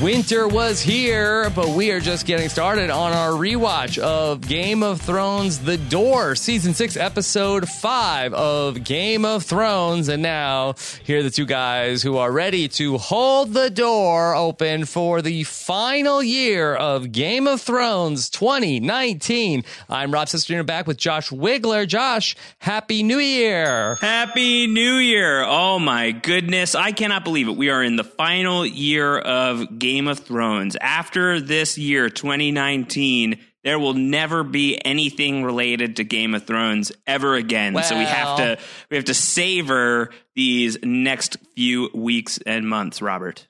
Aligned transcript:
Winter 0.00 0.48
was 0.48 0.80
here, 0.80 1.50
but 1.50 1.68
we 1.68 1.92
are 1.92 2.00
just 2.00 2.26
getting 2.26 2.48
started 2.48 2.90
on 2.90 3.12
our 3.12 3.30
rewatch 3.30 3.98
of 3.98 4.40
Game 4.40 4.82
of 4.82 5.00
Thrones 5.00 5.60
The 5.60 5.76
Door, 5.76 6.34
Season 6.36 6.74
6, 6.74 6.96
Episode 6.96 7.68
5 7.68 8.34
of 8.34 8.82
Game 8.82 9.24
of 9.24 9.44
Thrones. 9.44 10.08
And 10.08 10.20
now, 10.22 10.74
here 11.04 11.20
are 11.20 11.22
the 11.22 11.30
two 11.30 11.46
guys 11.46 12.02
who 12.02 12.16
are 12.16 12.32
ready 12.32 12.66
to 12.68 12.98
hold 12.98 13.52
the 13.52 13.70
door 13.70 14.34
open 14.34 14.86
for 14.86 15.22
the 15.22 15.44
final 15.44 16.20
year 16.20 16.74
of 16.74 17.12
Game 17.12 17.46
of 17.46 17.60
Thrones 17.60 18.28
2019. 18.30 19.62
I'm 19.88 20.10
Rob 20.10 20.26
Cesternino 20.26 20.66
back 20.66 20.88
with 20.88 20.96
Josh 20.96 21.30
Wigler. 21.30 21.86
Josh, 21.86 22.34
Happy 22.58 23.04
New 23.04 23.18
Year! 23.18 23.96
Happy 23.96 24.66
New 24.66 24.94
Year! 24.94 25.44
Oh 25.44 25.78
my 25.78 26.10
goodness, 26.10 26.74
I 26.74 26.90
cannot 26.90 27.22
believe 27.22 27.46
it. 27.46 27.56
We 27.56 27.70
are 27.70 27.84
in 27.84 27.94
the 27.94 28.04
final 28.04 28.66
year 28.66 29.16
of 29.18 29.78
Game 29.82 30.06
of 30.06 30.20
Thrones. 30.20 30.76
After 30.80 31.40
this 31.40 31.76
year, 31.76 32.08
2019, 32.08 33.36
there 33.64 33.78
will 33.78 33.94
never 33.94 34.42
be 34.42 34.80
anything 34.84 35.44
related 35.44 35.96
to 35.96 36.04
Game 36.04 36.34
of 36.34 36.44
Thrones 36.46 36.92
ever 37.06 37.34
again. 37.36 37.80
So 37.82 37.96
we 37.98 38.04
have 38.04 38.36
to 38.38 38.58
we 38.90 38.96
have 38.96 39.06
to 39.06 39.14
savor 39.14 40.10
these 40.34 40.78
next 40.82 41.36
few 41.54 41.90
weeks 41.94 42.38
and 42.46 42.66
months, 42.66 43.02
Robert. 43.02 43.46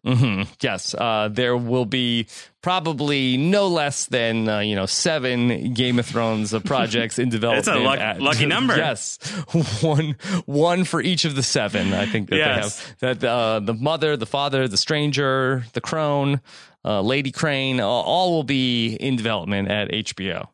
Yes, 0.61 0.95
uh, 0.95 1.29
there 1.31 1.57
will 1.57 1.85
be 1.87 2.27
probably 2.61 3.37
no 3.37 3.69
less 3.69 4.07
than 4.07 4.49
uh, 4.49 4.59
you 4.61 4.75
know 4.75 4.87
seven 4.87 5.73
Game 5.75 5.99
of 5.99 6.07
Thrones 6.07 6.53
uh, 6.55 6.61
projects 6.61 7.19
in 7.19 7.29
development. 7.31 7.65
That's 7.67 7.77
a 7.77 7.81
luck- 7.81 8.21
lucky 8.21 8.47
number. 8.47 8.77
Yes, 8.77 9.19
one 9.83 10.17
one 10.47 10.85
for 10.85 11.01
each 11.01 11.25
of 11.25 11.35
the 11.37 11.43
seven. 11.43 11.93
I 11.93 12.07
think 12.07 12.31
that 12.31 12.37
Yes. 12.37 12.93
they 13.01 13.09
have 13.09 13.21
that 13.21 13.29
uh, 13.29 13.61
the 13.61 13.75
mother, 13.75 14.17
the 14.17 14.27
father, 14.27 14.67
the 14.69 14.77
stranger, 14.77 15.65
the 15.73 15.81
crone, 15.81 16.41
uh, 16.85 17.01
Lady 17.01 17.31
Crane, 17.31 17.81
uh, 17.81 17.87
all 17.87 18.33
will 18.33 18.45
be 18.45 18.95
in 18.95 19.17
development 19.17 19.71
at 19.71 19.91
HBO. 19.91 20.49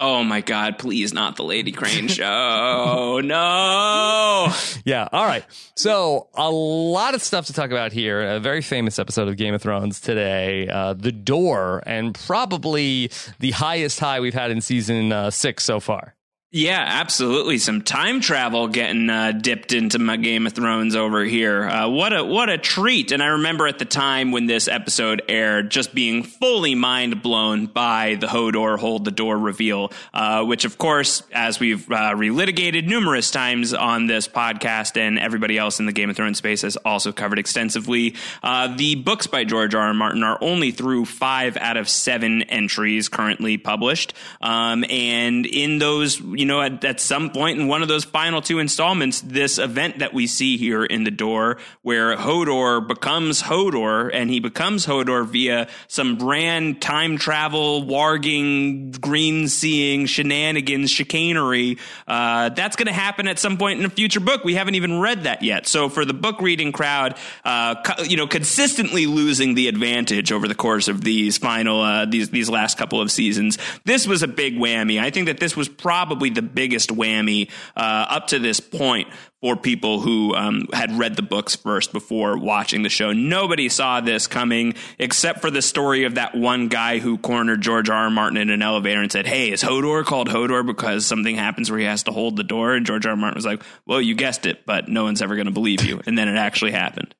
Oh 0.00 0.24
my 0.24 0.40
god, 0.40 0.78
please 0.78 1.14
not 1.14 1.36
the 1.36 1.44
Lady 1.44 1.70
Crane 1.70 2.08
show. 2.08 3.20
no. 3.24 4.52
Yeah. 4.84 5.08
All 5.12 5.24
right. 5.24 5.44
So 5.76 6.28
a 6.34 6.50
lot 6.50 7.14
of 7.14 7.22
stuff 7.22 7.46
to 7.46 7.52
talk 7.52 7.70
about 7.70 7.92
here. 7.92 8.20
A 8.20 8.40
very 8.40 8.60
famous 8.60 8.98
episode 8.98 9.28
of 9.28 9.36
Game 9.36 9.54
of 9.54 9.62
Thrones 9.62 10.00
today. 10.00 10.68
Uh, 10.68 10.94
the 10.94 11.12
Door, 11.12 11.84
and 11.86 12.12
probably 12.14 13.10
the 13.38 13.52
highest 13.52 14.00
high 14.00 14.18
we've 14.18 14.34
had 14.34 14.50
in 14.50 14.60
season 14.60 15.12
uh, 15.12 15.30
six 15.30 15.62
so 15.62 15.78
far. 15.78 16.13
Yeah, 16.56 16.84
absolutely. 16.86 17.58
Some 17.58 17.82
time 17.82 18.20
travel 18.20 18.68
getting 18.68 19.10
uh, 19.10 19.32
dipped 19.32 19.72
into 19.72 19.98
my 19.98 20.16
Game 20.16 20.46
of 20.46 20.52
Thrones 20.52 20.94
over 20.94 21.24
here. 21.24 21.68
Uh, 21.68 21.88
what 21.88 22.12
a 22.12 22.22
what 22.22 22.48
a 22.48 22.58
treat! 22.58 23.10
And 23.10 23.20
I 23.20 23.26
remember 23.26 23.66
at 23.66 23.80
the 23.80 23.84
time 23.84 24.30
when 24.30 24.46
this 24.46 24.68
episode 24.68 25.22
aired, 25.28 25.72
just 25.72 25.96
being 25.96 26.22
fully 26.22 26.76
mind 26.76 27.24
blown 27.24 27.66
by 27.66 28.14
the 28.20 28.28
Hodor 28.28 28.78
hold 28.78 29.04
the 29.04 29.10
door 29.10 29.36
reveal, 29.36 29.90
uh, 30.12 30.44
which 30.44 30.64
of 30.64 30.78
course, 30.78 31.24
as 31.32 31.58
we've 31.58 31.90
uh, 31.90 32.14
relitigated 32.14 32.86
numerous 32.86 33.32
times 33.32 33.74
on 33.74 34.06
this 34.06 34.28
podcast, 34.28 34.96
and 34.96 35.18
everybody 35.18 35.58
else 35.58 35.80
in 35.80 35.86
the 35.86 35.92
Game 35.92 36.08
of 36.08 36.14
Thrones 36.14 36.38
space 36.38 36.62
has 36.62 36.76
also 36.76 37.10
covered 37.10 37.40
extensively. 37.40 38.14
Uh, 38.44 38.76
the 38.76 38.94
books 38.94 39.26
by 39.26 39.42
George 39.42 39.74
R. 39.74 39.88
R. 39.88 39.92
Martin 39.92 40.22
are 40.22 40.38
only 40.40 40.70
through 40.70 41.06
five 41.06 41.56
out 41.56 41.76
of 41.76 41.88
seven 41.88 42.42
entries 42.42 43.08
currently 43.08 43.58
published, 43.58 44.14
um, 44.40 44.84
and 44.88 45.46
in 45.46 45.80
those, 45.80 46.20
you 46.20 46.43
know, 46.46 46.60
at, 46.60 46.84
at 46.84 47.00
some 47.00 47.30
point 47.30 47.60
in 47.60 47.68
one 47.68 47.82
of 47.82 47.88
those 47.88 48.04
final 48.04 48.40
two 48.40 48.58
installments, 48.58 49.20
this 49.20 49.58
event 49.58 49.98
that 49.98 50.12
we 50.12 50.26
see 50.26 50.56
here 50.56 50.84
in 50.84 51.04
the 51.04 51.10
door, 51.10 51.58
where 51.82 52.16
Hodor 52.16 52.86
becomes 52.86 53.42
Hodor, 53.42 54.10
and 54.12 54.30
he 54.30 54.40
becomes 54.40 54.86
Hodor 54.86 55.26
via 55.26 55.68
some 55.88 56.16
Bran 56.16 56.78
time 56.80 57.18
travel, 57.18 57.84
warging, 57.84 59.00
green 59.00 59.48
seeing, 59.48 60.06
shenanigans, 60.06 60.90
chicanery. 60.90 61.78
Uh, 62.06 62.48
that's 62.50 62.76
going 62.76 62.86
to 62.86 62.92
happen 62.92 63.28
at 63.28 63.38
some 63.38 63.56
point 63.56 63.80
in 63.80 63.86
a 63.86 63.90
future 63.90 64.20
book. 64.20 64.44
We 64.44 64.54
haven't 64.54 64.74
even 64.74 65.00
read 65.00 65.24
that 65.24 65.42
yet. 65.42 65.66
So 65.66 65.88
for 65.88 66.04
the 66.04 66.14
book 66.14 66.40
reading 66.40 66.72
crowd, 66.72 67.16
uh, 67.44 67.80
co- 67.82 68.02
you 68.02 68.16
know, 68.16 68.26
consistently 68.26 69.06
losing 69.06 69.54
the 69.54 69.68
advantage 69.68 70.32
over 70.32 70.48
the 70.48 70.54
course 70.54 70.88
of 70.88 71.02
these 71.02 71.38
final, 71.38 71.80
uh, 71.80 72.06
these 72.06 72.30
these 72.30 72.50
last 72.50 72.78
couple 72.78 73.00
of 73.00 73.10
seasons, 73.10 73.58
this 73.84 74.06
was 74.06 74.22
a 74.22 74.28
big 74.28 74.56
whammy. 74.56 75.00
I 75.00 75.10
think 75.10 75.26
that 75.26 75.40
this 75.40 75.56
was 75.56 75.68
probably 75.68 76.30
the 76.34 76.42
biggest 76.42 76.90
whammy 76.90 77.50
uh, 77.76 78.06
up 78.08 78.28
to 78.28 78.38
this 78.38 78.60
point 78.60 79.08
for 79.44 79.56
people 79.56 80.00
who 80.00 80.34
um, 80.34 80.66
had 80.72 80.90
read 80.98 81.16
the 81.16 81.22
books 81.22 81.54
first 81.54 81.92
before 81.92 82.38
watching 82.38 82.82
the 82.82 82.88
show. 82.88 83.12
Nobody 83.12 83.68
saw 83.68 84.00
this 84.00 84.26
coming 84.26 84.72
except 84.98 85.42
for 85.42 85.50
the 85.50 85.60
story 85.60 86.04
of 86.04 86.14
that 86.14 86.34
one 86.34 86.68
guy 86.68 86.98
who 86.98 87.18
cornered 87.18 87.60
George 87.60 87.90
R. 87.90 88.04
R. 88.04 88.10
Martin 88.10 88.38
in 88.38 88.48
an 88.48 88.62
elevator 88.62 89.02
and 89.02 89.12
said, 89.12 89.26
Hey, 89.26 89.52
is 89.52 89.62
Hodor 89.62 90.02
called 90.04 90.28
Hodor 90.28 90.64
because 90.64 91.04
something 91.04 91.36
happens 91.36 91.70
where 91.70 91.78
he 91.78 91.84
has 91.84 92.04
to 92.04 92.10
hold 92.10 92.36
the 92.36 92.42
door? 92.42 92.72
And 92.72 92.86
George 92.86 93.04
R. 93.04 93.10
R. 93.10 93.16
Martin 93.16 93.36
was 93.36 93.44
like, 93.44 93.62
Well, 93.84 94.00
you 94.00 94.14
guessed 94.14 94.46
it, 94.46 94.64
but 94.64 94.88
no 94.88 95.04
one's 95.04 95.20
ever 95.20 95.34
going 95.34 95.44
to 95.44 95.52
believe 95.52 95.84
you. 95.84 96.00
And 96.06 96.16
then 96.16 96.28
it 96.28 96.36
actually 96.36 96.72
happened. 96.72 97.14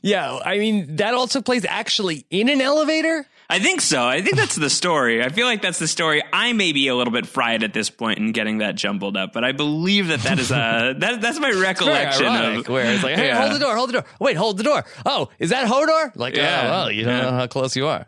Yeah. 0.00 0.38
I 0.42 0.58
mean, 0.58 0.96
that 0.96 1.12
all 1.12 1.26
took 1.26 1.44
place 1.44 1.66
actually 1.68 2.24
in 2.30 2.48
an 2.48 2.62
elevator. 2.62 3.26
I 3.50 3.58
think 3.58 3.80
so. 3.80 4.06
I 4.06 4.22
think 4.22 4.36
that's 4.36 4.54
the 4.54 4.70
story. 4.70 5.22
I 5.22 5.28
feel 5.28 5.46
like 5.46 5.60
that's 5.60 5.78
the 5.78 5.88
story. 5.88 6.22
I 6.32 6.52
may 6.52 6.72
be 6.72 6.88
a 6.88 6.94
little 6.94 7.12
bit 7.12 7.26
fried 7.26 7.62
at 7.62 7.72
this 7.72 7.90
point 7.90 8.18
in 8.18 8.32
getting 8.32 8.58
that 8.58 8.76
jumbled 8.76 9.16
up, 9.16 9.32
but 9.32 9.44
I 9.44 9.52
believe 9.52 10.08
that 10.08 10.20
that 10.20 10.38
is 10.38 10.50
a 10.50 10.94
that, 10.98 11.20
that's 11.20 11.38
my 11.40 11.50
recollection 11.50 12.26
ironic, 12.26 12.68
of 12.68 12.72
where 12.72 12.94
it's 12.94 13.02
like, 13.02 13.16
hey, 13.16 13.26
Yeah. 13.26 13.40
hold 13.40 13.54
the 13.54 13.58
door, 13.64 13.74
hold 13.76 13.88
the 13.88 13.94
door. 13.94 14.04
Wait, 14.20 14.36
hold 14.36 14.56
the 14.56 14.62
door. 14.62 14.84
Oh, 15.04 15.28
is 15.38 15.50
that 15.50 15.68
Hodor? 15.68 16.12
Like, 16.16 16.36
Yeah. 16.36 16.60
oh, 16.62 16.70
well, 16.70 16.92
you 16.92 17.04
don't 17.04 17.16
Yeah. 17.16 17.22
know 17.24 17.30
how 17.36 17.46
close 17.48 17.74
you 17.76 17.86
are. 17.88 18.06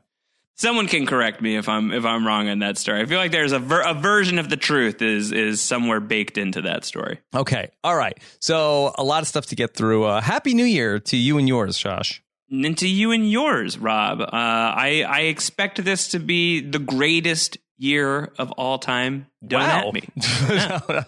Someone 0.55 0.87
can 0.87 1.07
correct 1.07 1.41
me 1.41 1.57
if 1.57 1.69
I'm 1.69 1.91
if 1.93 2.05
I'm 2.05 2.25
wrong 2.27 2.49
on 2.49 2.61
that 2.61 2.79
story. 2.79 3.01
I 3.01 3.07
feel 3.07 3.19
like 3.19 3.33
there's 3.33 3.53
a 3.53 3.59
ver- 3.59 3.83
a 3.83 3.95
version 3.95 4.39
of 4.39 4.49
the 4.49 4.57
truth 4.57 5.03
is 5.03 5.33
is 5.33 5.61
somewhere 5.61 5.99
baked 5.99 6.39
into 6.39 6.63
that 6.63 6.85
story. 6.85 7.19
Okay. 7.35 7.71
All 7.83 7.97
right. 7.97 8.17
So 8.39 8.95
a 8.97 9.03
lot 9.03 9.23
of 9.23 9.29
stuff 9.29 9.47
to 9.47 9.57
get 9.57 9.75
through. 9.75 10.05
Uh, 10.05 10.21
Happy 10.21 10.55
New 10.55 10.65
Year 10.67 11.01
to 11.01 11.17
you 11.17 11.39
and 11.39 11.49
yours, 11.49 11.79
Josh. 11.79 12.22
And 12.53 12.77
to 12.79 12.87
you 12.87 13.13
and 13.13 13.29
yours, 13.29 13.79
Rob. 13.79 14.21
Uh, 14.21 14.27
I 14.31 15.05
I 15.09 15.21
expect 15.23 15.83
this 15.85 16.09
to 16.09 16.19
be 16.21 16.61
the 16.61 16.79
greatest 16.79 17.57
year 17.79 18.31
of 18.39 18.53
all 18.53 18.79
time. 18.79 19.27
Don't 19.45 19.63
at 19.63 19.93
me. 19.93 20.03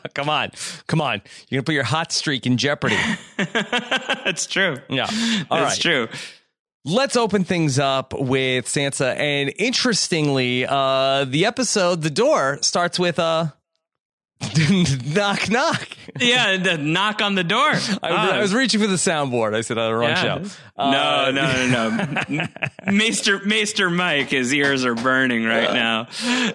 Come 0.15 0.29
on. 0.29 0.51
Come 0.87 1.01
on. 1.01 1.23
You're 1.49 1.59
going 1.59 1.65
to 1.65 1.67
put 1.67 1.75
your 1.75 1.85
hot 1.85 2.13
streak 2.13 2.47
in 2.47 2.57
jeopardy. 2.57 2.97
That's 3.37 4.47
true. 4.47 4.77
Yeah. 4.89 5.07
All 5.51 5.59
That's 5.59 5.77
right. 5.77 5.81
true. 5.81 6.09
Let's 6.87 7.17
open 7.17 7.45
things 7.45 7.79
up 7.79 8.13
with 8.13 8.67
Sansa. 8.67 9.17
And 9.17 9.53
interestingly, 9.57 10.67
uh, 10.67 11.25
the 11.27 11.47
episode, 11.47 12.03
The 12.03 12.11
Door, 12.11 12.59
starts 12.63 12.99
with 12.99 13.19
uh, 13.19 13.49
knock, 15.15 15.49
knock. 15.51 15.89
Yeah, 16.21 16.57
the 16.59 16.77
knock 16.79 17.23
on 17.23 17.35
the 17.35 17.45
door. 17.45 17.71
I, 17.71 17.99
Ah. 18.03 18.31
I 18.33 18.41
was 18.41 18.53
reaching 18.55 18.81
for 18.81 18.87
the 18.87 18.95
soundboard. 18.97 19.55
I 19.55 19.63
said 19.63 19.79
on 19.79 19.91
the 19.91 19.97
wrong 19.97 20.11
Yeah. 20.11 20.23
show. 20.23 20.51
Uh, 20.77 20.91
no, 20.91 21.31
no, 21.31 21.67
no, 21.69 22.25
no. 22.29 22.47
Maester 22.93 23.41
Maester 23.45 23.91
Mike, 23.91 24.29
his 24.29 24.53
ears 24.53 24.85
are 24.85 24.95
burning 24.95 25.45
right 25.45 25.73
now. 25.73 26.09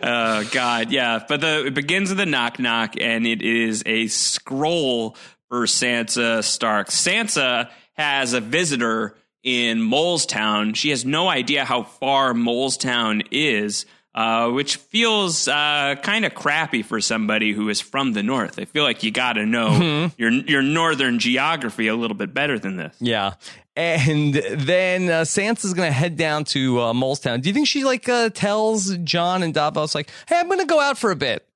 Oh 0.03 0.47
God, 0.51 0.91
yeah. 0.91 1.23
But 1.27 1.41
the 1.41 1.65
it 1.67 1.73
begins 1.73 2.09
with 2.09 2.19
a 2.19 2.25
knock 2.25 2.59
knock, 2.59 2.93
and 2.99 3.25
it 3.25 3.41
is 3.41 3.81
a 3.85 4.07
scroll 4.07 5.15
for 5.49 5.65
Sansa 5.65 6.43
Stark. 6.43 6.89
Sansa 6.89 7.69
has 7.93 8.33
a 8.33 8.41
visitor 8.41 9.15
in 9.43 9.79
Molestown. 9.79 10.75
She 10.75 10.89
has 10.91 11.05
no 11.05 11.27
idea 11.27 11.65
how 11.65 11.83
far 11.83 12.33
Molestown 12.33 13.25
is. 13.31 13.85
Uh, 14.19 14.49
which 14.49 14.75
feels 14.75 15.47
uh, 15.47 15.95
kind 16.03 16.25
of 16.25 16.35
crappy 16.35 16.83
for 16.83 16.99
somebody 16.99 17.53
who 17.53 17.69
is 17.69 17.79
from 17.79 18.11
the 18.11 18.21
north. 18.21 18.59
I 18.59 18.65
feel 18.65 18.83
like 18.83 19.01
you 19.01 19.11
got 19.11 19.33
to 19.33 19.45
know 19.45 20.11
your 20.17 20.29
your 20.29 20.61
northern 20.61 21.19
geography 21.19 21.87
a 21.87 21.95
little 21.95 22.17
bit 22.17 22.33
better 22.33 22.59
than 22.59 22.75
this. 22.75 22.93
Yeah. 22.99 23.35
And 23.77 24.33
then 24.33 25.09
uh, 25.09 25.21
Sansa's 25.21 25.73
going 25.73 25.87
to 25.87 25.93
head 25.93 26.17
down 26.17 26.43
to 26.45 26.81
uh, 26.81 26.91
Molestown. 26.91 27.41
Do 27.41 27.47
you 27.47 27.53
think 27.53 27.69
she 27.69 27.85
like 27.85 28.09
uh, 28.09 28.29
tells 28.31 28.93
Jon 28.97 29.41
and 29.41 29.53
Davos 29.53 29.95
like, 29.95 30.09
"Hey, 30.27 30.37
I'm 30.37 30.47
going 30.47 30.59
to 30.59 30.65
go 30.65 30.81
out 30.81 30.97
for 30.97 31.11
a 31.11 31.15
bit"? 31.15 31.47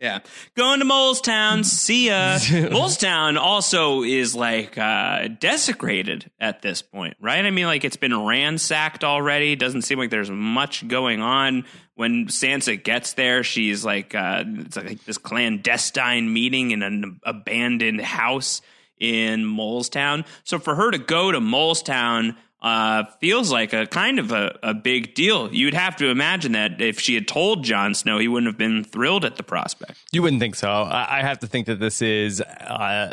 Yeah. 0.00 0.20
Going 0.56 0.80
to 0.80 0.86
Molestown. 0.86 1.64
See 1.64 2.08
ya. 2.08 2.38
Molestown 2.38 3.38
also 3.38 4.02
is 4.02 4.34
like 4.34 4.76
uh, 4.76 5.28
desecrated 5.28 6.30
at 6.40 6.62
this 6.62 6.82
point, 6.82 7.16
right? 7.20 7.44
I 7.44 7.50
mean, 7.50 7.66
like 7.66 7.84
it's 7.84 7.96
been 7.96 8.18
ransacked 8.18 9.04
already. 9.04 9.56
Doesn't 9.56 9.82
seem 9.82 9.98
like 9.98 10.10
there's 10.10 10.30
much 10.30 10.86
going 10.88 11.20
on. 11.20 11.64
When 11.94 12.26
Sansa 12.26 12.82
gets 12.82 13.12
there, 13.12 13.44
she's 13.44 13.84
like, 13.84 14.14
uh, 14.14 14.44
it's 14.46 14.76
like 14.76 15.04
this 15.04 15.18
clandestine 15.18 16.32
meeting 16.32 16.72
in 16.72 16.82
an 16.82 17.20
abandoned 17.22 18.00
house 18.00 18.62
in 18.98 19.44
Molestown. 19.44 20.26
So 20.42 20.58
for 20.58 20.74
her 20.74 20.90
to 20.90 20.98
go 20.98 21.30
to 21.30 21.38
Molestown 21.40 22.36
uh, 22.64 23.04
feels 23.20 23.52
like 23.52 23.74
a 23.74 23.86
kind 23.86 24.18
of 24.18 24.32
a, 24.32 24.58
a 24.62 24.72
big 24.72 25.14
deal. 25.14 25.52
You'd 25.54 25.74
have 25.74 25.96
to 25.96 26.08
imagine 26.08 26.52
that 26.52 26.80
if 26.80 26.98
she 26.98 27.14
had 27.14 27.28
told 27.28 27.62
Jon 27.62 27.92
Snow, 27.92 28.18
he 28.18 28.26
wouldn't 28.26 28.48
have 28.50 28.58
been 28.58 28.84
thrilled 28.84 29.26
at 29.26 29.36
the 29.36 29.42
prospect. 29.42 29.98
You 30.12 30.22
wouldn't 30.22 30.40
think 30.40 30.54
so. 30.54 30.70
I, 30.70 31.18
I 31.18 31.22
have 31.22 31.40
to 31.40 31.46
think 31.46 31.66
that 31.66 31.78
this 31.78 32.00
is 32.00 32.40
uh, 32.40 33.12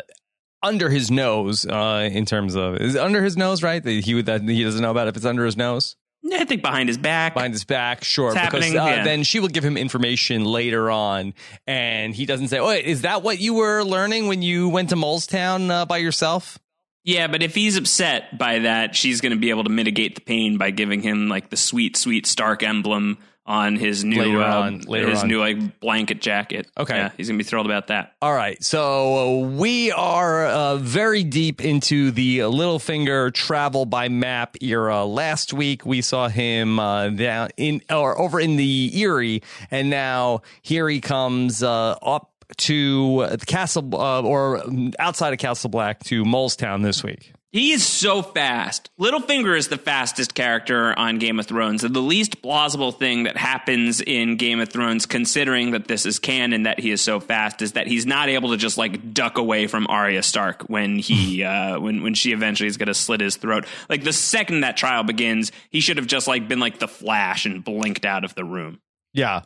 under 0.62 0.88
his 0.88 1.10
nose 1.10 1.66
uh, 1.66 2.08
in 2.10 2.24
terms 2.24 2.54
of 2.54 2.76
is 2.76 2.94
it 2.94 3.02
under 3.02 3.22
his 3.22 3.36
nose, 3.36 3.62
right? 3.62 3.84
That 3.84 3.90
he 3.90 4.14
would 4.14 4.24
that 4.24 4.40
he 4.40 4.64
doesn't 4.64 4.80
know 4.80 4.90
about 4.90 5.08
if 5.08 5.16
it's 5.16 5.26
under 5.26 5.44
his 5.44 5.56
nose. 5.56 5.96
Yeah, 6.22 6.38
I 6.40 6.44
think 6.44 6.62
behind 6.62 6.88
his 6.88 6.98
back. 6.98 7.34
behind 7.34 7.52
his 7.52 7.64
back, 7.64 8.04
sure. 8.04 8.32
It's 8.32 8.40
because 8.40 8.70
uh, 8.70 8.74
yeah. 8.74 9.04
then 9.04 9.22
she 9.22 9.38
will 9.38 9.48
give 9.48 9.64
him 9.64 9.76
information 9.76 10.44
later 10.44 10.90
on, 10.90 11.34
and 11.66 12.14
he 12.14 12.24
doesn't 12.24 12.48
say, 12.48 12.58
"Oh, 12.58 12.68
wait, 12.68 12.86
is 12.86 13.02
that 13.02 13.22
what 13.22 13.38
you 13.38 13.54
were 13.54 13.82
learning 13.82 14.28
when 14.28 14.40
you 14.40 14.70
went 14.70 14.90
to 14.90 14.96
Molestown 14.96 15.68
uh, 15.70 15.84
by 15.84 15.98
yourself?" 15.98 16.58
Yeah, 17.04 17.26
but 17.26 17.42
if 17.42 17.54
he's 17.54 17.76
upset 17.76 18.38
by 18.38 18.60
that, 18.60 18.94
she's 18.94 19.20
going 19.20 19.32
to 19.32 19.38
be 19.38 19.50
able 19.50 19.64
to 19.64 19.70
mitigate 19.70 20.14
the 20.14 20.20
pain 20.20 20.56
by 20.56 20.70
giving 20.70 21.02
him 21.02 21.28
like 21.28 21.50
the 21.50 21.56
sweet, 21.56 21.96
sweet 21.96 22.26
Stark 22.26 22.62
emblem 22.62 23.18
on 23.44 23.74
his 23.74 24.04
new 24.04 24.20
Later 24.22 24.42
uh, 24.42 24.60
on, 24.60 24.80
later 24.82 25.10
his 25.10 25.22
on. 25.22 25.28
new 25.28 25.40
like 25.40 25.80
blanket 25.80 26.20
jacket. 26.20 26.68
Okay. 26.78 26.96
yeah, 26.96 27.10
he's 27.16 27.28
going 27.28 27.38
to 27.38 27.44
be 27.44 27.48
thrilled 27.48 27.66
about 27.66 27.88
that. 27.88 28.14
All 28.22 28.32
right, 28.32 28.62
so 28.62 29.42
uh, 29.42 29.48
we 29.48 29.90
are 29.90 30.46
uh, 30.46 30.76
very 30.76 31.24
deep 31.24 31.60
into 31.60 32.12
the 32.12 32.38
Littlefinger 32.38 33.34
travel 33.34 33.84
by 33.84 34.08
map 34.08 34.56
era. 34.60 35.04
Last 35.04 35.52
week 35.52 35.84
we 35.84 36.02
saw 36.02 36.28
him 36.28 36.78
uh, 36.78 37.08
down 37.08 37.50
in 37.56 37.82
or 37.90 38.16
over 38.16 38.38
in 38.38 38.56
the 38.56 38.92
Eyrie, 38.94 39.42
and 39.72 39.90
now 39.90 40.42
here 40.62 40.88
he 40.88 41.00
comes 41.00 41.64
uh, 41.64 41.96
up 42.00 42.31
to 42.58 43.26
the 43.26 43.46
castle 43.46 43.88
uh, 43.94 44.22
or 44.22 44.62
outside 44.98 45.32
of 45.32 45.38
Castle 45.38 45.70
Black 45.70 46.02
to 46.04 46.24
Molestown 46.24 46.82
this 46.82 47.02
week. 47.02 47.32
He 47.52 47.72
is 47.72 47.86
so 47.86 48.22
fast. 48.22 48.88
Littlefinger 48.98 49.54
is 49.54 49.68
the 49.68 49.76
fastest 49.76 50.34
character 50.34 50.98
on 50.98 51.18
Game 51.18 51.38
of 51.38 51.46
Thrones, 51.46 51.84
and 51.84 51.94
the 51.94 52.00
least 52.00 52.40
plausible 52.40 52.92
thing 52.92 53.24
that 53.24 53.36
happens 53.36 54.00
in 54.00 54.38
Game 54.38 54.58
of 54.58 54.70
Thrones, 54.70 55.04
considering 55.04 55.72
that 55.72 55.86
this 55.86 56.06
is 56.06 56.18
canon 56.18 56.62
that 56.62 56.80
he 56.80 56.90
is 56.90 57.02
so 57.02 57.20
fast, 57.20 57.60
is 57.60 57.72
that 57.72 57.86
he's 57.86 58.06
not 58.06 58.30
able 58.30 58.52
to 58.52 58.56
just 58.56 58.78
like 58.78 59.12
duck 59.12 59.36
away 59.36 59.66
from 59.66 59.86
Arya 59.88 60.22
Stark 60.22 60.62
when 60.68 60.96
he 60.98 61.44
uh, 61.44 61.78
when 61.78 62.02
when 62.02 62.14
she 62.14 62.32
eventually 62.32 62.68
is 62.68 62.78
going 62.78 62.86
to 62.86 62.94
slit 62.94 63.20
his 63.20 63.36
throat. 63.36 63.66
Like 63.90 64.02
the 64.02 64.14
second 64.14 64.60
that 64.60 64.78
trial 64.78 65.02
begins, 65.02 65.52
he 65.68 65.80
should 65.80 65.98
have 65.98 66.06
just 66.06 66.26
like 66.26 66.48
been 66.48 66.60
like 66.60 66.78
the 66.78 66.88
Flash 66.88 67.44
and 67.44 67.62
blinked 67.62 68.06
out 68.06 68.24
of 68.24 68.34
the 68.34 68.46
room. 68.46 68.80
Yeah. 69.12 69.42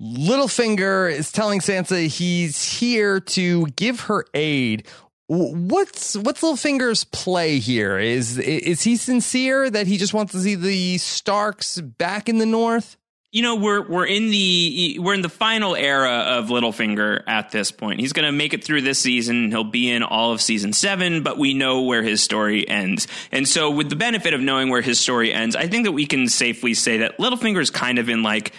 Littlefinger 0.00 1.10
is 1.10 1.30
telling 1.30 1.60
Sansa 1.60 2.06
he's 2.06 2.78
here 2.78 3.20
to 3.20 3.66
give 3.76 4.00
her 4.00 4.24
aid. 4.34 4.86
What's 5.28 6.16
what's 6.16 6.42
Littlefinger's 6.42 7.04
play 7.04 7.58
here? 7.58 7.98
Is 7.98 8.38
is 8.38 8.82
he 8.82 8.96
sincere 8.96 9.70
that 9.70 9.86
he 9.86 9.96
just 9.96 10.12
wants 10.12 10.32
to 10.32 10.40
see 10.40 10.56
the 10.56 10.98
Starks 10.98 11.80
back 11.80 12.28
in 12.28 12.38
the 12.38 12.46
North? 12.46 12.96
you 13.32 13.40
know 13.40 13.56
we're 13.56 13.88
we're 13.88 14.06
in 14.06 14.30
the 14.30 14.98
we're 15.00 15.14
in 15.14 15.22
the 15.22 15.28
final 15.30 15.74
era 15.74 16.10
of 16.10 16.48
Littlefinger 16.48 17.22
at 17.26 17.50
this 17.50 17.72
point. 17.72 17.98
He's 17.98 18.12
going 18.12 18.26
to 18.26 18.32
make 18.32 18.52
it 18.52 18.62
through 18.62 18.82
this 18.82 18.98
season. 18.98 19.50
He'll 19.50 19.64
be 19.64 19.90
in 19.90 20.02
all 20.02 20.32
of 20.32 20.42
season 20.42 20.74
7, 20.74 21.22
but 21.22 21.38
we 21.38 21.54
know 21.54 21.82
where 21.82 22.02
his 22.02 22.22
story 22.22 22.68
ends. 22.68 23.08
And 23.32 23.48
so 23.48 23.70
with 23.70 23.88
the 23.88 23.96
benefit 23.96 24.34
of 24.34 24.42
knowing 24.42 24.68
where 24.68 24.82
his 24.82 25.00
story 25.00 25.32
ends, 25.32 25.56
I 25.56 25.66
think 25.66 25.86
that 25.86 25.92
we 25.92 26.04
can 26.04 26.28
safely 26.28 26.74
say 26.74 26.98
that 26.98 27.18
Littlefinger 27.18 27.60
is 27.60 27.70
kind 27.70 27.98
of 27.98 28.10
in 28.10 28.22
like 28.22 28.52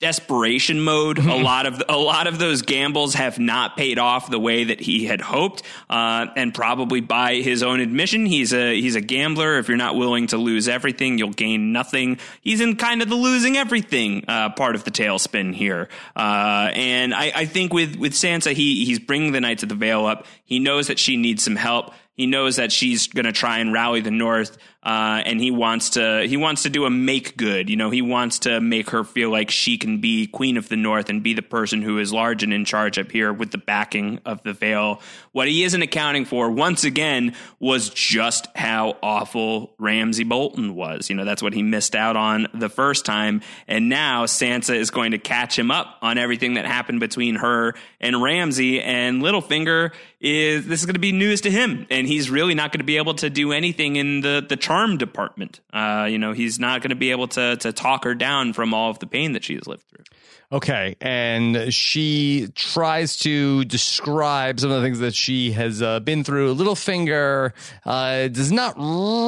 desperation 0.00 0.80
mode. 0.80 1.18
a 1.18 1.36
lot 1.36 1.66
of 1.66 1.82
a 1.88 1.96
lot 1.96 2.26
of 2.26 2.38
those 2.38 2.62
gambles 2.62 3.14
have 3.14 3.38
not 3.38 3.76
paid 3.76 3.98
off 3.98 4.30
the 4.30 4.38
way 4.38 4.64
that 4.64 4.80
he 4.80 5.04
had 5.04 5.20
hoped, 5.20 5.62
uh, 5.88 6.26
and 6.36 6.54
probably 6.54 7.00
by 7.00 7.36
his 7.36 7.62
own 7.62 7.80
admission, 7.80 8.26
he's 8.26 8.52
a 8.52 8.80
he's 8.80 8.96
a 8.96 9.00
gambler. 9.00 9.58
If 9.58 9.68
you're 9.68 9.76
not 9.76 9.96
willing 9.96 10.26
to 10.28 10.38
lose 10.38 10.68
everything, 10.68 11.18
you'll 11.18 11.30
gain 11.30 11.72
nothing. 11.72 12.18
He's 12.40 12.60
in 12.60 12.76
kind 12.76 13.02
of 13.02 13.08
the 13.08 13.14
losing 13.14 13.56
everything 13.56 14.24
uh, 14.26 14.50
part 14.50 14.74
of 14.74 14.84
the 14.84 14.90
tailspin 14.90 15.54
here, 15.54 15.88
uh, 16.16 16.70
and 16.74 17.14
I, 17.14 17.32
I 17.34 17.44
think 17.44 17.72
with 17.72 17.96
with 17.96 18.12
Sansa, 18.14 18.52
he 18.52 18.84
he's 18.86 18.98
bringing 18.98 19.32
the 19.32 19.40
Knights 19.40 19.62
of 19.62 19.68
the 19.68 19.74
Vale 19.74 20.06
up. 20.06 20.26
He 20.44 20.58
knows 20.58 20.88
that 20.88 20.98
she 20.98 21.16
needs 21.16 21.44
some 21.44 21.56
help. 21.56 21.92
He 22.14 22.26
knows 22.26 22.56
that 22.56 22.70
she's 22.70 23.06
going 23.06 23.24
to 23.24 23.32
try 23.32 23.60
and 23.60 23.72
rally 23.72 24.02
the 24.02 24.10
North, 24.10 24.58
uh, 24.82 25.22
and 25.26 25.38
he 25.40 25.50
wants 25.50 25.90
to 25.90 26.26
he 26.26 26.38
wants 26.38 26.62
to 26.62 26.70
do 26.70 26.86
a 26.86 26.90
make 26.90 27.36
good. 27.36 27.68
You 27.68 27.76
know, 27.76 27.90
he 27.90 28.00
wants 28.00 28.40
to 28.40 28.60
make 28.60 28.90
her 28.90 29.04
feel 29.04 29.30
like 29.30 29.50
she 29.50 29.76
can 29.76 30.00
be 30.00 30.26
Queen 30.26 30.56
of 30.56 30.70
the 30.70 30.76
North 30.76 31.10
and 31.10 31.22
be 31.22 31.34
the 31.34 31.42
person 31.42 31.82
who 31.82 31.98
is 31.98 32.14
large 32.14 32.42
and 32.42 32.52
in 32.52 32.64
charge 32.64 32.98
up 32.98 33.10
here 33.10 33.30
with 33.30 33.50
the 33.50 33.58
backing 33.58 34.20
of 34.24 34.42
the 34.42 34.54
Vale. 34.54 35.02
What 35.32 35.48
he 35.48 35.64
isn't 35.64 35.82
accounting 35.82 36.24
for, 36.24 36.50
once 36.50 36.84
again, 36.84 37.34
was 37.58 37.90
just 37.90 38.46
how 38.56 38.96
awful 39.02 39.74
Ramsay 39.78 40.24
Bolton 40.24 40.74
was. 40.74 41.10
You 41.10 41.16
know, 41.16 41.26
that's 41.26 41.42
what 41.42 41.52
he 41.52 41.62
missed 41.62 41.94
out 41.94 42.16
on 42.16 42.46
the 42.54 42.70
first 42.70 43.04
time, 43.04 43.42
and 43.68 43.90
now 43.90 44.24
Sansa 44.24 44.74
is 44.74 44.90
going 44.90 45.10
to 45.10 45.18
catch 45.18 45.58
him 45.58 45.70
up 45.70 45.98
on 46.00 46.16
everything 46.16 46.54
that 46.54 46.64
happened 46.64 47.00
between 47.00 47.36
her 47.36 47.74
and 48.00 48.22
Ramsay. 48.22 48.80
And 48.80 49.22
Littlefinger 49.22 49.92
is 50.20 50.66
this 50.66 50.80
is 50.80 50.86
going 50.86 50.94
to 50.94 51.00
be 51.00 51.12
news 51.12 51.42
to 51.42 51.50
him, 51.50 51.86
and 51.90 52.06
he's 52.06 52.30
really 52.30 52.54
not 52.54 52.72
going 52.72 52.80
to 52.80 52.84
be 52.84 52.96
able 52.96 53.14
to 53.14 53.28
do 53.28 53.52
anything 53.52 53.96
in 53.96 54.22
the 54.22 54.44
the 54.48 54.56
charm 54.70 54.96
department. 54.98 55.60
Uh, 55.72 56.06
you 56.08 56.16
know, 56.18 56.32
he's 56.32 56.60
not 56.60 56.80
going 56.80 56.90
to 56.90 56.96
be 56.96 57.10
able 57.10 57.26
to 57.28 57.56
to 57.56 57.72
talk 57.72 58.04
her 58.04 58.14
down 58.14 58.52
from 58.52 58.72
all 58.72 58.90
of 58.90 58.98
the 59.00 59.06
pain 59.06 59.32
that 59.32 59.42
she 59.44 59.54
has 59.54 59.66
lived 59.66 59.82
through. 59.88 60.04
Okay, 60.52 60.96
and 61.00 61.72
she 61.72 62.48
tries 62.56 63.16
to 63.18 63.64
describe 63.66 64.58
some 64.58 64.70
of 64.72 64.80
the 64.80 64.86
things 64.86 64.98
that 64.98 65.14
she 65.14 65.52
has 65.52 65.80
uh, 65.80 66.00
been 66.00 66.24
through. 66.24 66.54
Littlefinger 66.56 67.52
uh, 67.84 68.26
does 68.28 68.50
not 68.50 68.74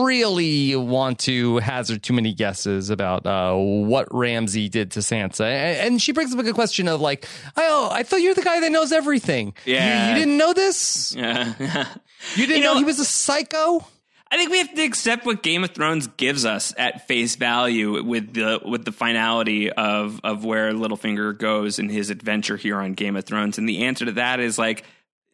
really 0.05 0.75
want 0.75 1.21
to 1.21 1.59
hazard 1.59 2.03
too 2.03 2.13
many 2.13 2.35
guesses 2.35 2.91
about 2.91 3.25
uh, 3.25 3.55
what 3.55 4.09
Ramsay 4.13 4.69
did 4.69 4.91
to 4.93 4.99
Sansa, 5.01 5.45
and, 5.47 6.03
she 6.03 6.11
brings 6.13 6.33
up 6.33 6.41
a 6.41 6.43
good 6.43 6.55
question 6.57 6.89
of 6.89 7.01
like, 7.01 7.27
"Oh, 7.57 7.89
I 7.93 8.03
thought 8.03 8.21
you're 8.21 8.35
the 8.35 8.43
guy 8.43 8.59
that 8.61 8.73
knows 8.73 8.91
everything. 8.93 9.55
You- 9.65 9.75
Yeah. 9.75 10.09
you, 10.09 10.15
didn't 10.21 10.37
know 10.39 10.53
this. 10.53 11.15
Yeah. 11.17 11.55
You 12.37 12.47
didn't 12.47 12.59
You 12.59 12.63
know, 12.65 12.73
know- 12.75 12.79
he 12.79 12.85
was 12.85 12.99
a 13.01 13.05
psycho." 13.05 13.85
I 14.33 14.37
think 14.39 14.51
we 14.51 14.59
have 14.59 14.75
to 14.75 14.83
accept 14.83 15.27
what 15.27 15.43
Game 15.43 15.63
of 15.63 15.73
Thrones 15.73 16.07
gives 16.07 16.47
us 16.47 16.73
at 16.79 17.07
face 17.07 17.37
value 17.37 18.03
with 18.03 18.33
the 18.33 18.61
with 18.65 18.83
the 18.83 18.91
finality 18.91 19.71
of 19.71 20.23
of 20.25 20.43
where 20.43 20.73
Littlefinger 20.73 21.37
goes 21.37 21.79
in 21.79 21.91
his 21.91 22.09
adventure 22.09 22.57
here 22.57 22.81
on 22.81 22.95
Game 22.95 23.15
of 23.17 23.27
Thrones, 23.27 23.59
and 23.59 23.69
the 23.69 23.85
answer 23.85 24.07
to 24.07 24.13
that 24.13 24.41
is 24.41 24.59
like 24.59 24.85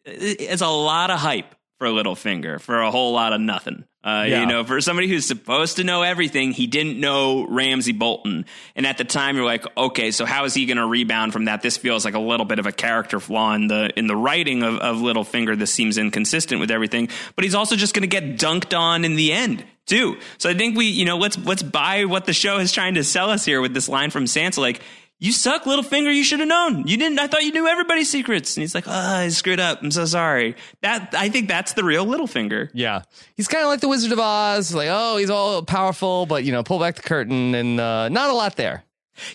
it's 0.03 0.61
a 0.61 0.67
lot 0.67 1.11
of 1.11 1.19
hype 1.19 1.55
for 1.77 1.87
Littlefinger 1.87 2.59
for 2.59 2.81
a 2.81 2.91
whole 2.91 3.13
lot 3.13 3.31
of 3.31 3.39
nothing. 3.39 3.85
Uh, 4.01 4.25
Yeah. 4.27 4.39
You 4.41 4.45
know, 4.45 4.63
for 4.63 4.79
somebody 4.79 5.09
who's 5.09 5.25
supposed 5.25 5.75
to 5.75 5.83
know 5.83 6.03
everything, 6.03 6.51
he 6.53 6.67
didn't 6.67 6.99
know 6.99 7.45
Ramsay 7.47 7.91
Bolton, 7.91 8.45
and 8.75 8.87
at 8.87 8.97
the 8.97 9.03
time 9.03 9.35
you're 9.35 9.45
like, 9.45 9.65
okay, 9.75 10.11
so 10.11 10.25
how 10.25 10.45
is 10.45 10.53
he 10.53 10.65
going 10.65 10.77
to 10.77 10.85
rebound 10.85 11.33
from 11.33 11.45
that? 11.45 11.61
This 11.61 11.75
feels 11.75 12.05
like 12.05 12.13
a 12.13 12.19
little 12.19 12.45
bit 12.45 12.59
of 12.59 12.65
a 12.65 12.71
character 12.71 13.19
flaw 13.19 13.53
in 13.55 13.67
the 13.67 13.91
in 13.97 14.07
the 14.07 14.15
writing 14.15 14.63
of, 14.63 14.77
of 14.77 14.97
Littlefinger. 14.97 15.57
This 15.57 15.73
seems 15.73 15.97
inconsistent 15.97 16.61
with 16.61 16.71
everything, 16.71 17.09
but 17.35 17.43
he's 17.43 17.55
also 17.55 17.75
just 17.75 17.93
going 17.93 18.07
to 18.07 18.07
get 18.07 18.37
dunked 18.37 18.77
on 18.77 19.03
in 19.03 19.17
the 19.17 19.33
end 19.33 19.65
too. 19.85 20.17
So 20.37 20.49
I 20.49 20.53
think 20.53 20.77
we, 20.77 20.85
you 20.85 21.03
know, 21.03 21.17
let's 21.17 21.37
let's 21.37 21.63
buy 21.63 22.05
what 22.05 22.25
the 22.25 22.33
show 22.33 22.59
is 22.59 22.71
trying 22.71 22.93
to 22.93 23.03
sell 23.03 23.29
us 23.29 23.43
here 23.43 23.59
with 23.59 23.73
this 23.73 23.89
line 23.89 24.11
from 24.11 24.25
Sansa, 24.25 24.59
like. 24.59 24.81
You 25.21 25.33
suck, 25.33 25.65
Littlefinger. 25.65 26.15
You 26.15 26.23
should 26.23 26.39
have 26.39 26.47
known. 26.47 26.87
You 26.87 26.95
didn't. 26.95 27.19
I 27.19 27.27
thought 27.27 27.43
you 27.43 27.51
knew 27.51 27.67
everybody's 27.67 28.09
secrets. 28.09 28.55
And 28.55 28.61
he's 28.61 28.73
like, 28.73 28.87
"Oh, 28.87 28.91
I 28.91 29.27
screwed 29.29 29.59
up. 29.59 29.81
I'm 29.83 29.91
so 29.91 30.05
sorry." 30.05 30.55
That 30.81 31.13
I 31.13 31.27
think 31.27 31.49
that's 31.49 31.73
the 31.73 31.83
real 31.83 32.05
Littlefinger. 32.05 32.69
Yeah, 32.73 33.01
he's 33.35 33.49
kind 33.49 33.61
of 33.63 33.67
like 33.67 33.81
the 33.81 33.89
Wizard 33.89 34.13
of 34.13 34.19
Oz. 34.19 34.73
Like, 34.73 34.87
oh, 34.89 35.17
he's 35.17 35.29
all 35.29 35.61
powerful, 35.63 36.25
but 36.25 36.45
you 36.45 36.53
know, 36.53 36.63
pull 36.63 36.79
back 36.79 36.95
the 36.95 37.01
curtain, 37.01 37.53
and 37.53 37.79
uh, 37.81 38.07
not 38.07 38.29
a 38.29 38.33
lot 38.33 38.55
there. 38.55 38.83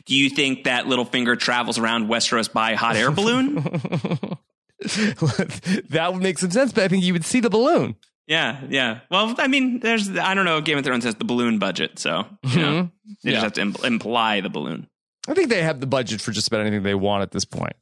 Do 0.07 0.17
you 0.17 0.31
think 0.31 0.65
that 0.65 0.87
Littlefinger 0.87 1.39
travels 1.39 1.79
around 1.79 2.09
Westeros 2.09 2.51
by 2.51 2.73
hot 2.75 2.97
air 2.97 3.11
balloon? 3.11 3.57
that 4.81 6.11
would 6.13 6.23
make 6.23 6.39
some 6.39 6.51
sense, 6.51 6.73
but 6.73 6.85
I 6.85 6.89
think 6.89 7.05
you 7.05 7.13
would 7.13 7.25
see 7.25 7.41
the 7.41 7.51
balloon. 7.51 7.97
yeah, 8.27 8.61
yeah. 8.69 9.01
Well, 9.11 9.35
I 9.39 9.49
mean, 9.49 9.81
there's 9.81 10.09
I 10.17 10.35
don't 10.35 10.45
know. 10.47 10.61
Game 10.61 10.79
of 10.79 10.85
Thrones 10.85 11.05
has 11.05 11.15
the 11.17 11.25
balloon 11.25 11.59
budget, 11.59 11.99
so 11.99 12.25
you 12.45 12.61
know, 12.61 12.73
Mhm. 12.73 12.91
they 13.23 13.31
Yeah. 13.33 13.41
just 13.41 13.43
have 13.45 13.53
to 13.55 13.61
im- 13.61 13.77
imply 13.85 14.41
the 14.41 14.49
balloon. 14.51 14.89
I 15.29 15.35
think 15.35 15.49
they 15.49 15.63
have 15.63 15.81
the 15.81 15.87
budget 15.87 16.21
for 16.21 16.33
just 16.33 16.49
about 16.49 16.61
anything 16.61 16.83
they 16.83 16.95
want 16.95 17.23
at 17.23 17.31
this 17.31 17.45
point. 17.45 17.75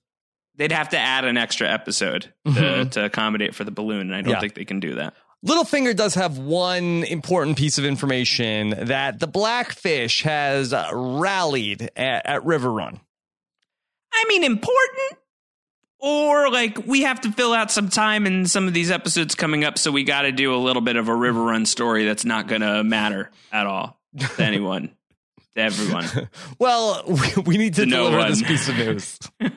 They'd 0.56 0.72
have 0.72 0.90
to 0.90 0.98
add 0.98 1.24
an 1.24 1.36
extra 1.36 1.68
episode 1.68 2.32
to, 2.46 2.50
Mhm. 2.52 2.90
to 2.92 3.04
accommodate 3.06 3.54
for 3.54 3.64
the 3.64 3.70
balloon, 3.70 4.02
and 4.02 4.14
I 4.14 4.20
don't 4.22 4.34
Yeah. 4.34 4.40
think 4.40 4.54
they 4.54 4.64
can 4.64 4.80
do 4.80 4.94
that. 4.96 5.14
Littlefinger 5.44 5.96
does 5.96 6.14
have 6.14 6.38
one 6.38 7.02
important 7.04 7.56
piece 7.58 7.78
of 7.78 7.84
information 7.84 8.70
that 8.86 9.18
the 9.18 9.26
Blackfish 9.26 10.22
has 10.22 10.72
uh, 10.72 10.88
rallied 10.92 11.90
at, 11.96 12.26
at 12.26 12.42
Riverrun. 12.42 13.00
I 14.14 14.24
mean, 14.28 14.44
important. 14.44 15.18
Or 15.98 16.50
like 16.50 16.78
we 16.86 17.02
have 17.02 17.20
to 17.22 17.32
fill 17.32 17.52
out 17.54 17.70
some 17.70 17.88
time 17.88 18.26
in 18.26 18.46
some 18.46 18.66
of 18.68 18.74
these 18.74 18.90
episodes 18.90 19.34
coming 19.34 19.64
up, 19.64 19.78
so 19.78 19.90
we 19.92 20.02
got 20.04 20.22
to 20.22 20.32
do 20.32 20.54
a 20.54 20.58
little 20.58 20.82
bit 20.82 20.96
of 20.96 21.08
a 21.08 21.12
Riverrun 21.12 21.66
story 21.66 22.04
that's 22.04 22.24
not 22.24 22.46
going 22.48 22.60
to 22.60 22.82
matter 22.84 23.30
at 23.52 23.66
all 23.66 24.00
to 24.18 24.28
anyone, 24.42 24.90
to 25.56 25.62
everyone. 25.62 26.28
Well, 26.58 27.02
we, 27.06 27.42
we 27.44 27.56
need 27.56 27.74
to 27.74 27.84
To 27.84 27.86
no 27.86 27.96
deliver 28.10 28.18
one. 28.18 28.28
this 28.30 28.42
piece 28.42 28.68
of 28.68 28.76
news. 28.76 29.18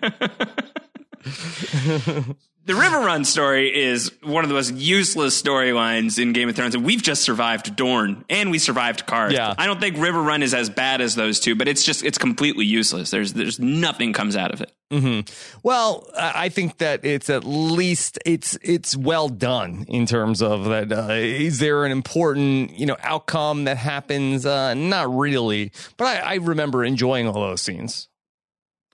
The 2.67 2.73
Riverrun 2.73 3.27
story 3.27 3.83
is 3.83 4.11
one 4.23 4.43
of 4.43 4.49
the 4.49 4.55
most 4.55 4.73
useless 4.73 5.39
storylines 5.39 6.17
in 6.17 6.33
Game 6.33 6.49
of 6.49 6.55
Thrones, 6.55 6.73
and 6.73 6.83
we've 6.83 7.03
just 7.03 7.21
survived 7.21 7.75
Dorne 7.75 8.25
and 8.27 8.49
we 8.49 8.57
survived 8.57 9.05
Qarth. 9.05 9.33
Yeah. 9.33 9.53
I 9.55 9.67
don't 9.67 9.79
think 9.79 9.97
Riverrun 9.97 10.41
is 10.41 10.55
as 10.55 10.71
bad 10.71 10.99
as 10.99 11.13
those 11.13 11.39
two, 11.39 11.55
but 11.55 11.67
it's 11.67 11.83
just 11.83 12.03
it's 12.03 12.17
completely 12.17 12.65
useless. 12.65 13.11
There's 13.11 13.33
there's 13.33 13.59
nothing 13.59 14.13
comes 14.13 14.35
out 14.35 14.51
of 14.51 14.61
it. 14.61 14.71
Mm-hmm. 14.91 15.59
Well, 15.63 16.07
I 16.15 16.49
think 16.49 16.77
that 16.77 17.03
it's 17.03 17.29
at 17.31 17.43
least 17.43 18.19
it's 18.23 18.55
it's 18.61 18.95
well 18.95 19.29
done 19.29 19.85
in 19.87 20.05
terms 20.05 20.43
of 20.43 20.65
that. 20.65 20.91
Uh, 20.91 21.13
is 21.13 21.57
there 21.57 21.85
an 21.85 21.91
important 21.91 22.77
you 22.77 22.85
know 22.85 22.97
outcome 23.01 23.63
that 23.63 23.77
happens? 23.77 24.45
Uh, 24.45 24.75
not 24.75 25.11
really, 25.13 25.71
but 25.97 26.05
I, 26.05 26.33
I 26.33 26.35
remember 26.35 26.83
enjoying 26.85 27.27
all 27.27 27.33
those 27.33 27.61
scenes. 27.61 28.09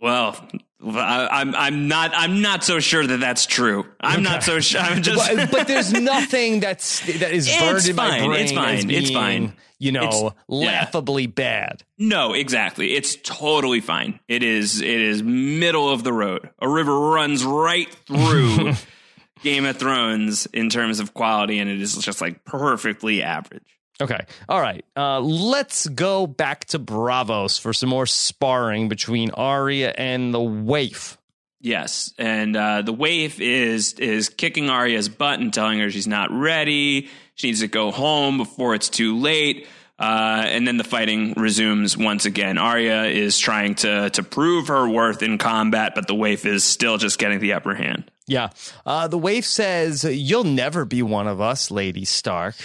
Well, 0.02 0.48
I, 0.84 1.42
am 1.42 1.56
I'm 1.56 1.88
not 1.88 2.12
I'm 2.16 2.42
not 2.42 2.64
so 2.64 2.80
sure 2.80 3.06
that 3.06 3.20
that's 3.20 3.46
true. 3.46 3.86
I'm 4.00 4.22
okay. 4.22 4.22
not 4.22 4.44
so 4.44 4.60
sure. 4.60 4.82
I'm 4.82 5.04
just. 5.04 5.36
but, 5.36 5.52
but, 5.52 5.68
there's 5.68 5.94
nothing 6.02 6.60
that's 6.60 7.02
that 7.20 7.32
is 7.32 7.50
burned 7.50 7.88
in 7.88 7.96
my 7.96 8.26
brain. 8.26 8.42
It's 8.42 8.52
fine. 8.52 8.88
Being, 8.88 9.02
it's 9.02 9.12
fine. 9.12 9.54
You 9.78 9.92
know, 9.92 10.08
it's, 10.08 10.36
laughably 10.48 11.24
yeah. 11.24 11.30
bad. 11.30 11.84
No, 11.98 12.34
exactly. 12.34 12.94
It's 12.94 13.16
totally 13.24 13.82
fine. 13.82 14.20
It 14.28 14.44
is. 14.44 14.82
It 14.82 15.02
is 15.02 15.22
middle 15.24 15.90
of 15.90 16.04
the 16.04 16.14
road. 16.14 16.50
A 16.60 16.68
river 16.68 17.00
runs 17.00 17.44
right 17.44 17.90
through 18.08 18.74
Game 19.44 19.66
of 19.66 19.78
Thrones 19.78 20.48
in 20.48 20.70
terms 20.70 21.00
of 21.00 21.14
quality, 21.14 21.60
and 21.60 21.70
it 21.70 21.82
is 21.82 21.96
just 21.98 22.22
like 22.22 22.44
perfectly 22.44 23.22
average. 23.22 23.81
Okay. 24.02 24.26
All 24.50 24.60
right. 24.60 24.84
Uh, 24.98 25.20
let's 25.20 25.88
go 25.88 26.28
back 26.28 26.66
to 26.66 26.80
Braavos 26.80 27.60
for 27.60 27.72
some 27.74 27.90
more 27.90 28.06
sparring 28.06 28.90
between 28.90 29.32
Arya 29.32 29.94
and 29.96 30.34
the 30.34 30.42
waif. 30.42 31.18
Yes, 31.64 32.12
and 32.18 32.58
uh, 32.58 32.82
the 32.82 32.94
waif 32.94 33.40
is 33.40 33.94
is 33.94 34.30
kicking 34.30 34.70
Arya's 34.72 35.10
butt 35.10 35.40
and 35.40 35.54
telling 35.54 35.80
her 35.80 35.92
she's 35.92 36.08
not 36.08 36.32
ready. 36.32 37.10
She 37.36 37.48
needs 37.48 37.60
to 37.60 37.68
go 37.68 37.92
home 37.92 38.38
before 38.38 38.74
it's 38.74 38.90
too 38.90 39.20
late. 39.20 39.68
Uh, 40.00 40.46
and 40.48 40.68
then 40.68 40.78
the 40.78 40.84
fighting 40.84 41.34
resumes 41.38 41.96
once 41.96 42.26
again. 42.26 42.58
Arya 42.58 43.04
is 43.04 43.38
trying 43.38 43.76
to 43.76 44.10
to 44.10 44.24
prove 44.24 44.70
her 44.70 44.90
worth 44.90 45.22
in 45.22 45.38
combat, 45.38 45.94
but 45.94 46.08
the 46.08 46.16
waif 46.16 46.48
is 46.48 46.64
still 46.64 46.98
just 46.98 47.20
getting 47.20 47.40
the 47.40 47.54
upper 47.54 47.76
hand. 47.76 48.10
Yeah. 48.26 48.50
Uh, 48.84 49.08
the 49.08 49.20
waif 49.20 49.46
says, 49.46 50.04
"You'll 50.04 50.44
never 50.44 50.86
be 50.86 51.04
one 51.04 51.28
of 51.28 51.40
us, 51.40 51.70
Lady 51.70 52.06
Stark." 52.06 52.56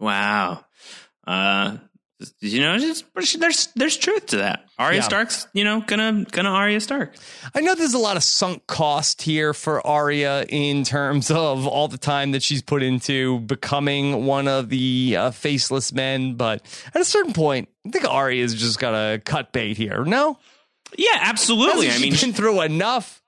Wow. 0.00 0.63
Uh, 1.26 1.78
you 2.40 2.60
know, 2.60 2.78
just, 2.78 3.04
there's 3.38 3.68
there's 3.74 3.96
truth 3.96 4.26
to 4.26 4.36
that. 4.38 4.64
Arya 4.78 4.98
yeah. 4.98 5.02
Stark's, 5.02 5.46
you 5.52 5.64
know, 5.64 5.80
gonna 5.80 6.24
gonna 6.30 6.50
Arya 6.50 6.80
Stark. 6.80 7.14
I 7.54 7.60
know 7.60 7.74
there's 7.74 7.94
a 7.94 7.98
lot 7.98 8.16
of 8.16 8.22
sunk 8.22 8.66
cost 8.66 9.22
here 9.22 9.52
for 9.52 9.84
Arya 9.86 10.46
in 10.48 10.84
terms 10.84 11.30
of 11.30 11.66
all 11.66 11.88
the 11.88 11.98
time 11.98 12.32
that 12.32 12.42
she's 12.42 12.62
put 12.62 12.82
into 12.82 13.40
becoming 13.40 14.26
one 14.26 14.48
of 14.48 14.68
the 14.68 15.16
uh, 15.18 15.30
faceless 15.32 15.92
men, 15.92 16.34
but 16.34 16.62
at 16.94 17.00
a 17.00 17.04
certain 17.04 17.32
point, 17.32 17.68
I 17.86 17.90
think 17.90 18.08
Arya's 18.08 18.54
just 18.54 18.78
gotta 18.78 19.20
cut 19.24 19.52
bait 19.52 19.76
here. 19.76 20.04
No. 20.04 20.38
Yeah, 20.96 21.18
absolutely. 21.20 21.90
I 21.90 21.98
mean, 21.98 22.12
she 22.12 22.26
been 22.26 22.34
through 22.34 22.60
enough 22.60 23.23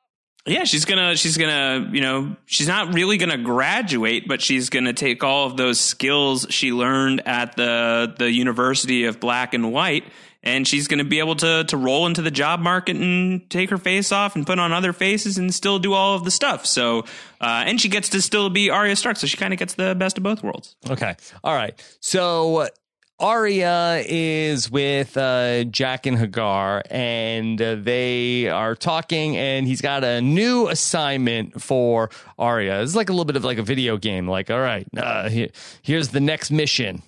yeah, 0.46 0.64
she's 0.64 0.84
gonna 0.84 1.16
she's 1.16 1.36
gonna 1.36 1.90
you 1.92 2.00
know 2.00 2.36
she's 2.46 2.68
not 2.68 2.94
really 2.94 3.16
gonna 3.16 3.38
graduate, 3.38 4.28
but 4.28 4.40
she's 4.40 4.70
gonna 4.70 4.92
take 4.92 5.24
all 5.24 5.46
of 5.46 5.56
those 5.56 5.80
skills 5.80 6.46
she 6.50 6.72
learned 6.72 7.26
at 7.26 7.56
the 7.56 8.14
the 8.16 8.30
University 8.30 9.04
of 9.04 9.18
Black 9.18 9.54
and 9.54 9.72
White, 9.72 10.04
and 10.42 10.66
she's 10.66 10.86
gonna 10.86 11.04
be 11.04 11.18
able 11.18 11.34
to 11.36 11.64
to 11.64 11.76
roll 11.76 12.06
into 12.06 12.22
the 12.22 12.30
job 12.30 12.60
market 12.60 12.96
and 12.96 13.48
take 13.50 13.70
her 13.70 13.78
face 13.78 14.12
off 14.12 14.36
and 14.36 14.46
put 14.46 14.58
on 14.58 14.72
other 14.72 14.92
faces 14.92 15.36
and 15.36 15.52
still 15.52 15.78
do 15.78 15.92
all 15.92 16.14
of 16.14 16.24
the 16.24 16.30
stuff. 16.30 16.64
So, 16.64 17.00
uh, 17.40 17.64
and 17.66 17.80
she 17.80 17.88
gets 17.88 18.08
to 18.10 18.22
still 18.22 18.48
be 18.48 18.70
Arya 18.70 18.94
Stark, 18.94 19.16
so 19.16 19.26
she 19.26 19.36
kind 19.36 19.52
of 19.52 19.58
gets 19.58 19.74
the 19.74 19.94
best 19.96 20.16
of 20.16 20.22
both 20.22 20.42
worlds. 20.42 20.76
Okay, 20.88 21.16
all 21.42 21.54
right. 21.54 21.74
So 22.00 22.68
Arya 23.18 24.02
is 24.06 24.70
with 24.70 25.16
uh, 25.16 25.64
and 25.64 26.18
Hagar, 26.18 26.82
and 26.90 27.60
uh, 27.60 27.76
they 27.76 28.48
are 28.48 28.74
talking, 28.74 29.36
and 29.38 29.66
he's 29.66 29.80
got 29.80 30.04
a 30.04 30.20
new 30.20 30.68
assignment 30.68 31.62
for 31.62 32.10
Arya. 32.38 32.82
It's 32.82 32.94
like 32.94 33.08
a 33.08 33.12
little 33.12 33.24
bit 33.24 33.36
of 33.36 33.44
like 33.44 33.56
a 33.56 33.62
video 33.62 33.96
game. 33.96 34.28
Like, 34.28 34.50
all 34.50 34.60
right, 34.60 34.86
uh, 34.96 35.30
here, 35.30 35.48
here's 35.80 36.08
the 36.08 36.20
next 36.20 36.50
mission. 36.50 37.02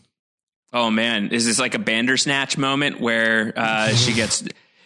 Oh 0.72 0.90
man, 0.90 1.28
is 1.28 1.44
this 1.44 1.58
like 1.58 1.74
a 1.74 1.78
Bandersnatch 1.78 2.56
moment 2.56 3.00
where 3.00 3.52
uh, 3.54 3.88
she 3.90 4.14
gets 4.14 4.44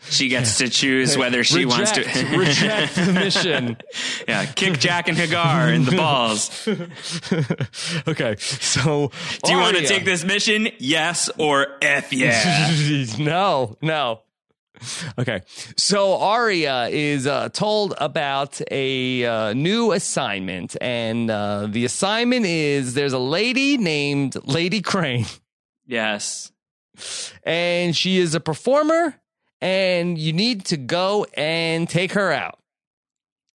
she 0.09 0.29
gets 0.29 0.59
to 0.59 0.69
choose 0.69 1.17
whether 1.17 1.45
she 1.45 1.65
reject, 1.65 1.79
wants 1.79 1.93
to 1.93 2.03
reject 2.39 2.95
the 2.97 3.13
mission. 3.13 3.77
yeah, 4.29 4.47
kick 4.47 4.75
Jaqen 4.75 5.15
H'ghar 5.15 5.75
in 5.75 5.85
the 5.85 5.97
balls. 5.97 6.69
okay, 8.09 8.37
so 8.39 9.11
do 9.45 9.53
you 9.53 9.59
want 9.59 9.77
to 9.77 9.87
take 9.87 10.05
this 10.05 10.25
mission? 10.25 10.69
Yes 10.79 11.31
or 11.39 11.67
f 11.81 12.13
yeah? 12.13 13.05
no, 13.19 13.77
no. 13.81 14.21
Okay, 15.17 15.43
so 15.77 16.17
Arya 16.17 16.89
is 16.91 17.27
uh, 17.27 17.51
told 17.51 17.95
about 17.99 18.61
a 18.71 19.25
uh, 19.25 19.53
new 19.53 19.93
assignment, 19.93 20.77
and 20.81 21.31
uh, 21.31 21.69
the 21.69 21.85
assignment 21.85 22.47
is 22.47 22.95
there's 22.95 23.13
a 23.13 23.19
lady 23.19 23.79
named 23.79 24.37
Lady 24.45 24.81
Crane. 24.81 25.27
Yes. 25.87 26.51
And 27.45 27.97
she 27.97 28.19
is 28.19 28.35
a 28.35 28.41
performer 28.41 29.15
and 29.63 30.19
you 30.19 30.33
need 30.33 30.67
to 30.67 30.77
go 30.77 31.25
and 31.35 31.89
take 31.89 32.13
her 32.13 32.33
out. 32.33 32.59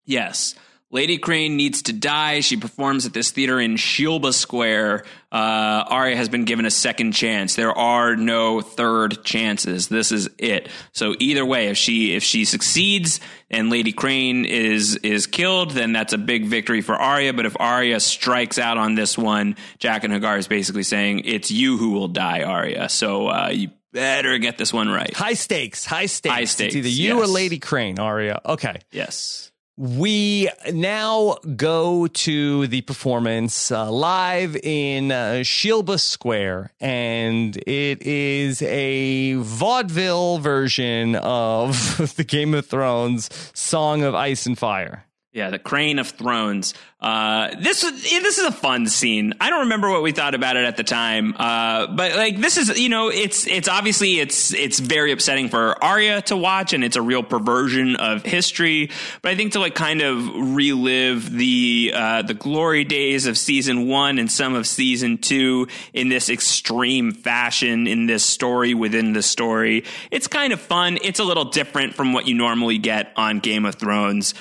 Yes. 0.05 0.53
Lady 0.91 1.17
Crane 1.17 1.57
needs 1.57 1.81
to 1.81 1.93
die. 1.93 2.39
She 2.41 2.57
performs 2.57 3.07
at 3.07 3.13
this 3.13 3.31
theater 3.31 3.59
in 3.59 3.75
Shilba 3.75 4.31
Square. 4.31 5.03
Uh, 5.31 5.83
Arya 5.89 6.15
has 6.15 6.29
been 6.29 6.45
given 6.45 6.65
a 6.65 6.71
second 6.71 7.13
chance. 7.13 7.55
There 7.55 7.75
are 7.75 8.15
no 8.15 8.61
third 8.61 9.23
chances. 9.25 9.89
This 9.89 10.11
is 10.11 10.29
it. 10.37 10.69
So 10.93 11.15
either 11.19 11.43
way, 11.43 11.67
if 11.67 11.77
she 11.77 12.15
if 12.15 12.23
she 12.23 12.45
succeeds 12.45 13.19
and 13.49 13.71
Lady 13.71 13.91
Crane 13.91 14.45
is 14.45 14.95
is 14.97 15.25
killed, 15.25 15.71
then 15.71 15.91
that's 15.91 16.13
a 16.13 16.19
big 16.19 16.45
victory 16.45 16.81
for 16.81 16.95
Arya. 16.95 17.33
But 17.33 17.47
if 17.47 17.59
Arya 17.59 17.99
strikes 17.99 18.59
out 18.59 18.77
on 18.77 18.93
this 18.93 19.17
one, 19.17 19.55
Jaqen 19.79 20.17
H'ghar 20.17 20.37
is 20.37 20.47
basically 20.47 20.83
saying 20.83 21.23
it's 21.25 21.49
you 21.49 21.77
who 21.77 21.91
will 21.91 22.09
die, 22.09 22.43
Arya. 22.43 22.89
So 22.89 23.27
uh, 23.27 23.49
you 23.51 23.71
better 23.95 24.37
get 24.37 24.57
this 24.59 24.71
one 24.71 24.89
right. 24.89 25.13
High 25.15 25.33
stakes, 25.33 25.85
high 25.85 26.05
stakes. 26.05 26.35
High 26.35 26.43
stakes. 26.43 26.75
It's 26.75 26.85
either 26.85 26.89
you 26.89 27.17
yes. 27.17 27.23
or 27.29 27.31
Lady 27.31 27.57
Crane, 27.57 27.97
Arya. 27.97 28.41
Okay. 28.45 28.77
Yes. 28.91 29.51
We 29.77 30.49
now 30.71 31.35
go 31.55 32.07
to 32.07 32.67
the 32.67 32.81
performance 32.81 33.71
uh, 33.71 33.91
live 33.91 34.55
in 34.55 35.11
uh, 35.11 35.41
Shilba 35.43 35.99
Square, 35.99 36.71
and 36.79 37.57
it 37.67 38.01
is 38.01 38.61
a 38.61 39.33
vaudeville 39.33 40.37
version 40.37 41.17
of 41.17 41.75
the 42.15 42.23
Game 42.23 42.53
of 42.53 42.65
Thrones 42.65 43.29
Song 43.53 44.03
of 44.03 44.15
Ice 44.15 44.45
and 44.45 44.57
Fire. 44.57 45.04
Yeah, 45.35 45.49
the 45.49 45.59
Crane 45.59 45.99
of 45.99 46.07
Thrones. 46.07 46.73
Uh, 47.01 47.53
this 47.59 47.81
this 47.81 48.39
is 48.39 48.45
a 48.45 48.51
fun 48.53 48.87
scene. 48.87 49.33
I 49.39 49.49
don't 49.49 49.59
remember 49.59 49.91
what 49.91 50.01
we 50.01 50.13
thought 50.13 50.33
about 50.33 50.55
it 50.55 50.63
at 50.63 50.77
the 50.77 50.83
time, 50.83 51.35
uh, 51.37 51.87
but 51.87 52.15
like 52.15 52.39
this 52.39 52.57
is 52.57 52.79
you 52.79 52.87
know 52.87 53.09
it's 53.09 53.45
it's 53.45 53.67
obviously 53.67 54.19
it's 54.19 54.53
it's 54.53 54.79
very 54.79 55.11
upsetting 55.11 55.49
for 55.49 55.83
Arya 55.83 56.21
to 56.23 56.37
watch, 56.37 56.71
and 56.71 56.85
it's 56.85 56.95
a 56.95 57.01
real 57.01 57.21
perversion 57.21 57.97
of 57.97 58.23
history. 58.23 58.89
But 59.21 59.33
I 59.33 59.35
think 59.35 59.51
to 59.51 59.59
like 59.59 59.75
kind 59.75 60.01
of 60.01 60.55
relive 60.55 61.29
the 61.29 61.91
uh, 61.93 62.21
the 62.21 62.33
glory 62.33 62.85
days 62.85 63.27
of 63.27 63.37
season 63.37 63.87
one 63.87 64.17
and 64.17 64.31
some 64.31 64.55
of 64.55 64.65
season 64.65 65.17
two 65.17 65.67
in 65.93 66.07
this 66.07 66.29
extreme 66.29 67.11
fashion 67.11 67.87
in 67.87 68.07
this 68.07 68.23
story 68.23 68.73
within 68.73 69.11
the 69.11 69.21
story, 69.21 69.83
it's 70.09 70.27
kind 70.27 70.53
of 70.53 70.61
fun. 70.61 70.97
It's 71.03 71.19
a 71.19 71.25
little 71.25 71.45
different 71.45 71.93
from 71.93 72.13
what 72.13 72.25
you 72.25 72.33
normally 72.33 72.77
get 72.79 73.11
on 73.17 73.41
Game 73.41 73.65
of 73.65 73.75
Thrones. 73.75 74.33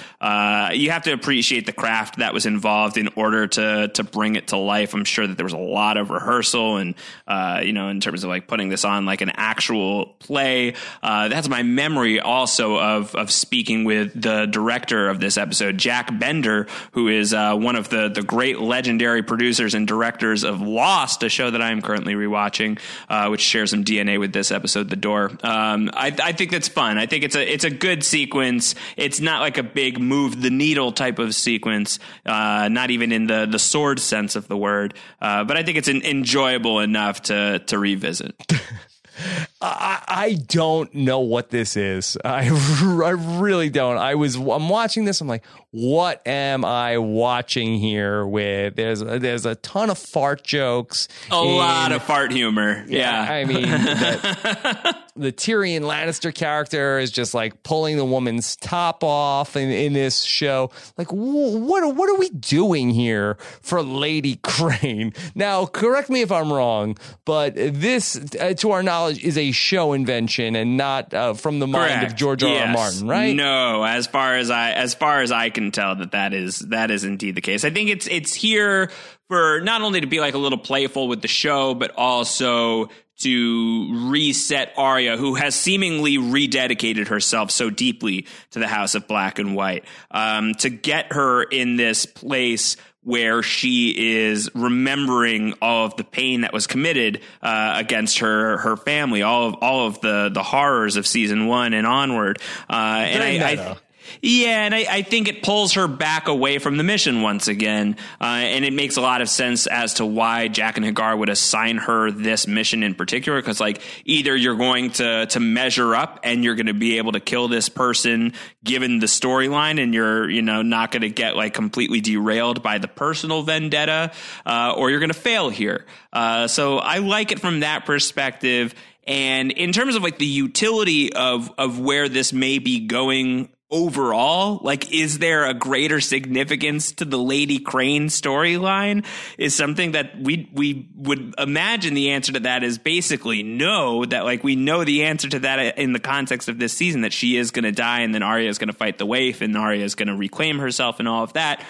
You 0.85 0.91
have 0.91 1.05
to 1.05 1.14
appreciate 1.14 1.64
the 1.64 1.73
craft 1.73 2.19
that 2.19 2.35
was 2.35 2.45
involved 2.45 2.99
in 2.99 3.09
order 3.17 3.47
to 3.47 3.88
to 3.88 4.05
bring 4.05 4.37
it 4.37 4.49
to 4.49 4.59
life. 4.59 4.93
I'm 4.93 5.07
sure 5.07 5.26
that 5.26 5.38
there 5.38 5.45
was 5.47 5.55
a 5.55 5.57
lot 5.57 5.97
of 5.97 6.11
rehearsal 6.11 6.76
and 6.76 6.95
uh, 7.26 7.62
you 7.64 7.73
know 7.73 7.88
in 7.88 8.00
terms 8.00 8.23
of 8.23 8.29
like 8.29 8.47
putting 8.47 8.69
this 8.69 8.85
on 8.85 9.07
like 9.07 9.23
an 9.23 9.31
actual 9.31 10.14
play. 10.19 10.75
Uh, 11.03 11.29
that's 11.29 11.49
my 11.49 11.62
memory 11.62 12.21
also 12.21 12.79
of 12.79 13.14
of 13.14 13.31
speaking 13.31 13.85
with 13.85 14.21
the 14.21 14.45
director 14.45 15.09
of 15.09 15.21
this 15.21 15.38
episode, 15.38 15.79
Jack 15.79 16.19
Bender, 16.19 16.67
who 16.93 17.09
is 17.09 17.33
uh, 17.33 17.57
one 17.57 17.76
of 17.76 17.88
the 17.88 18.11
the 18.11 18.23
great 18.23 18.61
legendary 18.61 19.23
producers 19.23 19.73
and 19.73 19.88
directors 19.88 20.45
of 20.45 20.61
Lost, 20.61 21.23
a 21.23 21.31
show 21.31 21.50
that 21.50 21.62
I 21.62 21.71
am 21.71 21.81
currently 21.81 22.12
rewatching, 22.12 22.79
uh, 23.09 23.29
which 23.29 23.41
shares 23.41 23.71
some 23.71 23.85
DNA 23.85 24.21
with 24.21 24.35
this 24.35 24.50
episode, 24.50 24.91
The 24.91 24.97
Door. 24.97 25.31
Um, 25.43 25.88
I, 25.95 26.14
I 26.23 26.33
think 26.33 26.50
that's 26.50 26.69
fun. 26.69 26.99
I 26.99 27.07
think 27.07 27.25
it's 27.25 27.37
a 27.37 27.53
it's 27.53 27.64
a 27.64 27.71
good 27.71 28.05
sequence. 28.05 28.75
It's 28.99 29.21
not 29.21 29.41
like 29.41 29.57
a 29.57 29.62
big 29.62 29.99
move 29.99 30.43
the 30.43 30.50
needle 30.50 30.74
type 30.93 31.19
of 31.19 31.35
sequence. 31.35 31.99
Uh, 32.25 32.69
not 32.71 32.90
even 32.90 33.12
in 33.12 33.26
the 33.26 33.47
the 33.47 33.59
sword 33.59 34.00
sense 34.00 34.37
of 34.37 34.49
the 34.49 34.57
word. 34.57 34.95
Uh, 35.21 35.45
but 35.45 35.57
I 35.57 35.62
think 35.62 35.78
it's 35.78 35.88
an 35.88 36.02
enjoyable 36.02 36.81
enough 36.81 37.23
to 37.23 37.61
to 37.66 37.78
revisit. 37.78 38.35
I, 39.64 40.02
I 40.06 40.33
don't 40.35 40.94
know 40.94 41.21
what 41.21 41.50
this 41.50 41.76
is. 41.76 42.18
I, 42.25 42.49
I 43.04 43.11
really 43.11 43.71
don't. 43.71 43.97
I 43.97 44.14
was 44.14 44.37
I'm 44.37 44.68
watching 44.68 45.04
this. 45.04 45.21
I'm 45.21 45.28
like, 45.28 45.44
what 45.71 46.26
am 46.26 46.64
I 46.64 46.99
watching 46.99 47.78
here? 47.78 48.26
With 48.26 48.76
there's 48.76 49.00
a, 49.00 49.18
there's 49.18 49.47
a 49.47 49.56
ton 49.56 49.90
of 49.90 49.99
fart 49.99 50.44
jokes, 50.44 51.09
a 51.30 51.37
in, 51.37 51.56
lot 51.56 51.92
of 51.92 52.02
fart 52.02 52.30
humor. 52.30 52.85
Yeah, 52.87 53.25
yeah. 53.25 53.33
I 53.33 53.44
mean, 53.44 53.62
that, 53.62 55.11
the 55.16 55.33
Tyrion 55.33 55.80
Lannister 55.80 56.33
character 56.33 56.99
is 56.99 57.11
just 57.11 57.35
like 57.35 57.62
pulling 57.62 57.97
the 57.97 58.04
woman's 58.04 58.56
top 58.56 59.02
off 59.02 59.56
in, 59.56 59.71
in 59.71 59.94
this 59.94 60.23
show. 60.23 60.71
Like, 60.99 61.09
what 61.11 61.97
what 61.97 62.11
are 62.11 62.18
we 62.18 62.28
doing 62.28 62.90
here 62.90 63.37
for 63.61 63.83
Lady 63.83 64.37
Crane? 64.42 65.12
Now, 65.35 65.66
correct 65.66 66.11
me 66.11 66.21
if 66.23 66.30
I'm 66.30 66.52
wrong, 66.52 66.97
but 67.25 67.54
this, 67.56 68.16
uh, 68.38 68.54
to 68.59 68.71
our 68.71 68.83
knowledge, 68.83 69.25
is 69.25 69.38
a 69.38 69.50
show 69.54 69.92
invention 69.92 70.56
and 70.56 70.76
not 70.76 71.14
uh, 71.14 71.34
from 71.34 71.58
the 71.58 71.66
mind 71.66 71.92
Correct. 71.92 72.12
of 72.12 72.16
George 72.16 72.42
R. 72.42 72.54
R. 72.54 72.73
Martin, 72.73 73.08
right? 73.08 73.34
No, 73.34 73.82
as 73.82 74.06
far 74.06 74.37
as 74.37 74.50
I 74.50 74.73
as 74.73 74.94
far 74.94 75.23
as 75.23 75.32
I 75.32 75.50
can 75.50 75.70
tell, 75.70 75.96
that 75.96 76.12
that 76.12 76.34
is 76.34 76.58
that 76.58 76.90
is 76.90 77.04
indeed 77.04 77.34
the 77.34 77.40
case. 77.40 77.64
I 77.64 77.70
think 77.70 77.90
it's 77.90 78.06
it's 78.06 78.34
here 78.34 78.90
for 79.28 79.61
not 79.61 79.82
only 79.82 80.00
to 80.00 80.06
be 80.06 80.20
like 80.20 80.34
a 80.34 80.38
little 80.38 80.58
playful 80.58 81.08
with 81.08 81.23
the 81.23 81.28
show, 81.28 81.75
but 81.75 81.92
also 81.96 82.90
to 83.20 84.08
reset 84.11 84.73
Arya, 84.76 85.16
who 85.16 85.37
has 85.37 85.54
seemingly 85.54 86.18
rededicated 86.18 87.08
herself 87.08 87.50
so 87.50 87.70
deeply 87.70 88.26
to 88.50 88.58
the 88.58 88.66
House 88.66 88.94
of 88.94 89.06
Black 89.06 89.38
and 89.38 89.54
White, 89.54 89.84
um, 90.11 90.54
to 90.56 90.68
get 90.68 91.12
her 91.12 91.42
in 91.42 91.76
this 91.76 92.06
place 92.06 92.76
where 93.04 93.42
she 93.42 94.23
is 94.23 94.50
remembering 94.54 95.54
all 95.62 95.87
of 95.87 95.96
the 95.96 96.04
pain 96.04 96.40
that 96.40 96.52
was 96.52 96.66
committed 96.66 97.20
uh, 97.42 97.75
against 97.76 98.18
her 98.20 98.58
her 98.58 98.76
family, 98.76 99.23
all 99.23 99.49
of 99.49 99.54
all 99.61 99.87
of 99.87 100.00
the 100.00 100.30
the 100.32 100.42
horrors 100.42 100.96
of 100.96 101.06
season 101.06 101.46
one 101.46 101.75
and 101.75 101.87
onward. 101.87 102.38
Uh, 102.68 102.73
and 102.73 103.23
I. 103.23 103.52
I 103.52 103.76
yeah, 104.23 104.64
and 104.64 104.75
I, 104.75 104.87
I 104.88 105.02
think 105.02 105.28
it 105.28 105.42
pulls 105.42 105.75
her 105.75 105.87
back 105.87 106.28
away 106.28 106.59
from 106.59 106.76
the 106.76 106.83
mission 106.83 107.23
once 107.23 107.49
again, 107.49 107.97
uh, 108.21 108.25
and 108.25 108.64
it 108.64 108.73
makes 108.73 108.97
a 108.97 109.00
lot 109.00 109.21
of 109.21 109.28
sense 109.28 109.66
as 109.66 109.94
to 109.94 110.06
why 110.06 110.49
Jaqen 110.49 110.90
H'ghar 110.92 111.18
would 111.18 111.28
assign 111.28 111.78
her 111.78 112.11
this 112.11 112.47
mission 112.47 112.83
in 112.83 112.94
particular. 112.94 113.40
Because 113.40 113.61
like 113.61 113.80
either 114.04 114.35
you're 114.37 114.56
going 114.56 114.90
to 114.92 115.26
to 115.26 115.40
measure 115.40 115.94
up 115.94 116.21
and 116.23 116.44
you're 116.44 116.54
going 116.54 116.66
to 116.66 116.75
be 116.75 116.99
able 116.99 117.12
to 117.12 117.21
kill 117.21 117.49
this 117.49 117.68
person 117.68 118.33
given 118.62 118.99
the 118.99 119.06
storyline, 119.06 119.83
and 119.83 119.94
you're 119.94 120.28
you 120.28 120.42
know 120.42 120.62
not 120.62 120.90
going 120.90 121.02
to 121.02 121.11
get 121.11 121.37
like 121.37 121.54
completely 121.54 122.00
derailed 122.00 122.62
by 122.62 122.78
the 122.78 122.88
personal 122.88 123.42
vendetta, 123.42 124.12
uh, 124.47 124.75
or 124.76 124.90
you're 124.90 125.00
going 125.00 125.09
to 125.09 125.14
fail 125.14 125.50
here. 125.50 125.85
Uh, 126.12 126.47
so 126.47 126.78
I 126.78 126.99
like 126.99 127.33
it 127.33 127.40
from 127.40 127.61
that 127.61 127.87
perspective. 127.87 128.75
And 129.06 129.50
in 129.52 129.73
terms 129.73 129.97
of 129.97 130.02
like 130.02 130.18
the 130.18 130.26
utility 130.26 131.12
of 131.12 131.52
of 131.59 131.78
where 131.78 132.09
this 132.09 132.33
may 132.33 132.59
be 132.59 132.80
going 132.87 133.50
overall 133.75 134.61
like 134.62 134.93
is 134.93 135.19
there 135.19 135.47
a 135.47 135.52
greater 135.52 136.00
significance 136.00 136.93
to 136.93 137.04
the 137.04 137.19
lady 137.19 137.59
crane 137.59 138.07
storyline 138.07 139.04
is 139.37 139.52
something 139.52 139.93
that 139.93 140.16
we 140.21 140.49
we 140.52 140.88
would 140.95 141.35
imagine 141.38 141.93
the 141.95 142.11
answer 142.11 142.33
to 142.33 142.38
that 142.38 142.62
is 142.62 142.78
basically 142.78 143.43
no 143.43 144.04
that 144.04 144.25
like 144.25 144.45
we 144.45 144.54
know 144.54 144.85
the 144.85 145.02
answer 145.02 145.28
to 145.28 145.40
that 145.40 145.76
in 145.76 145.93
the 145.93 145.99
context 145.99 146.49
of 146.49 146.61
this 146.61 146.73
season 146.73 147.00
that 147.00 147.12
she 147.12 147.37
is 147.37 147.50
going 147.50 147.64
to 147.64 147.73
die 147.73 148.02
and 148.02 148.14
then 148.14 148.23
Arya 148.23 148.49
is 148.49 148.59
going 148.59 148.69
to 148.69 148.75
fight 148.75 148.97
the 148.97 149.07
waif 149.07 149.40
and 149.40 149.57
Arya 149.57 149.85
is 149.85 149.97
going 149.97 150.07
to 150.07 150.14
reclaim 150.14 150.61
herself 150.61 151.00
and 151.00 151.09
all 151.09 151.25
of 151.25 151.33
that. 151.33 151.64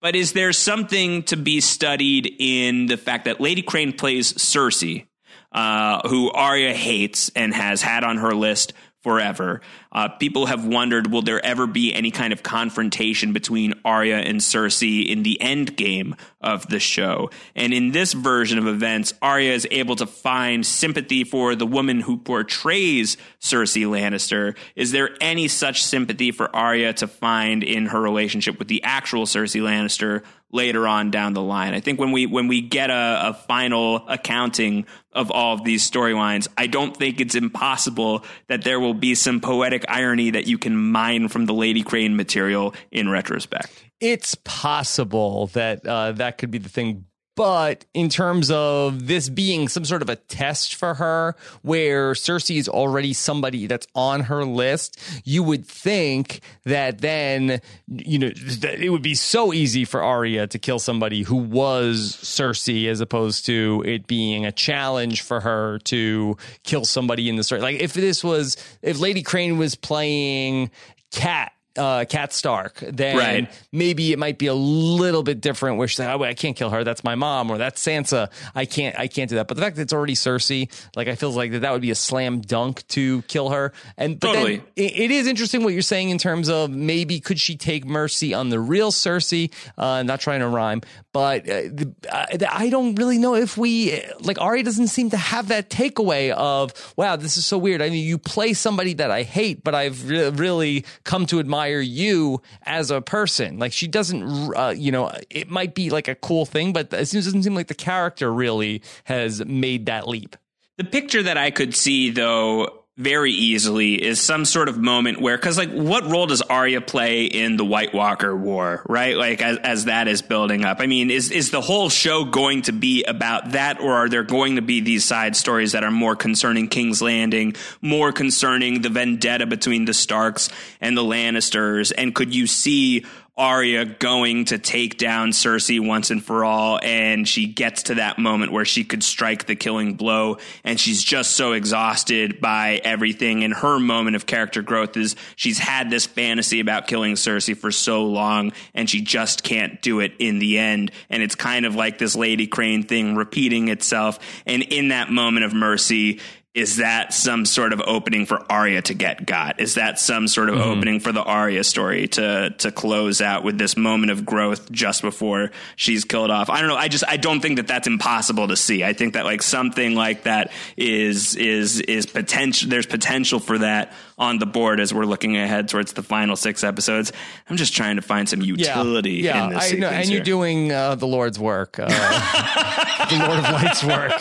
But 0.00 0.16
is 0.16 0.32
there 0.32 0.54
something 0.54 1.24
to 1.24 1.36
be 1.36 1.60
studied 1.60 2.34
in 2.38 2.86
the 2.86 2.96
fact 2.96 3.26
that 3.26 3.38
Lady 3.38 3.60
Crane 3.60 3.92
plays 3.92 4.32
Cersei 4.32 5.06
uh, 5.52 6.08
who 6.08 6.30
Arya 6.30 6.72
hates 6.72 7.30
and 7.34 7.52
has 7.54 7.82
had 7.82 8.04
on 8.04 8.18
her 8.18 8.34
list 8.34 8.72
forever. 9.02 9.60
Uh, 9.92 10.08
people 10.08 10.46
have 10.46 10.64
wondered 10.64 11.10
will 11.10 11.22
there 11.22 11.44
ever 11.44 11.66
be 11.66 11.94
any 11.94 12.10
kind 12.10 12.32
of 12.32 12.42
confrontation 12.42 13.32
between 13.32 13.74
Arya 13.84 14.18
and 14.18 14.40
Cersei 14.40 15.06
in 15.06 15.22
the 15.22 15.40
end 15.40 15.76
game 15.76 16.14
of 16.40 16.68
the 16.68 16.78
show? 16.78 17.30
And 17.54 17.72
in 17.72 17.92
this 17.92 18.12
version 18.12 18.58
of 18.58 18.66
events, 18.66 19.14
Arya 19.22 19.52
is 19.52 19.66
able 19.70 19.96
to 19.96 20.06
find 20.06 20.64
sympathy 20.66 21.24
for 21.24 21.54
the 21.54 21.66
woman 21.66 22.00
who 22.00 22.18
portrays 22.18 23.16
Cersei 23.40 23.86
Lannister. 23.86 24.56
Is 24.76 24.92
there 24.92 25.10
any 25.20 25.48
such 25.48 25.82
sympathy 25.82 26.30
for 26.30 26.54
Arya 26.54 26.92
to 26.94 27.08
find 27.08 27.64
in 27.64 27.86
her 27.86 28.00
relationship 28.00 28.58
with 28.58 28.68
the 28.68 28.82
actual 28.84 29.24
Cersei 29.24 29.62
Lannister? 29.62 30.22
Later 30.52 30.86
on 30.86 31.10
down 31.10 31.32
the 31.32 31.42
line. 31.42 31.74
I 31.74 31.80
think 31.80 32.00
when 32.00 32.12
we 32.12 32.26
when 32.26 32.48
we 32.48 32.60
get 32.60 32.90
a, 32.90 33.28
a 33.28 33.34
final 33.34 34.08
accounting 34.08 34.86
of 35.12 35.30
all 35.30 35.54
of 35.54 35.64
these 35.64 35.88
storylines, 35.88 36.48
I 36.56 36.66
don't 36.66 36.96
think 36.96 37.20
it's 37.20 37.34
impossible 37.34 38.24
that 38.48 38.62
there 38.62 38.80
will 38.80 38.94
be 38.94 39.14
some 39.14 39.40
poetic 39.40 39.84
irony 39.88 40.30
that 40.30 40.46
you 40.46 40.58
can 40.58 40.76
mine 40.76 41.28
from 41.28 41.46
the 41.46 41.54
Lady 41.54 41.82
Crane 41.82 42.16
material 42.16 42.74
in 42.90 43.08
retrospect. 43.08 43.84
It's 44.00 44.34
possible 44.44 45.48
that 45.48 45.86
uh, 45.86 46.12
that 46.12 46.38
could 46.38 46.50
be 46.50 46.58
the 46.58 46.68
thing. 46.68 47.06
But 47.36 47.86
in 47.94 48.08
terms 48.08 48.50
of 48.50 49.06
this 49.06 49.28
being 49.28 49.68
some 49.68 49.84
sort 49.84 50.02
of 50.02 50.08
a 50.08 50.16
test 50.16 50.74
for 50.74 50.94
her, 50.94 51.36
where 51.62 52.12
Cersei 52.12 52.58
is 52.58 52.68
already 52.68 53.12
somebody 53.12 53.66
that's 53.66 53.86
on 53.94 54.22
her 54.22 54.44
list, 54.44 55.00
you 55.24 55.42
would 55.42 55.64
think 55.64 56.40
that 56.64 56.98
then, 56.98 57.60
you 57.88 58.18
know, 58.18 58.30
it 58.34 58.90
would 58.90 59.02
be 59.02 59.14
so 59.14 59.52
easy 59.52 59.84
for 59.84 60.02
Arya 60.02 60.48
to 60.48 60.58
kill 60.58 60.78
somebody 60.78 61.22
who 61.22 61.36
was 61.36 62.18
Cersei 62.20 62.88
as 62.88 63.00
opposed 63.00 63.46
to 63.46 63.82
it 63.86 64.06
being 64.06 64.44
a 64.44 64.52
challenge 64.52 65.22
for 65.22 65.40
her 65.40 65.78
to 65.84 66.36
kill 66.64 66.84
somebody 66.84 67.28
in 67.28 67.36
the 67.36 67.44
story. 67.44 67.60
Like 67.60 67.80
if 67.80 67.94
this 67.94 68.22
was, 68.22 68.56
if 68.82 68.98
Lady 68.98 69.22
Crane 69.22 69.56
was 69.56 69.76
playing 69.76 70.70
Cat 71.10 71.52
uh, 71.80 72.04
Cat 72.04 72.32
Stark, 72.32 72.74
then 72.86 73.16
Right. 73.16 73.50
maybe 73.72 74.12
it 74.12 74.18
might 74.18 74.36
be 74.38 74.46
a 74.48 74.54
little 74.54 75.22
bit 75.22 75.40
different. 75.40 75.78
Where 75.78 75.88
she's 75.88 75.98
like, 75.98 76.08
oh, 76.14 76.22
I 76.22 76.34
can't 76.34 76.54
kill 76.56 76.70
her. 76.70 76.84
That's 76.84 77.02
my 77.02 77.14
mom, 77.14 77.50
or 77.50 77.56
that's 77.58 77.82
Sansa. 77.84 78.28
I 78.54 78.66
can't, 78.66 78.98
I 78.98 79.06
can't 79.08 79.30
do 79.30 79.36
that. 79.36 79.48
But 79.48 79.56
the 79.56 79.62
fact 79.62 79.76
that 79.76 79.82
it's 79.82 79.92
already 79.92 80.14
Cersei, 80.14 80.68
like 80.94 81.08
I 81.08 81.14
feel 81.14 81.30
like 81.32 81.52
that 81.52 81.60
that 81.60 81.72
would 81.72 81.80
be 81.82 81.90
a 81.90 81.94
slam 81.94 82.40
dunk 82.42 82.86
to 82.88 83.22
kill 83.22 83.48
her. 83.50 83.72
And 83.96 84.20
but 84.20 84.34
Totally. 84.34 84.56
then 84.58 84.66
it, 84.76 84.98
it 84.98 85.10
is 85.10 85.26
interesting 85.26 85.64
what 85.64 85.72
you're 85.72 85.80
saying 85.82 86.10
in 86.10 86.18
terms 86.18 86.48
of 86.50 86.70
maybe 86.70 87.18
could 87.20 87.40
she 87.40 87.56
take 87.56 87.86
mercy 87.86 88.34
on 88.34 88.50
the 88.50 88.60
real 88.60 88.92
Cersei? 88.92 89.50
Uh, 89.78 90.02
not 90.02 90.20
trying 90.20 90.40
to 90.40 90.48
rhyme, 90.48 90.82
but 91.12 91.48
uh, 91.48 91.62
the, 91.72 91.94
uh, 92.12 92.26
I 92.50 92.68
don't 92.68 92.94
really 92.96 93.16
know 93.18 93.34
if 93.34 93.56
we 93.56 94.00
like 94.20 94.38
Arya 94.40 94.64
doesn't 94.64 94.88
seem 94.88 95.10
to 95.10 95.16
have 95.16 95.48
that 95.48 95.70
takeaway 95.70 96.30
of 96.32 96.74
wow, 96.96 97.16
this 97.16 97.36
is 97.38 97.46
so 97.46 97.56
weird. 97.56 97.80
I 97.80 97.88
mean, 97.88 98.04
you 98.04 98.18
play 98.18 98.52
somebody 98.52 98.94
that 98.94 99.10
I 99.10 99.22
hate, 99.22 99.64
but 99.64 99.74
I've 99.74 100.08
re- 100.08 100.28
really 100.30 100.84
come 101.04 101.24
to 101.26 101.38
admire 101.40 101.69
you 101.78 102.40
as 102.62 102.90
a 102.90 103.00
person. 103.00 103.58
Like 103.58 103.72
she 103.72 103.86
doesn't, 103.86 104.56
uh, 104.56 104.74
you 104.76 104.90
know, 104.90 105.12
it 105.28 105.50
might 105.50 105.74
be 105.74 105.90
like 105.90 106.08
a 106.08 106.14
cool 106.14 106.46
thing, 106.46 106.72
but 106.72 106.92
it 106.92 107.10
doesn't 107.10 107.42
seem 107.42 107.54
like 107.54 107.68
the 107.68 107.74
character 107.74 108.32
really 108.32 108.82
has 109.04 109.44
made 109.44 109.86
that 109.86 110.08
leap. 110.08 110.36
The 110.78 110.84
picture 110.84 111.22
that 111.22 111.36
I 111.36 111.50
could 111.50 111.74
see, 111.74 112.10
though, 112.10 112.79
very 112.96 113.32
easily 113.32 113.94
is 113.94 114.20
some 114.20 114.44
sort 114.44 114.68
of 114.68 114.76
moment 114.76 115.20
where, 115.20 115.36
because, 115.36 115.56
like, 115.56 115.70
what 115.70 116.04
role 116.04 116.26
does 116.26 116.42
Arya 116.42 116.80
play 116.80 117.24
in 117.24 117.56
the 117.56 117.64
White 117.64 117.94
Walker 117.94 118.36
War, 118.36 118.82
right? 118.88 119.16
Like, 119.16 119.40
as, 119.40 119.56
as 119.58 119.84
that 119.86 120.06
is 120.06 120.20
building 120.20 120.64
up. 120.64 120.80
I 120.80 120.86
mean, 120.86 121.10
is, 121.10 121.30
is 121.30 121.50
the 121.50 121.60
whole 121.60 121.88
show 121.88 122.24
going 122.24 122.62
to 122.62 122.72
be 122.72 123.04
about 123.04 123.52
that, 123.52 123.80
or 123.80 123.94
are 123.94 124.08
there 124.08 124.22
going 124.22 124.56
to 124.56 124.62
be 124.62 124.80
these 124.80 125.04
side 125.04 125.34
stories 125.34 125.72
that 125.72 125.82
are 125.82 125.90
more 125.90 126.14
concerning 126.14 126.68
King's 126.68 127.00
Landing, 127.00 127.54
more 127.80 128.12
concerning 128.12 128.82
the 128.82 128.90
vendetta 128.90 129.46
between 129.46 129.86
the 129.86 129.94
Starks 129.94 130.50
and 130.80 130.96
the 130.96 131.02
Lannisters? 131.02 131.92
And 131.96 132.14
could 132.14 132.34
you 132.34 132.46
see 132.46 133.06
Arya 133.40 133.86
going 133.86 134.44
to 134.44 134.58
take 134.58 134.98
down 134.98 135.30
Cersei 135.30 135.80
once 135.80 136.10
and 136.10 136.22
for 136.22 136.44
all, 136.44 136.78
and 136.82 137.26
she 137.26 137.46
gets 137.46 137.84
to 137.84 137.94
that 137.94 138.18
moment 138.18 138.52
where 138.52 138.66
she 138.66 138.84
could 138.84 139.02
strike 139.02 139.46
the 139.46 139.56
killing 139.56 139.94
blow, 139.94 140.36
and 140.62 140.78
she's 140.78 141.02
just 141.02 141.30
so 141.30 141.52
exhausted 141.52 142.38
by 142.38 142.82
everything. 142.84 143.42
And 143.42 143.54
her 143.54 143.78
moment 143.80 144.14
of 144.14 144.26
character 144.26 144.60
growth 144.60 144.94
is 144.98 145.16
she's 145.36 145.58
had 145.58 145.88
this 145.88 146.04
fantasy 146.04 146.60
about 146.60 146.86
killing 146.86 147.14
Cersei 147.14 147.56
for 147.56 147.72
so 147.72 148.04
long, 148.04 148.52
and 148.74 148.90
she 148.90 149.00
just 149.00 149.42
can't 149.42 149.80
do 149.80 150.00
it 150.00 150.12
in 150.18 150.38
the 150.38 150.58
end. 150.58 150.92
And 151.08 151.22
it's 151.22 151.34
kind 151.34 151.64
of 151.64 151.74
like 151.74 151.96
this 151.96 152.14
Lady 152.14 152.46
Crane 152.46 152.82
thing 152.82 153.16
repeating 153.16 153.68
itself. 153.68 154.18
And 154.44 154.62
in 154.64 154.88
that 154.88 155.10
moment 155.10 155.46
of 155.46 155.54
mercy, 155.54 156.20
is 156.52 156.78
that 156.78 157.14
some 157.14 157.46
sort 157.46 157.72
of 157.72 157.80
opening 157.80 158.26
for 158.26 158.44
Arya 158.50 158.82
to 158.82 158.94
get 158.94 159.24
got? 159.24 159.60
Is 159.60 159.74
that 159.74 160.00
some 160.00 160.26
sort 160.26 160.48
of 160.48 160.56
opening 160.56 160.98
for 160.98 161.12
the 161.12 161.22
Arya 161.22 161.62
story 161.62 162.08
to 162.08 162.50
to 162.58 162.72
close 162.72 163.20
out 163.20 163.44
with 163.44 163.56
this 163.56 163.76
moment 163.76 164.10
of 164.10 164.26
growth 164.26 164.70
just 164.72 165.00
before 165.00 165.52
she's 165.76 166.04
killed 166.04 166.32
off? 166.32 166.50
I 166.50 166.58
don't 166.60 166.68
know. 166.68 166.76
I 166.76 166.88
just 166.88 167.04
I 167.06 167.18
don't 167.18 167.40
think 167.40 167.56
that 167.56 167.68
that's 167.68 167.86
impossible 167.86 168.48
to 168.48 168.56
see. 168.56 168.82
I 168.82 168.94
think 168.94 169.14
that 169.14 169.24
like 169.24 169.42
something 169.42 169.94
like 169.94 170.24
that 170.24 170.50
is 170.76 171.36
is 171.36 171.80
is 171.82 172.06
potential. 172.06 172.68
There's 172.68 172.86
potential 172.86 173.38
for 173.38 173.58
that 173.58 173.92
on 174.18 174.38
the 174.38 174.46
board 174.46 174.80
as 174.80 174.92
we're 174.92 175.06
looking 175.06 175.36
ahead 175.36 175.68
towards 175.68 175.92
the 175.92 176.02
final 176.02 176.34
six 176.34 176.64
episodes. 176.64 177.12
I'm 177.48 177.58
just 177.58 177.74
trying 177.74 177.94
to 177.94 178.02
find 178.02 178.28
some 178.28 178.42
utility 178.42 179.12
yeah, 179.12 179.44
in 179.44 179.50
this 179.54 179.72
I 179.72 179.76
know, 179.76 179.88
and 179.88 180.04
here. 180.04 180.16
you're 180.16 180.24
doing 180.24 180.72
uh, 180.72 180.96
the 180.96 181.06
Lord's 181.06 181.38
work, 181.38 181.78
uh, 181.78 181.86
the 183.08 183.18
Lord 183.24 183.38
of 183.38 183.44
Light's 183.44 183.84
work. 183.84 184.12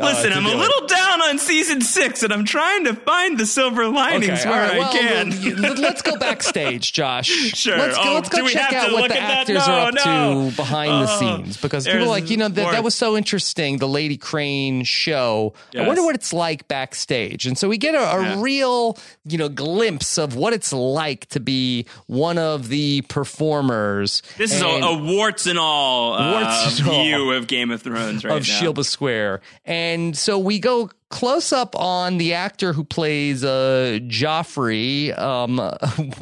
uh, 0.00 0.04
Listen, 0.06 0.30
to 0.30 0.36
I'm 0.38 0.46
a 0.46 0.50
it. 0.50 0.56
little 0.56 0.86
down 0.86 1.02
down 1.12 1.28
on 1.28 1.38
season 1.42 1.80
six, 1.80 2.22
and 2.22 2.32
I'm 2.32 2.44
trying 2.44 2.84
to 2.84 2.94
find 2.94 3.38
the 3.38 3.46
silver 3.46 3.86
linings 3.88 4.28
Okay, 4.40 4.48
where 4.50 4.62
all 4.62 4.68
right, 4.68 4.78
well, 4.78 4.88
I 4.88 4.98
can. 4.98 5.60
let- 5.60 5.78
Let's 5.78 6.02
go 6.02 6.16
backstage, 6.16 6.92
Josh. 6.94 7.26
Sure. 7.28 7.76
Let's 7.76 7.96
go, 7.96 8.02
Oh, 8.04 8.14
let's 8.14 8.28
do 8.28 8.38
go 8.38 8.44
we 8.44 8.52
check 8.52 8.70
have 8.70 8.70
to 8.70 8.76
out 8.88 8.92
what 8.92 9.02
look 9.02 9.10
the 9.10 9.20
at 9.20 9.26
that? 9.28 9.38
actors 9.40 9.68
are 9.68 9.88
up 9.88 9.94
no. 9.94 10.50
to 10.50 10.56
behind 10.56 10.90
the 11.06 11.12
Oh, 11.12 11.18
scenes 11.18 11.56
because 11.56 11.86
people 11.86 12.02
are 12.04 12.06
like, 12.06 12.30
you 12.30 12.36
know, 12.36 12.48
that, 12.48 12.72
that 12.72 12.84
was 12.84 12.94
so 12.94 13.16
interesting. 13.16 13.78
The 13.78 13.88
Lady 13.88 14.16
Crane 14.16 14.84
show. 14.84 15.52
I 15.76 15.86
wonder 15.86 16.02
what 16.02 16.14
it's 16.14 16.32
like 16.32 16.68
backstage. 16.68 17.46
And 17.46 17.58
so 17.58 17.68
we 17.68 17.78
get 17.78 17.94
a, 17.94 17.98
a 17.98 18.22
Yeah. 18.22 18.40
real, 18.42 18.96
you 19.24 19.38
know, 19.38 19.48
glimpse 19.48 20.18
of 20.18 20.36
what 20.36 20.52
it's 20.52 20.72
like 20.72 21.26
to 21.30 21.40
be 21.40 21.86
one 22.06 22.38
of 22.38 22.68
the 22.68 23.02
performers. 23.08 24.22
This 24.38 24.54
is 24.54 24.62
a, 24.62 24.66
a 24.66 24.96
warts 25.02 25.46
and 25.46 25.58
all 25.58 26.14
uh, 26.14 26.32
Warts 26.32 26.78
and 26.80 26.88
all. 26.88 27.02
view 27.02 27.32
of 27.32 27.46
Game 27.46 27.70
of 27.70 27.82
Thrones 27.82 28.24
right 28.24 28.36
of 28.40 28.46
now. 28.48 28.54
Shilba 28.60 28.84
Square. 28.84 29.40
And 29.64 30.16
so 30.16 30.38
we 30.38 30.58
go 30.58 30.90
close 31.12 31.52
up 31.52 31.76
on 31.78 32.16
the 32.18 32.32
actor 32.34 32.72
who 32.72 32.82
plays 32.82 33.44
uh, 33.44 33.98
Joffrey 34.08 35.16
um, 35.16 35.60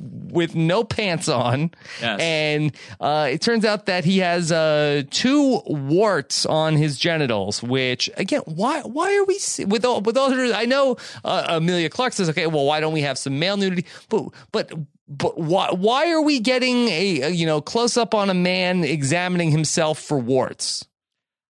with 0.30 0.54
no 0.54 0.84
pants 0.84 1.28
on. 1.28 1.70
Yes. 2.02 2.20
And 2.20 2.76
uh, 3.00 3.28
it 3.30 3.40
turns 3.40 3.64
out 3.64 3.86
that 3.86 4.04
he 4.04 4.18
has 4.18 4.52
uh, 4.52 5.04
two 5.10 5.62
warts 5.64 6.44
on 6.44 6.76
his 6.76 6.98
genitals, 6.98 7.62
which, 7.62 8.10
again, 8.18 8.42
why 8.44 8.82
why 8.82 9.16
are 9.16 9.24
we, 9.24 9.38
with 9.64 9.84
all, 9.84 10.00
with 10.02 10.18
all 10.18 10.30
I 10.54 10.66
know 10.66 10.96
uh, 11.24 11.46
Emilia 11.56 11.88
Clarke 11.88 12.12
says, 12.12 12.28
okay, 12.30 12.46
well, 12.48 12.66
why 12.66 12.80
don't 12.80 12.92
we 12.92 13.02
have 13.02 13.16
some 13.16 13.38
male 13.38 13.56
nudity? 13.56 13.86
But, 14.08 14.24
but, 14.52 14.72
but 15.08 15.38
why, 15.38 15.70
why 15.70 16.10
are 16.12 16.20
we 16.22 16.40
getting 16.40 16.88
a, 16.88 17.20
a 17.22 17.28
you 17.30 17.46
know 17.46 17.60
close 17.60 17.96
up 17.96 18.14
on 18.14 18.28
a 18.28 18.34
man 18.34 18.84
examining 18.84 19.50
himself 19.52 19.98
for 20.00 20.18
warts? 20.18 20.86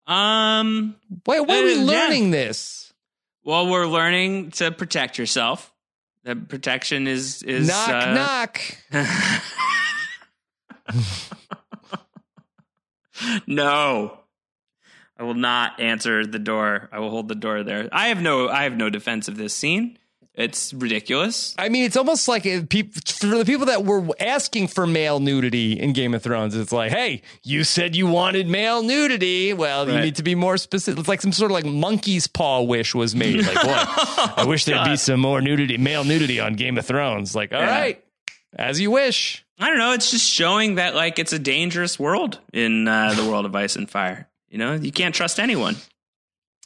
Um. 0.05 0.95
Why, 1.25 1.39
why 1.39 1.59
are 1.61 1.63
we 1.63 1.73
Uh, 1.75 1.77
yeah. 1.79 1.83
learning 1.85 2.31
this? 2.31 2.82
Well, 3.43 3.67
we're 3.67 3.87
learning 3.87 4.51
to 4.51 4.71
protect 4.71 5.17
yourself. 5.17 5.73
That 6.23 6.47
protection 6.47 7.07
is 7.07 7.43
is 7.43 7.67
knock, 7.67 7.89
uh, 7.89 8.13
knock. 8.13 8.61
no. 13.47 14.19
I 15.17 15.23
will 15.23 15.33
not 15.33 15.79
answer 15.79 16.25
the 16.25 16.39
door. 16.39 16.89
I 16.91 16.99
will 16.99 17.09
hold 17.09 17.27
the 17.27 17.35
door 17.35 17.63
there. 17.63 17.89
I 17.91 18.07
have 18.07 18.21
no 18.21 18.47
I 18.47 18.63
have 18.63 18.75
no 18.75 18.89
defense 18.89 19.27
of 19.27 19.37
this 19.37 19.53
scene. 19.53 19.97
It's 20.35 20.73
ridiculous. 20.73 21.53
I 21.59 21.69
mean, 21.69 21.83
it's 21.85 21.95
almost 21.95 22.27
like 22.27 22.43
it, 22.47 22.67
peop 22.67 22.95
for 23.07 23.27
the 23.27 23.45
people 23.45 23.67
that 23.67 23.85
were 23.85 24.03
asking 24.19 24.67
for 24.69 24.87
male 24.87 25.19
nudity 25.19 25.73
in 25.79 25.93
Game 25.93 26.15
of 26.15 26.23
Thrones. 26.23 26.55
It's 26.55 26.71
like, 26.71 26.91
hey, 26.91 27.21
you 27.43 27.63
said 27.63 27.95
you 27.95 28.07
wanted 28.07 28.47
male 28.47 28.81
nudity. 28.81 29.53
Well, 29.53 29.87
you 29.87 29.99
need 29.99 30.15
to 30.15 30.23
be 30.23 30.33
more 30.33 30.57
specific. 30.57 30.99
It's 30.99 31.07
like 31.07 31.21
some 31.21 31.33
sort 31.33 31.51
of 31.51 31.53
like 31.53 31.65
monkey's 31.65 32.25
paw 32.25 32.61
wish 32.63 32.95
was 32.95 33.15
made. 33.15 33.45
Like, 33.45 33.63
what? 33.63 34.37
I 34.39 34.45
wish 34.45 34.65
there'd 34.65 34.85
be 34.87 34.97
some 34.97 35.19
more 35.19 35.39
nudity, 35.39 35.77
male 35.77 36.03
nudity 36.03 36.39
on 36.39 36.55
Game 36.55 36.79
of 36.79 36.85
Thrones. 36.87 37.35
Like, 37.35 37.53
all 37.53 37.61
Yeah. 37.61 37.69
right, 37.79 38.03
as 38.57 38.79
you 38.79 38.89
wish. 38.89 39.45
I 39.59 39.69
don't 39.69 39.77
know. 39.77 39.91
It's 39.93 40.09
just 40.09 40.27
showing 40.27 40.75
that 40.75 40.95
like 40.95 41.19
it's 41.19 41.31
a 41.31 41.37
dangerous 41.39 41.99
world 41.99 42.39
in 42.51 42.87
uh, 42.87 43.13
the 43.13 43.23
world 43.23 43.45
of 43.45 43.55
ice 43.55 43.75
and 43.75 43.87
fire. 43.87 44.27
You 44.49 44.57
know, 44.57 44.73
you 44.73 44.91
can't 44.91 45.13
trust 45.13 45.39
anyone. 45.39 45.75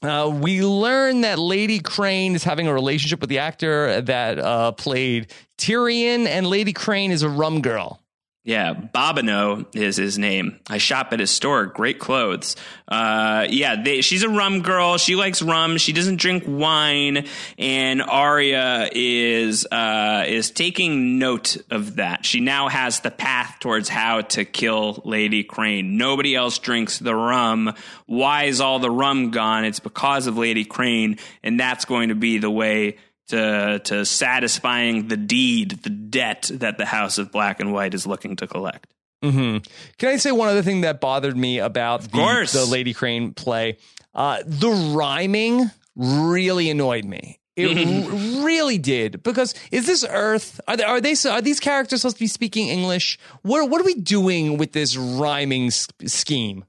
Uh, 0.03 0.31
we 0.41 0.63
learn 0.63 1.21
that 1.21 1.39
Lady 1.39 1.79
Crane 1.79 2.35
is 2.35 2.43
having 2.43 2.67
a 2.67 2.73
relationship 2.73 3.19
with 3.19 3.29
the 3.29 3.39
actor 3.39 3.99
that 4.01 4.37
uh, 4.37 4.71
played 4.73 5.33
Tyrion, 5.57 6.27
and 6.27 6.45
Lady 6.45 6.71
Crane 6.73 7.11
is 7.11 7.23
a 7.23 7.29
rum 7.29 7.61
girl. 7.61 7.99
Yeah, 8.47 8.73
Bobino 8.75 9.65
is 9.75 9.97
his 9.97 10.17
name. 10.17 10.61
I 10.69 10.77
shop 10.77 11.11
at 11.11 11.19
his 11.19 11.31
store. 11.31 11.65
Great 11.65 11.99
clothes. 11.99 12.55
Uh, 12.87 13.45
yeah, 13.49 13.83
they, 13.83 13.99
she's 13.99 14.23
a 14.23 14.29
rum 14.29 14.61
girl. 14.61 14.97
She 14.97 15.17
likes 15.17 15.41
rum. 15.41 15.75
She 15.75 15.91
doesn't 15.91 16.15
drink 16.15 16.45
wine. 16.47 17.27
And 17.57 18.01
Arya 18.01 18.87
is 18.93 19.65
uh, 19.65 20.23
is 20.29 20.49
taking 20.51 21.19
note 21.19 21.57
of 21.69 21.97
that. 21.97 22.25
She 22.25 22.39
now 22.39 22.69
has 22.69 23.01
the 23.01 23.11
path 23.11 23.57
towards 23.59 23.89
how 23.89 24.21
to 24.21 24.45
kill 24.45 25.01
Lady 25.03 25.43
Crane. 25.43 25.97
Nobody 25.97 26.33
else 26.33 26.57
drinks 26.57 26.99
the 26.99 27.13
rum. 27.13 27.73
Why 28.05 28.45
is 28.45 28.61
all 28.61 28.79
the 28.79 28.89
rum 28.89 29.31
gone? 29.31 29.65
It's 29.65 29.81
because 29.81 30.25
of 30.25 30.37
Lady 30.37 30.63
Crane, 30.63 31.17
and 31.43 31.59
that's 31.59 31.83
going 31.83 32.07
to 32.07 32.15
be 32.15 32.37
the 32.37 32.49
way 32.49 32.95
to 33.27 33.79
to 33.85 34.05
satisfying 34.05 35.07
the 35.07 35.17
deed, 35.17 35.71
the 35.83 35.89
debt 35.89 36.49
that 36.53 36.77
the 36.77 36.85
House 36.85 37.17
of 37.17 37.31
Black 37.31 37.59
and 37.59 37.73
White 37.73 37.93
is 37.93 38.05
looking 38.07 38.35
to 38.37 38.47
collect. 38.47 38.93
hmm 39.23 39.57
Can 39.97 40.09
I 40.09 40.17
say 40.17 40.31
one 40.31 40.49
other 40.49 40.61
thing 40.63 40.81
that 40.81 40.99
bothered 41.01 41.35
me 41.37 41.59
about 41.59 42.01
the, 42.11 42.49
the 42.53 42.65
Lady 42.65 42.93
Crane 42.93 43.33
play? 43.33 43.77
Uh, 44.13 44.39
the 44.45 44.69
rhyming 44.69 45.69
really 45.95 46.69
annoyed 46.69 47.05
me. 47.05 47.39
It 47.55 47.75
really 48.43 48.77
did 48.77 49.23
because 49.23 49.55
is 49.71 49.87
this 49.87 50.05
Earth? 50.07 50.61
Are 50.67 50.77
they, 50.77 50.83
are 50.83 51.01
they 51.01 51.15
are 51.27 51.41
these 51.41 51.59
characters 51.59 52.01
supposed 52.01 52.17
to 52.17 52.23
be 52.23 52.27
speaking 52.27 52.67
English? 52.67 53.17
What 53.41 53.67
what 53.69 53.81
are 53.81 53.83
we 53.85 53.95
doing 53.95 54.57
with 54.57 54.73
this 54.73 54.95
rhyming 54.95 55.67
s- 55.67 55.87
scheme? 56.05 56.65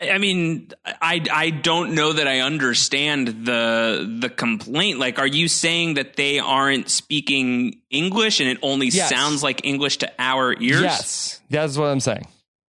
I 0.00 0.18
mean, 0.18 0.70
I 0.84 1.20
I 1.32 1.50
don't 1.50 1.94
know 1.94 2.12
that 2.12 2.26
I 2.28 2.40
understand 2.40 3.46
the 3.46 4.16
the 4.20 4.28
complaint. 4.28 4.98
Like, 4.98 5.18
are 5.18 5.26
you 5.26 5.48
saying 5.48 5.94
that 5.94 6.16
they 6.16 6.38
aren't 6.38 6.90
speaking 6.90 7.80
English 7.90 8.40
and 8.40 8.48
it 8.48 8.58
only 8.62 8.88
Yes. 8.88 9.08
sounds 9.08 9.42
like 9.42 9.64
English 9.64 9.98
to 9.98 10.12
our 10.18 10.54
ears? 10.60 10.80
Yes, 10.82 11.40
that's 11.50 11.76
what 11.76 11.86
I'm 11.86 12.00
saying. 12.00 12.26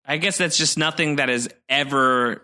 I 0.07 0.17
guess 0.17 0.37
that's 0.37 0.57
just 0.57 0.77
nothing 0.77 1.15
that 1.17 1.29
has 1.29 1.49
ever 1.69 2.41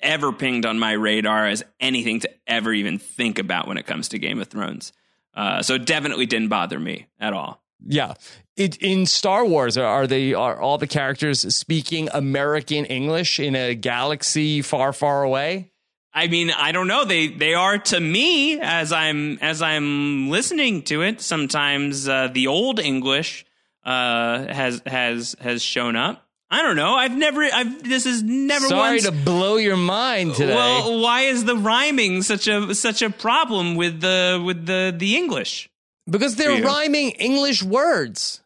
ever 0.00 0.32
pinged 0.32 0.64
on 0.64 0.78
my 0.78 0.92
radar 0.92 1.46
as 1.46 1.62
anything 1.78 2.20
to 2.20 2.30
ever 2.46 2.72
even 2.72 2.98
think 2.98 3.38
about 3.38 3.68
when 3.68 3.76
it 3.76 3.86
comes 3.86 4.08
to 4.08 4.18
Game 4.18 4.40
of 4.40 4.48
Thrones. 4.48 4.92
Uh, 5.34 5.62
so 5.62 5.74
it 5.74 5.84
definitely 5.84 6.26
didn't 6.26 6.48
bother 6.48 6.78
me 6.80 7.06
at 7.20 7.32
all. 7.32 7.62
Yeah. 7.86 8.14
It, 8.56 8.76
in 8.76 9.06
Star 9.06 9.44
Wars, 9.44 9.78
are, 9.78 10.06
they 10.06 10.34
are 10.34 10.60
all 10.60 10.78
the 10.78 10.86
characters 10.86 11.54
speaking 11.54 12.08
American 12.12 12.84
English 12.84 13.40
in 13.40 13.54
a 13.56 13.74
galaxy 13.74 14.60
far, 14.62 14.92
far 14.92 15.22
away? 15.22 15.70
I 16.12 16.26
mean, 16.26 16.50
I 16.50 16.72
don't 16.72 16.88
know. 16.88 17.04
They 17.04 17.28
they 17.28 17.54
are 17.54 17.78
to 17.78 18.00
me 18.00 18.60
as 18.60 18.92
I'm 18.92 19.38
as 19.40 19.62
I'm 19.62 20.28
listening 20.28 20.82
to 20.84 21.02
it. 21.02 21.20
Sometimes 21.20 22.08
uh, 22.08 22.28
the 22.32 22.48
old 22.48 22.80
English 22.80 23.46
uh, 23.84 24.52
has 24.52 24.82
has 24.86 25.36
has 25.40 25.62
shown 25.62 25.94
up. 25.94 26.26
I 26.50 26.62
don't 26.62 26.74
know. 26.74 26.94
I've 26.94 27.16
never. 27.16 27.44
I've 27.44 27.84
this 27.84 28.06
is 28.06 28.24
never. 28.24 28.66
Sorry 28.66 28.94
once, 28.94 29.04
to 29.04 29.12
blow 29.12 29.56
your 29.56 29.76
mind 29.76 30.34
today. 30.34 30.52
Well, 30.52 31.00
why 31.00 31.22
is 31.22 31.44
the 31.44 31.56
rhyming 31.56 32.22
such 32.22 32.48
a 32.48 32.74
such 32.74 33.02
a 33.02 33.10
problem 33.10 33.76
with 33.76 34.00
the 34.00 34.42
with 34.44 34.66
the 34.66 34.92
the 34.96 35.16
English? 35.16 35.69
Because 36.10 36.36
they're 36.36 36.56
you. 36.58 36.64
rhyming 36.64 37.10
English 37.12 37.62
words. 37.62 38.40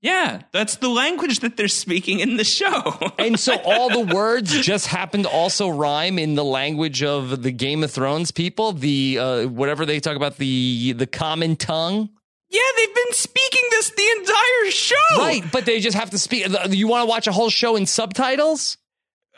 Yeah, 0.00 0.42
that's 0.50 0.76
the 0.76 0.88
language 0.88 1.40
that 1.40 1.56
they're 1.56 1.68
speaking 1.68 2.18
in 2.18 2.36
the 2.36 2.44
show. 2.44 2.98
And 3.18 3.38
so 3.38 3.56
all 3.64 3.88
the 3.88 4.12
words 4.12 4.50
just 4.60 4.88
happen 4.88 5.22
to 5.22 5.28
also 5.28 5.68
rhyme 5.68 6.18
in 6.18 6.34
the 6.34 6.42
language 6.44 7.04
of 7.04 7.42
the 7.44 7.52
Game 7.52 7.84
of 7.84 7.92
Thrones 7.92 8.32
people, 8.32 8.72
the 8.72 9.18
uh, 9.20 9.46
whatever 9.46 9.86
they 9.86 10.00
talk 10.00 10.16
about 10.16 10.38
the 10.38 10.92
the 10.94 11.06
common 11.06 11.54
tongue. 11.54 12.08
yeah, 12.50 12.60
they've 12.76 12.94
been 12.94 13.12
speaking 13.12 13.62
this 13.70 13.90
the 13.90 14.08
entire 14.18 14.70
show. 14.72 15.18
Right, 15.18 15.44
but 15.52 15.66
they 15.66 15.78
just 15.78 15.96
have 15.96 16.10
to 16.10 16.18
speak. 16.18 16.48
You 16.70 16.88
want 16.88 17.02
to 17.02 17.06
watch 17.08 17.28
a 17.28 17.32
whole 17.32 17.50
show 17.50 17.76
in 17.76 17.86
subtitles? 17.86 18.78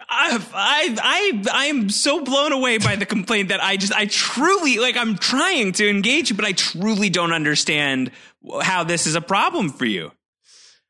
I, 0.08 0.46
I, 0.54 1.42
I, 1.52 1.64
am 1.66 1.88
so 1.90 2.22
blown 2.22 2.52
away 2.52 2.78
by 2.78 2.96
the 2.96 3.06
complaint 3.06 3.48
that 3.48 3.62
I 3.62 3.76
just, 3.76 3.92
I 3.92 4.06
truly, 4.06 4.78
like, 4.78 4.96
I'm 4.96 5.16
trying 5.16 5.72
to 5.72 5.88
engage 5.88 6.30
you, 6.30 6.36
but 6.36 6.44
I 6.44 6.52
truly 6.52 7.10
don't 7.10 7.32
understand 7.32 8.10
how 8.62 8.84
this 8.84 9.06
is 9.06 9.14
a 9.14 9.20
problem 9.20 9.70
for 9.70 9.84
you. 9.84 10.12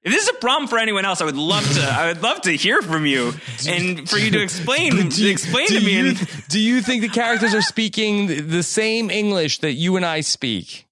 If 0.03 0.12
this 0.12 0.24
is 0.24 0.29
a 0.29 0.38
problem 0.38 0.68
for 0.68 0.79
anyone 0.79 1.07
else, 1.07 1.22
I 1.22 1.24
would 1.24 1.37
love 1.37 1.64
to. 1.77 1.81
I 1.83 2.09
would 2.09 2.22
love 2.22 2.42
to 2.42 2.53
hear 2.53 2.83
from 2.83 3.07
you 3.07 3.33
and 3.66 4.07
for 4.07 4.18
you 4.18 4.31
to 4.33 4.42
explain 4.42 4.98
explain 5.31 5.66
do 5.68 5.81
to 5.81 5.85
me. 5.85 5.92
You, 5.92 6.09
and, 6.09 6.44
do 6.48 6.61
you 6.61 6.83
think 6.83 7.00
the 7.00 7.09
characters 7.09 7.55
are 7.55 7.62
speaking 7.62 8.48
the 8.48 8.62
same 8.62 9.11
English 9.11 9.61
that 9.61 9.72
you 9.72 9.96
and 9.96 10.05
I 10.05 10.20
speak? 10.20 10.87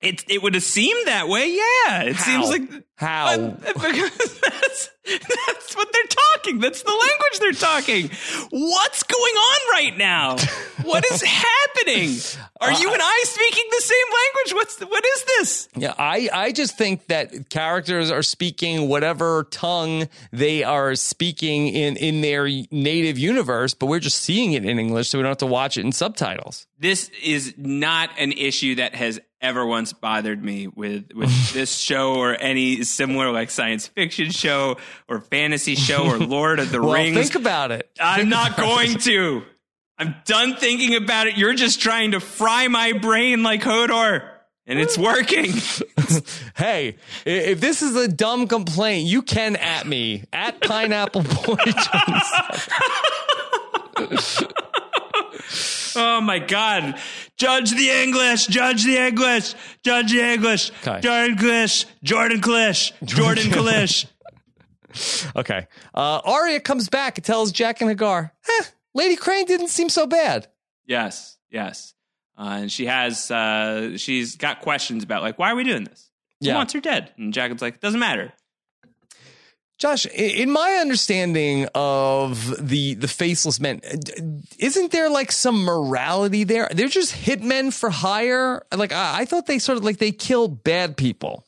It 0.00 0.24
it 0.28 0.42
would 0.42 0.54
have 0.54 0.62
seemed 0.62 1.06
that 1.06 1.28
way. 1.28 1.48
Yeah, 1.54 2.02
it 2.02 2.16
How? 2.16 2.24
seems 2.24 2.48
like 2.48 2.84
How? 2.96 3.36
But- 3.36 3.74
because 3.74 4.40
that's 4.40 4.90
that's 5.08 5.76
what 5.76 5.88
they're 5.92 6.02
talking. 6.34 6.60
That's 6.60 6.82
the 6.82 6.90
language 6.90 7.40
they're 7.40 7.52
talking. 7.52 8.10
What's 8.50 9.02
going 9.02 9.34
on 9.34 9.72
right 9.72 9.96
now? 9.96 10.36
What 10.82 11.04
is 11.10 11.22
happening? 11.26 12.10
Are 12.60 12.70
uh, 12.70 12.78
you 12.78 12.92
and 12.92 13.02
I 13.02 13.24
speaking 13.24 13.64
the 13.70 13.82
same 13.82 13.96
language? 14.14 14.54
What's 14.54 14.80
what 14.80 15.04
is 15.04 15.24
this? 15.24 15.68
Yeah, 15.76 15.94
I, 15.98 16.28
I 16.32 16.52
just 16.52 16.76
think 16.76 17.06
that 17.06 17.48
characters 17.50 18.10
are 18.10 18.22
speaking 18.22 18.88
whatever 18.88 19.46
tongue 19.50 20.08
they 20.32 20.62
are 20.62 20.94
speaking 20.94 21.68
in, 21.68 21.96
in 21.96 22.20
their 22.20 22.46
native 22.70 23.18
universe, 23.18 23.74
but 23.74 23.86
we're 23.86 24.00
just 24.00 24.18
seeing 24.18 24.52
it 24.52 24.64
in 24.64 24.78
English, 24.78 25.08
so 25.08 25.18
we 25.18 25.22
don't 25.22 25.30
have 25.30 25.38
to 25.38 25.46
watch 25.46 25.78
it 25.78 25.84
in 25.84 25.92
subtitles. 25.92 26.66
This 26.78 27.10
is 27.22 27.54
not 27.56 28.10
an 28.18 28.32
issue 28.32 28.76
that 28.76 28.94
has 28.94 29.20
ever 29.40 29.64
once 29.64 29.92
bothered 29.92 30.42
me 30.42 30.66
with 30.66 31.12
with 31.14 31.52
this 31.52 31.76
show 31.78 32.14
or 32.14 32.34
any 32.40 32.82
similar 32.84 33.30
like 33.30 33.50
science 33.50 33.86
fiction 33.86 34.30
show 34.30 34.76
or 35.08 35.20
fantasy 35.20 35.74
show 35.74 36.06
or 36.06 36.18
Lord 36.18 36.58
of 36.58 36.70
the 36.70 36.80
Well, 36.82 36.92
Rings. 36.94 37.16
think 37.16 37.34
about 37.34 37.70
it. 37.72 37.88
I'm 38.00 38.18
Think 38.20 38.30
not 38.30 38.56
going 38.56 38.92
it. 38.92 39.00
to. 39.02 39.42
I'm 39.98 40.14
done 40.26 40.54
thinking 40.56 40.94
about 40.94 41.26
it. 41.26 41.36
You're 41.36 41.54
just 41.54 41.80
trying 41.80 42.12
to 42.12 42.20
fry 42.20 42.68
my 42.68 42.92
brain 42.92 43.42
like 43.42 43.62
Hodor, 43.62 44.28
and 44.66 44.78
it's 44.78 44.96
working. 44.96 45.52
hey, 46.56 46.96
if 47.26 47.60
this 47.60 47.82
is 47.82 47.96
a 47.96 48.06
dumb 48.06 48.46
complaint, 48.46 49.06
you 49.08 49.22
can 49.22 49.56
at 49.56 49.86
me 49.88 50.22
at 50.32 50.60
Pineapple 50.60 51.22
Boy. 51.24 51.56
Oh 56.00 56.20
my 56.20 56.38
god! 56.38 56.98
Judge 57.36 57.70
the 57.72 57.90
English. 57.90 58.46
Judge 58.46 58.84
the 58.84 58.96
English. 58.96 59.54
Judge 59.84 60.12
the 60.12 60.22
English. 60.32 60.70
Okay. 60.86 61.00
Jordan 61.00 61.36
Klish. 61.36 61.84
Jordan 62.02 62.40
Klish. 62.40 62.92
Jordan 63.04 63.44
Klish. 63.50 64.06
okay. 65.36 65.66
Uh, 65.94 66.20
Arya 66.24 66.60
comes 66.60 66.88
back 66.88 67.18
and 67.18 67.24
tells 67.24 67.52
Jaqen 67.52 67.94
H'ghar, 67.94 68.30
eh, 68.48 68.64
Lady 68.94 69.16
Crane 69.16 69.44
didn't 69.46 69.68
seem 69.68 69.88
so 69.88 70.06
bad. 70.06 70.48
Yes, 70.86 71.36
yes. 71.50 71.94
Uh, 72.38 72.58
and 72.62 72.72
she 72.72 72.86
has, 72.86 73.30
uh, 73.30 73.98
she's 73.98 74.36
got 74.36 74.60
questions 74.60 75.02
about 75.04 75.22
like, 75.22 75.38
why 75.38 75.50
are 75.52 75.56
we 75.56 75.64
doing 75.64 75.84
this? 75.84 76.10
Who 76.40 76.46
Yeah. 76.48 76.54
wants 76.54 76.72
her 76.72 76.80
dead? 76.80 77.12
And 77.18 77.32
Jacob's 77.34 77.60
like, 77.62 77.80
doesn't 77.80 77.98
matter. 78.00 78.32
Josh, 79.78 80.06
in 80.06 80.50
my 80.50 80.78
understanding 80.80 81.68
of 81.72 82.68
the 82.68 82.94
the 82.94 83.06
faceless 83.06 83.60
men, 83.60 83.80
isn't 84.58 84.90
there 84.90 85.08
like 85.08 85.30
some 85.30 85.64
morality 85.64 86.42
there? 86.42 86.68
They're 86.72 86.88
just 86.88 87.14
hitmen 87.14 87.72
for 87.72 87.88
hire. 87.88 88.66
Like 88.74 88.92
I, 88.92 89.20
I 89.20 89.24
thought 89.24 89.46
they 89.46 89.60
sort 89.60 89.78
of 89.78 89.84
like 89.84 89.98
they 89.98 90.10
kill 90.10 90.48
bad 90.48 90.96
people. 90.96 91.44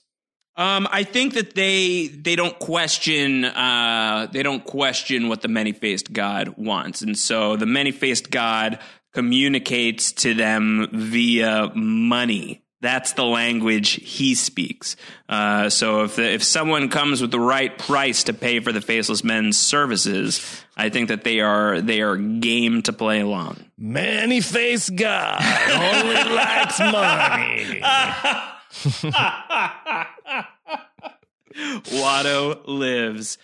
Um, 0.57 0.87
I 0.93 1.03
think 1.03 1.35
that 1.35 1.55
they 1.55 2.07
they 2.07 2.37
don't 2.37 2.57
question 2.61 3.47
uh, 3.47 4.29
they 4.33 4.45
don't 4.45 4.65
question 4.65 5.29
what 5.29 5.43
the 5.43 5.49
many 5.49 5.73
faced 5.73 6.13
God 6.13 6.55
wants, 6.57 7.03
and 7.03 7.19
so 7.19 7.57
the 7.57 7.67
many 7.67 7.91
faced 7.91 8.31
God 8.31 8.79
communicates 9.13 10.13
to 10.13 10.35
them 10.35 10.89
via 10.93 11.73
money. 11.75 12.60
That's 12.81 13.13
the 13.13 13.25
language 13.25 13.91
he 13.91 14.35
speaks. 14.35 14.97
Uh, 15.29 15.69
so 15.69 16.05
if 16.05 16.17
the, 16.17 16.33
if 16.33 16.43
someone 16.43 16.89
comes 16.89 17.21
with 17.21 17.31
the 17.31 17.41
right 17.41 17.77
price 17.77 18.25
to 18.25 18.33
pay 18.33 18.61
for 18.61 18.73
the 18.73 18.81
faceless 18.81 19.23
men's 19.23 19.59
services, 19.59 20.65
I 20.77 20.89
think 20.89 21.09
that 21.09 21.23
they 21.23 21.41
are 21.41 21.81
they 21.83 22.01
are 22.01 22.17
game 22.17 22.81
to 22.83 22.93
play 22.93 23.21
along. 23.21 23.59
Many 23.77 24.41
face 24.41 24.89
God 24.89 25.43
only 25.73 26.15
likes 26.35 26.81
money. 26.81 27.83
Watto 31.55 32.61
lives. 32.67 33.39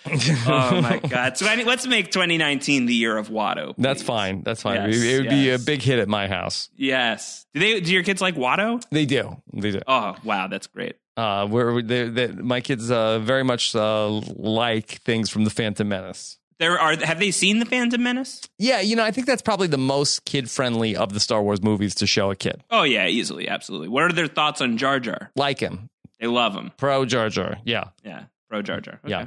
Oh 0.47 0.81
my 0.81 0.99
god! 1.09 1.37
So 1.37 1.47
let's 1.65 1.87
make 1.87 2.11
2019 2.11 2.87
the 2.87 2.95
year 2.95 3.17
of 3.17 3.29
Watto. 3.29 3.75
That's 3.79 4.03
fine. 4.03 4.43
That's 4.43 4.63
fine. 4.63 4.91
Yes, 4.91 5.03
it, 5.03 5.21
would 5.21 5.31
be 5.31 5.51
a 5.51 5.59
big 5.59 5.83
hit 5.83 5.99
at 5.99 6.09
my 6.09 6.29
house. 6.29 6.69
Yes. 6.77 7.47
Do 7.55 7.61
they? 7.61 7.81
Do 7.81 7.93
your 7.93 8.03
kids 8.03 8.21
like 8.21 8.37
Watto? 8.37 8.83
They 8.91 9.07
do. 9.07 9.43
They 9.53 9.73
do. 9.73 9.81
Oh 9.87 10.17
wow, 10.25 10.47
that's 10.49 10.67
great. 10.67 10.97
Uh, 11.17 11.47
where 11.47 11.81
they, 11.81 12.09
they, 12.09 12.27
my 12.29 12.61
kids 12.61 12.91
uh, 12.91 13.19
very 13.21 13.43
much 13.43 13.75
uh, 13.75 14.09
like 14.09 15.01
things 15.01 15.31
from 15.31 15.45
the 15.45 15.51
Phantom 15.51 15.89
Menace. 15.89 16.39
There 16.59 16.79
are. 16.79 16.97
Have 16.97 17.19
they 17.19 17.31
seen 17.31 17.59
the 17.59 17.67
Phantom 17.67 18.03
Menace? 18.03 18.43
Yeah, 18.59 18.81
you 18.81 18.97
know, 18.97 19.05
I 19.05 19.11
think 19.11 19.27
that's 19.27 19.43
probably 19.43 19.67
the 19.67 19.79
most 19.79 20.25
kid 20.25 20.51
friendly 20.51 20.97
of 20.97 21.13
the 21.13 21.21
Star 21.21 21.43
Wars 21.43 21.63
movies 21.63 21.95
to 21.97 22.07
show 22.07 22.31
a 22.31 22.37
kid. 22.37 22.63
Oh 22.71 22.83
yeah, 22.83 23.07
easily, 23.07 23.49
absolutely. 23.49 23.89
What 23.89 24.05
are 24.05 24.13
their 24.13 24.27
thoughts 24.27 24.61
on 24.61 24.79
Jar 24.79 25.01
Jar? 25.01 25.31
Like 25.37 25.61
him. 25.61 25.91
They 26.21 26.27
love 26.27 26.55
him. 26.55 26.73
Pro 26.77 27.05
Jar 27.05 27.29
Jar. 27.29 27.59
Yeah. 27.65 27.85
Yeah, 28.05 28.25
pro 28.49 28.63
Jar 28.63 28.81
Jar. 28.81 29.01
Okay. 29.05 29.11
Yeah. 29.11 29.27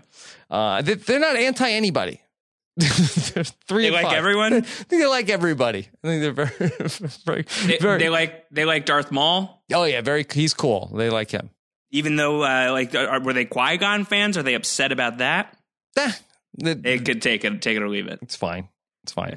Uh, 0.49 0.81
they, 0.81 0.95
they're 0.95 1.19
not 1.19 1.35
anti 1.35 1.69
anybody. 1.71 2.21
they're 2.77 3.43
three 3.43 3.83
They 3.83 3.91
like 3.91 4.05
five. 4.05 4.17
everyone? 4.17 4.53
I 4.53 4.61
think 4.61 5.01
they 5.01 5.05
like 5.07 5.29
everybody. 5.29 5.87
I 6.03 6.07
think 6.07 6.21
they're 6.21 6.31
very, 6.45 6.69
very, 7.25 7.45
They, 7.65 7.77
very 7.77 7.99
they 7.99 8.09
like 8.09 8.45
they 8.51 8.65
like 8.65 8.85
Darth 8.85 9.11
Maul, 9.11 9.63
oh 9.73 9.83
yeah, 9.83 10.01
very. 10.01 10.25
He's 10.31 10.53
cool. 10.53 10.91
They 10.95 11.09
like 11.09 11.29
him. 11.31 11.49
even 11.91 12.15
though 12.15 12.41
uh, 12.43 12.71
like 12.71 12.95
are, 12.95 13.19
were 13.21 13.33
they 13.33 13.45
Qui 13.45 13.77
Gon 13.77 14.05
fans? 14.05 14.37
Are 14.37 14.43
they 14.43 14.53
upset 14.55 14.91
about 14.91 15.17
that? 15.17 15.57
Eh, 15.97 16.11
the- 16.53 16.81
It 16.85 17.05
could 17.05 17.21
take 17.21 17.43
it, 17.43 17.61
take 17.61 17.75
it 17.75 17.81
or 17.83 17.89
leave 17.89 18.07
it. 18.07 18.19
it's 18.21 18.35
fine. 18.37 18.69
It's 19.03 19.11
fine. 19.11 19.35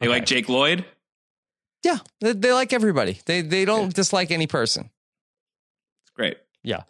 They 0.00 0.06
Okay. 0.06 0.14
like 0.14 0.26
Jake 0.26 0.48
Lloyd. 0.48 0.84
Yeah, 1.82 1.98
they, 2.20 2.32
they 2.32 2.52
like 2.52 2.72
everybody. 2.72 3.18
They 3.26 3.40
they 3.42 3.64
don't 3.64 3.92
dislike 3.92 4.30
any 4.30 4.46
person. 4.46 4.90
It's 6.04 6.10
great. 6.14 6.36
Yeah. 6.64 6.82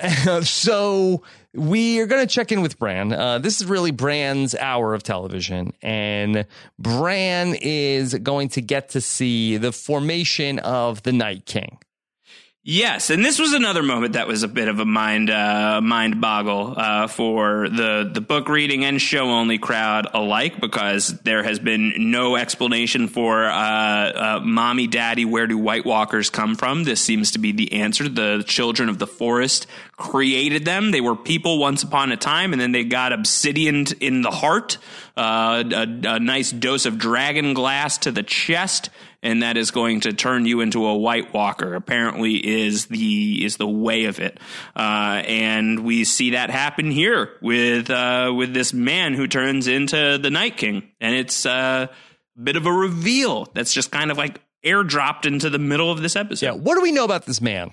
so 0.42 1.22
we 1.52 2.00
are 2.00 2.06
going 2.06 2.26
to 2.26 2.32
check 2.32 2.52
in 2.52 2.62
with 2.62 2.78
Bran. 2.78 3.12
Uh, 3.12 3.38
this 3.38 3.60
is 3.60 3.66
really 3.66 3.90
Bran's 3.90 4.54
hour 4.54 4.94
of 4.94 5.02
television, 5.02 5.72
and 5.82 6.46
Bran 6.78 7.56
is 7.60 8.14
going 8.14 8.50
to 8.50 8.62
get 8.62 8.90
to 8.90 9.00
see 9.00 9.56
the 9.56 9.72
formation 9.72 10.60
of 10.60 11.02
the 11.02 11.12
Night 11.12 11.46
King. 11.46 11.78
Yes, 12.70 13.08
and 13.08 13.24
this 13.24 13.38
was 13.38 13.54
another 13.54 13.82
moment 13.82 14.12
that 14.12 14.28
was 14.28 14.42
a 14.42 14.48
bit 14.48 14.68
of 14.68 14.78
a 14.78 14.84
mind 14.84 15.30
uh, 15.30 15.80
mind 15.82 16.20
boggle 16.20 16.74
uh, 16.76 17.06
for 17.06 17.66
the 17.66 18.10
the 18.12 18.20
book 18.20 18.50
reading 18.50 18.84
and 18.84 19.00
show 19.00 19.30
only 19.30 19.56
crowd 19.56 20.06
alike 20.12 20.60
because 20.60 21.18
there 21.22 21.42
has 21.42 21.58
been 21.58 21.94
no 22.10 22.36
explanation 22.36 23.08
for 23.08 23.46
uh, 23.46 23.54
uh, 23.54 24.40
mommy, 24.44 24.86
daddy, 24.86 25.24
where 25.24 25.46
do 25.46 25.56
White 25.56 25.86
Walkers 25.86 26.28
come 26.28 26.56
from? 26.56 26.84
This 26.84 27.00
seems 27.00 27.30
to 27.30 27.38
be 27.38 27.52
the 27.52 27.72
answer. 27.72 28.06
The 28.06 28.44
children 28.46 28.90
of 28.90 28.98
the 28.98 29.06
forest 29.06 29.66
created 29.96 30.66
them. 30.66 30.90
They 30.90 31.00
were 31.00 31.16
people 31.16 31.58
once 31.58 31.82
upon 31.82 32.12
a 32.12 32.18
time, 32.18 32.52
and 32.52 32.60
then 32.60 32.72
they 32.72 32.84
got 32.84 33.14
obsidian 33.14 33.86
in 33.98 34.20
the 34.20 34.30
heart, 34.30 34.76
uh, 35.18 35.64
a, 35.70 36.14
a 36.14 36.20
nice 36.20 36.50
dose 36.50 36.86
of 36.86 36.96
dragon 36.98 37.52
glass 37.52 37.98
to 37.98 38.12
the 38.12 38.22
chest 38.22 38.90
and 39.22 39.42
that 39.42 39.56
is 39.56 39.70
going 39.70 40.00
to 40.00 40.12
turn 40.12 40.46
you 40.46 40.60
into 40.60 40.86
a 40.86 40.96
White 40.96 41.32
Walker. 41.32 41.74
Apparently, 41.74 42.34
is 42.34 42.86
the 42.86 43.44
is 43.44 43.56
the 43.56 43.66
way 43.66 44.04
of 44.04 44.20
it, 44.20 44.38
uh, 44.76 45.22
and 45.26 45.80
we 45.80 46.04
see 46.04 46.30
that 46.30 46.50
happen 46.50 46.90
here 46.90 47.30
with 47.42 47.90
uh, 47.90 48.32
with 48.34 48.54
this 48.54 48.72
man 48.72 49.14
who 49.14 49.26
turns 49.26 49.66
into 49.66 50.18
the 50.18 50.30
Night 50.30 50.56
King, 50.56 50.88
and 51.00 51.14
it's 51.14 51.46
uh, 51.46 51.88
a 51.90 52.40
bit 52.40 52.56
of 52.56 52.66
a 52.66 52.72
reveal 52.72 53.48
that's 53.54 53.72
just 53.72 53.90
kind 53.90 54.10
of 54.10 54.18
like 54.18 54.40
airdropped 54.64 55.26
into 55.26 55.50
the 55.50 55.58
middle 55.58 55.90
of 55.90 56.00
this 56.02 56.16
episode. 56.16 56.46
Yeah. 56.46 56.52
What 56.52 56.74
do 56.74 56.82
we 56.82 56.92
know 56.92 57.04
about 57.04 57.26
this 57.26 57.40
man? 57.40 57.72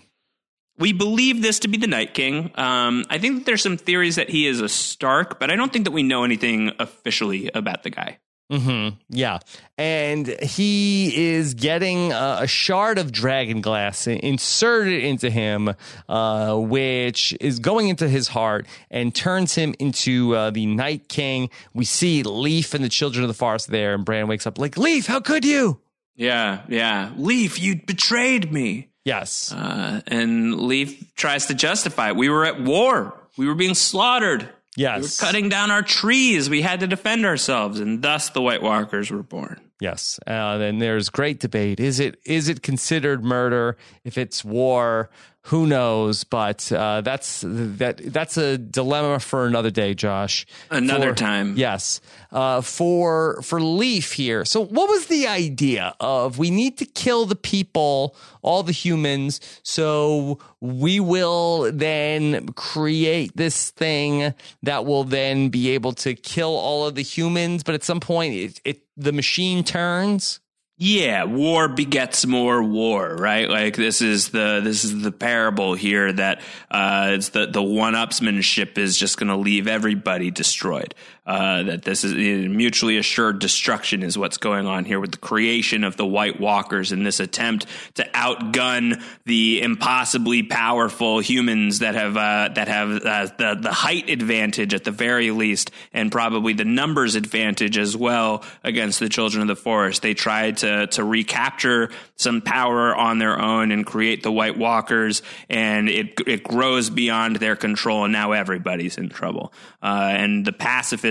We 0.77 0.91
believe 0.91 1.41
this 1.41 1.59
to 1.59 1.67
be 1.67 1.77
the 1.77 1.87
Night 1.87 2.13
King. 2.13 2.51
Um, 2.55 3.05
I 3.09 3.17
think 3.17 3.37
that 3.39 3.45
there's 3.45 3.61
some 3.63 3.77
theories 3.77 4.15
that 4.17 4.29
he 4.29 4.45
is 4.45 4.59
a 4.59 4.67
Stark, 4.69 5.39
but 5.39 5.49
I 5.49 5.55
don't 5.55 5.71
think 5.71 5.85
that 5.85 5.91
we 5.91 6.03
know 6.03 6.23
anything 6.23 6.71
officially 6.79 7.49
about 7.53 7.83
the 7.83 7.89
guy. 7.91 8.17
hmm 8.51 8.89
Yeah. 9.09 9.39
And 9.77 10.27
he 10.41 11.15
is 11.15 11.53
getting 11.53 12.11
uh, 12.11 12.39
a 12.41 12.47
shard 12.47 12.97
of 12.97 13.11
dragon 13.13 13.61
glass 13.61 14.05
inserted 14.05 15.01
into 15.03 15.29
him, 15.29 15.73
uh, 16.09 16.55
which 16.57 17.35
is 17.39 17.59
going 17.59 17.87
into 17.87 18.09
his 18.09 18.27
heart 18.27 18.67
and 18.91 19.15
turns 19.15 19.55
him 19.55 19.75
into 19.79 20.35
uh, 20.35 20.49
the 20.51 20.65
Night 20.65 21.07
King. 21.07 21.49
We 21.73 21.85
see 21.85 22.21
Leaf 22.23 22.73
and 22.73 22.83
the 22.83 22.89
children 22.89 23.23
of 23.23 23.29
the 23.29 23.33
forest 23.33 23.69
there, 23.71 23.93
and 23.95 24.03
Bran 24.03 24.27
wakes 24.27 24.45
up 24.45 24.59
like, 24.59 24.77
Leaf, 24.77 25.07
how 25.07 25.21
could 25.21 25.45
you? 25.45 25.79
Yeah, 26.15 26.63
yeah. 26.67 27.11
Leaf, 27.17 27.59
you 27.59 27.81
betrayed 27.81 28.51
me. 28.51 28.89
Yes. 29.05 29.53
Uh, 29.53 30.01
and 30.07 30.59
Leaf 30.61 31.15
tries 31.15 31.45
to 31.45 31.53
justify 31.53 32.09
it. 32.09 32.15
We 32.15 32.27
were 32.27 32.43
at 32.45 32.59
war. 32.59 33.13
We 33.37 33.47
were 33.47 33.55
being 33.55 33.75
slaughtered. 33.75 34.49
Yes. 34.75 34.97
We 34.97 35.03
were 35.03 35.31
cutting 35.31 35.49
down 35.49 35.71
our 35.71 35.83
trees. 35.83 36.49
We 36.49 36.61
had 36.61 36.81
to 36.81 36.87
defend 36.87 37.25
ourselves, 37.25 37.79
and 37.79 38.01
thus 38.01 38.29
the 38.29 38.41
White 38.41 38.61
Walkers 38.61 39.11
were 39.11 39.23
born. 39.23 39.61
Yes. 39.79 40.19
Uh, 40.25 40.57
then 40.57 40.79
there's 40.79 41.09
great 41.09 41.39
debate. 41.39 41.79
Is 41.79 41.99
it 41.99 42.19
is 42.25 42.49
it 42.49 42.61
considered 42.61 43.23
murder? 43.23 43.77
If 44.03 44.17
it's 44.17 44.43
war, 44.43 45.09
who 45.45 45.67
knows? 45.67 46.23
But 46.23 46.71
uh, 46.71 47.01
that's 47.01 47.43
that 47.45 47.97
that's 47.97 48.35
a 48.35 48.57
dilemma 48.57 49.19
for 49.19 49.45
another 49.45 49.69
day, 49.69 49.93
Josh. 49.93 50.45
Another 50.71 51.09
For- 51.09 51.15
time. 51.15 51.55
Yes. 51.55 52.01
Uh, 52.31 52.61
for 52.61 53.41
for 53.43 53.61
Leaf 53.61 54.13
here. 54.13 54.43
So 54.43 54.65
what 54.65 54.89
was 54.89 55.05
the 55.05 55.27
idea 55.27 55.93
of 55.99 56.39
we 56.39 56.49
need 56.49 56.79
to 56.79 56.85
kill 56.85 57.27
the 57.27 57.35
people, 57.35 58.15
all 58.41 58.63
the 58.63 58.71
humans, 58.71 59.39
so 59.61 60.39
we 60.61 60.99
will 60.99 61.71
then 61.71 62.47
create 62.53 63.37
this 63.37 63.69
thing 63.69 64.33
that 64.63 64.85
will 64.85 65.03
then 65.03 65.49
be 65.49 65.69
able 65.71 65.93
to 65.93 66.15
kill 66.15 66.55
all 66.55 66.87
of 66.87 66.95
the 66.95 67.03
humans, 67.03 67.61
but 67.61 67.75
at 67.75 67.83
some 67.83 67.99
point 67.99 68.33
it, 68.33 68.61
it 68.65 68.81
the 68.97 69.11
machine 69.11 69.63
turns. 69.63 70.39
Yeah, 70.77 71.23
war 71.23 71.69
begets 71.69 72.25
more 72.25 72.61
war, 72.61 73.15
right? 73.15 73.49
Like 73.49 73.77
this 73.77 74.01
is 74.01 74.29
the 74.29 74.59
this 74.61 74.83
is 74.83 75.01
the 75.01 75.11
parable 75.11 75.73
here 75.73 76.11
that 76.11 76.41
uh, 76.69 77.11
it's 77.13 77.29
the 77.29 77.45
the 77.45 77.63
one 77.63 77.93
upsmanship 77.93 78.77
is 78.77 78.97
just 78.97 79.17
going 79.17 79.29
to 79.29 79.37
leave 79.37 79.67
everybody 79.67 80.31
destroyed. 80.31 80.93
Uh, 81.25 81.63
that 81.63 81.81
this 81.81 82.03
is 82.03 82.13
mutually 82.13 82.99
assured 82.99 83.39
destruction 83.39 84.03
is 84.03 84.15
what's 84.15 84.37
going 84.37 84.67
on 84.67 84.85
here 84.85 84.99
with 84.99 85.11
the 85.11 85.17
creation 85.17 85.83
of 85.83 85.97
the 85.97 86.05
White 86.05 86.39
Walkers 86.39 86.91
and 86.91 87.03
this 87.03 87.19
attempt 87.19 87.65
to 87.95 88.03
outgun 88.13 89.01
the 89.25 89.59
impossibly 89.63 90.43
powerful 90.43 91.19
humans 91.19 91.79
that 91.79 91.95
have 91.95 92.15
uh, 92.15 92.49
that 92.53 92.67
have 92.67 93.03
uh, 93.03 93.27
the 93.39 93.57
the 93.59 93.71
height 93.71 94.07
advantage 94.11 94.75
at 94.75 94.83
the 94.83 94.91
very 94.91 95.31
least, 95.31 95.71
and 95.93 96.11
probably 96.11 96.53
the 96.53 96.63
numbers 96.63 97.15
advantage 97.15 97.75
as 97.79 97.97
well 97.97 98.43
against 98.63 98.99
the 98.99 99.09
children 99.09 99.41
of 99.41 99.47
the 99.47 99.55
forest. 99.55 100.03
They 100.03 100.13
tried 100.13 100.57
to 100.57 100.85
to 100.85 101.03
recapture 101.03 101.89
some 102.17 102.41
power 102.41 102.95
on 102.95 103.17
their 103.17 103.41
own 103.41 103.71
and 103.71 103.83
create 103.83 104.21
the 104.21 104.31
White 104.31 104.59
Walkers, 104.59 105.23
and 105.49 105.89
it 105.89 106.19
it 106.27 106.43
grows 106.43 106.91
beyond 106.91 107.37
their 107.37 107.55
control, 107.55 108.03
and 108.03 108.13
now 108.13 108.33
everybody's 108.33 108.99
in 108.99 109.09
trouble. 109.09 109.51
Uh, 109.81 110.09
and 110.11 110.45
the 110.45 110.53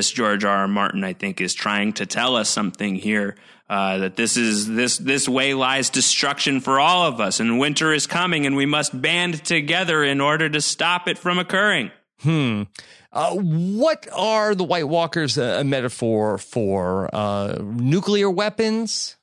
pacifist 0.04 0.16
George 0.16 0.44
R. 0.44 0.58
R. 0.58 0.68
Martin, 0.68 1.04
I 1.04 1.12
think, 1.12 1.40
is 1.40 1.54
trying 1.54 1.92
to 1.94 2.06
tell 2.06 2.36
us 2.36 2.48
something 2.48 2.94
here. 2.96 3.36
Uh, 3.68 3.98
that 3.98 4.16
this 4.16 4.36
is 4.36 4.68
this 4.68 4.98
this 4.98 5.26
way 5.26 5.54
lies 5.54 5.88
destruction 5.88 6.60
for 6.60 6.78
all 6.78 7.06
of 7.06 7.18
us, 7.18 7.40
and 7.40 7.58
winter 7.58 7.94
is 7.94 8.06
coming, 8.06 8.44
and 8.46 8.56
we 8.56 8.66
must 8.66 9.00
band 9.00 9.42
together 9.42 10.04
in 10.04 10.20
order 10.20 10.50
to 10.50 10.60
stop 10.60 11.08
it 11.08 11.16
from 11.16 11.38
occurring. 11.38 11.90
Hmm. 12.20 12.64
Uh, 13.10 13.34
what 13.34 14.06
are 14.12 14.54
the 14.54 14.64
White 14.64 14.88
Walkers 14.88 15.38
a, 15.38 15.60
a 15.60 15.64
metaphor 15.64 16.36
for? 16.36 17.08
Uh, 17.14 17.58
nuclear 17.62 18.28
weapons? 18.28 19.16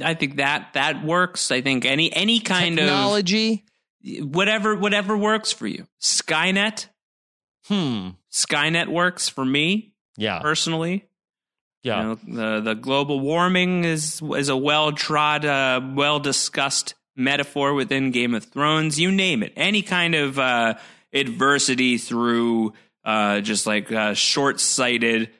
I 0.00 0.14
think 0.14 0.36
that 0.36 0.74
that 0.74 1.04
works. 1.04 1.50
I 1.50 1.60
think 1.60 1.84
any 1.84 2.12
any 2.12 2.38
kind 2.38 2.76
technology, 2.76 3.64
of 4.04 4.06
technology, 4.06 4.32
whatever 4.32 4.76
whatever 4.76 5.16
works 5.16 5.50
for 5.50 5.66
you. 5.66 5.88
Skynet. 6.00 6.86
Hmm. 7.64 8.10
Skynet 8.30 8.86
works 8.86 9.28
for 9.28 9.44
me. 9.44 9.95
Yeah. 10.16 10.40
Personally. 10.40 11.04
Yeah. 11.82 12.00
You 12.00 12.04
know, 12.26 12.58
the 12.58 12.60
the 12.60 12.74
global 12.74 13.20
warming 13.20 13.84
is 13.84 14.20
is 14.36 14.48
a 14.48 14.56
well 14.56 14.92
trod, 14.92 15.44
uh, 15.44 15.80
well 15.94 16.18
discussed 16.18 16.94
metaphor 17.14 17.74
within 17.74 18.10
Game 18.10 18.34
of 18.34 18.44
Thrones. 18.44 18.98
You 18.98 19.12
name 19.12 19.42
it. 19.42 19.52
Any 19.56 19.82
kind 19.82 20.14
of 20.14 20.38
uh, 20.38 20.74
adversity 21.12 21.98
through 21.98 22.72
uh, 23.04 23.40
just 23.40 23.66
like 23.66 23.90
uh, 23.92 24.14
short 24.14 24.60
sighted 24.60 25.30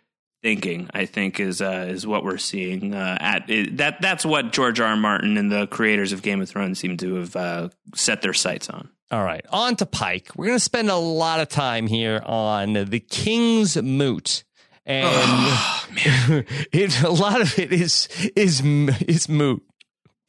thinking. 0.43 0.89
I 0.95 1.07
think 1.07 1.41
is 1.41 1.61
uh, 1.61 1.87
is 1.91 2.07
what 2.07 2.23
we're 2.23 2.39
seeing 2.39 2.95
uh, 2.95 3.19
at 3.21 3.51
it, 3.51 3.79
that. 3.79 4.01
That's 4.01 4.25
what 4.25 4.53
George 4.53 4.79
R. 4.79 4.89
R. 4.89 4.97
Martin 4.97 5.37
and 5.37 5.51
the 5.51 5.67
creators 5.67 6.13
of 6.13 6.23
Game 6.23 6.41
of 6.41 6.49
Thrones 6.49 6.79
seem 6.79 6.97
to 6.99 7.17
have 7.17 7.37
uh, 7.37 7.69
set 7.95 8.23
their 8.23 8.33
sights 8.35 8.71
on. 8.71 8.89
All 9.11 9.25
right, 9.25 9.45
on 9.51 9.77
to 9.77 9.87
Pike. 9.87 10.31
We're 10.37 10.47
going 10.47 10.57
to 10.59 10.65
spend 10.65 10.91
a 10.91 10.97
lot 10.97 11.41
of 11.41 11.49
time 11.49 11.87
here 11.87 12.23
on 12.25 12.73
the 12.73 13.01
King's 13.01 13.77
Moot 13.81 14.45
and 14.87 15.09
oh, 15.09 15.89
it 16.73 17.03
a 17.03 17.11
lot 17.11 17.41
of 17.41 17.59
it 17.59 17.73
is 17.73 18.09
is 18.37 18.63
is 19.07 19.29
moot. 19.29 19.63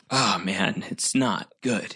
Oh 0.10 0.40
man, 0.44 0.84
it's 0.90 1.14
not 1.14 1.52
good. 1.62 1.96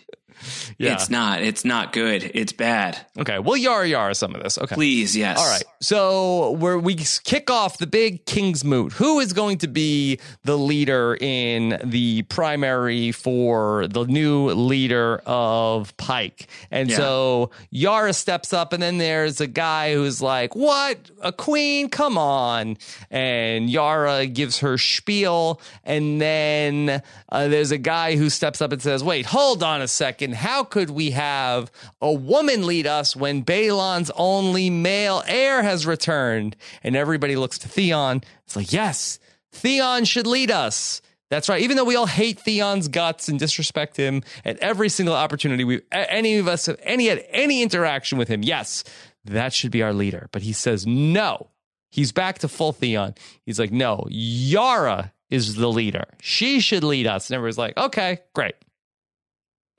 Yeah. 0.78 0.94
It's 0.94 1.10
not. 1.10 1.42
It's 1.42 1.66
not 1.66 1.94
good. 1.94 2.32
It's 2.34 2.54
bad. 2.54 2.98
Okay. 3.18 3.40
We'll 3.40 3.58
yara 3.58 3.88
yara 3.88 4.16
some 4.16 4.36
of 4.36 4.44
this. 4.44 4.58
Okay. 4.58 4.76
Please, 4.76 5.16
yes. 5.16 5.38
All 5.38 5.50
right. 5.50 5.64
So 5.82 6.52
where 6.52 6.78
we 6.78 6.96
kick 6.96 7.50
off 7.50 7.78
the 7.78 7.88
big 7.88 8.26
King's 8.26 8.64
Moot. 8.64 8.94
Who 8.94 9.20
is 9.20 9.34
going 9.34 9.58
to 9.60 9.68
be 9.68 10.20
the 10.44 10.58
leader 10.58 11.18
in 11.20 11.80
the 11.84 12.24
primary 12.24 13.12
for 13.12 13.88
the 13.88 14.06
new 14.06 14.50
leader 14.52 15.22
of 15.26 15.96
Pike? 15.98 16.48
And 16.70 16.90
yeah. 16.90 16.98
so 16.98 17.52
Yara 17.70 18.14
steps 18.14 18.54
up, 18.54 18.74
and 18.74 18.82
then 18.82 18.98
there's 18.98 19.42
a 19.42 19.48
guy 19.48 19.94
who's 19.94 20.22
like, 20.22 20.56
What? 20.56 21.12
A 21.22 21.32
queen? 21.32 21.90
Come 21.90 22.18
on. 22.18 22.78
And 23.10 23.70
Yara 23.70 24.28
gives 24.28 24.60
her 24.60 24.78
spiel. 24.78 25.62
And 25.84 26.22
then 26.22 27.02
uh, 27.30 27.48
there's 27.48 27.72
a 27.72 27.78
guy 27.78 28.16
who 28.16 28.30
steps 28.30 28.62
up 28.62 28.72
and 28.72 28.82
says, 28.82 29.04
Wait, 29.04 29.26
hold 29.26 29.64
on 29.64 29.82
a 29.82 29.88
second 29.88 30.31
how 30.36 30.64
could 30.64 30.90
we 30.90 31.12
have 31.12 31.72
a 32.02 32.12
woman 32.12 32.66
lead 32.66 32.88
us 32.88 33.16
when 33.16 33.42
Balon's 33.42 34.12
only 34.16 34.70
male 34.70 35.24
heir 35.28 35.64
has 35.64 35.86
returned? 35.86 36.56
And 36.84 36.96
everybody 36.96 37.36
looks 37.36 37.58
to 37.60 37.68
Theon. 37.70 38.22
It's 38.46 38.56
like, 38.56 38.74
yes, 38.74 39.20
Theon 39.52 40.06
should 40.06 40.28
lead 40.28 40.52
us. 40.52 41.02
That's 41.30 41.48
right. 41.48 41.62
Even 41.62 41.78
though 41.78 41.86
we 41.86 41.96
all 41.96 42.08
hate 42.08 42.40
Theon's 42.42 42.90
guts 42.90 43.30
and 43.30 43.40
disrespect 43.40 43.96
him 43.96 44.22
at 44.44 44.58
every 44.58 44.90
single 44.90 45.16
opportunity 45.16 45.64
we 45.64 45.82
any 45.92 46.38
of 46.38 46.48
us 46.50 46.66
have 46.66 46.78
any 46.84 47.08
had 47.08 47.24
any 47.30 47.64
interaction 47.64 48.18
with 48.18 48.28
him, 48.28 48.44
yes, 48.44 48.84
that 49.24 49.54
should 49.54 49.72
be 49.72 49.82
our 49.82 49.94
leader. 49.94 50.28
But 50.34 50.42
he 50.42 50.52
says 50.52 50.86
no. 50.86 51.48
He's 51.90 52.12
back 52.12 52.40
to 52.40 52.48
full 52.48 52.74
Theon. 52.74 53.16
He's 53.46 53.60
like, 53.60 53.72
no, 53.72 54.08
Yara 54.10 55.14
is 55.30 55.56
the 55.56 55.70
leader. 55.70 56.06
She 56.22 56.60
should 56.60 56.84
lead 56.84 57.08
us. 57.08 57.30
And 57.30 57.36
everyone's 57.36 57.58
like, 57.58 57.78
okay, 57.78 58.20
great. 58.34 58.56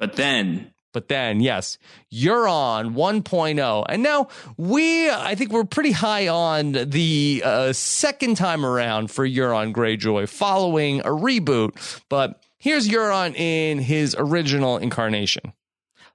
But 0.03 0.17
then 0.17 0.73
but 0.93 1.09
then, 1.09 1.41
yes, 1.41 1.79
Euron 2.13 2.95
1.0. 2.95 3.87
And 3.89 4.03
now 4.03 4.29
we, 4.57 5.11
I 5.11 5.35
think 5.35 5.51
we're 5.51 5.65
pretty 5.65 5.93
high 5.93 6.29
on 6.29 6.73
the 6.73 7.43
uh, 7.45 7.73
second 7.73 8.37
time 8.37 8.65
around 8.65 9.11
for 9.11 9.27
Euron 9.27 9.73
Greyjoy 9.73 10.29
following 10.29 11.01
a 11.01 11.07
reboot. 11.07 12.01
But 12.09 12.43
here's 12.59 12.89
Euron 12.89 13.35
in 13.35 13.79
his 13.79 14.15
original 14.19 14.77
incarnation. 14.77 15.53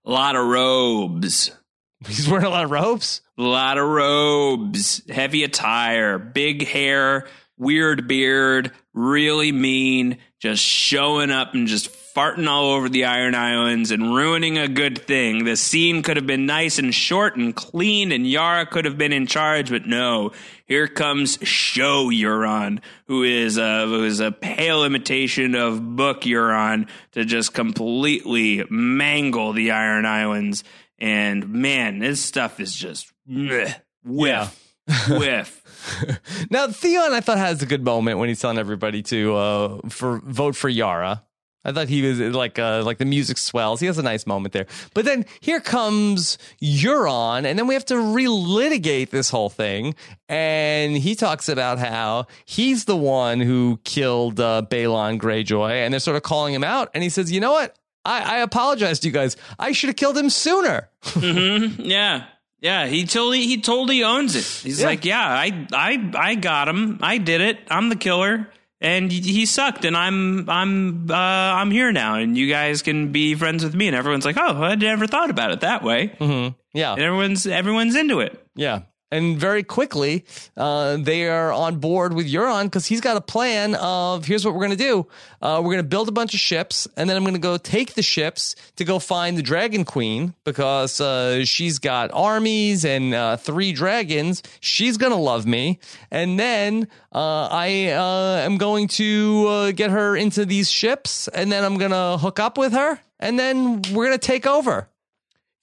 A 0.05 0.11
lot 0.11 0.35
of 0.35 0.45
robes. 0.45 1.51
He's 2.07 2.29
wearing 2.29 2.45
a 2.45 2.49
lot 2.49 2.65
of 2.65 2.71
robes? 2.71 3.21
A 3.39 3.41
lot 3.41 3.79
of 3.79 3.87
robes, 3.87 5.01
heavy 5.09 5.43
attire, 5.43 6.19
big 6.19 6.67
hair, 6.67 7.27
weird 7.57 8.07
beard, 8.07 8.71
really 8.93 9.51
mean, 9.51 10.19
just 10.39 10.63
showing 10.63 11.31
up 11.31 11.55
and 11.55 11.67
just 11.67 11.89
farting 12.17 12.47
all 12.47 12.71
over 12.71 12.89
the 12.89 13.05
Iron 13.05 13.35
Islands 13.35 13.91
and 13.91 14.15
ruining 14.15 14.57
a 14.57 14.67
good 14.67 14.97
thing. 14.97 15.45
The 15.45 15.55
scene 15.55 16.01
could 16.01 16.17
have 16.17 16.25
been 16.25 16.47
nice 16.47 16.79
and 16.79 16.93
short 16.93 17.35
and 17.35 17.55
clean, 17.55 18.11
and 18.11 18.25
Yara 18.25 18.65
could 18.65 18.85
have 18.85 18.97
been 18.97 19.13
in 19.13 19.27
charge, 19.27 19.69
but 19.69 19.85
no. 19.85 20.31
Here 20.65 20.87
comes 20.87 21.37
Show 21.43 22.09
Euron, 22.09 22.79
who 23.05 23.21
is 23.21 23.59
a, 23.59 23.85
who 23.85 24.03
is 24.03 24.19
a 24.19 24.31
pale 24.31 24.83
imitation 24.83 25.53
of 25.53 25.95
Book 25.95 26.21
Euron, 26.21 26.89
to 27.11 27.23
just 27.23 27.53
completely 27.53 28.65
mangle 28.67 29.53
the 29.53 29.69
Iron 29.69 30.07
Islands. 30.07 30.63
And 30.97 31.47
man, 31.49 31.99
this 31.99 32.19
stuff 32.19 32.59
is 32.59 32.73
just 32.73 33.13
bleh, 33.29 33.75
whiff, 34.03 34.73
whiff. 35.07 36.47
now 36.49 36.67
Theon, 36.67 37.13
I 37.13 37.21
thought 37.21 37.37
has 37.37 37.61
a 37.61 37.67
good 37.67 37.85
moment 37.85 38.17
when 38.17 38.27
he's 38.27 38.39
telling 38.39 38.57
everybody 38.57 39.03
to 39.03 39.35
uh, 39.35 39.77
for 39.89 40.19
vote 40.25 40.55
for 40.55 40.67
Yara. 40.67 41.23
I 41.65 41.73
thought 41.73 41.89
he 41.89 42.01
was 42.01 42.19
like 42.19 42.57
uh, 42.57 42.83
like 42.83 42.97
the 42.97 43.05
music 43.05 43.37
swells. 43.37 43.79
He 43.79 43.87
has 43.87 43.97
a 43.97 44.03
nice 44.03 44.25
moment 44.25 44.53
there. 44.53 44.67
But 44.93 45.05
then 45.05 45.25
here 45.41 45.59
comes 45.59 46.37
Euron, 46.61 47.45
and 47.45 47.59
then 47.59 47.67
we 47.67 47.73
have 47.73 47.85
to 47.85 47.95
relitigate 47.95 49.09
this 49.09 49.29
whole 49.29 49.49
thing. 49.49 49.95
And 50.29 50.95
he 50.95 51.13
talks 51.15 51.49
about 51.49 51.77
how 51.77 52.27
he's 52.45 52.85
the 52.85 52.95
one 52.95 53.41
who 53.41 53.79
killed 53.83 54.39
uh, 54.39 54.63
Balon 54.69 55.19
Greyjoy, 55.19 55.71
and 55.71 55.93
they're 55.93 55.99
sort 55.99 56.15
of 56.15 56.23
calling 56.23 56.53
him 56.53 56.63
out. 56.63 56.89
And 56.93 57.03
he 57.03 57.09
says, 57.09 57.31
"You 57.31 57.41
know 57.41 57.51
what? 57.51 57.75
I, 58.05 58.37
I 58.37 58.39
apologize 58.39 58.99
to 58.99 59.07
you 59.07 59.13
guys. 59.13 59.35
I 59.59 59.73
should 59.73 59.89
have 59.89 59.97
killed 59.97 60.17
him 60.17 60.29
sooner." 60.29 60.89
mm-hmm. 61.03 61.81
Yeah. 61.81 62.25
Yeah, 62.59 62.87
he 62.87 63.05
totally 63.05 63.41
he 63.41 63.61
totally 63.61 64.03
owns 64.03 64.35
it. 64.35 64.43
He's 64.43 64.79
yeah. 64.79 64.87
like, 64.87 65.05
yeah, 65.05 65.21
I 65.21 65.67
I 65.71 66.11
I 66.15 66.35
got 66.35 66.67
him. 66.67 66.97
I 67.01 67.19
did 67.19 67.39
it. 67.39 67.59
I'm 67.69 67.89
the 67.89 67.95
killer 67.95 68.51
and 68.79 69.11
he 69.11 69.45
sucked 69.45 69.85
and 69.85 69.97
i'm 69.97 70.49
i'm 70.49 71.09
uh, 71.09 71.13
i'm 71.15 71.71
here 71.71 71.91
now 71.91 72.15
and 72.15 72.37
you 72.37 72.47
guys 72.47 72.81
can 72.81 73.11
be 73.11 73.35
friends 73.35 73.63
with 73.63 73.73
me. 73.75 73.87
And 73.87 73.95
everyone's 73.95 74.25
like 74.25 74.37
oh 74.37 74.63
i 74.63 74.75
never 74.75 75.07
thought 75.07 75.29
about 75.29 75.51
it 75.51 75.61
that 75.61 75.83
way. 75.83 76.09
Mm-hmm. 76.19 76.55
yeah. 76.73 76.93
And 76.93 77.01
everyone's 77.01 77.47
everyone's 77.47 77.95
into 77.95 78.19
it. 78.19 78.39
Yeah 78.55 78.81
and 79.11 79.37
very 79.37 79.63
quickly, 79.63 80.25
uh, 80.57 80.97
they 80.97 81.27
are 81.29 81.51
on 81.53 81.79
board 81.79 82.13
with 82.13 82.31
Euron 82.31 82.63
because 82.63 82.85
he's 82.85 82.99
got 82.99 83.15
a 83.15 83.21
plan 83.21 83.75
of 83.75 84.25
here's 84.25 84.43
what 84.43 84.53
we're 84.53 84.65
going 84.65 84.77
to 84.77 84.83
do. 84.83 85.07
Uh, 85.41 85.61
we're 85.63 85.71
going 85.71 85.83
to 85.83 85.87
build 85.87 86.09
a 86.09 86.11
bunch 86.11 86.33
of 86.33 86.39
ships, 86.39 86.87
and 86.97 87.09
then 87.09 87.15
I'm 87.15 87.23
going 87.23 87.35
to 87.35 87.39
go 87.39 87.57
take 87.57 87.93
the 87.93 88.01
ships 88.01 88.55
to 88.75 88.83
go 88.83 88.99
find 88.99 89.37
the 89.37 89.41
Dragon 89.41 89.85
Queen 89.85 90.33
because 90.43 90.99
uh, 90.99 91.45
she's 91.45 91.79
got 91.79 92.11
armies 92.13 92.83
and 92.83 93.13
uh, 93.13 93.37
three 93.37 93.71
dragons. 93.71 94.43
She's 94.59 94.97
going 94.97 95.13
to 95.13 95.19
love 95.19 95.45
me. 95.45 95.79
And 96.11 96.37
then 96.37 96.87
uh, 97.13 97.47
I 97.49 97.87
uh, 97.87 98.45
am 98.45 98.57
going 98.57 98.89
to 98.89 99.71
get 99.71 99.89
her 99.91 100.17
into 100.17 100.45
these 100.45 100.69
ships, 100.69 101.27
and 101.29 101.51
then 101.51 101.63
I'm 101.63 101.77
going 101.77 101.91
to 101.91 102.17
hook 102.19 102.39
up 102.39 102.57
with 102.57 102.73
her, 102.73 102.99
and 103.19 103.39
then 103.39 103.83
we're 103.93 104.07
going 104.07 104.17
to 104.19 104.27
take 104.27 104.45
over. 104.45 104.89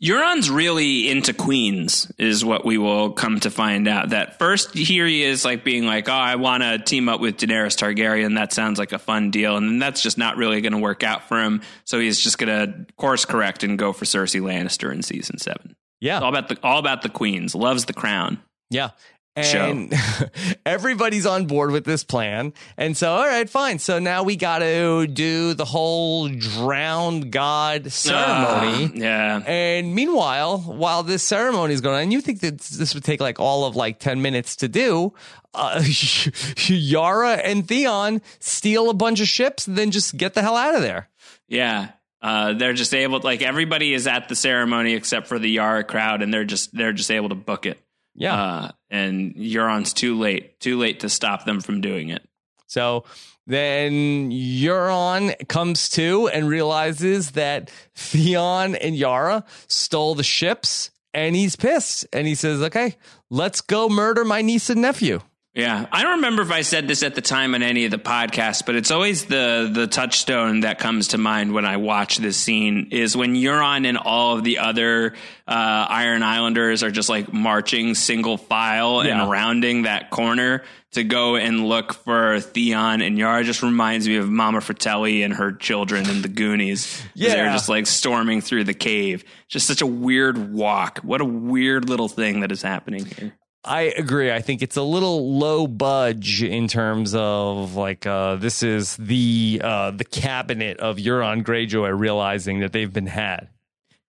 Euron's 0.03 0.51
really 0.51 1.09
into 1.09 1.33
queens, 1.33 2.11
is 2.19 2.45
what 2.45 2.65
we 2.65 2.79
will 2.79 3.13
come 3.13 3.41
to 3.41 3.51
find 3.51 3.87
out. 3.89 4.11
That 4.11 4.39
first, 4.39 4.75
here 4.75 5.07
he 5.07 5.23
is, 5.23 5.45
like 5.45 5.65
being 5.65 5.87
like, 5.87 6.09
"Oh, 6.09 6.13
I 6.13 6.37
want 6.37 6.63
to 6.63 6.79
team 6.79 7.09
up 7.09 7.21
with 7.21 7.37
Daenerys 7.37 7.77
Targaryen. 7.77 8.35
That 8.35 8.53
sounds 8.53 8.79
like 8.79 8.93
a 8.93 8.99
fun 8.99 9.31
deal," 9.31 9.57
and 9.57 9.81
that's 9.81 10.03
just 10.03 10.19
not 10.19 10.37
really 10.37 10.61
going 10.61 10.73
to 10.73 10.79
work 10.79 11.03
out 11.05 11.29
for 11.29 11.40
him. 11.40 11.63
So 11.85 12.01
he's 12.01 12.19
just 12.19 12.38
going 12.38 12.49
to 12.49 12.87
course 12.97 13.25
correct 13.25 13.63
and 13.63 13.79
go 13.79 13.92
for 13.92 14.05
Cersei 14.05 14.40
Lannister 14.40 14.92
in 14.92 15.03
season 15.03 15.38
seven. 15.38 15.77
Yeah, 16.01 16.17
it's 16.17 16.23
all 16.25 16.29
about 16.29 16.49
the 16.49 16.59
all 16.63 16.79
about 16.79 17.03
the 17.03 17.09
queens. 17.09 17.55
Loves 17.55 17.85
the 17.85 17.95
crown. 17.95 18.40
Yeah, 18.71 18.90
and 19.37 19.93
everybody's 20.67 21.27
on 21.27 21.47
board 21.47 21.71
with 21.71 21.85
this 21.85 22.05
plan. 22.05 22.53
And 22.77 22.97
so, 22.97 23.13
all 23.13 23.27
right, 23.27 23.49
fine. 23.49 23.79
So 23.79 23.99
now 23.99 24.23
we 24.23 24.37
got 24.37 24.61
to 24.61 25.07
do 25.07 25.55
the 25.55 25.65
whole 25.65 26.29
drowned 26.29 27.33
god 27.33 27.91
ceremony. 27.91 28.87
Uh, 28.87 28.91
yeah. 28.95 29.43
And 29.47 29.95
meanwhile, 29.95 30.59
while 30.59 31.03
this 31.03 31.23
ceremony 31.23 31.75
is 31.75 31.81
going 31.81 32.01
on, 32.01 32.11
you 32.11 32.21
think 32.21 32.41
that 32.41 32.59
this 32.59 32.95
would 32.95 33.05
take 33.05 33.21
like 33.21 33.41
all 33.41 33.65
of 33.65 33.77
like 33.77 33.99
10 33.99 34.23
minutes 34.23 34.57
to 34.57 34.69
do, 34.69 35.13
uh, 35.55 35.83
Yara 36.67 37.33
and 37.33 37.67
Theon 37.67 38.23
steal 38.39 38.91
a 38.91 38.95
bunch 38.95 39.21
of 39.21 39.29
ships 39.29 39.67
and 39.67 39.77
then 39.77 39.91
just 39.91 40.17
get 40.17 40.35
the 40.35 40.43
hell 40.43 40.57
out 40.57 40.75
of 40.75 40.83
there. 40.83 41.09
Yeah. 41.49 41.91
Uh, 42.23 42.55
they're 42.55 42.73
just 42.73 42.95
able 42.95 43.21
like 43.21 43.43
everybody 43.43 43.93
is 43.93 44.07
at 44.07 44.29
the 44.29 44.35
ceremony 44.35 44.95
except 44.95 45.27
for 45.27 45.39
the 45.39 45.51
Yara 45.51 45.85
crowd 45.85 46.23
and 46.23 46.33
they're 46.33 46.45
just 46.45 46.75
they're 46.75 46.95
just 46.95 47.11
able 47.11 47.29
to 47.29 47.35
book 47.35 47.67
it. 47.67 47.79
Yeah. 48.15 48.71
And 48.95 49.35
Euron's 49.35 49.92
too 49.92 50.17
late, 50.17 50.61
too 50.61 50.79
late 50.79 51.01
to 51.01 51.09
stop 51.09 51.47
them 51.47 51.61
from 51.61 51.81
doing 51.81 52.11
it. 52.11 52.23
So 52.69 53.03
then 53.45 54.31
Euron 54.31 55.49
comes 55.49 55.88
to 55.90 56.29
and 56.29 56.49
realizes 56.49 57.33
that 57.33 57.73
Theon 57.97 58.77
and 58.77 58.95
Yara 58.95 59.45
stole 59.67 60.15
the 60.15 60.23
ships 60.23 60.92
and 61.13 61.35
he's 61.35 61.57
pissed. 61.57 62.07
And 62.13 62.29
he 62.29 62.37
says, 62.37 62.63
okay, 62.63 62.95
let's 63.31 63.63
go 63.63 63.88
murder 63.88 64.25
my 64.25 64.42
niece 64.42 64.71
and 64.71 64.83
nephew. 64.83 65.19
Yeah, 65.55 65.87
I 65.92 66.02
don't 66.02 66.17
remember 66.17 66.42
if 66.42 66.50
I 66.50 66.63
said 66.63 66.88
this 66.88 67.05
at 67.05 67.15
the 67.15 67.21
time 67.21 67.55
on 67.55 67.63
any 67.63 67.85
of 67.85 67.92
the 67.92 67.98
podcasts, 67.98 68.67
but 68.67 68.75
it's 68.75 68.90
always 68.90 69.27
the 69.27 69.71
the 69.73 69.87
touchstone 69.87 70.61
that 70.61 70.81
comes 70.81 71.09
to 71.09 71.19
mind 71.19 71.52
when 71.55 71.65
I 71.65 71.77
watch 71.77 72.17
this 72.17 72.37
scene 72.37 72.88
is 72.90 73.17
when 73.17 73.35
Euron 73.37 73.87
and 73.87 73.96
all 73.96 74.37
of 74.37 74.42
the 74.42 74.59
other 74.59 75.15
uh, 75.46 75.87
Iron 75.88 76.25
Islanders 76.25 76.83
are 76.83 76.90
just 76.90 77.09
like 77.09 77.33
marching 77.33 77.94
single 77.94 78.37
file 78.37 79.05
Yeah. 79.07 79.23
and 79.23 79.31
rounding 79.31 79.83
that 79.83 80.11
corner 80.11 80.65
to 80.94 81.05
go 81.05 81.37
and 81.37 81.65
look 81.69 81.94
for 82.02 82.40
Theon 82.40 83.00
and 83.00 83.17
Yara. 83.17 83.44
Just 83.44 83.63
reminds 83.63 84.09
me 84.09 84.17
of 84.17 84.29
Mama 84.29 84.61
Fratelli 84.61 85.23
and 85.23 85.35
her 85.35 85.52
children 85.52 86.11
in 86.11 86.23
the 86.23 86.29
Goonies. 86.29 87.00
'Cause 87.00 87.11
they're 87.33 87.52
just 87.52 87.69
like 87.69 87.87
storming 87.87 88.40
through 88.40 88.65
the 88.65 88.75
cave. 88.75 89.23
Just 89.46 89.69
such 89.69 89.83
a 89.83 89.87
weird 89.87 90.52
walk. 90.52 90.98
What 91.05 91.21
a 91.21 91.25
weird 91.25 91.88
little 91.88 92.09
thing 92.09 92.40
that 92.40 92.50
is 92.50 92.61
happening 92.63 93.05
here. 93.07 93.35
I 93.65 93.83
agree. 93.83 94.31
I 94.31 94.40
think 94.40 94.62
it's 94.62 94.77
a 94.77 94.83
little 94.83 95.38
low 95.38 95.67
budge 95.67 96.42
in 96.42 96.69
terms 96.69 97.15
of 97.15 97.75
like 97.75 98.06
uh, 98.06 98.37
this 98.37 98.62
is 98.62 98.96
the 98.96 99.60
uh, 99.65 99.90
the 99.90 100.04
cabinet 100.04 100.79
of 100.79 100.96
Euron 100.98 101.42
Greyjoy 101.42 101.98
realizing 101.98 102.60
that 102.60 102.73
they've 102.73 102.92
been 102.92 103.06
had. 103.06 103.48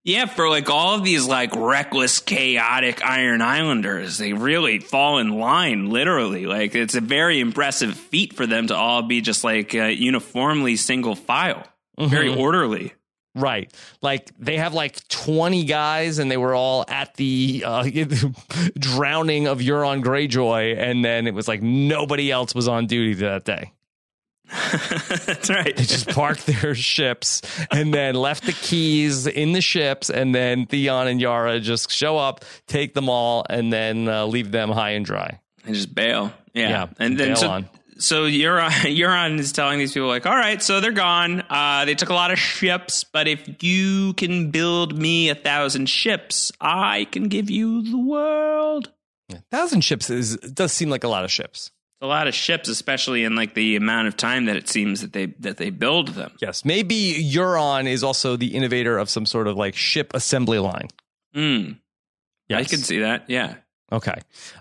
Yeah, 0.04 0.26
for 0.26 0.50
like 0.50 0.70
all 0.70 0.94
of 0.96 1.04
these 1.04 1.26
like 1.26 1.56
reckless, 1.56 2.20
chaotic 2.20 3.04
Iron 3.04 3.42
Islanders, 3.42 4.20
they 4.20 4.34
really 4.34 4.78
fall 4.78 5.18
in 5.18 5.40
line, 5.40 5.90
literally. 5.90 6.46
Like 6.46 6.76
it's 6.76 6.94
a 6.94 7.02
very 7.02 7.40
impressive 7.40 7.96
feat 7.96 8.34
for 8.36 8.46
them 8.46 8.68
to 8.68 8.76
all 8.76 9.02
be 9.02 9.22
just 9.22 9.44
like 9.44 9.74
uh, 9.74 9.86
uniformly 9.86 10.76
single 10.76 11.16
file, 11.16 11.64
very 11.98 12.30
orderly. 12.36 12.94
Right. 13.36 13.72
Like 14.02 14.32
they 14.40 14.58
have 14.58 14.74
like 14.74 15.06
20 15.10 15.66
guys 15.66 16.20
and 16.20 16.32
they 16.32 16.38
were 16.38 16.56
all 16.56 16.86
at 16.88 17.14
the 17.16 17.64
uh, 17.66 17.84
drowning 18.80 19.48
of 19.48 19.60
Euron 19.60 20.04
Greyjoy. 20.04 20.78
And 20.78 21.04
then 21.04 21.28
it 21.28 21.34
was 21.34 21.48
like 21.48 21.62
nobody 21.62 22.32
else 22.32 22.56
was 22.56 22.68
on 22.68 22.88
duty 22.88 23.14
that 23.16 23.44
day. 23.44 23.74
That's 25.26 25.50
right. 25.50 25.76
They 25.76 25.84
just 25.84 26.08
parked 26.10 26.46
their 26.46 26.76
ships 26.76 27.42
and 27.72 27.94
then 27.94 28.16
left 28.16 28.46
the 28.46 28.54
keys 28.54 29.28
in 29.28 29.54
the 29.54 29.62
ships. 29.62 30.10
And 30.10 30.34
then 30.34 30.66
Theon 30.66 31.08
and 31.08 31.20
Yara 31.20 31.60
just 31.60 31.92
show 31.92 32.18
up, 32.18 32.46
take 32.68 32.94
them 32.94 33.10
all, 33.10 33.46
and 33.50 33.74
then 33.74 34.08
uh, 34.08 34.26
leave 34.26 34.52
them 34.52 34.70
high 34.70 34.92
and 34.92 35.06
dry. 35.06 35.40
and 35.66 35.76
just 35.76 35.94
bail. 35.94 36.32
Yeah, 36.54 36.70
Yeah, 36.70 36.88
and 37.00 37.18
then 37.20 37.36
so 37.36 37.50
on. 37.50 37.70
So 37.98 38.26
Euron 38.26 38.70
Euron 38.98 39.40
is 39.40 39.52
telling 39.52 39.80
these 39.80 39.94
people 39.94 40.08
like, 40.08 40.26
all 40.26 40.36
right, 40.36 40.62
so 40.62 40.80
they're 40.82 40.92
gone. 40.92 41.44
Uh, 41.50 41.86
they 41.86 41.96
took 41.96 42.10
a 42.10 42.14
lot 42.14 42.32
of 42.32 42.40
ships, 42.40 43.04
but 43.04 43.28
if 43.28 43.64
you 43.64 44.14
can 44.14 44.52
build 44.52 44.98
me 44.98 45.30
a 45.30 45.36
thousand 45.36 45.88
ships, 45.90 46.52
I 46.60 47.06
can 47.12 47.28
give 47.30 47.50
you 47.50 47.84
the 47.84 47.98
world. 47.98 48.92
A 49.32 49.38
Thousand 49.52 49.82
ships 49.82 50.10
is 50.10 50.38
does 50.38 50.72
seem 50.72 50.90
like 50.90 51.04
a 51.04 51.08
lot 51.08 51.24
of 51.24 51.32
ships. 51.32 51.72
a 52.02 52.06
lot 52.08 52.28
of 52.28 52.36
ships, 52.36 52.70
especially 52.70 53.24
in 53.24 53.36
like 53.36 53.56
the 53.56 53.76
amount 53.76 54.08
of 54.08 54.16
time 54.16 54.46
that 54.46 54.56
it 54.56 54.70
seems 54.70 55.02
that 55.02 55.14
they 55.14 55.28
that 55.40 55.58
they 55.58 55.72
build 55.72 56.10
them. 56.10 56.32
Yes. 56.42 56.64
Maybe 56.64 57.14
Euron 57.34 57.88
is 57.88 58.04
also 58.04 58.36
the 58.36 58.54
innovator 58.54 58.98
of 59.00 59.10
some 59.10 59.26
sort 59.26 59.48
of 59.48 59.56
like 59.58 59.76
ship 59.76 60.12
assembly 60.14 60.60
line. 60.60 60.90
Mm, 61.36 61.80
I 62.52 62.64
can 62.66 62.80
see 62.80 63.00
that. 63.00 63.26
Yeah. 63.30 63.56
Okay. 63.92 64.20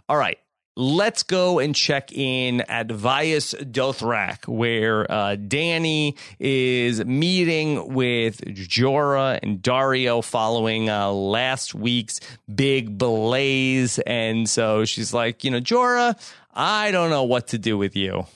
All 0.09 0.17
right. 0.17 0.39
Let's 0.77 1.23
go 1.23 1.61
and 1.61 1.73
check 1.73 2.11
in 2.11 2.63
at 2.63 2.89
Vaes 2.91 3.55
Dothrak, 3.61 4.49
where 4.49 5.09
uh, 5.09 5.37
Dany 5.37 6.17
is 6.41 7.05
meeting 7.05 7.95
with 7.95 8.41
Jorah 8.41 9.39
and 9.41 9.63
Daario 9.63 10.25
following 10.25 10.91
uh, 10.91 11.13
last 11.13 11.77
week's 11.77 12.19
big 12.53 12.99
blaze. 12.99 14.01
And 14.01 14.51
so 14.51 14.85
she's 14.85 15.15
like, 15.15 15.45
you 15.45 15.53
know, 15.53 15.61
Jorah, 15.61 16.19
I 16.53 16.91
don't 16.91 17.11
know 17.11 17.23
what 17.23 17.49
to 17.49 17.59
do 17.59 17.79
with 17.79 17.95
you. 17.95 18.27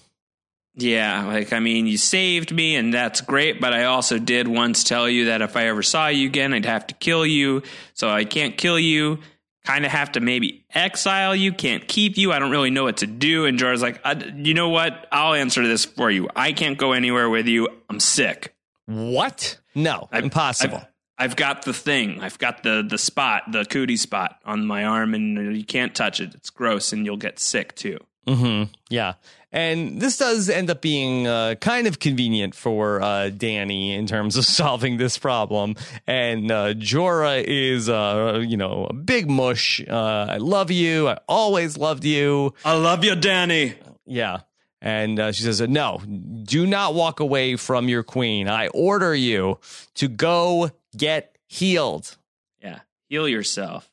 Yeah, 0.77 1.27
like 1.27 1.53
I 1.53 1.59
mean, 1.59 1.89
you 1.89 1.99
saved 1.99 2.53
me, 2.53 2.77
and 2.77 2.95
that's 2.95 3.21
great. 3.21 3.61
But 3.61 3.73
I 3.73 3.85
also 3.85 4.17
did 4.21 4.47
once 4.47 4.85
tell 4.85 5.09
you 5.09 5.25
that 5.25 5.43
if 5.43 5.57
I 5.57 5.67
ever 5.67 5.83
saw 5.83 6.07
you 6.07 6.29
again, 6.29 6.55
I'd 6.55 6.67
have 6.67 6.87
to 6.87 6.95
kill 6.95 7.27
you. 7.27 7.65
So 7.95 8.09
I 8.09 8.25
can't 8.25 8.57
kill 8.57 8.79
you. 8.79 9.19
Kind 9.65 9.85
of 9.85 9.93
have 9.93 10.13
to 10.13 10.21
maybe 10.21 10.65
exile 10.75 11.35
you. 11.37 11.53
Can't 11.53 11.87
keep 11.87 12.17
you. 12.17 12.33
I 12.33 12.39
don't 12.39 12.51
really 12.51 12.71
know 12.71 12.85
what 12.85 12.99
to 12.99 13.07
do. 13.07 13.45
And 13.45 13.59
Jorah's 13.59 13.83
like, 13.83 14.01
uh, 14.05 14.15
you 14.35 14.55
know 14.55 14.71
what? 14.71 15.07
I'll 15.13 15.35
answer 15.35 15.67
this 15.67 15.85
for 15.85 16.11
you. 16.11 16.29
I 16.35 16.53
can't 16.53 16.79
go 16.79 16.93
anywhere 16.93 17.29
with 17.29 17.47
you. 17.47 17.69
I'm 17.91 18.01
sick. 18.01 18.55
What? 18.87 19.59
No, 19.75 20.09
I've- 20.11 20.25
impossible. 20.25 20.79
I've, 20.79 20.87
I've 21.31 21.37
got 21.37 21.63
the 21.63 21.75
thing. 21.75 22.21
I've 22.21 22.39
got 22.39 22.63
the 22.63 22.87
the 22.89 22.97
spot, 22.97 23.43
the 23.51 23.65
cootie 23.65 23.97
spot 23.97 24.39
on 24.45 24.65
my 24.65 24.85
arm, 24.85 25.15
and 25.15 25.57
you 25.57 25.65
can't 25.65 25.95
touch 25.95 26.21
it. 26.21 26.33
It's 26.35 26.49
gross, 26.51 26.93
and 26.93 27.05
you'll 27.05 27.17
get 27.17 27.39
sick 27.41 27.75
too. 27.75 27.99
Hmm 28.35 28.65
Yeah. 28.91 29.15
And 29.51 29.99
this 29.99 30.19
does 30.19 30.51
end 30.51 30.69
up 30.69 30.83
being 30.83 31.27
uh, 31.27 31.55
kind 31.55 31.87
of 31.87 31.99
convenient 31.99 32.55
for 32.55 33.01
uh, 33.01 33.31
Dany 33.31 33.95
in 33.97 34.07
terms 34.07 34.37
of 34.37 34.45
solving 34.61 34.99
this 34.99 35.17
problem. 35.17 35.75
And 36.07 36.51
uh, 36.51 36.75
Jorah 36.75 37.43
is, 37.43 37.89
uh, 37.89 38.45
you 38.47 38.59
know, 38.59 38.87
a 38.91 38.93
big 38.93 39.31
mush. 39.31 39.81
Uh, 39.89 40.27
I 40.29 40.37
love 40.37 40.71
you. 40.71 41.09
I 41.09 41.19
always 41.27 41.79
loved 41.79 42.05
you. 42.05 42.53
I 42.65 42.75
love 42.75 43.05
you, 43.05 43.13
Dany. 43.13 43.75
Yeah. 44.05 44.41
And 44.81 45.19
uh, 45.19 45.33
she 45.33 45.43
says, 45.43 45.61
No, 45.63 46.01
do 46.45 46.67
not 46.67 46.95
walk 46.95 47.21
away 47.21 47.57
from 47.57 47.89
your 47.89 48.03
queen. 48.03 48.49
I 48.49 48.69
order 48.69 49.15
you 49.15 49.59
to 49.95 50.09
go 50.09 50.71
get 50.97 51.37
healed. 51.47 52.17
Yeah, 52.63 52.81
heal 53.09 53.29
yourself. 53.29 53.91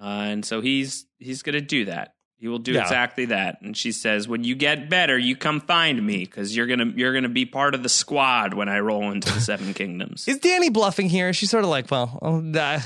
Uh, 0.00 0.26
and 0.28 0.44
so 0.44 0.60
he's 0.60 1.06
he's 1.18 1.42
going 1.42 1.54
to 1.54 1.60
do 1.60 1.86
that. 1.86 2.13
He 2.44 2.48
will 2.48 2.58
do 2.58 2.72
Yeah. 2.72 2.82
exactly 2.82 3.24
that. 3.26 3.62
And 3.62 3.74
she 3.74 3.90
says, 3.90 4.28
"When 4.28 4.44
you 4.44 4.54
get 4.54 4.90
better, 4.90 5.16
you 5.18 5.34
come 5.34 5.62
find 5.62 6.04
me 6.06 6.18
because 6.26 6.54
you're 6.54 6.66
gonna 6.66 6.92
you're 6.94 7.14
gonna 7.14 7.30
be 7.30 7.46
part 7.46 7.74
of 7.74 7.82
the 7.82 7.88
squad 7.88 8.52
when 8.52 8.68
I 8.68 8.80
roll 8.80 9.10
into 9.12 9.32
the 9.32 9.40
Seven 9.40 9.72
Kingdoms." 9.80 10.28
Is 10.28 10.40
Dany 10.40 10.70
bluffing 10.70 11.08
here? 11.08 11.32
She's 11.32 11.48
sort 11.48 11.64
of 11.64 11.70
like, 11.70 11.90
well, 11.90 12.18
oh, 12.20 12.42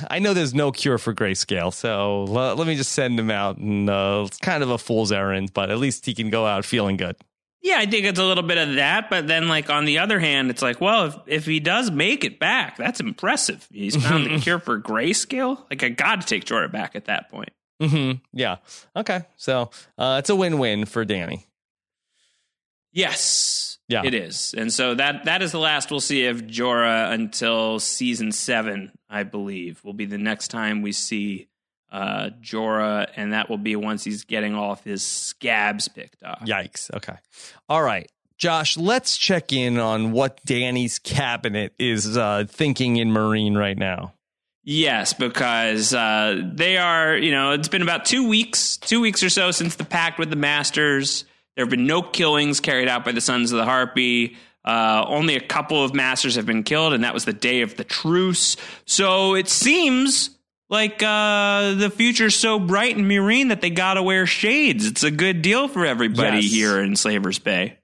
I 0.08 0.20
know 0.20 0.32
there's 0.32 0.54
no 0.54 0.70
cure 0.70 0.96
for 0.96 1.12
grayscale, 1.12 1.74
so 1.74 2.22
let 2.26 2.68
me 2.68 2.76
just 2.76 2.92
send 2.92 3.18
him 3.18 3.32
out, 3.32 3.56
and 3.56 3.90
uh, 3.90 4.22
it's 4.28 4.38
kind 4.38 4.62
of 4.62 4.70
a 4.70 4.78
fool's 4.78 5.10
errand, 5.10 5.52
but 5.52 5.70
at 5.72 5.78
least 5.78 6.06
he 6.06 6.14
can 6.14 6.30
go 6.30 6.46
out 6.46 6.64
feeling 6.64 6.96
good. 6.96 7.16
yeah, 7.60 7.78
I 7.80 7.86
think 7.86 8.06
it's 8.06 8.20
a 8.20 8.24
little 8.24 8.44
bit 8.44 8.58
of 8.58 8.76
that. 8.76 9.10
But 9.10 9.26
then, 9.26 9.48
like 9.48 9.70
on 9.70 9.86
the 9.86 9.98
other 9.98 10.20
hand, 10.20 10.50
it's 10.50 10.62
like, 10.62 10.80
well, 10.80 11.06
if 11.06 11.16
if 11.26 11.46
he 11.46 11.58
does 11.58 11.90
make 11.90 12.22
it 12.22 12.38
back, 12.38 12.76
that's 12.76 13.00
impressive. 13.00 13.66
He's 13.72 13.96
found 13.96 14.26
the 14.26 14.38
cure 14.40 14.60
for 14.60 14.80
grayscale. 14.80 15.64
Like 15.68 15.82
I 15.82 15.88
got 15.88 16.20
to 16.20 16.26
take 16.28 16.44
Jorah 16.44 16.70
back 16.70 16.94
at 16.94 17.06
that 17.06 17.28
point. 17.28 17.50
Hmm 17.80 18.12
Yeah. 18.32 18.56
Okay. 18.96 19.22
So 19.36 19.70
uh, 19.96 20.16
it's 20.18 20.30
a 20.30 20.36
win-win 20.36 20.84
for 20.84 21.04
Dany. 21.04 21.44
Yes. 22.92 23.78
Yeah. 23.88 24.02
It 24.04 24.14
is. 24.14 24.54
And 24.56 24.72
so 24.72 24.94
that 24.94 25.24
that 25.24 25.42
is 25.42 25.52
the 25.52 25.58
last 25.58 25.90
we'll 25.90 26.00
see 26.00 26.26
of 26.26 26.42
Jorah 26.42 27.12
until 27.12 27.78
season 27.80 28.32
seven, 28.32 28.92
I 29.08 29.22
believe, 29.22 29.82
will 29.84 29.94
be 29.94 30.04
the 30.06 30.18
next 30.18 30.48
time 30.48 30.82
we 30.82 30.92
see 30.92 31.48
uh 31.90 32.30
Jorah, 32.42 33.08
and 33.16 33.32
that 33.32 33.48
will 33.48 33.58
be 33.58 33.76
once 33.76 34.04
he's 34.04 34.24
getting 34.24 34.54
all 34.54 34.72
of 34.72 34.82
his 34.82 35.02
scabs 35.02 35.88
picked 35.88 36.22
off. 36.22 36.40
Yikes. 36.40 36.92
Okay. 36.94 37.16
All 37.68 37.82
right. 37.82 38.10
Josh, 38.36 38.76
let's 38.76 39.16
check 39.16 39.52
in 39.52 39.78
on 39.78 40.12
what 40.12 40.44
Dany's 40.44 40.98
cabinet 41.00 41.74
is 41.78 42.16
uh, 42.16 42.44
thinking 42.48 42.96
in 42.96 43.10
Meereen 43.10 43.56
right 43.56 43.76
now. 43.76 44.12
Yes, 44.70 45.14
because 45.14 45.94
uh, 45.94 46.42
they 46.52 46.76
are, 46.76 47.16
you 47.16 47.30
know, 47.30 47.52
it's 47.52 47.68
been 47.68 47.80
about 47.80 48.04
two 48.04 48.28
weeks, 48.28 48.76
two 48.76 49.00
weeks 49.00 49.22
or 49.22 49.30
so 49.30 49.50
since 49.50 49.76
the 49.76 49.84
pact 49.84 50.18
with 50.18 50.28
the 50.28 50.36
Masters. 50.36 51.24
There 51.56 51.64
have 51.64 51.70
been 51.70 51.86
no 51.86 52.02
killings 52.02 52.60
carried 52.60 52.86
out 52.86 53.02
by 53.02 53.12
the 53.12 53.22
Sons 53.22 53.50
of 53.50 53.56
the 53.56 53.64
Harpy. 53.64 54.36
Uh, 54.66 55.06
only 55.08 55.36
a 55.36 55.40
couple 55.40 55.82
of 55.82 55.94
Masters 55.94 56.34
have 56.34 56.44
been 56.44 56.64
killed, 56.64 56.92
and 56.92 57.02
that 57.02 57.14
was 57.14 57.24
the 57.24 57.32
day 57.32 57.62
of 57.62 57.76
the 57.78 57.84
truce. 57.84 58.58
So 58.84 59.34
it 59.34 59.48
seems 59.48 60.36
like 60.68 61.02
uh, 61.02 61.72
the 61.72 61.90
future's 61.90 62.36
so 62.36 62.58
bright 62.58 62.94
in 62.94 63.08
Meereen 63.08 63.48
that 63.48 63.62
they 63.62 63.70
gotta 63.70 64.02
wear 64.02 64.26
shades. 64.26 64.86
It's 64.86 65.02
a 65.02 65.10
good 65.10 65.40
deal 65.40 65.68
for 65.68 65.86
everybody 65.86 66.40
Yes. 66.40 66.52
here 66.52 66.78
in 66.82 66.94
Slavers 66.94 67.38
Bay. 67.38 67.77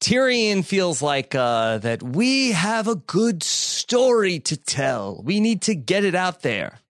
Tyrion 0.00 0.64
feels 0.64 1.00
like 1.00 1.34
uh, 1.34 1.78
that 1.78 2.02
we 2.02 2.52
have 2.52 2.88
a 2.88 2.96
good 2.96 3.42
story 3.42 4.38
to 4.40 4.56
tell. 4.56 5.22
We 5.24 5.40
need 5.40 5.62
to 5.62 5.74
get 5.74 6.04
it 6.04 6.14
out 6.14 6.42
there. 6.42 6.80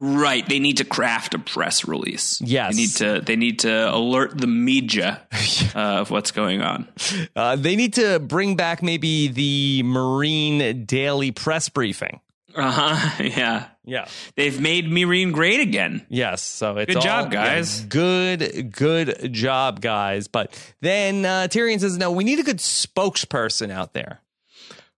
Right, 0.00 0.48
they 0.48 0.60
need 0.60 0.76
to 0.76 0.84
craft 0.84 1.34
a 1.34 1.40
press 1.40 1.84
release. 1.84 2.40
Yes. 2.40 2.72
they 2.72 2.80
need 2.80 2.90
to. 2.90 3.20
They 3.20 3.34
need 3.34 3.58
to 3.60 3.92
alert 3.92 4.38
the 4.38 4.46
media 4.46 5.22
uh, 5.74 5.78
of 5.78 6.12
what's 6.12 6.30
going 6.30 6.62
on. 6.62 6.86
Uh, 7.34 7.56
they 7.56 7.74
need 7.74 7.94
to 7.94 8.20
bring 8.20 8.54
back 8.54 8.80
maybe 8.80 9.26
the 9.26 9.82
Meereen 9.84 10.86
Daily 10.86 11.32
Press 11.32 11.68
Briefing. 11.68 12.20
Uh 12.58 12.70
huh. 12.70 13.22
Yeah, 13.24 13.66
Yeah. 13.84 14.08
they've 14.36 14.60
made 14.60 14.86
Meereen 14.86 15.32
great 15.32 15.60
again. 15.60 16.04
Yes. 16.08 16.42
So 16.42 16.76
it's 16.76 16.88
Good 16.88 16.96
all- 16.96 17.02
job, 17.02 17.32
yeah, 17.32 17.44
guys. 17.56 17.80
good, 17.82 18.72
good 18.76 19.32
job, 19.32 19.80
guys. 19.80 20.28
But 20.28 20.52
then 20.80 21.24
uh, 21.24 21.46
Tyrion 21.50 21.78
says, 21.80 21.96
no, 21.96 22.10
we 22.10 22.24
need 22.24 22.38
a 22.40 22.42
good 22.42 22.58
spokesperson 22.58 23.70
out 23.70 23.94
there. 23.94 24.20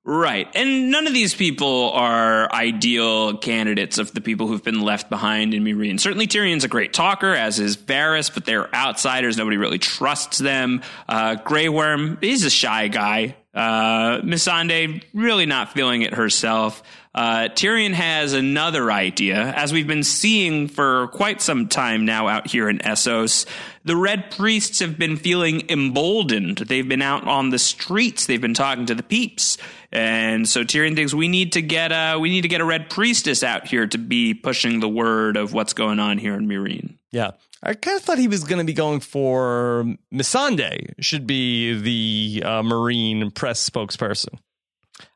Right. 0.02 0.48
And 0.54 0.90
none 0.90 1.06
of 1.06 1.12
these 1.12 1.34
people 1.34 1.90
are 1.92 2.50
ideal 2.54 3.36
candidates 3.36 3.98
of 3.98 4.12
the 4.14 4.22
people 4.22 4.46
who've 4.46 4.64
been 4.64 4.80
left 4.80 5.10
behind 5.10 5.52
in 5.52 5.62
Meereen. 5.62 6.00
Certainly 6.00 6.26
Tyrion's 6.28 6.64
a 6.64 6.68
great 6.68 6.94
talker, 6.94 7.34
as 7.34 7.60
is 7.60 7.76
Varys, 7.76 8.32
but 8.32 8.46
they're 8.46 8.74
outsiders. 8.74 9.36
Nobody 9.36 9.58
really 9.58 9.78
trusts 9.78 10.38
them. 10.38 10.80
Uh, 11.06 11.34
Grey 11.34 11.68
Worm, 11.68 12.16
he's 12.22 12.44
a 12.46 12.50
shy 12.50 12.88
guy. 12.88 13.36
Uh, 13.52 14.20
Missandei, 14.20 15.02
really 15.12 15.46
not 15.46 15.72
feeling 15.72 16.02
it 16.02 16.14
herself. 16.14 16.82
Uh, 17.12 17.48
Tyrion 17.48 17.92
has 17.92 18.34
another 18.34 18.92
idea, 18.92 19.36
as 19.36 19.72
we've 19.72 19.88
been 19.88 20.04
seeing 20.04 20.68
for 20.68 21.08
quite 21.08 21.42
some 21.42 21.66
time 21.66 22.04
now 22.04 22.28
out 22.28 22.46
here 22.46 22.68
in 22.68 22.78
Essos. 22.78 23.46
The 23.84 23.96
Red 23.96 24.30
Priests 24.30 24.78
have 24.78 24.96
been 24.96 25.16
feeling 25.16 25.68
emboldened. 25.68 26.58
They've 26.58 26.88
been 26.88 27.02
out 27.02 27.26
on 27.26 27.50
the 27.50 27.58
streets. 27.58 28.26
They've 28.26 28.40
been 28.40 28.54
talking 28.54 28.86
to 28.86 28.94
the 28.94 29.02
peeps, 29.02 29.58
and 29.90 30.48
so 30.48 30.62
Tyrion 30.62 30.94
thinks 30.94 31.12
we 31.12 31.26
need 31.26 31.52
to 31.52 31.62
get 31.62 31.90
a 31.90 32.16
we 32.16 32.28
need 32.28 32.42
to 32.42 32.48
get 32.48 32.60
a 32.60 32.64
Red 32.64 32.88
Priestess 32.88 33.42
out 33.42 33.66
here 33.66 33.88
to 33.88 33.98
be 33.98 34.32
pushing 34.32 34.78
the 34.78 34.88
word 34.88 35.36
of 35.36 35.52
what's 35.52 35.72
going 35.72 35.98
on 35.98 36.18
here 36.18 36.34
in 36.34 36.46
Meereen. 36.46 36.94
Yeah. 37.10 37.32
I 37.62 37.74
kind 37.74 37.96
of 37.96 38.02
thought 38.02 38.18
he 38.18 38.28
was 38.28 38.44
going 38.44 38.58
to 38.58 38.64
be 38.64 38.72
going 38.72 39.00
for 39.00 39.84
Missandei 40.12 40.94
should 41.00 41.26
be 41.26 41.74
the 41.74 42.42
uh, 42.46 42.62
Meereen 42.62 43.34
press 43.34 43.68
spokesperson. 43.68 44.38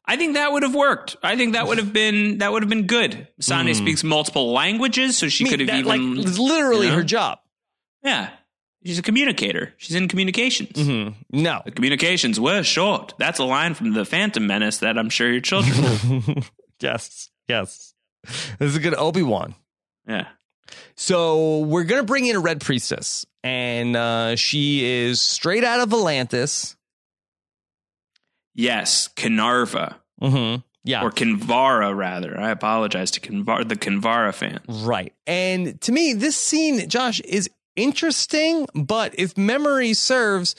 I 0.07 0.17
think 0.17 0.35
that 0.35 0.53
would 0.53 0.63
have 0.63 0.75
worked. 0.75 1.17
I 1.23 1.37
think 1.37 1.55
that 1.55 1.67
would 1.67 1.79
have 1.79 1.93
been 1.95 2.39
that 2.39 2.53
would 2.53 2.63
have 2.63 2.69
been 2.69 2.87
good. 2.87 3.27
Sande 3.41 3.75
speaks 3.75 4.05
multiple 4.05 4.53
languages, 4.53 5.17
so 5.17 5.29
she 5.31 5.45
I 5.45 5.47
mean, 5.47 5.51
could 5.53 5.61
have 5.61 5.69
that, 5.69 5.79
even 5.79 6.17
like, 6.17 6.39
literally 6.39 6.87
you 6.87 6.93
know? 6.93 6.99
her 6.99 7.05
job. 7.05 7.39
yeah. 8.03 8.31
She's 8.87 8.99
a 8.99 9.03
communicator. 9.03 9.73
She's 9.79 9.97
in 9.97 10.09
communications. 10.09 10.73
Mm-hmm. 10.73 11.41
No. 11.41 11.63
The 11.65 11.71
communications 11.71 12.39
were 12.39 12.63
short. 12.63 13.15
That's 13.19 13.39
a 13.39 13.45
line 13.45 13.73
from 13.73 13.95
the 13.95 14.05
Phantom 14.05 14.47
Menace 14.47 14.77
that 14.81 14.99
I'm 14.99 15.09
sure 15.09 15.33
your 15.33 15.41
children 15.41 16.23
know. 16.27 16.35
Yes. 16.81 17.31
Yes. 17.49 17.95
This 18.59 18.69
is 18.69 18.77
a 18.77 18.81
good 18.81 18.95
Obi 18.95 19.23
Wan. 19.23 19.55
yeah. 20.07 20.27
So 20.97 21.61
we're 21.61 21.85
gonna 21.85 22.03
bring 22.05 22.27
in 22.27 22.37
a 22.37 22.41
red 22.41 22.61
priestess, 22.61 23.25
and 23.43 23.97
uh, 23.97 24.37
she 24.37 24.85
is 24.85 25.21
straight 25.21 25.65
out 25.65 25.81
of 25.81 25.89
Volantis. 25.91 26.77
Yes, 28.55 29.09
Kinarva. 29.17 29.97
Mm-hmm. 30.23 30.61
Yeah, 30.87 31.03
Or 31.03 31.11
Kinvara, 31.11 31.97
rather. 31.97 32.39
I 32.39 32.51
apologize 32.51 33.11
to 33.13 33.21
Kinvara, 33.21 33.67
the 33.67 33.75
Kinvara 33.77 34.35
fan. 34.35 34.61
right. 34.69 35.15
And 35.27 35.81
to 35.81 35.93
me, 35.93 36.13
this 36.13 36.37
scene, 36.37 36.89
Josh, 36.91 37.21
is 37.21 37.49
interesting. 37.75 38.67
But 38.75 39.15
if 39.19 39.37
memory 39.39 39.95
serves, 39.95 40.55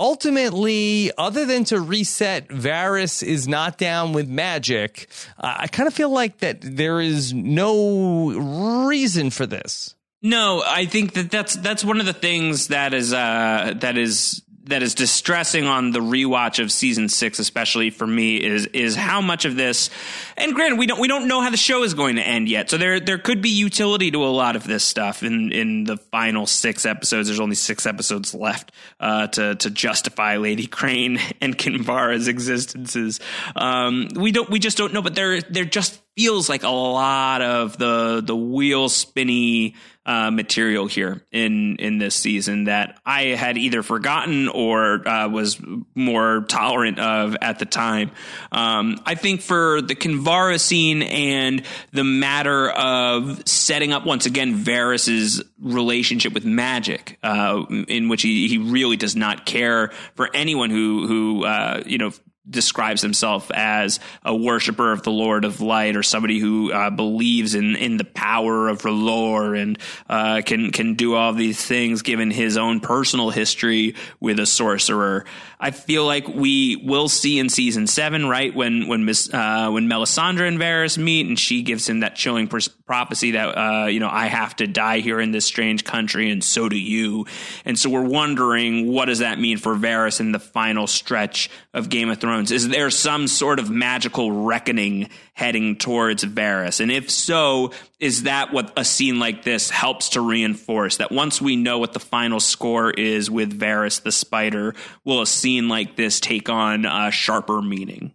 ultimately, 0.00 1.10
other 1.18 1.44
than 1.44 1.64
to 1.64 1.80
reset, 1.80 2.48
Varys 2.48 3.22
is 3.22 3.48
not 3.48 3.78
down 3.78 4.12
with 4.12 4.28
magic. 4.28 5.08
Uh, 5.38 5.56
I 5.60 5.66
kind 5.66 5.86
of 5.86 5.94
feel 5.94 6.10
like 6.10 6.38
that 6.38 6.58
there 6.60 7.00
is 7.00 7.32
no 7.32 8.86
reason 8.86 9.30
for 9.30 9.46
this. 9.46 9.94
No, 10.20 10.62
I 10.66 10.86
think 10.86 11.12
that 11.14 11.30
that's 11.30 11.54
that's 11.56 11.84
one 11.84 12.00
of 12.00 12.06
the 12.06 12.12
things 12.12 12.68
that 12.68 12.92
is 12.92 13.12
uh, 13.12 13.74
that 13.76 13.96
is 13.96 14.42
that 14.68 14.82
is 14.82 14.94
distressing 14.94 15.66
on 15.66 15.90
the 15.90 15.98
rewatch 15.98 16.62
of 16.62 16.70
season 16.70 17.08
six, 17.08 17.38
especially 17.38 17.90
for 17.90 18.06
me, 18.06 18.36
is 18.36 18.66
is 18.66 18.94
how 18.94 19.20
much 19.20 19.44
of 19.44 19.56
this. 19.56 19.90
And 20.36 20.54
granted, 20.54 20.78
we 20.78 20.86
don't 20.86 21.00
we 21.00 21.08
don't 21.08 21.26
know 21.26 21.40
how 21.40 21.50
the 21.50 21.56
show 21.56 21.82
is 21.82 21.94
going 21.94 22.16
to 22.16 22.22
end 22.22 22.48
yet, 22.48 22.70
so 22.70 22.76
there 22.76 23.00
there 23.00 23.18
could 23.18 23.42
be 23.42 23.50
utility 23.50 24.10
to 24.10 24.24
a 24.24 24.28
lot 24.28 24.56
of 24.56 24.64
this 24.64 24.84
stuff 24.84 25.22
in 25.22 25.52
in 25.52 25.84
the 25.84 25.96
final 25.96 26.46
six 26.46 26.86
episodes. 26.86 27.28
There's 27.28 27.40
only 27.40 27.56
six 27.56 27.86
episodes 27.86 28.34
left 28.34 28.72
uh, 29.00 29.26
to 29.28 29.54
to 29.56 29.70
justify 29.70 30.36
Lady 30.36 30.66
Crane 30.66 31.18
and 31.40 31.56
Kinvara's 31.56 32.28
existences. 32.28 33.20
Um, 33.56 34.08
we 34.14 34.32
don't 34.32 34.50
we 34.50 34.58
just 34.58 34.76
don't 34.76 34.92
know, 34.92 35.02
but 35.02 35.14
there 35.14 35.40
there 35.40 35.64
just 35.64 36.00
feels 36.16 36.48
like 36.48 36.64
a 36.64 36.68
lot 36.68 37.42
of 37.42 37.78
the 37.78 38.20
the 38.24 38.36
wheel 38.36 38.88
spinny 38.88 39.74
uh, 40.08 40.30
material 40.30 40.86
here 40.86 41.20
in 41.30 41.76
in 41.76 41.98
this 41.98 42.14
season 42.14 42.64
that 42.64 42.98
I 43.04 43.24
had 43.24 43.58
either 43.58 43.82
forgotten 43.82 44.48
or 44.48 45.06
uh, 45.06 45.28
was 45.28 45.60
more 45.94 46.46
tolerant 46.48 46.98
of 46.98 47.36
at 47.42 47.58
the 47.58 47.66
time. 47.66 48.10
Um, 48.50 48.98
I 49.04 49.16
think 49.16 49.42
for 49.42 49.82
the 49.82 49.94
Kinvara 49.94 50.58
scene 50.58 51.02
and 51.02 51.62
the 51.92 52.04
matter 52.04 52.70
of 52.70 53.46
setting 53.46 53.92
up 53.92 54.06
once 54.06 54.24
again 54.24 54.64
Varys's 54.64 55.42
relationship 55.60 56.32
with 56.32 56.46
magic, 56.46 57.18
uh, 57.22 57.66
in 57.68 58.08
which 58.08 58.22
he, 58.22 58.48
he 58.48 58.56
really 58.56 58.96
does 58.96 59.14
not 59.14 59.44
care 59.44 59.92
for 60.14 60.30
anyone 60.32 60.70
who 60.70 61.06
who 61.06 61.44
uh, 61.44 61.82
you 61.84 61.98
know 61.98 62.12
describes 62.48 63.02
himself 63.02 63.50
as 63.52 64.00
a 64.24 64.34
worshiper 64.34 64.92
of 64.92 65.02
the 65.02 65.10
Lord 65.10 65.44
of 65.44 65.60
Light 65.60 65.96
or 65.96 66.02
somebody 66.02 66.38
who 66.38 66.72
uh, 66.72 66.90
believes 66.90 67.54
in 67.54 67.76
in 67.76 67.96
the 67.96 68.04
power 68.04 68.68
of 68.68 68.82
R'hllor 68.82 69.60
and 69.60 69.78
uh, 70.08 70.42
can 70.44 70.70
can 70.72 70.94
do 70.94 71.14
all 71.14 71.32
these 71.32 71.62
things 71.64 72.02
given 72.02 72.30
his 72.30 72.56
own 72.56 72.80
personal 72.80 73.30
history 73.30 73.94
with 74.20 74.38
a 74.38 74.46
sorcerer. 74.46 75.24
I 75.60 75.72
feel 75.72 76.06
like 76.06 76.28
we 76.28 76.76
will 76.76 77.08
see 77.08 77.38
in 77.38 77.48
season 77.48 77.86
seven, 77.86 78.28
right 78.28 78.54
when 78.54 78.86
when 78.86 79.04
Miss 79.04 79.32
uh, 79.32 79.70
when 79.70 79.88
Melisandre 79.88 80.46
and 80.46 80.58
Varys 80.58 80.96
meet, 80.96 81.26
and 81.26 81.38
she 81.38 81.62
gives 81.62 81.88
him 81.88 82.00
that 82.00 82.14
chilling 82.14 82.48
prophecy 82.86 83.32
that 83.32 83.46
uh, 83.58 83.86
you 83.86 84.00
know 84.00 84.08
I 84.10 84.26
have 84.26 84.54
to 84.56 84.66
die 84.66 85.00
here 85.00 85.20
in 85.20 85.32
this 85.32 85.44
strange 85.44 85.84
country, 85.84 86.30
and 86.30 86.42
so 86.42 86.68
do 86.68 86.78
you. 86.78 87.26
And 87.64 87.78
so 87.78 87.90
we're 87.90 88.02
wondering 88.02 88.92
what 88.92 89.06
does 89.06 89.18
that 89.18 89.38
mean 89.38 89.58
for 89.58 89.74
Varys 89.74 90.20
in 90.20 90.32
the 90.32 90.38
final 90.38 90.86
stretch 90.86 91.50
of 91.74 91.88
Game 91.88 92.08
of 92.08 92.18
Thrones? 92.18 92.37
Is 92.38 92.68
there 92.68 92.90
some 92.90 93.26
sort 93.26 93.58
of 93.58 93.70
magical 93.70 94.30
reckoning 94.30 95.10
heading 95.34 95.76
towards 95.76 96.24
Varys? 96.24 96.80
And 96.80 96.90
if 96.90 97.10
so, 97.10 97.72
is 97.98 98.22
that 98.24 98.52
what 98.52 98.72
a 98.76 98.84
scene 98.84 99.18
like 99.18 99.44
this 99.44 99.70
helps 99.70 100.10
to 100.10 100.20
reinforce? 100.20 100.98
That 100.98 101.12
once 101.12 101.40
we 101.40 101.56
know 101.56 101.78
what 101.78 101.92
the 101.92 102.00
final 102.00 102.40
score 102.40 102.90
is 102.90 103.30
with 103.30 103.58
Varys 103.58 104.02
the 104.02 104.12
Spider, 104.12 104.74
will 105.04 105.22
a 105.22 105.26
scene 105.26 105.68
like 105.68 105.96
this 105.96 106.20
take 106.20 106.48
on 106.48 106.84
a 106.84 107.10
sharper 107.10 107.60
meaning? 107.60 108.14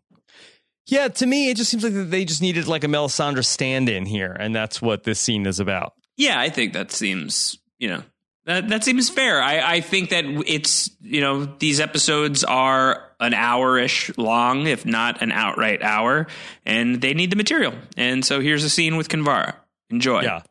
Yeah, 0.86 1.08
to 1.08 1.26
me, 1.26 1.50
it 1.50 1.58
just 1.58 1.72
seems 1.72 1.84
like 1.84 1.94
they 1.94 2.26
just 2.26 2.42
needed 2.42 2.68
like 2.68 2.84
a 2.84 2.88
Melisandre 2.88 3.46
stand-in 3.46 4.06
here, 4.06 4.36
and 4.38 4.54
that's 4.54 4.82
what 4.82 5.04
this 5.04 5.20
scene 5.20 5.46
is 5.46 5.60
about. 5.60 5.94
Yeah, 6.18 6.40
I 6.40 6.50
think 6.50 6.74
that 6.74 6.92
seems, 6.92 7.58
you 7.80 7.88
know, 7.88 8.04
that 8.46 8.68
that 8.70 8.84
seems 8.84 9.10
fair. 9.10 9.42
I, 9.42 9.76
I 9.76 9.82
think 9.82 10.10
that 10.10 10.26
it's, 10.46 10.90
you 11.02 11.22
know, 11.22 11.46
these 11.46 11.80
episodes 11.80 12.44
are 12.44 13.12
an 13.20 13.34
hour 13.34 13.78
ish 13.78 14.16
long, 14.18 14.68
if 14.68 14.86
not 14.86 15.22
an 15.22 15.32
outright 15.32 15.82
hour, 15.82 16.28
and 16.66 17.02
they 17.02 17.14
need 17.14 17.30
the 17.30 17.36
material. 17.36 17.74
And 17.96 18.26
so 18.26 18.42
here's 18.42 18.64
a 18.64 18.70
scene 18.70 18.98
with 18.98 19.10
Kinvara. 19.10 19.56
Enjoy. 19.90 20.24
Yeah, 20.24 20.42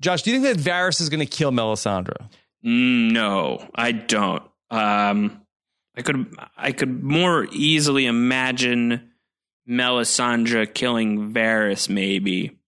Josh, 0.00 0.22
do 0.22 0.30
you 0.30 0.40
think 0.40 0.56
that 0.56 0.70
Varys 0.70 1.00
is 1.00 1.08
going 1.08 1.20
to 1.20 1.26
kill 1.26 1.50
Melisandre? 1.50 2.28
No, 2.62 3.66
I 3.74 3.92
don't. 3.92 4.42
Um, 4.70 5.40
I 5.96 6.02
could 6.02 6.34
I 6.56 6.72
could 6.72 7.02
more 7.02 7.46
easily 7.50 8.06
imagine 8.06 9.10
Melisandre 9.68 10.72
killing 10.72 11.32
Varys, 11.32 11.88
maybe. 11.88 12.59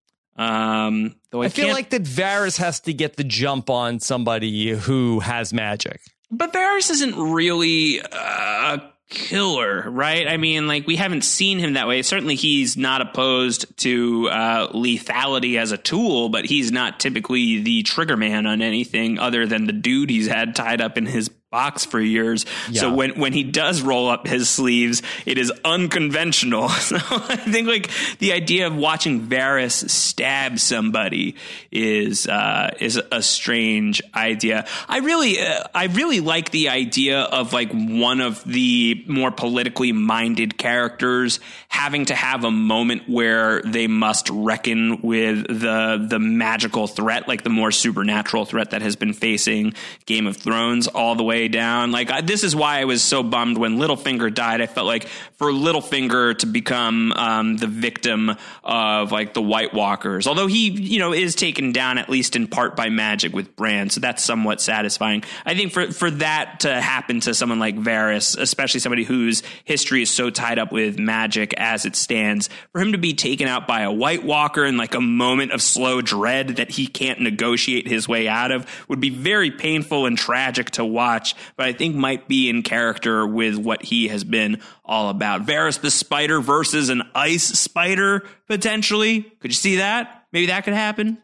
Um, 0.42 1.16
though 1.30 1.42
I, 1.42 1.46
I 1.46 1.48
feel 1.48 1.68
like 1.68 1.90
that 1.90 2.02
Varys 2.02 2.58
has 2.58 2.80
to 2.80 2.92
get 2.92 3.16
the 3.16 3.24
jump 3.24 3.70
on 3.70 4.00
somebody 4.00 4.70
who 4.70 5.20
has 5.20 5.52
magic. 5.52 6.00
But 6.30 6.52
Varys 6.52 6.90
isn't 6.90 7.14
really 7.16 7.98
a 7.98 8.92
killer, 9.10 9.90
right? 9.90 10.26
I 10.26 10.38
mean, 10.38 10.66
like 10.66 10.86
we 10.86 10.96
haven't 10.96 11.22
seen 11.22 11.58
him 11.58 11.74
that 11.74 11.86
way. 11.86 12.02
Certainly, 12.02 12.36
he's 12.36 12.76
not 12.76 13.02
opposed 13.02 13.76
to 13.78 14.28
uh, 14.30 14.68
lethality 14.72 15.58
as 15.58 15.72
a 15.72 15.78
tool, 15.78 16.28
but 16.30 16.46
he's 16.46 16.72
not 16.72 16.98
typically 16.98 17.62
the 17.62 17.82
trigger 17.82 18.16
man 18.16 18.46
on 18.46 18.62
anything 18.62 19.18
other 19.18 19.46
than 19.46 19.66
the 19.66 19.72
dude 19.72 20.10
he's 20.10 20.26
had 20.26 20.56
tied 20.56 20.80
up 20.80 20.96
in 20.96 21.06
his 21.06 21.30
box 21.52 21.84
for 21.84 22.00
years. 22.00 22.44
Yeah. 22.68 22.80
So 22.80 22.94
when 22.94 23.12
when 23.12 23.32
he 23.32 23.44
does 23.44 23.82
roll 23.82 24.08
up 24.08 24.26
his 24.26 24.48
sleeves, 24.48 25.02
it 25.26 25.38
is 25.38 25.52
unconventional. 25.64 26.70
So 26.82 26.96
I 26.96 27.36
think 27.36 27.68
like 27.68 27.90
the 28.18 28.32
idea 28.32 28.66
of 28.66 28.74
watching 28.74 29.28
Varys 29.28 29.88
stab 29.88 30.58
somebody 30.58 31.36
is 31.70 32.26
uh, 32.26 32.70
is 32.80 33.00
a 33.10 33.22
strange 33.22 34.02
idea. 34.14 34.66
I 34.88 34.98
really 34.98 35.40
uh, 35.40 35.64
I 35.74 35.84
really 35.84 36.20
like 36.20 36.50
the 36.50 36.70
idea 36.70 37.20
of 37.20 37.52
like 37.52 37.70
one 37.72 38.20
of 38.20 38.42
the 38.44 39.04
more 39.06 39.30
politically 39.30 39.92
minded 39.92 40.58
characters 40.58 41.40
having 41.68 42.06
to 42.06 42.14
have 42.14 42.44
a 42.44 42.50
moment 42.50 43.08
where 43.08 43.62
they 43.62 43.86
must 43.86 44.28
reckon 44.30 45.00
with 45.02 45.46
the 45.46 46.04
the 46.08 46.18
magical 46.18 46.86
threat, 46.86 47.28
like 47.28 47.42
the 47.42 47.50
more 47.50 47.70
supernatural 47.70 48.44
threat 48.44 48.70
that 48.70 48.82
has 48.82 48.96
been 48.96 49.12
facing 49.12 49.74
Game 50.06 50.26
of 50.26 50.36
Thrones 50.36 50.88
all 50.88 51.14
the 51.14 51.22
way 51.22 51.41
down. 51.48 51.92
Like 51.92 52.10
I, 52.10 52.20
this 52.20 52.44
is 52.44 52.54
why 52.54 52.80
I 52.80 52.84
was 52.84 53.02
so 53.02 53.22
bummed 53.22 53.58
when 53.58 53.78
Littlefinger 53.78 54.32
died. 54.32 54.60
I 54.60 54.66
felt 54.66 54.86
like 54.86 55.06
for 55.36 55.50
Littlefinger 55.50 56.38
to 56.38 56.46
become 56.46 57.12
um, 57.12 57.56
the 57.56 57.66
victim 57.66 58.36
of 58.62 59.12
like 59.12 59.34
the 59.34 59.42
White 59.42 59.74
Walkers, 59.74 60.26
although 60.26 60.46
he 60.46 60.70
you 60.70 60.98
know 60.98 61.12
is 61.12 61.34
taken 61.34 61.72
down 61.72 61.98
at 61.98 62.08
least 62.08 62.36
in 62.36 62.46
part 62.46 62.76
by 62.76 62.88
magic 62.88 63.32
with 63.32 63.56
Bran, 63.56 63.90
so 63.90 64.00
that's 64.00 64.22
somewhat 64.22 64.60
satisfying. 64.60 65.24
I 65.44 65.54
think 65.54 65.72
for 65.72 65.90
for 65.92 66.10
that 66.12 66.60
to 66.60 66.80
happen 66.80 67.20
to 67.20 67.34
someone 67.34 67.58
like 67.58 67.76
Varys, 67.76 68.38
especially 68.38 68.80
somebody 68.80 69.04
whose 69.04 69.42
history 69.64 70.02
is 70.02 70.10
so 70.10 70.30
tied 70.30 70.58
up 70.58 70.72
with 70.72 70.98
magic 70.98 71.54
as 71.56 71.84
it 71.84 71.96
stands, 71.96 72.48
for 72.72 72.80
him 72.80 72.92
to 72.92 72.98
be 72.98 73.14
taken 73.14 73.48
out 73.48 73.66
by 73.66 73.82
a 73.82 73.92
White 73.92 74.24
Walker 74.24 74.64
in 74.64 74.76
like 74.76 74.94
a 74.94 75.00
moment 75.00 75.52
of 75.52 75.62
slow 75.62 76.00
dread 76.00 76.56
that 76.56 76.70
he 76.70 76.86
can't 76.86 77.20
negotiate 77.20 77.86
his 77.86 78.08
way 78.08 78.28
out 78.28 78.50
of 78.50 78.66
would 78.88 79.00
be 79.00 79.10
very 79.10 79.50
painful 79.50 80.06
and 80.06 80.18
tragic 80.18 80.70
to 80.72 80.84
watch, 80.84 81.31
but 81.56 81.66
I 81.66 81.72
think 81.72 81.94
might 81.94 82.28
be 82.28 82.48
in 82.48 82.62
character 82.62 83.26
with 83.26 83.56
what 83.56 83.82
he 83.82 84.08
has 84.08 84.24
been 84.24 84.60
all 84.84 85.08
about. 85.08 85.46
Varys 85.46 85.80
the 85.80 85.90
spider 85.90 86.40
versus 86.40 86.88
an 86.88 87.02
ice 87.14 87.44
spider, 87.44 88.24
potentially. 88.48 89.22
Could 89.40 89.50
you 89.50 89.56
see 89.56 89.76
that? 89.76 90.24
Maybe 90.32 90.46
that 90.46 90.64
could 90.64 90.74
happen. 90.74 91.18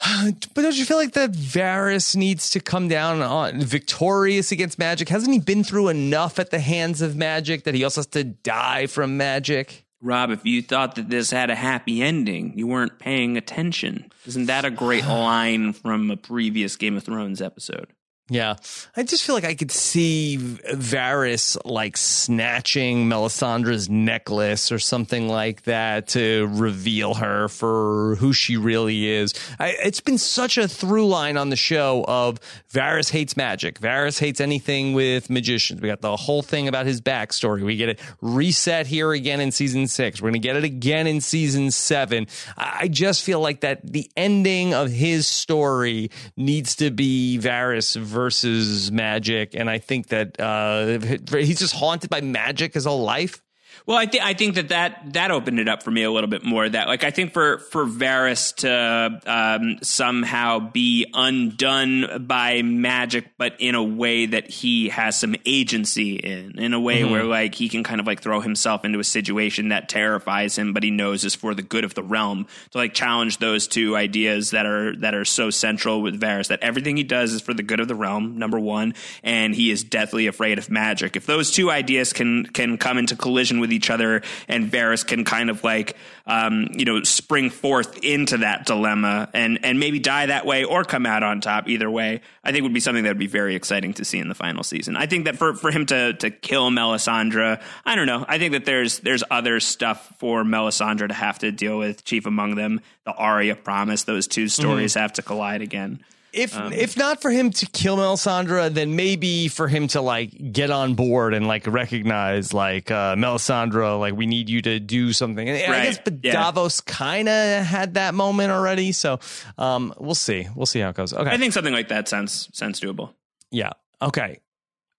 But 0.54 0.62
don't 0.62 0.76
you 0.76 0.84
feel 0.84 0.96
like 0.96 1.12
that 1.12 1.32
Varys 1.32 2.16
needs 2.16 2.50
to 2.50 2.60
come 2.60 2.88
down 2.88 3.22
on 3.22 3.60
victorious 3.62 4.52
against 4.52 4.78
magic? 4.78 5.08
Hasn't 5.08 5.32
he 5.32 5.40
been 5.40 5.64
through 5.64 5.88
enough 5.88 6.38
at 6.38 6.50
the 6.50 6.58
hands 6.58 7.00
of 7.02 7.16
magic 7.16 7.64
that 7.64 7.74
he 7.74 7.84
also 7.84 8.00
has 8.00 8.06
to 8.08 8.24
die 8.24 8.86
from 8.86 9.16
magic? 9.16 9.84
Rob, 10.02 10.30
if 10.30 10.44
you 10.44 10.62
thought 10.62 10.96
that 10.96 11.08
this 11.08 11.30
had 11.30 11.50
a 11.50 11.54
happy 11.54 12.02
ending, 12.02 12.52
you 12.56 12.66
weren't 12.66 12.98
paying 12.98 13.36
attention. 13.36 14.10
Isn't 14.26 14.46
that 14.46 14.64
a 14.64 14.70
great 14.70 15.04
line 15.06 15.72
from 15.72 16.10
a 16.10 16.16
previous 16.16 16.76
Game 16.76 16.96
of 16.96 17.04
Thrones 17.04 17.40
episode? 17.40 17.88
Yeah, 18.28 18.56
I 18.96 19.04
just 19.04 19.22
feel 19.22 19.36
like 19.36 19.44
I 19.44 19.54
could 19.54 19.70
see 19.70 20.36
Varys 20.38 21.56
like 21.64 21.96
snatching 21.96 23.08
Melisandre's 23.08 23.88
necklace 23.88 24.72
or 24.72 24.80
something 24.80 25.28
like 25.28 25.62
that 25.62 26.08
to 26.08 26.48
reveal 26.50 27.14
her 27.14 27.46
for 27.46 28.16
who 28.16 28.32
she 28.32 28.56
really 28.56 29.06
is. 29.08 29.32
I, 29.60 29.76
it's 29.80 30.00
been 30.00 30.18
such 30.18 30.58
a 30.58 30.66
through 30.66 31.06
line 31.06 31.36
on 31.36 31.50
the 31.50 31.56
show 31.56 32.04
of 32.08 32.40
Varys 32.72 33.10
hates 33.10 33.36
magic. 33.36 33.78
Varys 33.78 34.18
hates 34.18 34.40
anything 34.40 34.92
with 34.92 35.30
magicians. 35.30 35.80
We 35.80 35.86
got 35.86 36.00
the 36.00 36.16
whole 36.16 36.42
thing 36.42 36.66
about 36.66 36.86
his 36.86 37.00
backstory. 37.00 37.64
We 37.64 37.76
get 37.76 37.90
it 37.90 38.00
reset 38.20 38.88
here 38.88 39.12
again 39.12 39.40
in 39.40 39.52
season 39.52 39.86
six. 39.86 40.20
We're 40.20 40.32
to 40.32 40.40
get 40.40 40.56
it 40.56 40.64
again 40.64 41.06
in 41.06 41.20
season 41.20 41.70
seven. 41.70 42.26
I 42.56 42.88
just 42.88 43.22
feel 43.22 43.38
like 43.38 43.60
that 43.60 43.86
the 43.86 44.10
ending 44.16 44.74
of 44.74 44.90
his 44.90 45.28
story 45.28 46.10
needs 46.36 46.74
to 46.76 46.90
be 46.90 47.38
Varys 47.40 47.96
versus 48.16 48.90
magic, 48.90 49.54
and 49.54 49.68
I 49.68 49.76
think 49.76 50.06
that 50.06 50.40
uh, 50.40 50.98
he's 51.36 51.58
just 51.58 51.74
haunted 51.74 52.08
by 52.08 52.22
magic 52.22 52.72
his 52.72 52.86
whole 52.86 53.02
life. 53.02 53.42
Well, 53.86 53.96
I 53.96 54.06
think 54.06 54.24
I 54.24 54.34
think 54.34 54.56
that, 54.56 54.70
that 54.70 55.12
that 55.12 55.30
opened 55.30 55.60
it 55.60 55.68
up 55.68 55.84
for 55.84 55.92
me 55.92 56.02
a 56.02 56.10
little 56.10 56.28
bit 56.28 56.44
more. 56.44 56.68
That 56.68 56.88
like 56.88 57.04
I 57.04 57.12
think 57.12 57.32
for 57.32 57.58
for 57.58 57.86
Varys 57.86 58.52
to 58.56 59.20
um, 59.24 59.78
somehow 59.80 60.58
be 60.58 61.06
undone 61.14 62.26
by 62.26 62.62
magic, 62.62 63.30
but 63.38 63.54
in 63.60 63.76
a 63.76 63.84
way 63.84 64.26
that 64.26 64.50
he 64.50 64.88
has 64.88 65.20
some 65.20 65.36
agency 65.46 66.16
in, 66.16 66.58
in 66.58 66.74
a 66.74 66.80
way 66.80 67.02
mm-hmm. 67.02 67.12
where 67.12 67.22
like 67.22 67.54
he 67.54 67.68
can 67.68 67.84
kind 67.84 68.00
of 68.00 68.08
like 68.08 68.20
throw 68.20 68.40
himself 68.40 68.84
into 68.84 68.98
a 68.98 69.04
situation 69.04 69.68
that 69.68 69.88
terrifies 69.88 70.58
him, 70.58 70.72
but 70.72 70.82
he 70.82 70.90
knows 70.90 71.24
is 71.24 71.36
for 71.36 71.54
the 71.54 71.62
good 71.62 71.84
of 71.84 71.94
the 71.94 72.02
realm. 72.02 72.48
To 72.72 72.78
like 72.78 72.92
challenge 72.92 73.38
those 73.38 73.68
two 73.68 73.94
ideas 73.94 74.50
that 74.50 74.66
are 74.66 74.96
that 74.96 75.14
are 75.14 75.24
so 75.24 75.50
central 75.50 76.02
with 76.02 76.20
Varys 76.20 76.48
that 76.48 76.58
everything 76.60 76.96
he 76.96 77.04
does 77.04 77.32
is 77.32 77.40
for 77.40 77.54
the 77.54 77.62
good 77.62 77.78
of 77.78 77.86
the 77.86 77.94
realm. 77.94 78.36
Number 78.36 78.58
one, 78.58 78.94
and 79.22 79.54
he 79.54 79.70
is 79.70 79.84
deathly 79.84 80.26
afraid 80.26 80.58
of 80.58 80.70
magic. 80.70 81.14
If 81.14 81.26
those 81.26 81.52
two 81.52 81.70
ideas 81.70 82.12
can 82.12 82.46
can 82.46 82.78
come 82.78 82.98
into 82.98 83.14
collision 83.14 83.60
with 83.60 83.75
each 83.76 83.90
other, 83.90 84.22
and 84.48 84.70
Varys 84.70 85.06
can 85.06 85.24
kind 85.24 85.50
of 85.50 85.62
like 85.62 85.96
um, 86.26 86.68
you 86.72 86.84
know 86.84 87.02
spring 87.04 87.50
forth 87.50 87.98
into 88.02 88.38
that 88.38 88.66
dilemma 88.66 89.28
and 89.32 89.60
and 89.62 89.78
maybe 89.78 89.98
die 89.98 90.26
that 90.26 90.44
way 90.44 90.64
or 90.64 90.84
come 90.84 91.06
out 91.06 91.22
on 91.22 91.40
top. 91.40 91.68
Either 91.68 91.90
way, 91.90 92.20
I 92.42 92.52
think 92.52 92.64
would 92.64 92.74
be 92.74 92.80
something 92.80 93.04
that 93.04 93.10
would 93.10 93.18
be 93.18 93.26
very 93.26 93.54
exciting 93.54 93.94
to 93.94 94.04
see 94.04 94.18
in 94.18 94.28
the 94.28 94.34
final 94.34 94.64
season. 94.64 94.96
I 94.96 95.06
think 95.06 95.26
that 95.26 95.36
for 95.36 95.54
for 95.54 95.70
him 95.70 95.86
to 95.86 96.14
to 96.14 96.30
kill 96.30 96.70
Melisandre, 96.70 97.62
I 97.84 97.94
don't 97.94 98.06
know. 98.06 98.24
I 98.26 98.38
think 98.38 98.52
that 98.52 98.64
there's 98.64 98.98
there's 99.00 99.22
other 99.30 99.60
stuff 99.60 100.12
for 100.18 100.42
Melisandre 100.42 101.08
to 101.08 101.14
have 101.14 101.38
to 101.40 101.52
deal 101.52 101.78
with. 101.78 102.04
Chief 102.04 102.26
among 102.26 102.56
them, 102.56 102.80
the 103.04 103.12
Arya 103.12 103.56
promise. 103.56 104.04
Those 104.04 104.26
two 104.26 104.48
stories 104.48 104.92
mm-hmm. 104.92 105.00
have 105.00 105.12
to 105.14 105.22
collide 105.22 105.62
again 105.62 106.00
if 106.36 106.56
um, 106.56 106.72
if 106.72 106.96
not 106.96 107.22
for 107.22 107.30
him 107.30 107.50
to 107.50 107.66
kill 107.66 107.96
Melisandre, 107.96 108.72
then 108.72 108.94
maybe 108.94 109.48
for 109.48 109.68
him 109.68 109.88
to 109.88 110.00
like 110.00 110.52
get 110.52 110.70
on 110.70 110.94
board 110.94 111.34
and 111.34 111.48
like 111.48 111.66
recognize 111.66 112.52
like 112.52 112.90
uh, 112.90 113.16
Melisandre, 113.16 113.98
like 113.98 114.14
we 114.14 114.26
need 114.26 114.48
you 114.48 114.62
to 114.62 114.78
do 114.78 115.12
something. 115.12 115.48
And 115.48 115.58
right. 115.70 115.80
I 115.80 115.84
guess, 115.86 115.98
but 116.04 116.14
yeah. 116.22 116.32
Davos 116.32 116.80
kind 116.80 117.28
of 117.28 117.64
had 117.64 117.94
that 117.94 118.14
moment 118.14 118.52
already, 118.52 118.92
so 118.92 119.18
um, 119.58 119.94
we'll 119.98 120.14
see. 120.14 120.46
We'll 120.54 120.66
see 120.66 120.80
how 120.80 120.90
it 120.90 120.96
goes. 120.96 121.12
Okay, 121.12 121.30
I 121.30 121.38
think 121.38 121.52
something 121.52 121.74
like 121.74 121.88
that 121.88 122.08
sounds 122.08 122.48
sounds 122.52 122.80
doable. 122.80 123.14
Yeah. 123.50 123.70
Okay. 124.02 124.40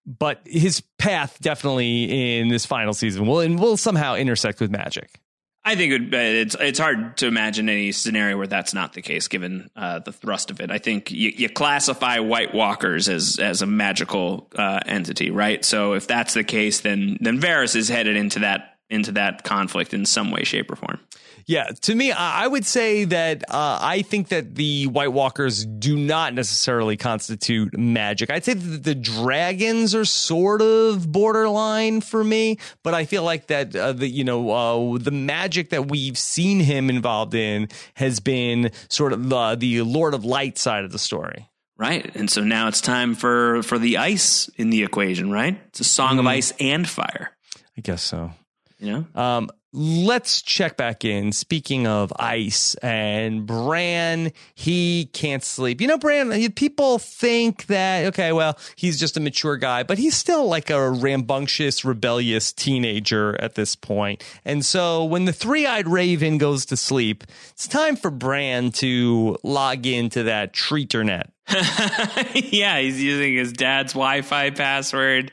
But 0.05 0.41
his 0.45 0.81
path 0.97 1.37
definitely 1.41 2.39
in 2.39 2.47
this 2.47 2.65
final 2.65 2.93
season 2.93 3.27
will 3.27 3.41
and 3.41 3.59
will 3.59 3.77
somehow 3.77 4.15
intersect 4.15 4.59
with 4.61 4.71
magic. 4.71 5.19
I 5.67 5.75
think 5.75 5.91
it, 5.91 6.13
it's 6.13 6.55
it's 6.57 6.79
hard 6.79 7.17
to 7.17 7.27
imagine 7.27 7.67
any 7.67 7.91
scenario 7.91 8.37
where 8.37 8.47
that's 8.47 8.73
not 8.73 8.93
the 8.93 9.01
case, 9.01 9.27
given 9.27 9.69
uh, 9.75 9.99
the 9.99 10.13
thrust 10.13 10.49
of 10.49 10.61
it. 10.61 10.71
I 10.71 10.77
think 10.77 11.11
you, 11.11 11.33
you, 11.35 11.49
classify 11.49 12.19
White 12.19 12.53
Walkers 12.53 13.09
as 13.09 13.37
as 13.37 13.61
a 13.61 13.65
magical 13.65 14.47
uh, 14.55 14.79
entity, 14.85 15.29
right? 15.29 15.65
So 15.65 15.91
if 15.91 16.07
that's 16.07 16.33
the 16.35 16.45
case, 16.45 16.79
then 16.79 17.17
then 17.19 17.41
Varys 17.41 17.75
is 17.75 17.89
headed 17.89 18.15
into 18.15 18.39
that 18.39 18.76
into 18.89 19.11
that 19.13 19.43
conflict 19.43 19.93
in 19.93 20.05
some 20.05 20.31
way, 20.31 20.43
shape, 20.43 20.71
or 20.71 20.75
form. 20.75 20.99
Yeah, 21.45 21.69
to 21.83 21.95
me, 21.95 22.11
I 22.11 22.45
would 22.45 22.65
say 22.65 23.05
that 23.05 23.45
uh, 23.49 23.79
I 23.81 24.01
think 24.01 24.27
that 24.29 24.55
the 24.55 24.87
White 24.87 25.13
Walkers 25.13 25.65
do 25.65 25.95
not 25.95 26.33
necessarily 26.33 26.97
constitute 26.97 27.77
magic. 27.77 28.29
I'd 28.29 28.43
say 28.43 28.53
that 28.53 28.83
the 28.83 28.93
dragons 28.93 29.95
are 29.95 30.03
sort 30.03 30.61
of 30.61 31.09
borderline 31.09 32.01
for 32.01 32.21
me, 32.21 32.57
but 32.83 32.93
I 32.93 33.05
feel 33.05 33.23
like 33.23 33.47
that 33.47 33.73
uh, 33.73 33.93
the 33.93 34.09
you 34.09 34.25
know 34.25 34.51
uh, 34.51 34.97
the 34.97 35.11
magic 35.11 35.69
that 35.69 35.89
we've 35.89 36.17
seen 36.17 36.59
him 36.59 36.89
involved 36.89 37.33
in 37.33 37.69
has 37.93 38.19
been 38.19 38.71
sort 38.89 39.13
of 39.13 39.29
the, 39.29 39.55
the 39.55 39.81
Lord 39.83 40.13
of 40.13 40.25
Light 40.25 40.57
side 40.57 40.83
of 40.83 40.91
the 40.91 40.99
story. 40.99 41.47
Right. 41.77 42.13
And 42.13 42.29
so 42.29 42.43
now 42.43 42.67
it's 42.67 42.81
time 42.81 43.15
for 43.15 43.63
for 43.63 43.79
the 43.79 43.97
ice 43.97 44.49
in 44.57 44.69
the 44.69 44.83
equation, 44.83 45.31
right? 45.31 45.61
It's 45.67 45.79
a 45.79 45.85
song 45.85 46.17
mm. 46.17 46.19
of 46.19 46.27
ice 46.27 46.51
and 46.59 46.89
fire. 46.89 47.37
I 47.77 47.81
guess 47.81 48.01
so. 48.01 48.31
Know? 48.79 49.05
Um, 49.15 49.49
let's 49.73 50.41
check 50.41 50.77
back 50.77 51.03
in. 51.03 51.31
Speaking 51.31 51.87
of 51.87 52.11
ice 52.17 52.75
and 52.75 53.45
Bran, 53.45 54.31
he 54.55 55.09
can't 55.13 55.43
sleep. 55.43 55.81
You 55.81 55.87
know, 55.87 55.97
Bran, 55.97 56.51
people 56.53 56.99
think 56.99 57.67
that, 57.67 58.05
okay, 58.07 58.31
well, 58.31 58.57
he's 58.75 58.99
just 58.99 59.17
a 59.17 59.19
mature 59.19 59.57
guy, 59.57 59.83
but 59.83 59.97
he's 59.97 60.15
still 60.15 60.47
like 60.47 60.69
a 60.69 60.89
rambunctious, 60.89 61.83
rebellious 61.83 62.51
teenager 62.53 63.39
at 63.41 63.55
this 63.55 63.75
point. 63.75 64.23
And 64.45 64.65
so 64.65 65.05
when 65.05 65.25
the 65.25 65.33
three 65.33 65.65
eyed 65.65 65.87
raven 65.87 66.37
goes 66.37 66.65
to 66.67 66.77
sleep, 66.77 67.23
it's 67.51 67.67
time 67.67 67.95
for 67.95 68.11
Bran 68.11 68.71
to 68.73 69.37
log 69.43 69.85
into 69.85 70.23
that 70.23 70.53
treeternet. 70.53 71.29
yeah, 72.33 72.79
he's 72.79 73.01
using 73.01 73.35
his 73.35 73.53
dad's 73.53 73.93
Wi-Fi 73.93 74.49
password. 74.49 75.31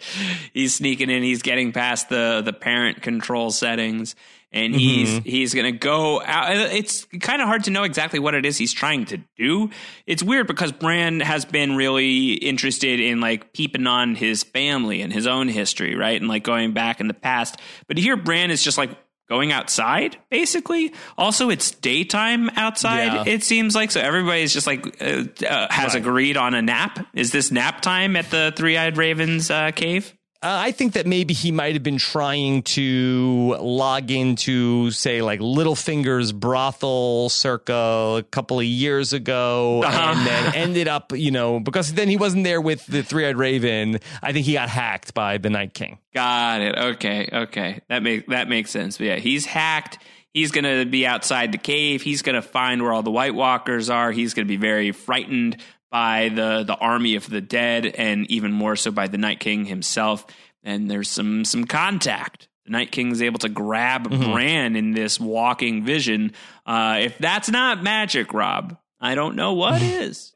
He's 0.53 0.75
sneaking 0.75 1.11
in. 1.11 1.23
He's 1.23 1.43
getting 1.43 1.73
past 1.73 2.09
the 2.09 2.41
the 2.45 2.53
parent 2.53 3.03
control 3.03 3.51
settings, 3.51 4.15
and 4.53 4.77
he's 4.77 5.09
mm-hmm. 5.09 5.29
he's 5.29 5.55
going 5.55 5.73
to 5.73 5.77
go 5.77 6.23
out. 6.23 6.53
It's 6.73 7.05
kind 7.21 7.43
of 7.43 7.49
hard 7.49 7.65
to 7.65 7.73
know 7.73 7.83
exactly 7.83 8.21
what 8.21 8.35
it 8.35 8.47
is 8.47 8.57
he's 8.57 8.73
trying 8.73 9.07
to 9.07 9.19
do. 9.37 9.71
It's 10.07 10.23
weird 10.23 10.47
because 10.47 10.71
Bran 10.71 11.19
has 11.19 11.45
been 11.45 11.75
really 11.75 12.35
interested 12.35 13.01
in 13.01 13.21
like 13.21 13.53
peeping 13.53 13.89
on 13.89 14.15
his 14.15 14.45
family 14.45 15.03
and 15.03 15.13
his 15.13 15.27
own 15.27 15.49
history, 15.49 15.97
right, 15.97 16.21
and 16.21 16.29
like 16.29 16.45
going 16.45 16.73
back 16.73 17.01
in 17.01 17.09
the 17.09 17.15
past. 17.15 17.61
But 17.89 17.99
here, 17.99 18.17
Bran 18.17 18.53
is 18.53 18.63
just 18.63 18.79
like 18.79 18.91
going 19.29 19.53
outside 19.53 20.19
basically 20.31 20.93
also 21.17 21.49
it's 21.51 21.71
daytime 21.71 22.51
outside 22.57 23.07
Yeah. 23.07 23.25
it 23.27 23.43
seems 23.43 23.75
like 23.75 23.91
so 23.91 24.01
everybody's 24.01 24.53
just 24.53 24.67
like 24.67 24.85
uh, 25.03 25.25
uh, 25.49 25.67
has 25.71 25.95
Right. 25.95 26.03
agreed 26.03 26.37
on 26.37 26.53
a 26.55 26.61
nap 26.63 27.07
is 27.15 27.33
this 27.33 27.51
nap 27.51 27.81
time 27.81 28.17
at 28.17 28.31
the 28.31 28.53
three-eyed 28.55 28.97
ravens 28.99 29.51
uh, 29.51 29.71
cave 29.71 30.15
Uh, 30.45 30.59
I 30.61 30.73
think 30.73 30.93
that 30.93 31.07
maybe 31.07 31.33
he 31.33 31.51
might 31.53 31.73
have 31.73 31.83
been 31.83 31.97
trying 31.97 32.63
to 32.65 33.57
log 33.61 34.11
into, 34.11 34.91
say, 34.91 35.23
like 35.23 35.41
Littlefinger's 35.41 36.33
brothel 36.33 37.31
circa 37.31 38.17
a 38.19 38.23
couple 38.31 38.59
of 38.59 38.67
years 38.67 39.15
ago, 39.15 39.83
Uh-huh. 39.83 40.13
and 40.15 40.27
then 40.27 40.55
ended 40.55 40.87
up, 40.87 41.13
you 41.15 41.31
know, 41.31 41.61
because 41.61 41.95
then 41.95 42.09
he 42.09 42.19
wasn't 42.19 42.45
there 42.45 42.61
with 42.61 42.85
the 42.87 43.03
Three 43.03 43.27
Eyed 43.27 43.39
Raven. 43.39 44.01
I 44.23 44.33
think 44.33 44.45
he 44.45 44.53
got 44.53 44.69
hacked 44.69 45.15
by 45.15 45.39
the 45.39 45.49
Night 45.49 45.73
King. 45.73 45.99
got 46.13 46.61
it. 46.61 46.77
Okay. 46.77 47.29
Okay. 47.33 47.81
That 47.89 48.03
makes 48.03 48.29
that 48.29 48.49
makes 48.49 48.71
sense. 48.71 48.99
But 48.99 49.05
yeah 49.07 49.17
he's 49.17 49.47
hacked. 49.47 49.99
He's 50.33 50.51
gonna 50.51 50.85
be 50.85 51.07
outside 51.07 51.53
the 51.53 51.59
cave. 51.59 52.03
He's 52.03 52.23
gonna 52.23 52.43
find 52.43 52.83
where 52.83 52.93
all 52.93 53.03
the 53.03 53.11
white 53.11 53.35
walkers 53.35 53.89
are. 53.89 54.11
He's 54.13 54.35
gonna 54.35 54.47
be 54.47 54.57
very 54.57 54.91
frightened 54.93 55.57
by 55.95 56.29
the 56.29 56.65
the 56.65 56.75
army 56.75 57.15
of 57.15 57.31
the 57.31 57.41
dead 57.41 57.87
and 57.87 58.29
even 58.29 58.51
more 58.51 58.75
so 58.75 58.91
by 58.91 59.07
the 59.07 59.17
night 59.17 59.39
king 59.39 59.65
himself. 59.65 60.27
And 60.65 60.91
there's 60.91 61.09
some 61.09 61.45
some 61.45 61.67
contact. 61.67 62.49
The 62.65 62.73
night 62.73 62.91
king 62.91 63.13
is 63.13 63.23
able 63.23 63.39
to 63.39 63.49
grab 63.49 64.11
bran 64.11 64.75
in 64.75 64.91
this 64.91 65.21
walking 65.21 65.85
vision. 65.85 66.33
Uh 66.67 66.97
if 67.03 67.17
that's 67.19 67.49
not 67.49 67.85
magic 67.85 68.35
rob 68.35 68.77
i 69.01 69.15
don't 69.15 69.37
know 69.37 69.53
what 69.53 69.83
is 70.03 70.33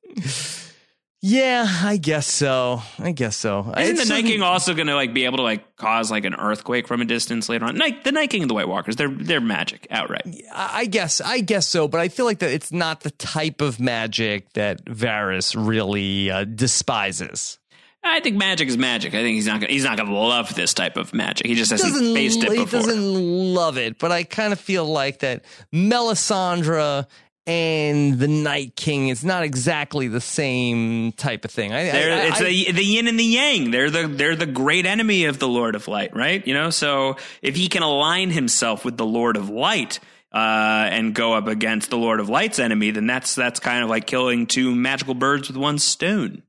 Yeah, 1.21 1.67
I 1.83 1.97
guess 1.97 2.29
so. 2.29 2.81
I 2.99 3.11
guess 3.11 3.37
so. 3.37 3.73
Isn't 3.77 3.97
It's 3.97 4.09
the 4.09 4.15
Night 4.15 4.25
King 4.25 4.41
also 4.43 4.73
going 4.73 4.87
to 4.87 4.95
like 4.95 5.13
be 5.13 5.25
able 5.25 5.39
to 5.39 5.43
like 5.43 5.75
cause 5.77 6.13
like 6.13 6.25
an 6.25 6.35
earthquake 6.35 6.87
from 6.87 7.01
a 7.01 7.05
distance 7.05 7.49
later 7.49 7.65
on? 7.65 7.77
Night, 7.77 8.05
the 8.05 8.13
Night 8.13 8.31
King 8.31 8.43
and 8.43 8.51
the 8.51 8.55
White 8.55 8.69
Walkers, 8.69 8.95
they're 8.95 9.09
they're 9.09 9.41
magic 9.41 9.89
outright. 9.91 10.23
I 10.55 10.87
guess, 10.87 11.21
I 11.21 11.41
guess 11.41 11.67
so, 11.67 11.89
but 11.89 12.01
I 12.01 12.09
feel 12.09 12.25
like 12.25 12.39
that 12.39 12.53
it's 12.53 12.71
not 12.71 13.01
the 13.01 13.11
type 13.11 13.61
of 13.61 13.81
magic 13.81 14.53
that 14.53 14.85
Varys 14.85 15.57
really 15.59 16.31
uh, 16.31 16.45
despises. 16.45 17.59
I 18.05 18.21
think 18.21 18.37
magic 18.37 18.69
is 18.69 18.79
magic. 18.79 19.13
I 19.13 19.23
think 19.23 19.35
he's 19.35 19.47
not 19.47 19.61
gonna, 19.61 19.73
he's 19.73 19.85
not 19.85 19.97
going 19.97 20.09
to 20.09 20.15
love 20.15 20.55
this 20.55 20.73
type 20.73 20.97
of 20.97 21.13
magic. 21.13 21.49
He 21.49 21.57
just 21.57 21.73
hasn't 21.73 21.95
doesn't 21.95 22.15
faced 22.15 22.45
it 22.45 22.53
he 22.53 22.65
doesn't 22.65 23.55
love 23.55 23.77
it, 23.77 23.99
but 23.99 24.13
I 24.13 24.23
kind 24.23 24.53
of 24.53 24.61
feel 24.61 24.85
like 24.85 25.19
that 25.19 25.45
Melisandre 25.75 27.07
and 27.49 28.19
the 28.19 28.29
Night 28.29 28.77
King 28.77 29.09
is 29.09 29.25
not 29.25 29.43
exactly 29.43 30.07
the 30.07 30.21
same 30.21 31.13
type 31.13 31.45
of 31.47 31.51
thing. 31.51 31.73
I, 31.73 31.79
I- 31.79 32.27
it's 32.29 32.41
I- 32.41 32.45
the 32.45 32.73
the 32.73 32.85
yin 32.85 33.09
and 33.09 33.19
the 33.19 33.25
yang. 33.25 33.71
They're 33.71 33.91
the 33.91 34.07
they're 34.07 34.37
the 34.37 34.47
great 34.47 34.85
enemy 34.87 35.25
of 35.25 35.39
the 35.39 35.49
Lord 35.49 35.75
of 35.75 35.89
Light, 35.89 36.15
right? 36.15 36.47
You 36.47 36.55
know, 36.55 36.71
so 36.71 37.17
if 37.43 37.57
he 37.57 37.69
can 37.69 37.83
align 37.83 38.31
himself 38.31 38.85
with 38.85 38.97
the 38.99 39.07
Lord 39.07 39.37
of 39.37 39.49
Light 39.49 39.99
uh, 40.31 40.89
and 40.93 41.15
go 41.15 41.33
up 41.33 41.47
against 41.47 41.89
the 41.91 41.97
Lord 41.97 42.21
of 42.21 42.29
Light's 42.29 42.59
enemy, 42.59 42.91
then 42.91 43.07
that's 43.07 43.35
that's 43.35 43.61
kind 43.61 43.83
of 43.83 43.89
like 43.89 44.07
killing 44.07 44.47
two 44.47 44.75
magical 44.75 45.15
birds 45.15 45.49
with 45.49 45.57
one 45.57 45.79
stone. 45.79 46.43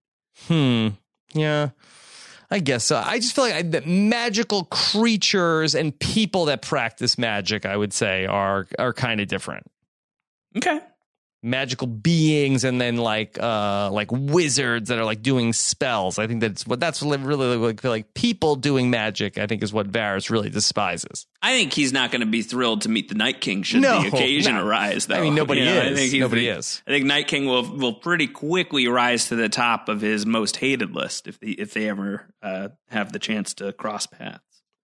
hmm, 0.47 0.89
yeah. 1.33 1.69
I 2.51 2.57
guess 2.59 2.83
so. 2.83 2.97
I 2.97 3.19
just 3.19 3.35
feel 3.35 3.43
like 3.45 3.53
I, 3.53 3.61
that 3.61 3.85
magical 3.85 4.63
creatures 4.65 5.75
and 5.75 5.97
people 5.97 6.45
that 6.45 6.63
practice 6.63 7.15
magic, 7.17 7.63
I 7.65 7.77
would 7.77 7.93
say, 7.93 8.25
are 8.25 8.65
are 8.79 8.91
kind 8.91 9.21
of 9.21 9.27
different. 9.27 9.67
Okay. 10.57 10.79
Magical 11.41 11.87
beings 11.87 12.65
and 12.65 12.81
then 12.81 12.97
like 12.97 13.37
uh 13.41 13.89
like 13.93 14.09
wizards 14.11 14.89
that 14.89 14.99
are 14.99 15.05
like 15.05 15.21
doing 15.21 15.53
spells. 15.53 16.19
I 16.19 16.27
think 16.27 16.41
that's 16.41 16.67
what 16.67 16.79
that's 16.81 17.01
really 17.01 17.17
really 17.17 17.55
like 17.55 17.83
like 17.83 18.13
people 18.13 18.55
doing 18.55 18.89
magic. 18.89 19.37
I 19.37 19.47
think 19.47 19.63
is 19.63 19.71
what 19.71 19.89
Varys 19.89 20.29
really 20.29 20.49
despises. 20.49 21.27
I 21.41 21.51
think 21.53 21.71
he's 21.71 21.93
not 21.93 22.11
going 22.11 22.19
to 22.19 22.25
be 22.27 22.41
thrilled 22.41 22.81
to 22.81 22.89
meet 22.89 23.07
the 23.07 23.15
Night 23.15 23.39
King 23.39 23.63
should 23.63 23.81
No, 23.81 24.01
the 24.01 24.09
occasion 24.09 24.55
no. 24.55 24.65
arise. 24.65 25.05
Though 25.05 25.15
I 25.15 25.21
mean, 25.21 25.35
nobody 25.35 25.61
You 25.61 25.67
know, 25.67 25.79
I 25.81 25.85
is. 25.85 25.97
think 26.11 26.19
Nobody 26.19 26.49
is. 26.49 26.81
I 26.85 26.91
think 26.91 27.05
Night 27.05 27.27
King 27.27 27.45
will 27.45 27.63
will 27.77 27.93
pretty 27.93 28.27
quickly 28.27 28.87
rise 28.89 29.29
to 29.29 29.37
the 29.37 29.47
top 29.47 29.87
of 29.87 30.01
his 30.01 30.25
most 30.25 30.57
hated 30.57 30.93
list 30.93 31.27
if 31.27 31.39
they 31.39 31.47
if 31.51 31.73
they 31.73 31.87
ever 31.89 32.27
uh, 32.43 32.67
have 32.89 33.13
the 33.13 33.19
chance 33.19 33.53
to 33.55 33.71
cross 33.71 34.07
paths. 34.07 34.43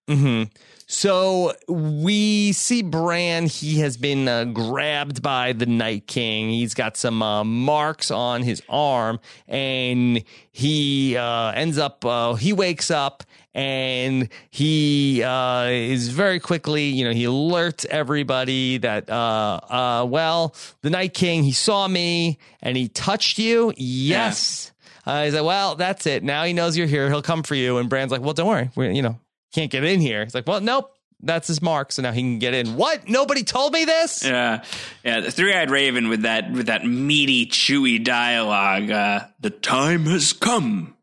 hmm 0.10 0.43
So 0.88 1.54
we 1.68 2.52
see 2.52 2.84
Bran. 2.84 3.48
He 3.48 3.80
has 3.80 3.98
been 3.98 4.28
uh, 4.28 4.46
grabbed 4.46 5.24
by 5.24 5.54
the 5.54 5.66
Night 5.66 6.06
King. 6.06 6.50
He's 6.50 6.76
got 6.76 6.96
some 6.96 7.24
uh, 7.24 7.44
marks 7.44 8.12
on 8.12 8.44
his 8.44 8.62
arm, 8.70 9.20
and 9.48 10.24
he 10.52 11.18
uh, 11.18 11.52
ends 11.52 11.80
up. 11.80 12.06
Uh, 12.06 12.36
he 12.36 12.54
wakes 12.54 12.92
up, 12.92 13.24
and 13.56 14.30
he 14.52 15.24
uh, 15.24 15.64
is 15.70 16.10
very 16.10 16.40
quickly. 16.40 16.84
You 16.86 17.06
know, 17.06 17.14
he 17.14 17.24
alerts 17.24 17.86
everybody 17.86 18.78
that, 18.78 19.10
uh, 19.10 19.60
uh, 19.68 20.06
well, 20.08 20.54
the 20.82 20.92
Night 20.92 21.16
King. 21.16 21.44
He 21.44 21.52
saw 21.52 21.88
me, 21.88 22.38
and 22.62 22.78
he 22.78 22.90
touched 22.90 23.40
you. 23.40 23.74
Yes. 23.76 24.72
Uh, 25.06 25.26
he's 25.26 25.34
like, 25.34 25.44
well, 25.44 25.76
that's 25.76 26.06
it. 26.06 26.24
Now 26.24 26.44
he 26.44 26.54
knows 26.54 26.78
you're 26.78 26.88
here. 26.88 27.10
He'll 27.10 27.22
come 27.22 27.44
for 27.44 27.56
you. 27.56 27.78
And 27.78 27.90
Bran's 27.90 28.12
like, 28.12 28.22
well, 28.22 28.34
don't 28.34 28.48
worry. 28.48 28.70
We're, 28.76 28.92
you 28.92 29.04
know, 29.04 29.20
can't 29.56 29.72
get 29.72 29.84
in 29.84 30.01
here. 30.01 30.24
He's 30.24 30.36
like, 30.36 30.47
well, 30.47 30.62
nope. 30.62 30.91
That's 31.22 31.47
his 31.47 31.62
mark. 31.62 31.91
So 31.93 32.01
now 32.01 32.12
he 32.12 32.22
can 32.22 32.39
get 32.39 32.53
in. 32.53 32.76
What? 32.76 33.08
Nobody 33.08 33.43
told 33.43 33.74
me 33.74 33.86
this? 33.86 34.24
Yeah, 34.24 34.64
yeah. 35.03 35.22
The 35.22 35.32
three 35.32 35.53
eyed 35.53 35.72
raven 35.72 36.10
with 36.10 36.24
that 36.24 36.51
with 36.51 36.68
that 36.68 36.86
meaty, 36.86 37.47
chewy 37.47 38.03
dialogue. 38.03 38.91
Uh, 38.91 39.22
the 39.39 39.49
time 39.49 40.03
has 40.06 40.34
come 40.34 40.95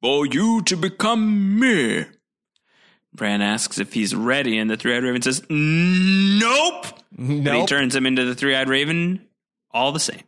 for 0.00 0.26
you 0.26 0.62
to 0.62 0.74
become 0.76 1.60
me. 1.60 2.06
Bran 3.14 3.42
asks 3.42 3.78
if 3.78 3.92
he's 3.92 4.14
ready, 4.14 4.56
and 4.58 4.70
the 4.70 4.76
three 4.76 4.96
eyed 4.96 5.04
raven 5.04 5.20
says, 5.20 5.42
"Nope." 5.50 6.86
But 7.16 7.54
he 7.54 7.66
turns 7.66 7.94
him 7.94 8.06
into 8.06 8.24
the 8.24 8.34
three 8.34 8.56
eyed 8.56 8.70
raven 8.70 9.28
all 9.70 9.92
the 9.92 10.00
same. 10.00 10.22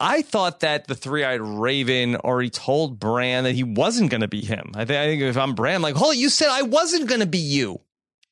I 0.00 0.22
thought 0.22 0.60
that 0.60 0.86
the 0.86 0.94
three 0.94 1.24
eyed 1.24 1.42
raven 1.42 2.16
already 2.16 2.48
told 2.48 2.98
Bran 2.98 3.44
that 3.44 3.54
he 3.54 3.64
wasn't 3.64 4.10
going 4.10 4.22
to 4.22 4.28
be 4.28 4.40
him. 4.40 4.72
I, 4.74 4.86
think 4.86 4.98
I 4.98 5.06
think 5.06 5.22
if 5.22 5.36
I'm 5.36 5.54
Bran, 5.54 5.76
I'm 5.76 5.82
like, 5.82 5.94
holy, 5.94 6.16
you 6.16 6.30
said 6.30 6.48
I 6.48 6.62
wasn't 6.62 7.06
going 7.06 7.20
to 7.20 7.26
be 7.26 7.38
you. 7.38 7.80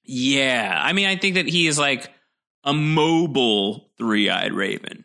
Yeah, 0.02 0.80
I 0.82 0.94
mean, 0.94 1.06
I 1.06 1.16
think 1.16 1.34
that 1.34 1.46
he 1.46 1.66
is 1.66 1.78
like 1.78 2.10
a 2.64 2.72
mobile 2.72 3.90
three 3.98 4.30
eyed 4.30 4.54
raven. 4.54 5.04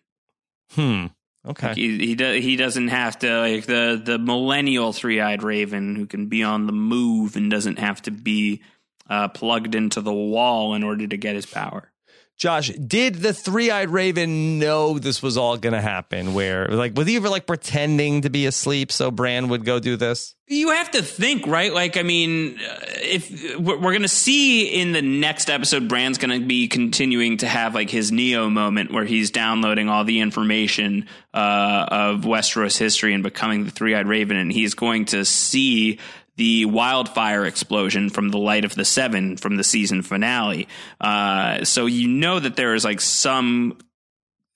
Hmm. 0.72 1.08
Okay. 1.46 1.74
He 1.74 1.98
he, 1.98 2.16
do, 2.16 2.32
he 2.40 2.56
doesn't 2.56 2.88
have 2.88 3.20
to 3.20 3.40
like 3.42 3.66
the 3.66 4.02
the 4.04 4.18
millennial 4.18 4.94
three 4.94 5.20
eyed 5.20 5.44
raven 5.44 5.96
who 5.96 6.06
can 6.06 6.28
be 6.28 6.42
on 6.42 6.68
the 6.68 6.74
move 6.74 7.36
and 7.36 7.52
doesn't 7.52 7.80
have 7.80 8.02
to 8.04 8.12
be 8.12 8.62
uh, 9.10 9.28
plugged 9.28 9.76
into 9.76 10.00
the 10.00 10.14
wall 10.14 10.74
in 10.74 10.84
order 10.84 11.06
to 11.06 11.18
get 11.18 11.36
his 11.36 11.46
power. 11.46 11.92
Josh, 12.38 12.70
did 12.70 13.16
the 13.16 13.32
three 13.32 13.70
eyed 13.72 13.90
raven 13.90 14.60
know 14.60 14.98
this 14.98 15.22
was 15.22 15.38
all 15.38 15.56
going 15.56 15.74
to 15.74 15.82
happen? 15.82 16.34
Where, 16.34 16.68
like, 16.68 16.96
was 16.96 17.08
he 17.08 17.16
ever 17.16 17.30
like 17.30 17.46
pretending 17.46 18.22
to 18.22 18.30
be 18.30 18.48
asleep 18.48 18.92
so 18.92 19.12
Bran 19.12 19.50
would 19.50 19.64
go 19.64 19.80
do 19.80 19.96
this? 19.96 20.36
You 20.48 20.72
have 20.72 20.92
to 20.92 21.02
think, 21.02 21.48
right? 21.48 21.74
Like, 21.74 21.96
I 21.96 22.04
mean, 22.04 22.60
uh, 22.60 22.80
if 23.02 23.58
we're 23.58 23.78
going 23.80 24.02
to 24.02 24.08
see 24.08 24.68
in 24.68 24.92
the 24.92 25.02
next 25.02 25.50
episode, 25.50 25.88
Bran's 25.88 26.18
going 26.18 26.42
to 26.42 26.46
be 26.46 26.68
continuing 26.68 27.38
to 27.38 27.48
have 27.48 27.76
like 27.76 27.90
his 27.90 28.12
Neo 28.12 28.50
moment 28.50 28.92
where 28.92 29.06
he's 29.06 29.32
downloading 29.32 29.88
all 29.88 30.04
the 30.04 30.20
information 30.20 31.08
uh, 31.34 31.86
of 31.90 32.22
Westeros 32.22 32.78
history 32.78 33.14
and 33.14 33.24
becoming 33.24 33.64
the 33.64 33.72
Three 33.72 33.96
Eyed 33.96 34.08
Raven, 34.08 34.38
and 34.38 34.52
he's 34.52 34.74
going 34.74 35.06
to 35.06 35.24
see 35.24 36.00
the 36.36 36.66
wildfire 36.66 37.46
explosion 37.46 38.10
from 38.10 38.30
the 38.30 38.38
Light 38.38 38.66
of 38.66 38.76
the 38.76 38.86
Seven 38.86 39.38
from 39.38 39.56
the 39.56 39.64
season 39.64 40.02
finale. 40.02 40.68
Uh, 41.00 41.64
so 41.64 41.86
you 41.86 42.08
know 42.08 42.40
that 42.40 42.56
there 42.56 42.74
is 42.74 42.84
like 42.84 43.02
some 43.02 43.78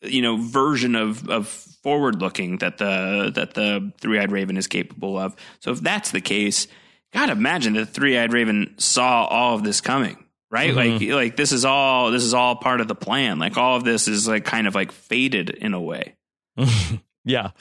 you 0.02 0.22
know 0.22 0.38
version 0.38 0.96
of 0.96 1.30
of 1.30 1.48
forward 1.48 2.22
looking 2.22 2.58
that 2.58 2.78
the 2.78 3.32
that 3.36 3.54
the 3.54 3.92
three 4.00 4.20
eyed 4.20 4.32
raven 4.32 4.58
is 4.58 4.68
capable 4.68 5.18
of. 5.18 5.36
So 5.60 5.72
if 5.72 5.82
that's 5.82 6.12
the 6.12 6.22
case, 6.22 6.68
gotta 7.14 7.34
imagine 7.34 7.74
the 7.74 7.86
three 7.86 8.18
eyed 8.18 8.34
raven 8.34 8.76
saw 8.78 9.26
all 9.26 9.56
of 9.56 9.64
this 9.64 9.82
coming, 9.82 10.24
right? 10.50 10.74
Like 10.74 11.02
like 11.02 11.36
this 11.36 11.52
is 11.52 11.64
all 11.66 12.12
this 12.12 12.24
is 12.24 12.34
all 12.34 12.56
part 12.56 12.82
of 12.82 12.88
the 12.88 12.96
plan. 12.96 13.38
Like 13.40 13.58
all 13.58 13.76
of 13.78 13.84
this 13.84 14.08
is 14.08 14.28
like 14.28 14.46
kind 14.46 14.68
of 14.68 14.76
like 14.76 14.92
faded 14.92 15.50
in 15.50 15.74
a 15.74 15.82
way. 15.82 16.16
Yeah. 17.28 17.52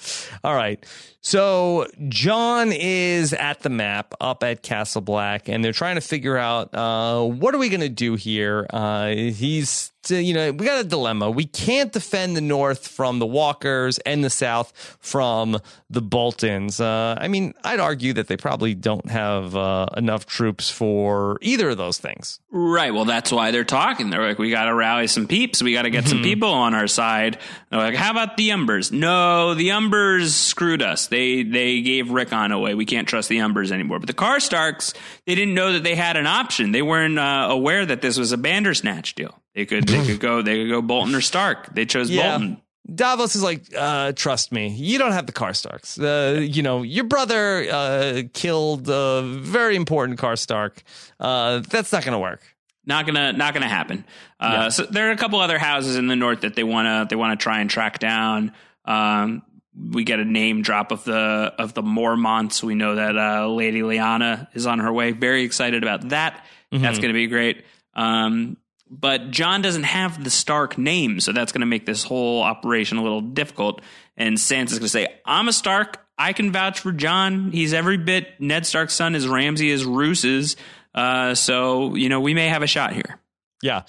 All 0.45 0.55
right. 0.55 0.87
So 1.27 1.89
Jon 2.09 2.71
is 2.71 3.33
at 3.33 3.59
the 3.59 3.69
map 3.69 4.15
up 4.21 4.45
at 4.45 4.63
Castle 4.63 5.01
Black, 5.01 5.49
and 5.49 5.65
they're 5.65 5.73
trying 5.73 5.97
to 5.97 6.01
figure 6.01 6.37
out 6.37 6.73
uh, 6.73 7.21
what 7.25 7.53
are 7.53 7.59
we 7.59 7.69
going 7.69 7.81
to 7.81 7.89
do 7.89 8.15
here. 8.15 8.65
Uh, 8.71 9.09
he's 9.09 9.91
you 10.11 10.35
know, 10.35 10.53
we 10.53 10.65
got 10.65 10.85
a 10.85 10.89
dilemma. 10.89 11.31
We 11.31 11.45
can't 11.45 11.93
defend 11.93 12.37
the 12.37 12.41
North 12.41 12.89
from 12.89 13.19
the 13.19 13.27
Walkers 13.27 13.99
and 14.01 14.23
the 14.23 14.31
South 14.31 14.73
from 15.01 15.59
the 15.91 16.03
Boltons. 16.03 16.81
Uh, 16.81 17.17
I 17.19 17.29
mean, 17.29 17.55
I'd 17.65 17.81
argue 17.81 18.13
that 18.15 18.29
they 18.29 18.37
probably 18.37 18.75
don't 18.75 19.09
have 19.11 19.57
uh, 19.57 19.87
enough 19.97 20.27
troops 20.27 20.71
for 20.71 21.39
either 21.41 21.71
of 21.71 21.77
those 21.77 21.99
things. 21.99 22.41
Right. 22.51 22.93
Well, 22.93 23.05
that's 23.05 23.33
why 23.33 23.51
they're 23.51 23.65
talking. 23.65 24.11
They're 24.11 24.27
like, 24.27 24.39
we 24.39 24.51
got 24.51 24.67
to 24.67 24.75
rally 24.75 25.07
some 25.07 25.27
peeps. 25.27 25.63
We 25.63 25.73
got 25.73 25.83
to 25.83 25.91
get 25.91 26.07
some 26.09 26.23
people 26.23 26.51
on 26.51 26.75
our 26.75 26.87
side. 26.87 27.39
They're 27.71 27.81
like, 27.81 27.95
how 27.95 28.11
about 28.11 28.37
the 28.37 28.51
Umbers? 28.51 28.93
No, 28.93 29.55
the 29.55 29.71
Umbers 29.71 30.31
screwed 30.31 30.83
us. 30.83 31.09
They 31.09 31.16
they 31.17 31.43
they 31.43 31.81
gave 31.81 32.11
Rickon 32.11 32.53
away. 32.53 32.75
We 32.75 32.85
can't 32.85 33.09
trust 33.09 33.29
the 33.29 33.39
Umbers 33.39 33.73
anymore. 33.73 33.99
But 33.99 34.07
the 34.09 34.15
Karstarks, 34.15 34.95
they 35.27 35.35
didn't 35.35 35.55
know 35.55 35.73
that 35.73 35.83
they 35.83 35.95
had 35.95 36.17
an 36.17 36.27
option. 36.27 36.73
They 36.73 36.83
weren't 36.83 37.19
uh, 37.19 37.47
aware 37.51 37.87
that 37.87 38.03
this 38.03 38.19
was 38.19 38.33
a 38.33 38.37
Bandersnatch 38.37 39.15
deal. 39.15 39.41
They 39.55 39.65
could 39.65 39.87
they 39.89 40.05
could 40.07 40.21
go 40.21 40.43
they 40.43 40.59
could 40.63 40.71
go 40.71 40.83
Bolton 40.83 41.15
or 41.15 41.21
Stark. 41.23 41.75
They 41.75 41.87
chose 41.87 42.11
Yeah. 42.11 42.33
Bolton. 42.39 42.63
Davos 42.95 43.35
is 43.35 43.43
like, 43.43 43.63
uh, 43.77 44.13
trust 44.13 44.53
me, 44.53 44.69
you 44.69 44.97
don't 44.99 45.11
have 45.11 45.27
the 45.27 45.33
Karstarks. 45.33 45.99
Uh, 46.01 46.39
you 46.39 46.63
know, 46.63 46.83
your 46.83 47.03
brother 47.03 47.67
uh, 47.69 48.23
killed 48.33 48.89
a 48.89 49.23
very 49.23 49.75
important 49.75 50.21
Karstark. 50.21 50.79
Uh, 51.19 51.63
that's 51.69 51.91
not 51.93 52.05
going 52.05 52.13
to 52.13 52.21
work. 52.21 52.43
Not 52.89 53.05
gonna 53.05 53.33
not 53.33 53.53
gonna 53.55 53.67
happen. 53.67 54.05
Uh, 54.39 54.51
Yeah. 54.53 54.69
So 54.69 54.85
there 54.85 55.09
are 55.09 55.11
a 55.11 55.17
couple 55.17 55.41
other 55.41 55.59
houses 55.59 55.97
in 55.97 56.07
the 56.07 56.15
north 56.15 56.43
that 56.43 56.55
they 56.55 56.63
wanna 56.63 57.05
they 57.11 57.17
wanna 57.17 57.35
try 57.35 57.59
and 57.61 57.69
track 57.69 57.99
down. 57.99 58.53
Um, 58.85 59.43
we 59.79 60.05
get 60.05 60.21
a 60.21 60.25
name 60.25 60.63
drop 60.63 60.91
of 60.91 61.05
the 61.05 61.53
of 61.59 61.75
the 61.75 61.83
Mormonts. 61.83 62.63
We 62.63 62.75
know 62.75 62.95
that 62.95 63.17
uh, 63.17 63.49
Lady 63.49 63.83
Lyanna 63.83 64.49
is 64.55 64.67
on 64.67 64.79
her 64.79 64.93
way. 64.93 65.13
Very 65.13 65.45
excited 65.45 65.83
about 65.83 66.09
that. 66.11 66.45
That's 66.83 66.99
going 66.99 67.11
to 67.11 67.15
be 67.15 67.27
great. 67.27 67.65
Um, 67.95 68.57
but 68.89 69.31
Jon 69.31 69.63
doesn't 69.63 69.83
have 69.85 70.23
the 70.23 70.31
Stark 70.31 70.79
name, 70.79 71.21
so 71.21 71.33
that's 71.33 71.53
going 71.53 71.61
to 71.61 71.67
make 71.67 71.87
this 71.87 72.05
whole 72.05 72.43
operation 72.43 72.99
a 72.99 73.03
little 73.03 73.21
difficult. 73.21 73.83
And 74.17 74.37
Sansa's 74.37 74.79
going 74.79 74.83
to 74.83 74.89
say, 74.89 75.09
"I'm 75.25 75.49
a 75.49 75.53
Stark. 75.53 76.07
I 76.17 76.33
can 76.33 76.53
vouch 76.53 76.81
for 76.81 76.93
Jon. 76.93 77.53
He's 77.53 77.75
every 77.75 77.99
bit 77.99 78.41
Ned 78.41 78.65
Stark's 78.65 78.95
son 78.95 79.15
as 79.15 79.29
Ramsay 79.29 79.71
as 79.73 79.85
Roose's. 79.85 80.57
Uh, 80.95 81.35
so 81.35 81.95
you 81.95 82.09
know 82.09 82.21
we 82.21 82.33
may 82.35 82.49
have 82.49 82.63
a 82.63 82.67
shot 82.67 82.93
here." 82.93 83.19
Yeah. 83.63 83.83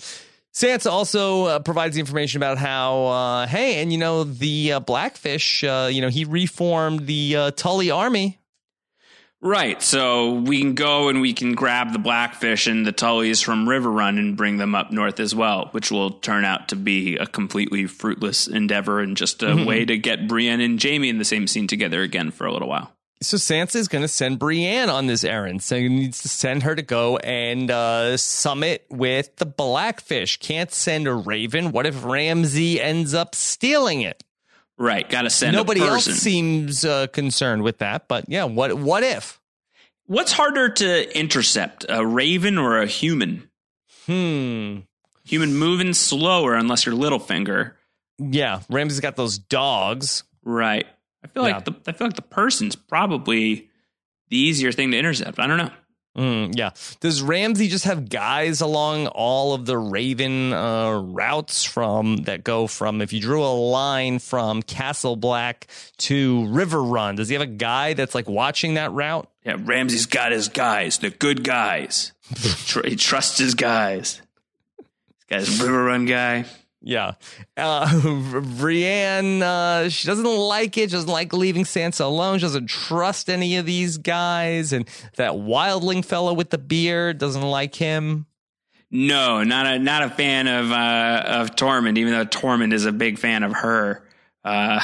Sansa 0.57 0.89
also 0.89 1.45
uh, 1.45 1.59
provides 1.59 1.93
the 1.93 1.99
information 1.99 2.39
about 2.39 2.57
how, 2.57 3.05
uh, 3.05 3.45
hey, 3.45 3.79
and 3.79 3.91
you 3.91 3.99
know, 3.99 4.23
the 4.23 4.73
uh, 4.73 4.79
Blackfish, 4.79 5.63
uh, 5.63 5.87
you 5.91 6.01
know, 6.01 6.09
he 6.09 6.25
reformed 6.25 7.05
the 7.05 7.35
uh, 7.35 7.51
Tully 7.51 7.91
army. 7.91 8.39
Right. 9.39 9.79
So 9.83 10.33
we 10.33 10.59
can 10.59 10.73
go 10.73 11.09
and 11.09 11.21
we 11.21 11.33
can 11.33 11.53
grab 11.53 11.93
the 11.93 11.99
blackfish 11.99 12.65
and 12.65 12.87
the 12.87 12.91
Tullys 12.91 13.43
from 13.43 13.67
Riverrun 13.67 14.17
and 14.17 14.35
bring 14.35 14.57
them 14.57 14.73
up 14.73 14.91
north 14.91 15.19
as 15.19 15.35
well, 15.35 15.67
which 15.73 15.91
will 15.91 16.09
turn 16.09 16.43
out 16.43 16.69
to 16.69 16.75
be 16.75 17.17
a 17.17 17.27
completely 17.27 17.85
fruitless 17.85 18.47
endeavor 18.47 18.99
and 18.99 19.15
just 19.15 19.43
a 19.43 19.63
way 19.63 19.85
to 19.85 19.95
get 19.95 20.27
Brienne 20.27 20.59
and 20.59 20.81
Jaime 20.81 21.07
in 21.07 21.19
the 21.19 21.23
same 21.23 21.45
scene 21.45 21.67
together 21.67 22.01
again 22.01 22.31
for 22.31 22.47
a 22.47 22.51
little 22.51 22.67
while. 22.67 22.96
So 23.21 23.37
Sansa 23.37 23.77
is 23.77 23.87
going 23.87 24.03
to 24.03 24.07
send 24.07 24.37
Brienne 24.37 24.89
on 24.89 25.07
this 25.07 25.23
errand. 25.23 25.63
So 25.63 25.75
he 25.75 25.89
needs 25.89 26.21
to 26.21 26.29
send 26.29 26.63
her 26.63 26.75
to 26.75 26.83
go 26.83 27.17
and 27.17 27.71
uh, 27.71 28.15
summit 28.17 28.85
with 28.89 29.35
the 29.37 29.45
Blackfish. 29.45 30.37
Can't 30.37 30.71
send 30.71 31.07
a 31.07 31.13
Raven. 31.13 31.71
What 31.71 31.87
if 31.87 32.03
Ramsay 32.03 32.79
ends 32.79 33.13
up 33.13 33.33
stealing 33.33 34.01
it? 34.01 34.23
Right. 34.77 35.09
Got 35.09 35.23
to 35.23 35.31
send 35.31 35.55
Nobody 35.55 35.81
else 35.81 36.05
seems 36.05 36.85
uh, 36.85 37.07
concerned 37.07 37.63
with 37.63 37.79
that. 37.79 38.07
But 38.07 38.25
yeah, 38.27 38.43
what 38.43 38.77
what 38.77 39.03
if? 39.03 39.39
What's 40.05 40.31
harder 40.31 40.69
to 40.69 41.19
intercept, 41.19 41.85
a 41.89 42.05
raven 42.05 42.57
or 42.57 42.79
a 42.79 42.85
human? 42.85 43.49
Hmm. 44.05 44.79
Human 45.25 45.55
moving 45.55 45.93
slower 45.93 46.53
unless 46.53 46.85
you're 46.85 46.95
Littlefinger. 46.95 47.73
Yeah, 48.17 48.61
Ramsay's 48.69 49.01
got 49.01 49.17
those 49.17 49.37
dogs. 49.37 50.23
Right. 50.45 50.87
I 51.27 51.33
feel 51.33 51.47
Yeah. 51.47 51.55
like 51.55 51.65
the 51.65 51.75
I 51.87 51.91
feel 51.91 52.07
like 52.07 52.15
the 52.15 52.21
person's 52.21 52.75
probably 52.75 53.69
the 54.29 54.37
easier 54.37 54.71
thing 54.71 54.91
to 54.91 54.97
intercept. 54.97 55.39
I 55.39 55.47
don't 55.47 55.57
know. 55.57 55.71
Mm, 56.17 56.57
yeah. 56.57 56.71
Does 56.99 57.21
Ramsay 57.21 57.67
just 57.67 57.85
have 57.85 58.09
guys 58.09 58.59
along 58.59 59.05
all 59.05 59.53
of 59.53 59.67
the 59.67 59.77
Raven 59.77 60.51
uh, 60.51 60.93
routes 60.99 61.63
from 61.63 62.17
that 62.23 62.43
go 62.43 62.65
from 62.65 63.01
if 63.01 63.13
you 63.13 63.19
drew 63.21 63.43
a 63.43 63.53
line 63.53 64.17
from 64.17 64.63
Castle 64.63 65.15
Black 65.15 65.67
to 65.99 66.37
Riverrun? 66.47 67.17
Does 67.17 67.29
he 67.29 67.33
have 67.35 67.43
a 67.43 67.45
guy 67.45 67.93
that's 67.93 68.15
like 68.15 68.27
watching 68.27 68.73
that 68.73 68.91
route? 68.93 69.29
Yeah, 69.45 69.57
Ramsay's 69.59 70.07
got 70.07 70.31
his 70.31 70.49
guys, 70.49 70.97
the 70.97 71.11
good 71.11 71.43
guys. 71.43 72.13
He 72.83 72.95
trusts 72.95 73.37
his 73.37 73.53
guys. 73.53 74.19
This 75.29 75.47
guy's 75.47 75.59
Riverrun 75.59 76.07
guy. 76.07 76.45
Yeah. 76.87 77.15
Uh, 77.57 78.41
Brienne, 78.57 79.43
uh, 79.43 79.89
she 79.89 80.07
doesn't 80.07 80.23
like 80.23 80.77
it. 80.77 80.89
She 80.89 80.95
doesn't 80.95 81.09
like 81.09 81.33
leaving 81.33 81.65
Sansa 81.65 82.05
alone. 82.05 82.39
She 82.39 82.43
doesn't 82.43 82.67
trust 82.67 83.29
any 83.29 83.57
of 83.57 83.65
these 83.65 83.97
guys. 83.97 84.71
And 84.71 84.87
that 85.17 85.33
wildling 85.33 86.05
fellow 86.05 86.33
with 86.33 86.49
the 86.49 86.57
beard 86.57 87.17
doesn't 87.17 87.41
like 87.41 87.75
him. 87.75 88.25
No, 88.89 89.43
not 89.43 89.67
a 89.67 89.79
not 89.79 90.03
a 90.03 90.09
fan 90.09 90.47
of 90.47 90.71
uh, 90.71 91.23
of 91.41 91.57
Tormund, 91.57 91.97
even 91.97 92.13
though 92.13 92.25
Tormund 92.25 92.71
is 92.71 92.85
a 92.85 92.93
big 92.93 93.19
fan 93.19 93.43
of 93.43 93.51
her. 93.51 94.07
Uh, 94.45 94.79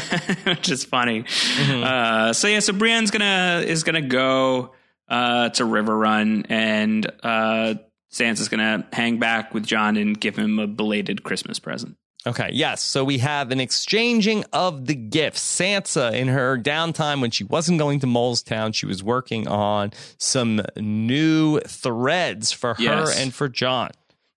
which 0.42 0.68
is 0.68 0.84
funny. 0.84 1.24
Uh, 1.70 2.32
so 2.32 2.48
yeah, 2.48 2.58
so 2.58 2.72
Brienne's 2.72 3.12
gonna 3.12 3.62
is 3.64 3.84
gonna 3.84 4.02
go 4.02 4.74
uh, 5.08 5.50
to 5.50 5.62
Riverrun, 5.62 6.46
and 6.48 7.08
uh, 7.22 7.74
Sansa's 8.12 8.48
gonna 8.48 8.86
hang 8.92 9.18
back 9.18 9.52
with 9.54 9.66
Jon 9.66 9.96
and 9.96 10.18
give 10.18 10.36
him 10.36 10.58
a 10.58 10.66
belated 10.66 11.22
Christmas 11.22 11.58
present. 11.58 11.96
Okay, 12.26 12.50
yes. 12.52 12.82
So 12.82 13.04
we 13.04 13.18
have 13.18 13.52
an 13.52 13.60
exchanging 13.60 14.44
of 14.52 14.86
the 14.86 14.94
gifts. 14.94 15.40
Sansa, 15.40 16.12
in 16.12 16.28
her 16.28 16.58
downtime 16.58 17.20
when 17.20 17.30
she 17.30 17.44
wasn't 17.44 17.78
going 17.78 18.00
to 18.00 18.06
Mole's 18.06 18.42
Town, 18.42 18.72
she 18.72 18.86
was 18.86 19.02
working 19.02 19.46
on 19.46 19.92
some 20.18 20.60
new 20.76 21.60
threads 21.60 22.50
for 22.52 22.74
her 22.74 22.82
Yes. 22.82 23.18
and 23.20 23.32
for 23.32 23.48
Jon. 23.48 23.90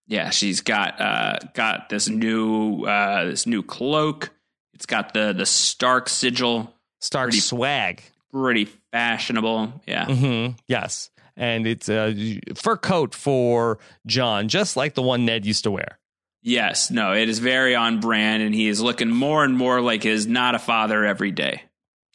Yeah, 0.08 0.30
she's 0.30 0.62
got 0.62 1.00
uh, 1.02 1.38
got 1.54 1.90
this 1.90 2.08
new 2.10 2.84
uh, 2.86 3.26
this 3.26 3.48
new 3.48 3.64
cloak. 3.64 4.30
It's 4.74 4.86
got 4.86 5.14
the 5.14 5.34
the 5.34 5.46
Stark 5.46 6.10
sigil, 6.10 6.74
Stark 7.00 7.28
Pretty- 7.30 7.40
swag. 7.40 8.04
pretty 8.32 8.66
fashionable. 8.92 9.82
Yeah, 9.88 10.06
hmm 10.06 10.48
Yes. 10.68 11.10
And 11.42 11.66
it's 11.66 11.89
a 11.89 12.39
fur 12.54 12.78
coat 12.78 13.16
for 13.16 13.80
Jon, 14.06 14.48
just 14.48 14.78
like 14.78 14.94
the 14.94 15.02
one 15.02 15.26
Ned 15.26 15.44
used 15.44 15.64
to 15.64 15.72
wear. 15.72 15.98
yes, 16.44 16.92
no, 16.92 17.14
it 17.14 17.30
is 17.30 17.39
very 17.39 17.76
on 17.76 18.00
brand, 18.00 18.44
and 18.44 18.54
he 18.54 18.68
is 18.68 18.80
looking 18.80 19.10
more 19.10 19.44
and 19.44 19.58
more 19.58 19.82
like 19.82 20.04
his 20.04 20.28
not 20.28 20.54
a 20.54 20.60
father 20.60 21.04
every 21.04 21.32
day. 21.32 21.64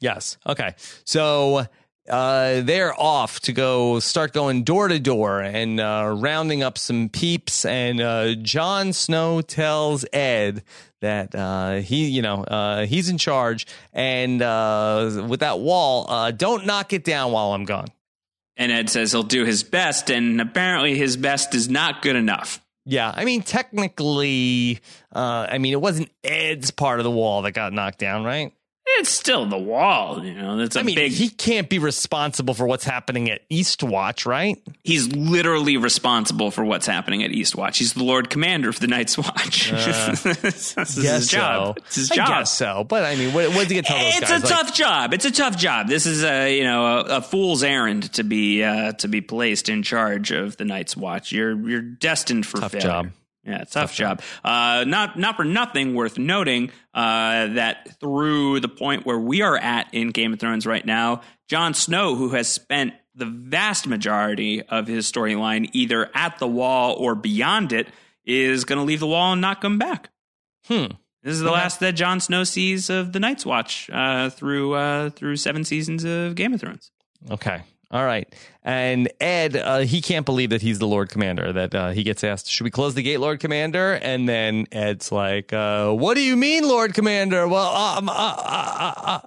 Yes. 0.00 0.36
Okay. 0.46 0.74
So 1.04 1.66
uh, 2.08 2.60
they're 2.60 2.94
off 3.00 3.40
to 3.40 3.52
go 3.52 3.98
start 3.98 4.32
going 4.32 4.62
door 4.62 4.88
to 4.88 4.98
door 5.00 5.40
and 5.40 5.80
uh, 5.80 6.14
rounding 6.16 6.62
up 6.62 6.78
some 6.78 7.08
peeps. 7.08 7.64
And 7.64 8.00
uh, 8.00 8.34
Jon 8.36 8.92
Snow 8.92 9.40
tells 9.40 10.04
Edd 10.12 10.62
that 11.00 11.34
uh, 11.34 11.76
he, 11.76 12.08
you 12.08 12.22
know, 12.22 12.44
uh, 12.44 12.86
he's 12.86 13.08
in 13.08 13.18
charge. 13.18 13.66
And 13.92 14.40
uh, 14.42 15.24
with 15.28 15.40
that 15.40 15.58
wall, 15.58 16.06
uh, 16.08 16.30
don't 16.30 16.66
knock 16.66 16.92
it 16.92 17.04
down 17.04 17.32
while 17.32 17.52
I'm 17.52 17.64
gone. 17.64 17.88
And 18.56 18.72
Edd 18.72 18.88
says 18.88 19.12
he'll 19.12 19.22
do 19.22 19.44
his 19.44 19.62
best, 19.62 20.10
and 20.10 20.40
apparently 20.40 20.96
his 20.96 21.16
best 21.16 21.54
is 21.54 21.68
not 21.68 22.00
good 22.02 22.16
enough. 22.16 22.62
Yeah, 22.86 23.12
I 23.14 23.24
mean, 23.24 23.42
technically, 23.42 24.80
uh, 25.12 25.46
I 25.50 25.58
mean, 25.58 25.72
it 25.72 25.80
wasn't 25.80 26.10
Edd's 26.22 26.70
part 26.70 27.00
of 27.00 27.04
the 27.04 27.10
wall 27.10 27.42
that 27.42 27.52
got 27.52 27.72
knocked 27.72 27.98
down, 27.98 28.24
right? 28.24 28.52
It's 28.98 29.10
still 29.10 29.46
the 29.46 29.58
wall, 29.58 30.24
you 30.24 30.34
know. 30.34 30.56
That's 30.56 30.76
a 30.76 30.80
I 30.80 30.82
mean, 30.82 30.94
big. 30.94 31.12
he 31.12 31.28
can't 31.28 31.68
be 31.68 31.78
responsible 31.78 32.54
for 32.54 32.66
what's 32.66 32.84
happening 32.84 33.30
at 33.30 33.48
Eastwatch, 33.50 34.24
right? 34.26 34.58
he's 34.84 35.08
literally 35.14 35.76
responsible 35.76 36.50
for 36.50 36.64
what's 36.64 36.86
happening 36.86 37.22
at 37.24 37.30
Eastwatch. 37.30 37.76
He's 37.76 37.92
the 37.94 38.04
Lord 38.04 38.30
Commander 38.30 38.68
of 38.68 38.78
the 38.80 38.86
Night's 38.86 39.18
Watch. 39.18 39.70
this 39.70 40.76
is 40.78 40.94
his 40.96 41.28
job. 41.28 41.76
So. 41.78 41.82
It's 41.86 41.94
his 41.96 42.10
I 42.12 42.14
job. 42.16 42.28
guess 42.28 42.52
so. 42.52 42.84
But 42.88 43.04
I 43.04 43.16
mean, 43.16 43.34
what, 43.34 43.48
what 43.50 43.68
did 43.68 43.74
he 43.76 43.82
tell 43.82 43.98
those 43.98 44.16
it's 44.16 44.20
guys? 44.30 44.42
a 44.42 44.46
Like, 44.46 44.52
tough 44.66 44.74
job. 44.74 45.14
It's 45.14 45.24
a 45.24 45.30
tough 45.32 45.56
job. 45.58 45.88
This 45.88 46.06
is 46.06 46.24
a 46.24 46.56
you 46.56 46.64
know 46.64 46.86
a, 46.98 47.16
a 47.16 47.20
fool's 47.22 47.62
errand 47.62 48.12
to 48.14 48.24
be 48.24 48.62
uh, 48.64 48.92
to 48.92 49.08
be 49.08 49.20
placed 49.20 49.68
in 49.68 49.82
charge 49.82 50.30
of 50.30 50.56
the 50.56 50.64
Night's 50.64 50.96
Watch. 50.96 51.32
You're 51.32 51.54
you're 51.68 51.82
destined 51.82 52.46
for 52.46 52.60
Tough 52.60 52.72
failure. 52.72 52.86
job. 52.88 53.10
Yeah, 53.46 53.62
tough, 53.64 53.94
job. 53.94 54.22
Uh, 54.44 54.84
not 54.86 55.16
not 55.18 55.36
for 55.36 55.44
nothing. 55.44 55.94
Worth 55.94 56.18
noting 56.18 56.70
uh, 56.92 57.46
that 57.54 57.98
through 58.00 58.60
the 58.60 58.68
point 58.68 59.06
where 59.06 59.18
we 59.18 59.42
are 59.42 59.56
at 59.56 59.92
in 59.94 60.10
Game 60.10 60.32
of 60.32 60.40
Thrones 60.40 60.66
right 60.66 60.84
now, 60.84 61.20
Jon 61.48 61.72
Snow, 61.72 62.16
who 62.16 62.30
has 62.30 62.48
spent 62.48 62.94
the 63.14 63.26
vast 63.26 63.86
majority 63.86 64.62
of 64.62 64.86
his 64.88 65.10
storyline 65.10 65.70
either 65.72 66.10
at 66.14 66.38
the 66.38 66.46
wall 66.48 66.94
or 66.98 67.14
beyond 67.14 67.72
it, 67.72 67.88
is 68.24 68.64
going 68.64 68.78
to 68.78 68.84
leave 68.84 69.00
the 69.00 69.06
wall 69.06 69.32
and 69.32 69.40
not 69.40 69.60
come 69.60 69.78
back. 69.78 70.10
Hmm. 70.66 70.86
This 71.22 71.34
is 71.34 71.40
the 71.40 71.46
Okay. 71.46 71.54
last 71.54 71.80
that 71.80 71.92
Jon 71.92 72.20
Snow 72.20 72.44
sees 72.44 72.90
of 72.90 73.12
the 73.12 73.20
Night's 73.20 73.46
Watch 73.46 73.88
uh, 73.92 74.30
through 74.30 74.74
uh, 74.74 75.10
through 75.10 75.36
seven 75.36 75.64
seasons 75.64 76.02
of 76.04 76.34
Game 76.34 76.52
of 76.52 76.60
Thrones. 76.60 76.90
Okay. 77.30 77.62
All 77.90 78.04
right. 78.04 78.32
And 78.64 79.08
Edd, 79.20 79.56
uh, 79.56 79.78
he 79.80 80.00
can't 80.00 80.26
believe 80.26 80.50
that 80.50 80.60
he's 80.60 80.80
the 80.80 80.88
Lord 80.88 81.08
Commander. 81.08 81.52
That 81.52 81.74
uh, 81.74 81.90
he 81.90 82.02
gets 82.02 82.24
asked, 82.24 82.48
"Should 82.48 82.64
we 82.64 82.70
close 82.70 82.94
the 82.94 83.02
gate, 83.02 83.18
Lord 83.18 83.38
Commander?" 83.38 83.92
And 83.92 84.28
then 84.28 84.66
Edd's 84.72 85.12
like, 85.12 85.52
uh, 85.52 85.92
"What 85.92 86.14
do 86.14 86.20
you 86.20 86.36
mean, 86.36 86.66
Lord 86.66 86.94
Commander?" 86.94 87.46
Well, 87.46 87.74
um, 87.74 88.08
uh, 88.08 88.12
uh, 88.12 88.92
uh, 88.96 89.20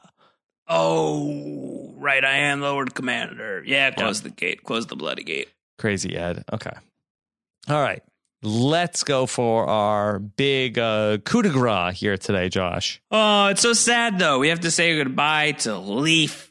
oh, 0.67 1.93
right, 1.97 2.23
I 2.23 2.37
am 2.37 2.59
Lord 2.59 2.93
Commander. 2.93 3.63
Yeah, 3.65 3.91
close 3.91 4.21
the 4.21 4.29
gate. 4.29 4.63
Close 4.63 4.87
the 4.87 4.97
bloody 4.97 5.23
gate. 5.23 5.47
crazy 5.77 6.17
Ed. 6.17 6.43
Okay. 6.51 6.73
All 7.69 7.81
right. 7.81 8.03
Let's 8.41 9.03
go 9.03 9.25
for 9.25 9.67
our 9.67 10.17
big 10.19 10.79
uh, 10.79 11.17
coup 11.19 11.41
de 11.41 11.49
grace 11.49 11.99
here 11.99 12.17
today, 12.17 12.47
Josh. 12.47 13.01
Oh, 13.11 13.47
it's 13.47 13.61
so 13.61 13.73
sad 13.73 14.17
though. 14.17 14.39
We 14.39 14.49
have 14.49 14.61
to 14.61 14.71
say 14.71 14.97
goodbye 14.97 15.53
to 15.59 15.77
Leaf. 15.77 16.48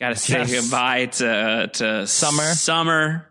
Got 0.00 0.10
to 0.10 0.16
say 0.16 0.38
Yes. 0.38 0.50
goodbye 0.62 1.06
to 1.06 1.70
to 1.74 2.06
Summer. 2.06 2.42
Summer. 2.54 3.26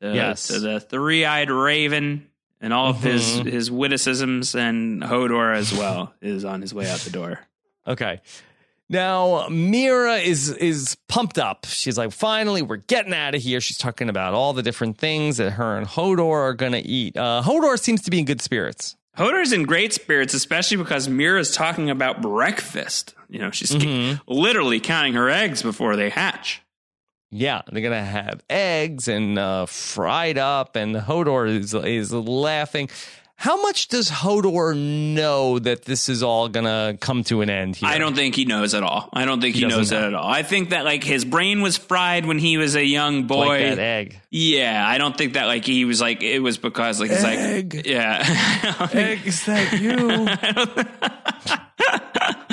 To, 0.00 0.14
Yes. 0.14 0.46
to 0.48 0.58
the 0.60 0.80
three-eyed 0.80 1.50
Raven 1.50 2.26
and 2.60 2.72
all 2.72 2.90
of 2.90 3.02
his 3.02 3.22
Mhm. 3.40 3.46
his 3.52 3.70
witticisms, 3.70 4.54
and 4.54 5.02
Hodor 5.02 5.54
as 5.54 5.72
well 5.72 6.14
is 6.22 6.44
on 6.44 6.60
his 6.62 6.72
way 6.72 6.88
out 6.88 7.00
the 7.00 7.10
door. 7.10 7.40
Okay. 7.86 8.20
Now 8.88 9.46
Meera 9.48 10.22
is 10.24 10.48
is 10.50 10.96
pumped 11.08 11.38
up. 11.38 11.66
She's 11.68 11.98
like, 11.98 12.12
finally, 12.12 12.62
we're 12.62 12.76
getting 12.76 13.12
out 13.14 13.34
of 13.34 13.42
here. 13.42 13.60
She's 13.60 13.78
talking 13.78 14.08
about 14.08 14.32
all 14.34 14.52
the 14.52 14.62
different 14.62 14.98
things 14.98 15.36
that 15.36 15.52
her 15.52 15.76
and 15.76 15.86
Hodor 15.86 16.34
are 16.34 16.54
gonna 16.54 16.82
eat. 16.84 17.16
Uh, 17.16 17.42
Hodor 17.44 17.78
seems 17.78 18.00
to 18.02 18.10
be 18.10 18.18
in 18.20 18.24
good 18.24 18.40
spirits. 18.40 18.96
Hodor's 19.18 19.52
in 19.52 19.64
great 19.64 19.92
spirits, 19.92 20.34
especially 20.34 20.76
because 20.78 21.08
Meera's 21.08 21.52
talking 21.54 21.90
about 21.90 22.22
breakfast. 22.22 23.14
You 23.30 23.38
know, 23.38 23.50
she's 23.50 23.70
Mhm. 23.70 24.20
literally 24.26 24.80
counting 24.80 25.14
her 25.14 25.30
eggs 25.30 25.62
before 25.62 25.96
they 25.96 26.10
hatch. 26.10 26.60
Yeah, 27.30 27.62
they're 27.70 27.80
gonna 27.82 28.04
have 28.04 28.40
eggs 28.50 29.06
and 29.06 29.38
uh, 29.38 29.66
fried 29.66 30.36
up, 30.36 30.74
and 30.74 30.96
Hodor 30.96 31.46
is 31.48 31.72
is 31.74 32.12
laughing. 32.12 32.90
How 33.36 33.62
much 33.62 33.88
does 33.88 34.10
Hodor 34.10 34.76
know 34.76 35.58
that 35.60 35.86
this 35.86 36.10
is 36.10 36.22
all 36.22 36.48
gonna 36.48 36.98
come 37.00 37.22
to 37.24 37.40
an 37.40 37.48
end 37.48 37.76
here? 37.76 37.88
I 37.88 37.96
don't 37.98 38.14
think 38.14 38.34
he 38.34 38.44
knows 38.44 38.74
at 38.74 38.82
all. 38.82 39.08
I 39.14 39.24
don't 39.24 39.40
think 39.40 39.54
He 39.54 39.60
he, 39.62 39.66
knows 39.66 39.88
doesn't 39.90 39.98
that 39.98 40.08
at 40.08 40.14
all. 40.14 40.28
I 40.28 40.42
think 40.42 40.70
that 40.70 40.84
like 40.84 41.02
his 41.04 41.24
brain 41.24 41.62
was 41.62 41.78
fried 41.78 42.26
when 42.26 42.38
he 42.38 42.58
was 42.58 42.74
a 42.76 42.84
young 42.84 43.22
boy. 43.28 43.46
like 43.46 43.60
that 43.60 43.78
egg. 43.78 44.20
Yeah, 44.30 44.84
I 44.86 44.98
don't 44.98 45.16
think 45.16 45.34
that 45.34 45.46
like 45.46 45.64
he 45.64 45.84
was 45.86 46.00
like 46.02 46.22
it 46.22 46.40
was 46.40 46.58
because 46.58 47.00
like 47.00 47.10
it's 47.12 47.24
Egg. 47.24 47.74
like 47.76 47.86
yeah. 47.86 48.88
Egg, 48.92 49.20
is 49.24 49.46
that 49.46 49.80
you? 49.80 51.56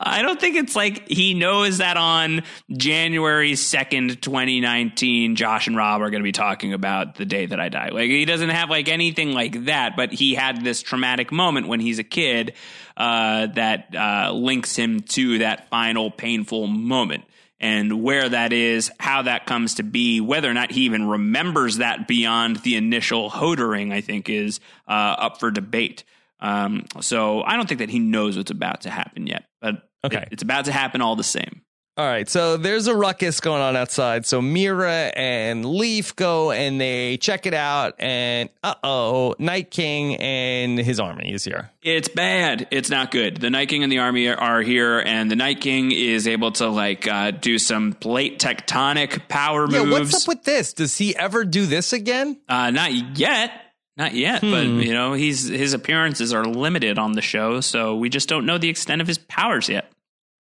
I 0.00 0.20
don't 0.22 0.40
think 0.40 0.56
it's 0.56 0.74
like 0.74 1.08
he 1.08 1.34
knows 1.34 1.78
that 1.78 1.96
on 1.96 2.42
January 2.70 3.52
2nd, 3.52 4.20
2019, 4.20 5.36
Josh 5.36 5.66
and 5.66 5.76
Rob 5.76 6.02
are 6.02 6.10
going 6.10 6.22
to 6.22 6.24
be 6.24 6.32
talking 6.32 6.72
about 6.72 7.16
the 7.16 7.24
day 7.24 7.46
that 7.46 7.60
I 7.60 7.68
die. 7.68 7.90
Like 7.90 8.10
he 8.10 8.24
doesn't 8.24 8.48
have 8.48 8.70
like 8.70 8.88
anything 8.88 9.32
like 9.32 9.66
that, 9.66 9.96
but 9.96 10.12
he 10.12 10.34
had 10.34 10.64
this 10.64 10.82
traumatic 10.82 11.32
moment 11.32 11.68
when 11.68 11.80
he's 11.80 11.98
a 11.98 12.04
kid 12.04 12.54
uh, 12.96 13.46
that 13.48 13.94
uh, 13.94 14.32
links 14.32 14.76
him 14.76 15.00
to 15.00 15.38
that 15.38 15.68
final 15.68 16.10
painful 16.10 16.66
moment. 16.66 17.24
And 17.62 18.02
where 18.02 18.26
that 18.26 18.54
is, 18.54 18.90
how 18.98 19.22
that 19.22 19.44
comes 19.44 19.74
to 19.74 19.82
be, 19.82 20.20
whether 20.22 20.50
or 20.50 20.54
not 20.54 20.70
he 20.70 20.82
even 20.82 21.06
remembers 21.06 21.76
that 21.76 22.08
beyond 22.08 22.56
the 22.56 22.76
initial 22.76 23.28
hodoring, 23.28 23.92
I 23.92 24.00
think 24.00 24.30
is 24.30 24.60
uh, 24.88 25.16
up 25.18 25.40
for 25.40 25.50
debate. 25.50 26.04
Um, 26.40 26.84
so 27.00 27.42
I 27.42 27.56
don't 27.56 27.68
think 27.68 27.80
that 27.80 27.90
he 27.90 27.98
knows 27.98 28.36
what's 28.36 28.50
about 28.50 28.82
to 28.82 28.90
happen 28.90 29.26
yet, 29.26 29.44
but 29.60 29.88
Okay. 30.04 30.18
it- 30.18 30.28
it's 30.32 30.42
about 30.42 30.64
to 30.66 30.72
happen 30.72 31.00
all 31.02 31.16
the 31.16 31.24
same. 31.24 31.62
All 31.96 32.06
right, 32.06 32.26
so 32.30 32.56
there's 32.56 32.86
a 32.86 32.94
ruckus 32.94 33.40
going 33.40 33.60
on 33.60 33.76
outside. 33.76 34.24
So 34.24 34.40
Meera 34.40 35.12
and 35.14 35.66
Leaf 35.66 36.16
go 36.16 36.50
and 36.50 36.80
they 36.80 37.18
check 37.18 37.44
it 37.44 37.52
out, 37.52 37.94
and 37.98 38.48
uh 38.62 38.74
oh, 38.82 39.34
Night 39.38 39.70
King 39.70 40.16
and 40.16 40.78
his 40.78 40.98
army 40.98 41.30
is 41.34 41.44
here. 41.44 41.70
It's 41.82 42.08
bad. 42.08 42.68
It's 42.70 42.88
not 42.88 43.10
good. 43.10 43.38
The 43.38 43.50
Night 43.50 43.68
King 43.68 43.82
and 43.82 43.92
the 43.92 43.98
army 43.98 44.28
are, 44.28 44.62
here, 44.62 45.00
and 45.00 45.30
the 45.30 45.36
Night 45.36 45.60
King 45.60 45.90
is 45.92 46.26
able 46.26 46.52
to 46.52 46.68
like 46.68 47.06
uh, 47.06 47.32
do 47.32 47.58
some 47.58 47.92
plate 47.92 48.38
tectonic 48.38 49.28
power 49.28 49.66
Yeah, 49.70 49.84
moves. 49.84 50.12
what's 50.12 50.24
up 50.24 50.28
with 50.28 50.44
this? 50.44 50.72
Does 50.72 50.96
he 50.96 51.14
ever 51.16 51.44
do 51.44 51.66
this 51.66 51.92
again? 51.92 52.38
uh, 52.48 52.70
not 52.70 52.92
yet. 53.18 53.50
Not 53.96 54.14
yet, 54.14 54.40
but 54.40 54.64
Hmm. 54.66 54.80
you 54.80 54.92
know, 54.94 55.12
he's 55.12 55.48
his 55.48 55.72
appearances 55.74 56.32
are 56.32 56.44
limited 56.44 56.98
on 56.98 57.12
the 57.12 57.22
show, 57.22 57.60
so 57.60 57.96
we 57.96 58.08
just 58.08 58.28
don't 58.28 58.46
know 58.46 58.56
the 58.58 58.68
extent 58.70 59.00
of 59.02 59.06
his 59.08 59.18
powers 59.18 59.68
yet. 59.68 59.90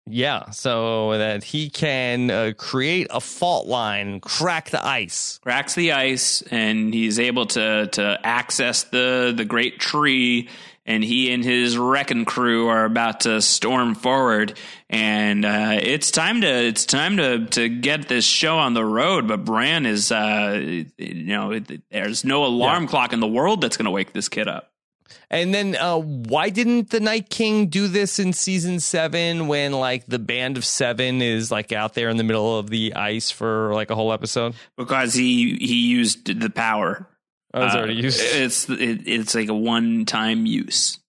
Yeah, 0.09 0.51
so 0.51 1.17
that 1.17 1.43
he 1.43 1.69
can 1.69 2.29
uh, 2.31 2.53
create 2.57 3.07
a 3.09 3.19
fault 3.19 3.67
line, 3.67 4.21
crack 4.21 4.69
the 4.69 4.85
ice. 4.85 5.37
cracks 5.43 5.75
the 5.75 5.91
ice 5.91 6.41
and 6.43 6.93
he's 6.93 7.19
able 7.19 7.45
to 7.47 7.87
to 7.87 8.19
access 8.23 8.83
the 8.83 9.33
the 9.35 9.43
great 9.43 9.79
tree 9.79 10.47
and 10.87 11.03
he 11.03 11.31
and 11.33 11.43
his 11.43 11.77
wrecking 11.77 12.25
crew 12.25 12.67
are 12.69 12.85
about 12.85 13.19
to 13.21 13.41
storm 13.41 13.93
forward 13.93 14.57
and 14.89 15.45
uh, 15.45 15.77
it's 15.79 16.09
time 16.09 16.41
to 16.41 16.47
it's 16.47 16.85
time 16.85 17.17
to 17.17 17.45
to 17.47 17.69
get 17.69 18.07
this 18.07 18.25
show 18.25 18.57
on 18.57 18.73
the 18.73 18.85
road 18.85 19.27
but 19.27 19.45
Bran 19.45 19.85
is 19.85 20.11
uh, 20.11 20.59
you 20.97 21.13
know 21.25 21.51
it, 21.51 21.81
there's 21.91 22.23
no 22.25 22.45
alarm 22.45 22.83
Yeah. 22.83 22.89
clock 22.89 23.13
in 23.13 23.19
the 23.19 23.27
world 23.27 23.61
that's 23.61 23.77
going 23.77 23.85
to 23.85 23.91
wake 23.91 24.13
this 24.13 24.29
kid 24.29 24.47
up 24.47 24.71
And 25.29 25.53
then 25.53 25.75
uh, 25.75 25.97
why 25.97 26.49
didn't 26.49 26.89
the 26.89 26.99
Night 27.01 27.29
King 27.29 27.67
do 27.67 27.87
this 27.89 28.17
in 28.19 28.31
season 28.31 28.79
seven 28.79 29.47
when 29.47 29.73
like 29.73 30.05
the 30.05 30.19
band 30.19 30.55
of 30.57 30.63
seven 30.63 31.21
is 31.21 31.51
like 31.51 31.71
out 31.73 31.93
there 31.95 32.07
in 32.09 32.15
the 32.17 32.23
middle 32.23 32.57
of 32.59 32.69
the 32.69 32.93
ice 32.95 33.29
for 33.29 33.73
like 33.73 33.89
a 33.91 33.95
whole 33.95 34.13
episode? 34.13 34.55
because 34.77 35.13
he 35.13 35.57
he 35.59 35.87
used 35.87 36.39
the 36.39 36.49
power 36.49 37.07
I 37.53 37.59
was 37.59 37.73
Uh, 37.73 37.77
already 37.77 37.93
used. 37.95 38.19
it's 38.21 38.69
it, 38.69 39.07
it's 39.07 39.33
like 39.35 39.49
a 39.49 39.53
one 39.55 40.05
time 40.05 40.45
use 40.45 40.99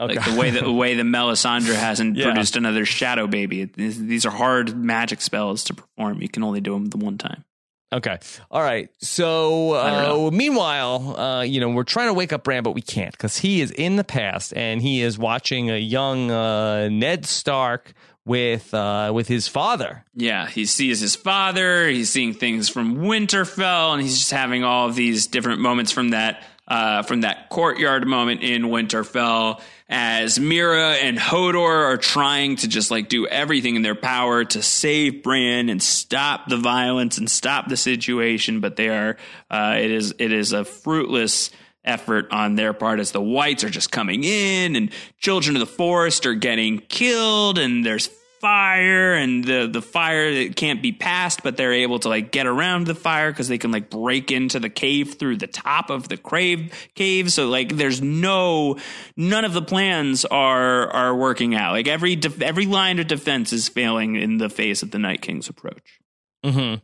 Okay. 0.00 0.14
like 0.14 0.24
the 0.24 0.38
way 0.38 0.50
that 0.50 0.62
the 0.64 0.72
way 0.72 0.94
the 0.94 1.02
Melisandre 1.02 1.74
hasn't 1.78 2.16
Yeah. 2.16 2.26
produced 2.26 2.56
another 2.56 2.84
shadow 2.84 3.26
baby. 3.26 3.64
These, 3.64 4.04
these 4.04 4.24
are 4.26 4.30
hard 4.30 4.76
magic 4.76 5.20
spells 5.20 5.64
to 5.64 5.74
perform. 5.74 6.22
You 6.22 6.28
can 6.28 6.42
only 6.44 6.60
do 6.60 6.72
them 6.72 6.86
the 6.86 6.98
one 6.98 7.18
time. 7.18 7.44
Okay. 7.90 8.18
All 8.50 8.60
right. 8.62 8.90
So, 8.98 9.72
uh, 9.72 10.30
meanwhile, 10.30 11.18
uh, 11.18 11.40
you 11.42 11.58
know, 11.58 11.70
we're 11.70 11.84
trying 11.84 12.08
to 12.08 12.12
wake 12.14 12.34
up 12.34 12.44
Bran, 12.44 12.62
but 12.62 12.72
we 12.72 12.82
can't 12.82 13.12
because 13.12 13.38
he 13.38 13.60
is 13.62 13.70
in 13.70 13.96
the 13.96 14.04
past 14.04 14.52
and 14.54 14.82
he 14.82 15.00
is 15.00 15.18
watching 15.18 15.70
a 15.70 15.78
young 15.78 16.30
uh, 16.30 16.88
Ned 16.90 17.24
Stark 17.24 17.94
with 18.28 18.72
uh, 18.74 19.10
with 19.12 19.26
his 19.26 19.48
father. 19.48 20.04
Yeah, 20.14 20.46
he 20.46 20.66
sees 20.66 21.00
his 21.00 21.16
father. 21.16 21.88
He's 21.88 22.10
seeing 22.10 22.34
things 22.34 22.68
from 22.68 22.98
Winterfell, 22.98 23.94
and 23.94 24.02
he's 24.02 24.18
just 24.18 24.30
having 24.30 24.62
all 24.62 24.88
of 24.88 24.94
these 24.94 25.26
different 25.26 25.60
moments 25.60 25.90
from 25.90 26.10
that 26.10 26.44
uh, 26.68 27.02
from 27.02 27.22
that 27.22 27.48
courtyard 27.48 28.06
moment 28.06 28.42
in 28.42 28.64
Winterfell. 28.64 29.60
As 29.90 30.38
Meera 30.38 31.02
and 31.02 31.16
Hodor 31.16 31.86
are 31.86 31.96
trying 31.96 32.56
to 32.56 32.68
just 32.68 32.90
like 32.90 33.08
do 33.08 33.26
everything 33.26 33.74
in 33.74 33.80
their 33.80 33.94
power 33.94 34.44
to 34.44 34.62
save 34.62 35.22
Bran 35.22 35.70
and 35.70 35.82
stop 35.82 36.48
the 36.48 36.58
violence 36.58 37.16
and 37.16 37.30
stop 37.30 37.68
the 37.68 37.76
situation, 37.78 38.60
but 38.60 38.76
they 38.76 38.90
are 38.90 39.16
uh, 39.50 39.76
it 39.78 39.90
is 39.90 40.14
it 40.18 40.30
is 40.30 40.52
a 40.52 40.66
fruitless 40.66 41.50
effort 41.84 42.28
on 42.30 42.54
their 42.54 42.74
part 42.74 43.00
as 43.00 43.12
the 43.12 43.20
whites 43.20 43.64
are 43.64 43.70
just 43.70 43.90
coming 43.90 44.22
in 44.22 44.76
and 44.76 44.90
children 45.18 45.56
of 45.56 45.60
the 45.60 45.66
forest 45.66 46.26
are 46.26 46.34
getting 46.34 46.78
killed 46.80 47.56
and 47.56 47.86
there's 47.86 48.10
fire 48.40 49.14
and 49.14 49.44
the 49.44 49.68
the 49.70 49.82
fire 49.82 50.32
that 50.32 50.56
can't 50.56 50.82
be 50.82 50.92
passed 50.92 51.42
but 51.42 51.56
they're 51.56 51.72
able 51.72 51.98
to 51.98 52.08
like 52.08 52.30
get 52.30 52.46
around 52.46 52.86
the 52.86 52.94
fire 52.94 53.30
because 53.30 53.48
they 53.48 53.58
can 53.58 53.70
like 53.70 53.90
break 53.90 54.30
into 54.30 54.60
the 54.60 54.70
cave 54.70 55.14
through 55.18 55.36
the 55.36 55.46
top 55.46 55.90
of 55.90 56.08
the 56.08 56.16
crave 56.16 56.72
cave 56.94 57.32
so 57.32 57.48
like 57.48 57.76
there's 57.76 58.00
no 58.00 58.76
none 59.16 59.44
of 59.44 59.52
the 59.52 59.62
plans 59.62 60.24
are 60.24 60.88
are 60.90 61.14
working 61.14 61.54
out 61.54 61.72
like 61.72 61.88
every 61.88 62.16
def- 62.16 62.42
every 62.42 62.66
line 62.66 62.98
of 62.98 63.06
defense 63.06 63.52
is 63.52 63.68
failing 63.68 64.16
in 64.16 64.38
the 64.38 64.48
face 64.48 64.82
of 64.82 64.90
the 64.90 64.98
night 64.98 65.20
king's 65.22 65.48
approach 65.48 66.00
hmm 66.44 66.74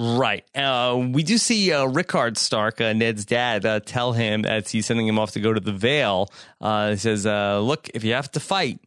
Right. 0.00 0.44
Uh, 0.54 1.08
we 1.12 1.24
do 1.24 1.38
see 1.38 1.72
uh, 1.72 1.84
Rickard 1.86 2.38
Stark, 2.38 2.80
uh, 2.80 2.92
Ned's 2.92 3.24
dad, 3.24 3.66
uh, 3.66 3.80
tell 3.80 4.12
him 4.12 4.44
as 4.44 4.70
he's 4.70 4.86
sending 4.86 5.08
him 5.08 5.18
off 5.18 5.32
to 5.32 5.40
go 5.40 5.52
to 5.52 5.58
the 5.58 5.72
Vale. 5.72 6.30
Uh, 6.60 6.90
he 6.90 6.96
says, 6.96 7.26
uh, 7.26 7.58
"Look, 7.58 7.90
if 7.94 8.04
you 8.04 8.12
have 8.12 8.30
to 8.30 8.38
fight, 8.38 8.78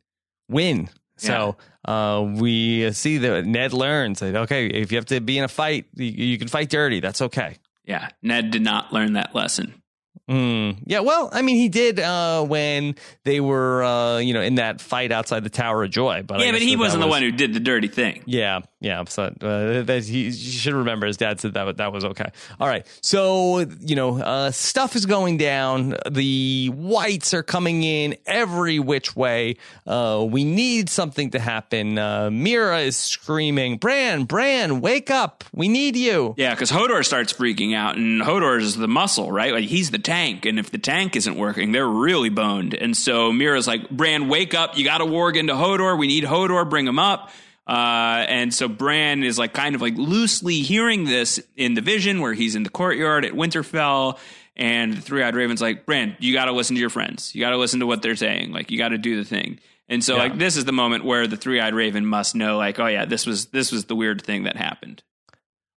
win." 0.48 0.88
So 1.28 1.58
uh, 1.86 2.24
we 2.24 2.92
see 2.92 3.18
that 3.20 3.46
Ned 3.46 3.74
learns 3.74 4.20
that 4.20 4.36
okay, 4.36 4.68
if 4.68 4.92
you 4.92 4.98
have 4.98 5.06
to 5.08 5.20
be 5.20 5.38
in 5.38 5.44
a 5.44 5.48
fight, 5.48 5.86
you, 5.96 6.06
you 6.06 6.38
can 6.38 6.48
fight 6.48 6.70
dirty. 6.70 7.00
That's 7.00 7.22
okay. 7.22 7.58
yeah 7.86 8.10
ned 8.22 8.52
did 8.52 8.62
not 8.62 8.94
learn 8.94 9.14
that 9.14 9.34
lesson 9.34 9.81
Mm, 10.30 10.78
yeah, 10.86 11.00
well, 11.00 11.30
I 11.34 11.42
mean, 11.42 11.58
he 11.58 11.68
did 11.68 12.00
uh, 12.00 12.44
when 12.46 12.96
they 13.24 13.42
were, 13.42 13.84
uh, 13.84 14.18
you 14.20 14.34
know, 14.34 14.42
in 14.42 14.56
that 14.56 14.80
fight 14.80 15.12
outside 15.12 15.44
the 15.44 15.50
Tower 15.50 15.84
of 15.84 15.92
Joy. 15.92 16.24
But 16.26 16.40
yeah, 16.40 16.52
but 16.52 16.62
he 16.62 16.76
wasn't 16.76 17.02
the 17.02 17.08
one 17.08 17.22
who 17.22 17.32
did 17.32 17.54
the 17.54 17.60
dirty 17.60 17.88
thing. 17.88 18.24
Yeah, 18.26 18.62
yeah. 18.80 19.04
So 19.06 19.24
uh, 19.24 19.82
that 19.84 20.06
he 20.06 20.26
you 20.26 20.32
should 20.32 20.74
remember 20.74 21.08
his 21.08 21.18
dad 21.18 21.40
said 21.40 21.54
that 21.56 21.78
that 21.78 21.92
was 21.92 22.06
okay. 22.06 22.30
All 22.60 22.68
right, 22.68 22.86
so 23.02 23.60
you 23.60 23.96
know, 23.96 24.22
uh, 24.22 24.52
stuff 24.52 24.96
is 24.96 25.06
going 25.06 25.38
down. 25.38 25.96
The 26.10 26.68
whites 26.68 27.34
are 27.34 27.44
coming 27.44 27.84
in 27.84 28.16
every 28.26 28.80
which 28.80 29.16
way. 29.16 29.58
Uh, 29.86 30.26
we 30.30 30.44
need 30.44 30.90
something 30.90 31.32
to 31.32 31.40
happen. 31.40 31.98
Uh, 31.98 32.30
Meera 32.30 32.86
is 32.86 32.96
screaming, 32.96 33.78
"Bran, 33.78 34.24
Bran, 34.24 34.82
wake 34.82 35.12
up! 35.12 35.44
We 35.52 35.68
need 35.68 35.96
you!" 35.96 36.36
Yeah, 36.38 36.52
because 36.54 36.72
Hodor 36.72 37.04
starts 37.06 37.34
freaking 37.34 37.76
out, 37.76 37.98
and 37.98 38.22
Hodor 38.22 38.60
is 38.62 38.78
the 38.78 38.88
muscle, 38.88 39.32
right? 39.32 39.52
Like 39.52 39.66
he's 39.66 39.92
the 39.92 40.00
tank, 40.12 40.46
and 40.46 40.60
if 40.60 40.72
the 40.72 40.78
tank 40.78 41.16
isn't 41.16 41.36
working, 41.38 41.72
they're 41.72 41.88
really 41.88 42.30
boned. 42.30 42.74
And 42.74 42.96
so 42.98 43.32
Meera's 43.32 43.68
like, 43.68 43.90
"Bran, 43.90 44.28
wake 44.28 44.54
up! 44.54 44.78
You 44.78 44.84
got 44.84 44.98
to 45.00 45.06
warg 45.06 45.36
into 45.38 45.54
Hodor. 45.54 45.98
We 45.98 46.08
need 46.08 46.24
Hodor. 46.24 46.70
Bring 46.70 46.88
him 46.88 47.00
up." 47.00 47.30
Uh, 47.68 48.26
and 48.28 48.54
so 48.54 48.68
Bran 48.68 49.24
is 49.24 49.38
like 49.40 49.54
kind 49.54 49.76
of 49.76 49.82
like 49.82 49.94
loosely 49.96 50.62
hearing 50.62 51.06
this 51.06 51.40
in 51.56 51.76
the 51.76 51.82
vision 51.82 52.20
where 52.20 52.34
he's 52.34 52.56
in 52.56 52.64
the 52.64 52.70
courtyard 52.70 53.24
at 53.24 53.34
Winterfell, 53.34 54.18
and 54.58 54.98
the 54.98 55.02
three 55.02 55.24
eyed 55.24 55.36
raven's 55.36 55.62
like, 55.62 55.86
"Bran, 55.86 56.18
you 56.20 56.34
got 56.34 56.46
to 56.46 56.52
listen 56.52 56.76
to 56.76 56.80
your 56.82 56.90
friends. 56.90 57.34
You 57.34 57.40
got 57.42 57.52
to 57.52 57.58
listen 57.58 57.80
to 57.80 57.86
what 57.88 58.02
they're 58.02 58.16
saying. 58.18 58.52
Like 58.52 58.72
you 58.72 58.78
got 58.78 58.90
to 58.90 58.98
do 58.98 59.16
the 59.16 59.24
thing." 59.26 59.60
And 59.88 60.04
so 60.04 60.16
Yeah. 60.16 60.24
like 60.24 60.38
this 60.38 60.58
is 60.58 60.66
the 60.66 60.72
moment 60.74 61.06
where 61.06 61.28
the 61.28 61.38
three 61.38 61.60
eyed 61.60 61.74
raven 61.76 62.06
must 62.06 62.36
know, 62.36 62.58
like, 62.58 62.80
"Oh 62.80 62.88
yeah, 62.88 63.06
this 63.06 63.26
was 63.26 63.48
this 63.48 63.72
was 63.72 63.86
the 63.86 63.96
weird 63.96 64.22
thing 64.22 64.44
that 64.44 64.58
happened." 64.58 65.04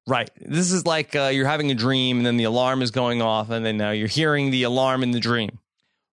Right. 0.05 0.29
This 0.39 0.71
is 0.71 0.85
like 0.85 1.15
uh, 1.15 1.31
you're 1.33 1.47
having 1.47 1.71
a 1.71 1.75
dream, 1.75 2.17
and 2.17 2.25
then 2.25 2.37
the 2.37 2.43
alarm 2.43 2.81
is 2.81 2.91
going 2.91 3.21
off, 3.21 3.49
and 3.49 3.65
then 3.65 3.77
now 3.77 3.91
you're 3.91 4.07
hearing 4.07 4.51
the 4.51 4.63
alarm 4.63 5.01
in 5.03 5.11
the 5.11 5.19
dream. 5.19 5.59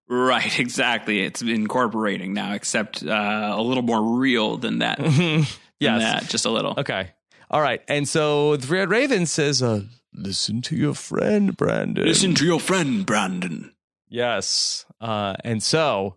Right, 0.08 0.58
exactly. 0.60 1.20
It's 1.22 1.42
incorporating 1.42 2.32
now, 2.32 2.54
except 2.54 3.02
uh, 3.04 3.54
a 3.56 3.62
little 3.62 3.82
more 3.82 4.18
real 4.18 4.56
than 4.56 4.78
that. 4.78 4.98
than 4.98 5.46
Yes. 5.80 6.02
that, 6.02 6.28
just 6.30 6.44
a 6.44 6.50
little. 6.50 6.74
Okay. 6.78 7.10
All 7.50 7.60
right. 7.60 7.82
And 7.88 8.08
so 8.08 8.56
the 8.56 8.66
Red 8.68 8.90
Raven 8.90 9.26
says, 9.26 9.62
uh, 9.62 9.82
listen 10.14 10.62
to 10.62 10.76
your 10.76 10.94
friend, 10.94 11.56
Brandon. 11.56 12.04
Listen 12.04 12.34
to 12.36 12.44
your 12.44 12.60
friend, 12.60 13.04
Brandon. 13.06 13.72
Yes. 14.08 14.84
Uh, 15.00 15.34
and 15.42 15.62
so 15.62 16.16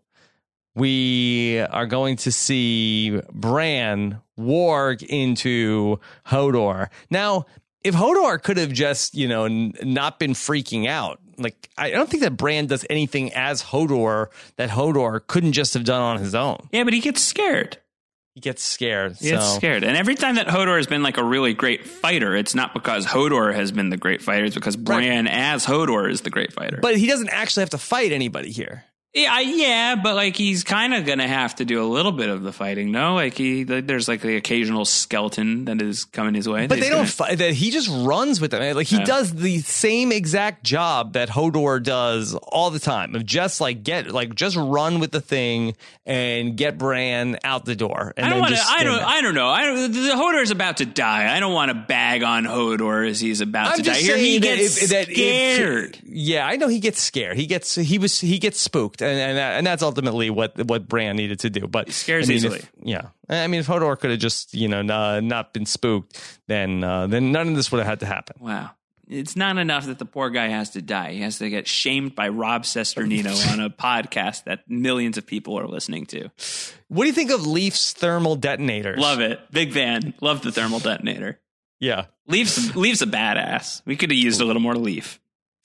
we 0.75 1.59
are 1.59 1.85
going 1.85 2.17
to 2.17 2.31
see 2.31 3.19
Bran 3.31 4.19
warg 4.37 5.03
into 5.03 5.99
Hodor. 6.27 6.89
Now, 7.09 7.45
if 7.83 7.95
Hodor 7.95 8.41
could 8.41 8.57
have 8.57 8.71
just, 8.71 9.15
you 9.15 9.27
know, 9.27 9.45
n- 9.45 9.73
not 9.81 10.19
been 10.19 10.33
freaking 10.33 10.87
out, 10.87 11.19
like, 11.37 11.69
I 11.77 11.89
don't 11.91 12.09
think 12.09 12.23
that 12.23 12.37
Bran 12.37 12.67
does 12.67 12.85
anything 12.89 13.33
as 13.33 13.63
Hodor 13.63 14.27
that 14.57 14.69
Hodor 14.69 15.25
couldn't 15.25 15.53
just 15.53 15.73
have 15.73 15.83
done 15.83 16.01
on 16.01 16.19
his 16.19 16.35
own. 16.35 16.69
Yeah, 16.71 16.83
but 16.83 16.93
he 16.93 16.99
gets 16.99 17.21
scared. 17.21 17.77
He 18.35 18.41
gets 18.41 18.63
scared. 18.63 19.17
He 19.17 19.29
gets 19.29 19.45
so. 19.45 19.57
scared. 19.57 19.83
And 19.83 19.95
every 19.95 20.15
time 20.15 20.35
that 20.35 20.47
Hodor 20.47 20.77
has 20.77 20.87
been 20.87 21.03
like 21.03 21.17
a 21.17 21.23
really 21.23 21.53
great 21.53 21.85
fighter, 21.85 22.35
it's 22.35 22.55
not 22.55 22.73
because 22.73 23.05
Hodor 23.05 23.53
has 23.53 23.71
been 23.71 23.89
the 23.89 23.97
great 23.97 24.23
fighter, 24.23 24.45
it's 24.45 24.55
because 24.55 24.75
Bran 24.75 25.27
as 25.27 25.65
Hodor 25.65 26.09
is 26.09 26.21
the 26.21 26.31
great 26.31 26.51
fighter. 26.51 26.79
But 26.81 26.97
he 26.97 27.05
doesn't 27.05 27.29
actually 27.29 27.61
have 27.61 27.69
to 27.71 27.77
fight 27.77 28.11
anybody 28.11 28.51
here. 28.51 28.85
Yeah, 29.13 29.39
yeah, 29.41 29.95
but 30.01 30.15
like 30.15 30.35
he's 30.35 30.63
kind 30.63 30.93
of 30.93 31.05
gonna 31.05 31.27
have 31.27 31.55
to 31.55 31.65
do 31.65 31.83
a 31.83 31.85
little 31.85 32.11
bit 32.11 32.29
of 32.29 32.41
the 32.41 32.51
fighting, 32.51 32.91
no? 32.91 33.13
Like 33.13 33.37
he, 33.37 33.63
like, 33.65 33.85
there's 33.85 34.07
like 34.07 34.21
the 34.21 34.35
occasional 34.37 34.85
skeleton 34.85 35.65
that 35.65 35.81
is 35.81 36.05
coming 36.05 36.33
his 36.33 36.49
way. 36.49 36.65
But 36.67 36.79
they 36.79 36.89
don't 36.89 37.07
fight. 37.07 37.37
That 37.37 37.53
he 37.53 37.69
just 37.69 37.89
runs 37.89 38.41
with 38.41 38.51
them. 38.51 38.75
Like 38.75 38.87
he 38.87 38.97
Yeah. 38.97 39.03
does 39.05 39.33
the 39.35 39.59
same 39.59 40.11
exact 40.11 40.63
job 40.63 41.13
that 41.13 41.29
Hodor 41.29 41.81
does 41.83 42.33
all 42.35 42.71
the 42.71 42.79
time 42.79 43.13
of 43.15 43.25
just 43.25 43.61
like 43.61 43.83
get 43.83 44.11
like 44.11 44.33
just 44.33 44.55
run 44.55 44.99
with 44.99 45.11
the 45.11 45.21
thing 45.21 45.75
and 46.05 46.57
get 46.57 46.77
Bran 46.77 47.37
out 47.43 47.65
the 47.65 47.75
door. 47.75 48.13
And 48.17 48.25
I 48.25 48.29
don't 48.29 48.39
want 48.39 48.55
to. 48.55 48.61
I 48.65 48.83
don't. 48.83 48.99
I 48.99 49.21
don't 49.21 49.35
know. 49.35 49.47
I 49.47 49.65
don't, 49.65 49.91
the 49.93 49.99
Hodor 50.15 50.41
is 50.41 50.51
about 50.51 50.77
to 50.77 50.85
die. 50.85 51.33
I 51.35 51.39
don't 51.39 51.53
want 51.53 51.69
to 51.69 51.75
bag 51.75 52.23
on 52.23 52.45
Hodor 52.45 53.07
as 53.09 53.19
he's 53.19 53.41
about 53.41 53.67
I'm 53.73 53.77
to 53.77 53.83
die. 53.83 53.93
Here 53.97 54.17
he 54.17 54.39
that 54.39 54.57
gets 54.57 54.81
if- 54.81 54.89
that 54.89 55.09
if- 55.09 55.15
scared. 55.15 55.99
yeah, 56.03 56.47
I 56.47 56.55
know 56.55 56.67
he 56.67 56.79
gets 56.79 56.99
scared. 56.99 57.37
He 57.37 57.45
gets 57.45 57.75
he 57.75 57.99
was 57.99 58.19
he 58.19 58.39
gets 58.39 58.59
spooked, 58.59 59.02
and 59.03 59.19
and, 59.19 59.37
that, 59.37 59.57
and 59.57 59.67
that's 59.67 59.83
ultimately 59.83 60.29
what 60.29 60.57
what 60.65 60.87
Bran 60.87 61.15
needed 61.15 61.39
to 61.41 61.49
do. 61.49 61.67
But 61.67 61.91
scares 61.91 62.27
I 62.27 62.29
mean, 62.29 62.35
easily. 62.37 62.59
If, 62.59 62.71
yeah, 62.81 63.07
I 63.29 63.47
mean, 63.47 63.59
if 63.59 63.67
Hodor 63.67 63.99
could 63.99 64.11
have 64.11 64.19
just 64.19 64.53
you 64.53 64.67
know 64.67 64.81
not, 64.81 65.23
not 65.23 65.53
been 65.53 65.65
spooked, 65.65 66.19
then 66.47 66.83
uh, 66.83 67.07
then 67.07 67.31
none 67.31 67.49
of 67.49 67.55
this 67.55 67.71
would 67.71 67.79
have 67.79 67.87
had 67.87 67.99
to 68.01 68.05
happen. 68.05 68.37
wow. 68.39 68.71
It's 69.05 69.35
not 69.35 69.57
enough 69.57 69.87
that 69.87 69.99
the 69.99 70.05
poor 70.05 70.29
guy 70.29 70.47
has 70.47 70.71
to 70.71 70.81
die. 70.81 71.11
He 71.11 71.19
has 71.21 71.37
to 71.39 71.49
get 71.49 71.67
shamed 71.67 72.15
by 72.15 72.29
Rob 72.29 72.63
Cesternino 72.63 73.35
on 73.51 73.59
a 73.59 73.69
podcast 73.69 74.45
that 74.45 74.69
millions 74.69 75.17
of 75.17 75.27
people 75.27 75.59
are 75.59 75.67
listening 75.67 76.05
to. 76.07 76.31
What 76.87 77.03
do 77.03 77.07
you 77.07 77.13
think 77.13 77.29
of 77.29 77.45
Leaf's 77.45 77.91
thermal 77.91 78.37
detonators? 78.37 78.97
Love 78.97 79.19
it. 79.19 79.41
Big 79.51 79.73
fan. 79.73 80.13
Love 80.21 80.41
the 80.41 80.53
thermal 80.53 80.79
detonator. 80.79 81.39
Yeah. 81.81 82.05
Leaf's 82.27 82.75
Leaf's 82.77 83.01
a 83.01 83.05
badass. 83.05 83.81
We 83.85 83.97
could 83.97 84.09
have 84.09 84.17
used 84.17 84.39
a 84.39 84.45
little 84.45 84.61
more 84.61 84.75
Leaf. 84.75 85.19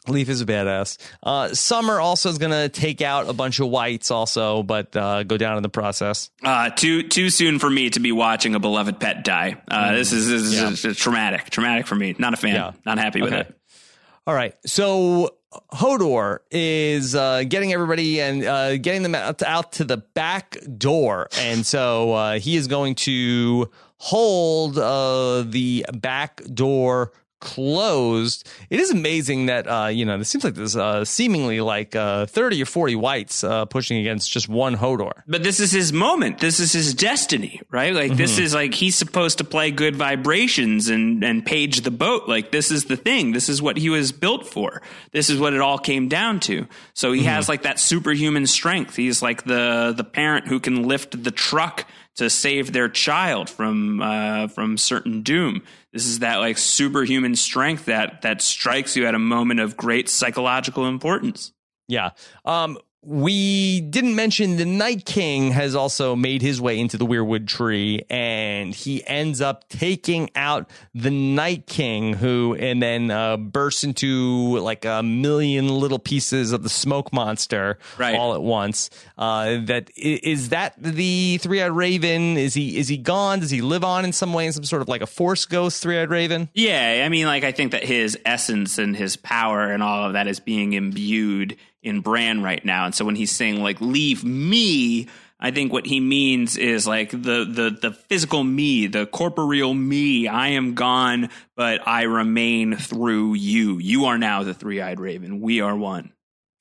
Leaf 0.08 0.28
is 0.28 0.40
a 0.40 0.46
badass. 0.46 0.98
Uh, 1.22 1.48
Summer 1.54 2.00
also 2.00 2.28
is 2.28 2.38
going 2.38 2.52
to 2.52 2.68
take 2.68 3.00
out 3.02 3.28
a 3.28 3.32
bunch 3.32 3.60
of 3.60 3.68
whites, 3.68 4.10
also, 4.10 4.62
but 4.62 4.94
uh, 4.96 5.22
go 5.24 5.36
down 5.36 5.56
in 5.56 5.62
the 5.62 5.68
process. 5.68 6.30
Uh, 6.42 6.70
too 6.70 7.02
too 7.02 7.30
soon 7.30 7.58
for 7.58 7.70
me 7.70 7.90
to 7.90 8.00
be 8.00 8.12
watching 8.12 8.54
a 8.54 8.60
beloved 8.60 8.98
pet 9.00 9.24
die. 9.24 9.60
Uh, 9.68 9.92
this 9.94 10.12
is 10.12 10.28
this 10.28 10.42
is 10.42 10.84
Yeah. 10.84 10.92
traumatic. 10.94 11.50
Traumatic 11.50 11.86
for 11.86 11.94
me. 11.94 12.14
Not 12.18 12.34
a 12.34 12.36
fan. 12.36 12.54
Yeah. 12.54 12.72
Not 12.86 12.98
happy 12.98 13.22
with 13.22 13.32
it. 13.32 13.54
All 14.26 14.34
right. 14.34 14.54
So 14.66 15.30
Hodor 15.72 16.40
is 16.50 17.14
uh, 17.14 17.44
getting 17.48 17.72
everybody 17.72 18.20
and 18.20 18.44
uh, 18.44 18.76
getting 18.76 19.02
them 19.02 19.14
out, 19.14 19.42
out 19.42 19.72
to 19.72 19.84
the 19.84 19.96
back 19.96 20.58
door. 20.76 21.28
And 21.38 21.64
so 21.64 22.12
uh, 22.12 22.38
he 22.38 22.56
is 22.56 22.66
going 22.66 22.94
to 22.96 23.70
hold 23.96 24.78
uh, 24.78 25.42
the 25.42 25.86
back 25.94 26.42
door 26.52 27.12
closed. 27.40 28.48
It 28.70 28.80
is 28.80 28.90
amazing 28.90 29.46
that, 29.46 29.66
uh, 29.66 29.86
you 29.88 30.04
know, 30.04 30.18
this 30.18 30.28
seems 30.28 30.44
like 30.44 30.54
there's 30.54 30.76
uh, 30.76 31.04
seemingly 31.04 31.60
like 31.60 31.94
uh, 31.94 32.26
30 32.26 32.62
or 32.62 32.66
40 32.66 32.94
whites 32.96 33.44
uh, 33.44 33.64
pushing 33.66 33.98
against 33.98 34.30
just 34.30 34.48
one 34.48 34.76
Hodor. 34.76 35.22
But 35.26 35.42
this 35.42 35.60
is 35.60 35.72
his 35.72 35.92
moment. 35.92 36.38
This 36.38 36.60
is 36.60 36.72
his 36.72 36.94
destiny, 36.94 37.60
right? 37.70 37.94
Like 37.94 38.16
this 38.16 38.38
is 38.38 38.54
like 38.54 38.74
he's 38.74 38.96
supposed 38.96 39.38
to 39.38 39.44
play 39.44 39.70
good 39.70 39.96
vibrations 39.96 40.88
and 40.88 41.24
and 41.24 41.44
page 41.44 41.82
the 41.82 41.90
boat. 41.90 42.28
Like 42.28 42.50
this 42.50 42.70
is 42.70 42.86
the 42.86 42.96
thing. 42.96 43.32
This 43.32 43.48
is 43.48 43.62
what 43.62 43.76
he 43.76 43.90
was 43.90 44.12
built 44.12 44.46
for. 44.46 44.82
This 45.12 45.30
is 45.30 45.38
what 45.38 45.52
it 45.54 45.60
all 45.60 45.78
came 45.78 46.08
down 46.08 46.40
to. 46.40 46.66
So 46.94 47.12
he 47.12 47.24
has 47.24 47.48
like 47.48 47.62
that 47.62 47.78
superhuman 47.78 48.46
strength. 48.46 48.96
He's 48.96 49.22
like 49.22 49.44
the 49.44 49.94
the 49.96 50.04
parent 50.04 50.48
who 50.48 50.60
can 50.60 50.84
lift 50.84 51.22
the 51.22 51.30
truck 51.30 51.86
to 52.18 52.28
save 52.28 52.72
their 52.72 52.88
child 52.88 53.48
from 53.48 54.02
uh, 54.02 54.48
from 54.48 54.76
certain 54.76 55.22
doom. 55.22 55.62
This 55.92 56.06
is 56.06 56.18
that 56.18 56.36
like 56.36 56.58
superhuman 56.58 57.36
strength 57.36 57.86
that 57.86 58.22
that 58.22 58.42
strikes 58.42 58.96
you 58.96 59.06
at 59.06 59.14
a 59.14 59.20
moment 59.20 59.60
of 59.60 59.76
great 59.76 60.08
psychological 60.08 60.86
importance. 60.86 61.52
Yeah. 61.86 62.10
Um, 62.44 62.78
we 63.02 63.80
didn't 63.80 64.16
mention 64.16 64.56
the 64.56 64.64
Night 64.64 65.04
King 65.04 65.52
has 65.52 65.74
also 65.76 66.16
made 66.16 66.42
his 66.42 66.60
way 66.60 66.78
into 66.78 66.96
the 66.98 67.06
Weirwood 67.06 67.46
tree, 67.46 68.02
and 68.10 68.74
he 68.74 69.06
ends 69.06 69.40
up 69.40 69.68
taking 69.68 70.30
out 70.34 70.68
the 70.94 71.10
Night 71.10 71.66
King, 71.66 72.14
who 72.14 72.56
and 72.58 72.82
then 72.82 73.10
uh, 73.10 73.36
bursts 73.36 73.84
into 73.84 74.58
like 74.58 74.84
a 74.84 75.02
million 75.02 75.68
little 75.68 76.00
pieces 76.00 76.52
of 76.52 76.62
the 76.64 76.68
smoke 76.68 77.12
monster 77.12 77.78
Right. 77.98 78.16
all 78.16 78.34
at 78.34 78.42
once. 78.42 78.90
Uh, 79.16 79.58
that 79.66 79.90
is 79.96 80.48
that 80.48 80.74
the 80.78 81.38
three 81.38 81.62
eyed 81.62 81.70
raven? 81.72 82.36
Is 82.36 82.54
he 82.54 82.78
is 82.78 82.88
he 82.88 82.96
gone? 82.96 83.38
Does 83.40 83.50
he 83.50 83.60
live 83.62 83.84
on 83.84 84.04
in 84.04 84.12
some 84.12 84.32
way? 84.32 84.46
In 84.46 84.52
some 84.52 84.64
sort 84.64 84.82
of 84.82 84.88
like 84.88 85.02
a 85.02 85.06
force 85.06 85.46
ghost 85.46 85.82
three 85.82 85.98
eyed 85.98 86.10
raven? 86.10 86.48
Yeah, 86.52 87.02
I 87.06 87.08
mean, 87.08 87.26
like 87.26 87.44
I 87.44 87.52
think 87.52 87.72
that 87.72 87.84
his 87.84 88.18
essence 88.24 88.76
and 88.78 88.96
his 88.96 89.16
power 89.16 89.72
and 89.72 89.82
all 89.84 90.04
of 90.04 90.14
that 90.14 90.26
is 90.26 90.40
being 90.40 90.72
imbued 90.72 91.56
in 91.82 92.00
Bran 92.00 92.42
right 92.42 92.64
now. 92.64 92.86
And 92.86 92.94
so 92.94 93.04
when 93.04 93.16
he's 93.16 93.32
saying 93.32 93.62
like 93.62 93.80
"leave 93.80 94.24
me," 94.24 95.08
I 95.40 95.50
think 95.50 95.72
what 95.72 95.86
he 95.86 96.00
means 96.00 96.56
is 96.56 96.86
like 96.86 97.10
the 97.10 97.44
the 97.44 97.76
the 97.80 97.92
physical 97.92 98.42
me, 98.42 98.86
the 98.86 99.06
corporeal 99.06 99.74
me. 99.74 100.26
I 100.26 100.48
am 100.48 100.74
gone, 100.74 101.30
but 101.56 101.86
I 101.86 102.02
remain 102.02 102.76
through 102.76 103.34
you. 103.34 103.78
You 103.78 104.06
are 104.06 104.18
now 104.18 104.42
the 104.42 104.54
three 104.54 104.80
eyed 104.80 105.00
raven. 105.00 105.40
We 105.40 105.60
are 105.60 105.76
one. 105.76 106.12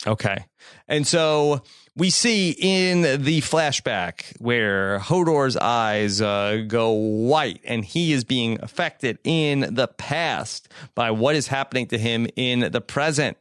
Okay. 0.05 0.45
And 0.87 1.07
so 1.07 1.63
we 1.95 2.11
see 2.11 2.55
in 2.57 3.01
the 3.01 3.41
flashback 3.41 4.35
where 4.37 4.99
Hodor's 4.99 5.57
eyes 5.57 6.21
uh, 6.21 6.63
go 6.67 6.91
white 6.91 7.59
and 7.63 7.83
he 7.83 8.13
is 8.13 8.23
being 8.23 8.59
affected 8.61 9.17
in 9.23 9.73
the 9.73 9.87
past 9.87 10.69
by 10.93 11.11
what 11.11 11.35
is 11.35 11.47
happening 11.47 11.87
to 11.87 11.97
him 11.97 12.27
in 12.35 12.71
the 12.71 12.81
present. 12.81 13.37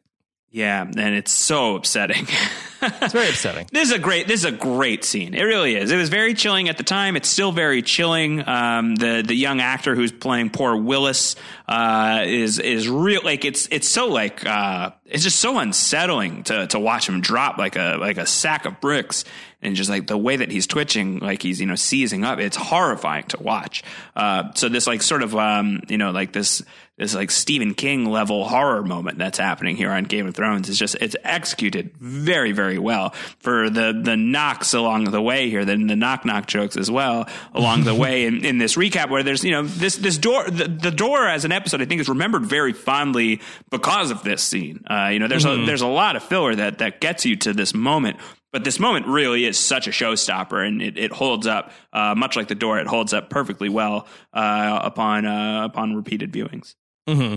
Yeah, 0.51 0.83
and 0.83 1.15
it's 1.15 1.33
so 1.33 1.77
upsetting. 1.77 2.27
It's 2.83 3.15
very 3.15 3.31
upsetting. 3.31 3.67
This 3.73 3.89
is 3.89 3.95
a 3.95 3.99
great. 3.99 4.29
This 4.29 4.41
is 4.41 4.45
a 4.45 4.53
great 4.53 5.03
scene. 5.03 5.35
It 5.35 5.43
really 5.43 5.75
is. 5.75 5.91
It 5.91 5.97
was 5.97 6.11
very 6.11 6.35
chilling 6.35 6.69
at 6.69 6.77
the 6.77 6.85
time. 6.85 7.17
It's 7.17 7.29
still 7.29 7.51
very 7.51 7.81
chilling. 7.81 8.47
Um, 8.47 8.95
the 8.97 9.25
the 9.27 9.35
young 9.35 9.61
actor 9.61 9.95
who's 9.95 10.13
playing 10.13 10.51
poor 10.51 10.77
Willis 10.77 11.37
uh, 11.67 12.25
is 12.27 12.59
is 12.59 12.87
real. 12.87 13.23
Like 13.25 13.47
it's 13.47 13.67
it's 13.71 13.89
so 13.89 14.09
like 14.09 14.45
uh, 14.47 14.91
it's 15.07 15.25
just 15.25 15.41
so 15.41 15.59
unsettling 15.59 16.45
to 16.45 16.67
to 16.69 16.79
watch 16.79 17.09
him 17.09 17.23
drop 17.23 17.57
like 17.57 17.77
a 17.77 17.97
like 17.99 18.19
a 18.19 18.27
sack 18.27 18.67
of 18.67 18.79
bricks 18.81 19.25
and 19.63 19.75
just 19.75 19.89
like 19.89 20.07
the 20.07 20.19
way 20.19 20.37
that 20.37 20.51
he's 20.51 20.67
twitching 20.67 21.19
like 21.19 21.43
he's 21.43 21.61
you 21.61 21.67
know 21.67 21.75
seizing 21.75 22.25
up 22.25 22.39
it's 22.39 22.57
horrifying 22.57 23.25
to 23.25 23.43
watch 23.43 23.83
uh, 24.15 24.53
so 24.55 24.69
this 24.69 24.87
like 24.87 25.03
sort 25.03 25.23
of 25.23 25.35
um, 25.35 25.83
you 25.89 25.99
know 25.99 26.11
like 26.11 26.33
this 26.33 26.63
this 26.97 27.15
like 27.15 27.31
Stephen 27.31 27.75
King 27.75 28.07
level 28.07 28.49
horror 28.49 28.83
moment 28.83 29.19
that's 29.19 29.39
happening 29.39 29.77
here 29.77 29.91
on 29.91 30.05
Game 30.05 30.27
of 30.27 30.35
Thrones 30.35 30.69
is 30.69 30.79
just 30.79 30.97
it's 31.01 31.17
executed 31.23 31.93
very 31.99 32.53
very 32.53 32.79
well 32.79 33.11
for 33.39 33.69
the 33.69 33.99
the 34.03 34.17
knocks 34.17 34.73
along 34.75 35.05
the 35.05 35.21
way 35.21 35.51
here 35.51 35.65
then 35.65 35.87
the 35.87 35.97
knock 35.97 36.25
knock 36.25 36.47
jokes 36.47 36.77
as 36.77 36.91
well 36.91 37.29
along 37.55 37.85
the 37.85 37.95
way 37.95 38.25
in, 38.25 38.45
in 38.45 38.59
this 38.59 38.77
recap 38.77 39.11
where 39.11 39.23
there's 39.23 39.45
you 39.45 39.51
know 39.51 39.63
this 39.63 39.97
this 39.97 40.19
door 40.19 40.49
the, 40.49 40.69
the 40.69 40.91
door 40.91 41.27
as 41.27 41.45
an 41.45 41.53
episode 41.53 41.83
I 41.83 41.85
think 41.85 42.01
is 42.01 42.09
remembered 42.09 42.47
very 42.47 42.73
fondly 42.73 43.41
because 43.71 44.11
of 44.11 44.23
this 44.23 44.43
scene 44.43 44.85
uh, 44.89 45.09
you 45.13 45.19
know 45.19 45.29
there's 45.29 45.45
mm-hmm. 45.45 45.65
a 45.65 45.67
there's 45.67 45.83
a 45.83 45.87
lot 45.87 46.17
of 46.17 46.23
filler 46.23 46.55
that 46.55 46.79
that 46.79 47.01
gets 47.01 47.25
you 47.25 47.37
to 47.37 47.53
this 47.53 47.75
moment 47.75 48.17
but 48.53 48.65
this 48.65 48.81
moment 48.81 49.07
really 49.07 49.45
is 49.45 49.59
such 49.59 49.87
a 49.87 49.91
showstopper, 49.91 50.67
and 50.67 50.81
it, 50.81 50.97
it 50.97 51.13
holds 51.13 51.47
up 51.47 51.73
uh, 51.93 52.15
much 52.15 52.37
like 52.37 52.49
the 52.49 52.55
door. 52.55 52.79
It 52.79 52.87
holds 52.87 53.13
up 53.13 53.29
perfectly 53.29 53.69
well 53.69 54.07
uh, 54.33 54.81
upon 54.83 55.27
uh, 55.27 55.67
upon 55.67 55.95
repeated 55.95 56.33
viewings. 56.33 56.75
Mm-hmm. 57.07 57.37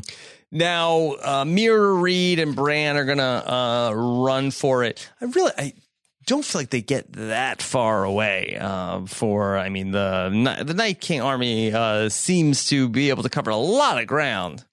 Now, 0.51 1.11
uh, 1.21 1.43
Meera 1.45 2.01
Reed 2.01 2.39
and 2.39 2.55
Bran 2.55 2.97
are 2.97 3.05
gonna 3.05 3.43
uh, 3.45 3.93
run 3.93 4.51
for 4.51 4.83
it. 4.83 5.09
I 5.21 5.25
really, 5.25 5.51
I 5.57 5.73
don't 6.25 6.43
feel 6.43 6.61
like 6.61 6.69
they 6.69 6.81
get 6.81 7.11
that 7.13 7.61
far 7.61 8.03
away. 8.03 8.57
Uh, 8.59 9.05
for 9.05 9.57
I 9.57 9.69
mean, 9.69 9.91
the 9.91 10.63
the 10.63 10.73
Night 10.73 11.01
King 11.01 11.21
army 11.21 11.71
uh, 11.71 12.09
seems 12.09 12.65
to 12.67 12.89
be 12.89 13.09
able 13.09 13.23
to 13.23 13.29
cover 13.29 13.51
a 13.51 13.57
lot 13.57 13.99
of 13.99 14.07
ground. 14.07 14.65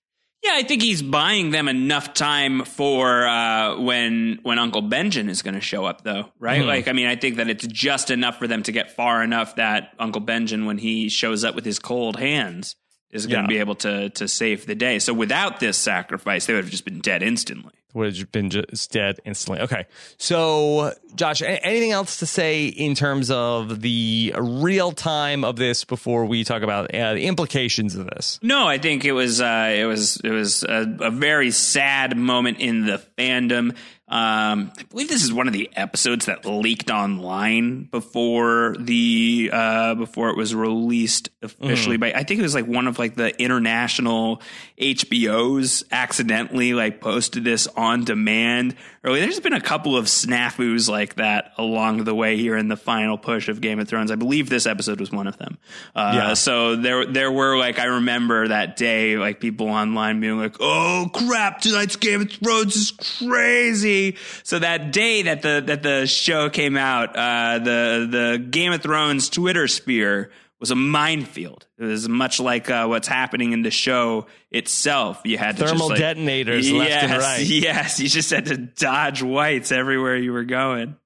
Yeah, 0.43 0.53
I 0.55 0.63
think 0.63 0.81
he's 0.81 1.03
buying 1.03 1.51
them 1.51 1.67
enough 1.67 2.15
time 2.15 2.65
for 2.65 3.27
uh, 3.27 3.81
when 3.81 4.39
when 4.45 4.59
Uncle 4.59 4.83
Benjen 4.83 5.29
is 5.29 5.43
going 5.43 5.55
to 5.55 5.61
show 5.61 5.85
up, 5.85 6.05
though, 6.05 6.31
right? 6.39 6.61
Mm-hmm. 6.61 6.69
Like, 6.69 6.89
I 6.89 6.93
mean, 6.93 7.07
I 7.07 7.17
think 7.17 7.37
that 7.37 7.49
it's 7.49 7.67
just 7.67 8.11
enough 8.11 8.39
for 8.39 8.47
them 8.47 8.63
to 8.63 8.71
get 8.71 8.93
far 8.93 9.25
enough 9.25 9.57
that 9.57 9.93
Uncle 9.99 10.23
Benjen, 10.23 10.65
when 10.67 10.79
he 10.79 11.09
shows 11.09 11.43
up 11.43 11.55
with 11.55 11.65
his 11.65 11.81
cold 11.81 12.17
hands, 12.17 12.77
is 13.11 13.27
going 13.27 13.47
to 13.47 13.53
yeah. 13.53 13.59
be 13.59 13.61
able 13.61 13.75
to 13.77 14.11
to 14.11 14.29
save 14.29 14.67
the 14.67 14.75
day. 14.75 14.99
So 14.99 15.15
without 15.15 15.61
this 15.61 15.77
sacrifice, 15.77 16.47
they 16.47 16.55
would 16.55 16.65
have 16.65 16.71
just 16.71 16.85
been 16.85 17.01
dead 17.01 17.23
instantly. 17.23 17.73
Would 17.97 18.19
have 18.19 18.31
been 18.31 18.51
just 18.51 18.93
dead 18.93 19.21
instantly. 19.25 19.63
Okay. 19.63 19.87
So, 20.19 20.93
Josh, 21.15 21.41
anything 21.41 21.93
else 21.93 22.19
to 22.19 22.27
say 22.27 22.67
in 22.67 22.95
terms 22.95 23.31
of 23.31 23.81
the 23.81 24.35
real 24.39 24.93
time 24.93 25.45
of 25.45 25.57
this 25.57 25.85
before 25.85 26.27
we 26.27 26.45
talk 26.45 26.61
about 26.61 26.95
uh, 26.95 27.15
the 27.15 27.25
implications 27.25 27.97
of 27.97 28.07
this? 28.09 28.39
No, 28.43 28.69
I 28.69 28.77
think 28.77 29.07
it 29.07 29.13
was 29.13 29.41
uh, 29.41 29.73
it 29.75 29.87
was 29.87 30.21
it 30.23 30.29
was 30.29 30.63
a, 30.65 30.87
a 31.01 31.11
very 31.11 31.51
sad 31.51 32.19
moment 32.19 32.59
in 32.61 32.85
the 32.85 33.03
fandom. 33.17 33.75
Um, 34.09 34.71
I 34.79 34.85
believe 34.85 35.09
this 35.09 35.25
is 35.25 35.33
one 35.33 35.49
of 35.49 35.53
the 35.53 35.69
episodes 35.75 36.27
that 36.27 36.45
leaked 36.45 36.93
online 36.93 37.85
before 37.91 38.77
the 38.79 39.51
uh, 39.53 39.97
before 39.97 40.31
it 40.31 40.37
was 40.37 40.55
released 40.55 41.31
officially. 41.43 41.97
Mm. 41.97 42.01
But 42.01 42.15
I 42.15 42.23
think 42.23 42.39
it 42.39 42.45
was 42.45 42.55
like 42.55 42.69
one 42.69 42.87
of 42.87 43.01
like 43.01 43.17
the 43.17 43.37
international 43.43 44.43
HBOs 44.81 45.83
accidentally 45.91 46.73
like 46.73 47.01
posted 47.01 47.43
this 47.43 47.67
on 47.67 48.05
demand. 48.05 48.77
Early, 49.03 49.21
there's 49.21 49.41
been 49.41 49.53
a 49.53 49.61
couple 49.61 49.97
of 49.97 50.05
snafus 50.07 50.89
like 50.89 51.17
that 51.17 51.53
along 51.59 52.05
the 52.05 52.15
way 52.15 52.37
here 52.37 52.57
in 52.57 52.69
the 52.69 52.77
final 52.77 53.19
push 53.19 53.49
of 53.49 53.61
Game 53.61 53.81
of 53.81 53.89
Thrones. 53.89 54.13
I 54.13 54.17
believe 54.17 54.49
this 54.49 54.67
episode 54.67 55.01
was 55.01 55.11
one 55.11 55.27
of 55.27 55.37
them. 55.37 55.59
Uh, 55.97 56.13
yeah. 56.15 56.35
So 56.35 56.77
there 56.77 57.07
there 57.07 57.33
were 57.33 57.59
like 57.59 57.81
I 57.81 57.87
remember 57.87 58.47
that 58.49 58.77
day 58.77 59.17
like 59.17 59.41
people 59.41 59.69
online 59.69 60.21
being 60.21 60.39
like, 60.39 60.57
"Oh 60.61 61.11
crap! 61.13 61.61
Tonight's 61.61 61.97
Game 61.97 62.21
of 62.21 62.31
Thrones 62.31 62.77
is 62.77 62.93
crazy." 62.93 63.96
So 64.43 64.59
that 64.59 64.93
day 64.93 65.23
that 65.23 65.43
the 65.43 65.63
that 65.67 65.83
the 65.83 66.07
show 66.07 66.51
came 66.51 66.77
out, 66.77 67.17
uh, 67.17 67.59
the 67.59 68.09
the 68.11 68.47
Game 68.51 68.73
of 68.73 68.83
Thrones 68.83 69.29
Twitter 69.29 69.69
sphere 69.69 70.31
was 70.61 70.71
a 70.71 70.75
minefield. 70.75 71.67
It 71.79 71.85
was 71.85 72.09
much 72.09 72.41
like 72.41 72.71
uh, 72.71 72.87
what's 72.87 73.09
happening 73.09 73.53
in 73.53 73.63
the 73.63 73.71
show 73.71 74.27
itself. 74.51 75.21
You 75.25 75.39
had 75.39 75.59
thermal 75.59 75.89
like, 75.89 75.99
detonators 75.99 76.71
yes, 76.71 76.79
left 76.79 77.05
and 77.05 77.23
right. 77.23 77.41
Yes, 77.47 78.01
you 78.01 78.09
just 78.09 78.31
had 78.31 78.47
to 78.47 78.57
dodge 78.57 79.23
whites 79.23 79.73
everywhere 79.73 80.17
you 80.17 80.33
were 80.33 80.45
going. 80.45 80.97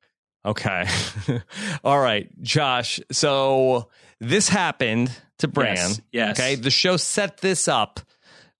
Okay, 0.44 0.86
all 1.84 1.98
right, 1.98 2.28
Josh. 2.40 3.00
So 3.12 3.90
this 4.20 4.48
happened 4.48 5.10
to 5.38 5.48
Bran. 5.48 5.76
Yes, 5.76 6.00
yes. 6.12 6.40
Okay, 6.40 6.54
the 6.54 6.70
show 6.70 6.96
set 6.96 7.38
this 7.38 7.68
up 7.68 8.00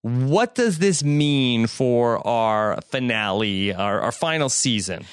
what 0.03 0.55
does 0.55 0.79
this 0.79 1.05
mean 1.05 1.67
for 1.67 2.27
our 2.27 2.81
finale, 2.83 3.75
our, 3.75 4.01
our 4.01 4.13
final 4.13 4.49
season? 4.49 5.05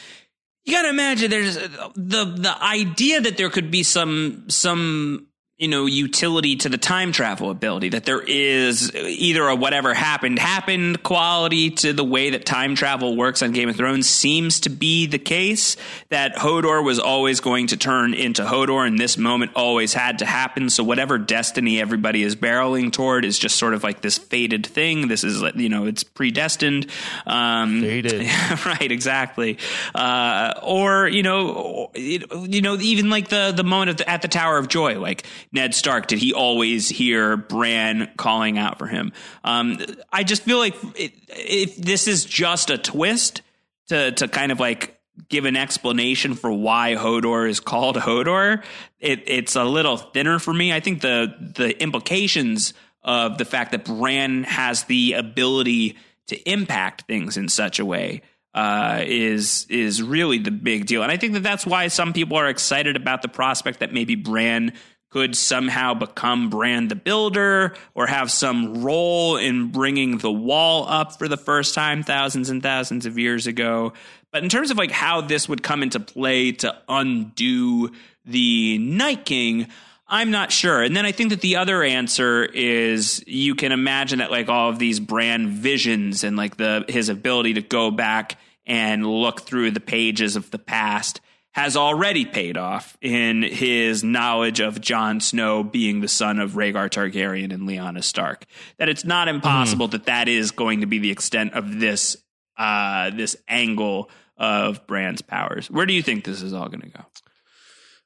You 0.65 0.73
got 0.73 0.83
to 0.83 0.89
imagine 0.89 1.31
there's 1.31 1.55
the 1.55 2.25
the 2.25 2.55
idea 2.61 3.21
that 3.21 3.37
there 3.37 3.49
could 3.49 3.71
be 3.71 3.83
some 3.83 4.45
some 4.49 5.27
you 5.57 5.67
know 5.67 5.87
utility 5.87 6.55
to 6.55 6.69
the 6.69 6.77
time 6.77 7.11
travel 7.11 7.49
ability 7.49 7.89
that 7.89 8.05
there 8.05 8.21
is 8.21 8.93
either 8.95 9.47
a 9.47 9.55
whatever 9.55 9.91
happened 9.91 10.37
happened 10.37 11.01
quality 11.01 11.71
to 11.71 11.93
the 11.93 12.03
way 12.03 12.29
that 12.29 12.45
time 12.45 12.75
travel 12.75 13.17
works 13.17 13.41
on 13.41 13.51
Game 13.53 13.67
of 13.67 13.75
Thrones 13.75 14.07
seems 14.07 14.59
to 14.61 14.69
be 14.69 15.07
the 15.07 15.17
case 15.17 15.75
that 16.09 16.35
Hodor 16.35 16.83
was 16.83 16.99
always 16.99 17.39
going 17.39 17.67
to 17.67 17.77
turn 17.77 18.13
into 18.13 18.43
Hodor 18.43 18.85
and 18.85 18.99
this 18.99 19.17
moment 19.17 19.51
always 19.55 19.93
had 19.93 20.19
to 20.19 20.25
happen. 20.25 20.69
So 20.69 20.83
whatever 20.83 21.17
destiny 21.17 21.81
everybody 21.81 22.21
is 22.21 22.35
barreling 22.35 22.91
toward 22.91 23.25
is 23.25 23.39
just 23.39 23.55
sort 23.55 23.73
of 23.73 23.83
like 23.83 24.01
this 24.01 24.19
fated 24.19 24.65
thing. 24.65 25.07
This 25.07 25.23
is 25.23 25.41
you 25.55 25.69
know 25.69 25.87
it's 25.87 26.03
predestined. 26.03 26.87
Um, 27.25 27.81
fated. 27.81 28.29
Right 28.65 28.91
exactly. 28.91 29.57
Uh, 29.95 30.53
or 30.61 31.07
you 31.07 31.23
know 31.23 31.89
you 31.95 32.61
know 32.61 32.75
even 32.77 33.09
like 33.09 33.29
the 33.29 33.53
the 33.55 33.63
moment 33.63 33.97
the, 33.97 34.09
at 34.09 34.21
the 34.21 34.27
Tower 34.27 34.57
of 34.57 34.67
Joy 34.67 34.99
like 34.99 35.25
Ned 35.51 35.73
Stark, 35.73 36.07
did 36.07 36.19
he 36.19 36.33
always 36.33 36.89
hear 36.89 37.37
Bran 37.37 38.11
calling 38.17 38.57
out 38.57 38.77
for 38.77 38.87
him? 38.87 39.13
Um, 39.43 39.79
I 40.11 40.23
just 40.23 40.43
feel 40.43 40.57
like 40.57 40.75
if 40.95 41.77
this 41.77 42.07
is 42.07 42.25
just 42.25 42.69
a 42.69 42.77
twist 42.77 43.41
to 43.87 44.11
to 44.11 44.27
kind 44.27 44.51
of 44.51 44.59
like 44.59 44.99
give 45.29 45.45
an 45.45 45.55
explanation 45.55 46.35
for 46.35 46.51
why 46.51 46.95
Hodor 46.95 47.49
is 47.49 47.59
called 47.59 47.95
Hodor, 47.97 48.63
it, 48.99 49.23
it's 49.25 49.55
a 49.55 49.63
little 49.63 49.97
thinner 49.97 50.39
for 50.39 50.53
me. 50.53 50.73
I 50.73 50.79
think 50.79 51.01
the 51.01 51.33
the 51.55 51.81
implications 51.81 52.73
of 53.03 53.37
the 53.37 53.45
fact 53.45 53.71
that 53.71 53.85
Bran 53.85 54.43
has 54.43 54.83
the 54.83 55.13
ability 55.13 55.97
to 56.27 56.49
impact 56.49 57.03
things 57.07 57.37
in 57.37 57.47
such 57.47 57.79
a 57.79 57.85
way 57.85 58.21
uh, 58.53 59.03
is 59.05 59.65
is 59.69 60.01
really 60.01 60.39
the 60.39 60.51
big 60.51 60.85
deal, 60.85 61.03
and 61.03 61.11
I 61.11 61.17
think 61.17 61.33
that 61.33 61.43
that's 61.43 61.65
why 61.65 61.87
some 61.87 62.11
people 62.11 62.37
are 62.37 62.47
excited 62.47 62.95
about 62.95 63.21
the 63.21 63.27
prospect 63.27 63.79
that 63.79 63.93
maybe 63.93 64.15
Bran 64.15 64.73
could 65.09 65.35
somehow 65.35 65.93
become 65.93 66.49
Bran 66.49 66.89
the 66.89 66.95
Builder 66.95 67.75
or 67.95 68.07
have 68.07 68.29
some 68.29 68.83
role 68.83 69.37
in 69.37 69.71
bringing 69.71 70.17
the 70.17 70.31
wall 70.31 70.85
up 70.87 71.17
for 71.17 71.27
the 71.27 71.37
first 71.37 71.73
time 71.73 72.03
thousands 72.03 72.49
and 72.49 72.61
thousands 72.61 73.05
of 73.05 73.17
years 73.17 73.47
ago. 73.47 73.93
But 74.31 74.43
in 74.43 74.49
terms 74.49 74.69
of 74.69 74.77
like 74.77 74.91
how 74.91 75.21
this 75.21 75.47
would 75.47 75.63
come 75.63 75.81
into 75.81 75.99
play 75.99 76.51
to 76.53 76.75
undo 76.89 77.91
the 78.25 78.77
Night 78.79 79.23
King, 79.23 79.67
I'm 80.09 80.31
not 80.31 80.51
sure. 80.51 80.83
And 80.83 80.95
then 80.95 81.05
I 81.05 81.11
think 81.11 81.31
that 81.31 81.41
the 81.41 81.57
other 81.57 81.83
answer 81.83 82.45
is 82.45 83.23
you 83.27 83.55
can 83.55 83.71
imagine 83.71 84.19
that 84.19 84.31
like 84.31 84.49
all 84.49 84.69
of 84.69 84.79
these 84.79 84.99
Bran 84.99 85.49
visions 85.49 86.23
and 86.23 86.37
like 86.37 86.57
the 86.57 86.85
his 86.87 87.09
ability 87.09 87.55
to 87.55 87.61
go 87.61 87.91
back 87.91 88.37
and 88.65 89.05
look 89.05 89.41
through 89.41 89.71
the 89.71 89.79
pages 89.79 90.35
of 90.35 90.51
the 90.51 90.59
past 90.59 91.21
has 91.57 91.75
already 91.75 92.23
paid 92.23 92.55
off 92.55 92.95
in 93.01 93.41
his 93.41 94.03
knowledge 94.03 94.59
of 94.59 94.79
Jon 94.79 95.19
Snow 95.19 95.63
being 95.63 96.01
the 96.01 96.07
son 96.07 96.37
of 96.37 96.51
Rhaegar 96.51 96.87
Targaryen 96.87 97.51
and 97.51 97.67
Lyanna 97.67 98.03
Stark. 98.03 98.45
That 98.77 98.89
it's 98.89 99.03
not 99.03 99.27
impossible 99.27 99.87
mm. 99.87 99.91
that 99.91 100.05
that 100.05 100.29
is 100.29 100.51
going 100.51 100.81
to 100.81 100.85
be 100.85 100.99
the 100.99 101.09
extent 101.09 101.53
of 101.53 101.79
this 101.79 102.15
uh, 102.59 103.09
this 103.09 103.35
angle 103.47 104.11
of 104.37 104.85
Bran's 104.85 105.23
powers. 105.23 105.69
Where 105.71 105.87
do 105.87 105.93
you 105.93 106.03
think 106.03 106.25
this 106.25 106.43
is 106.43 106.53
all 106.53 106.67
going 106.69 106.81
to 106.81 106.89
go? 106.89 107.05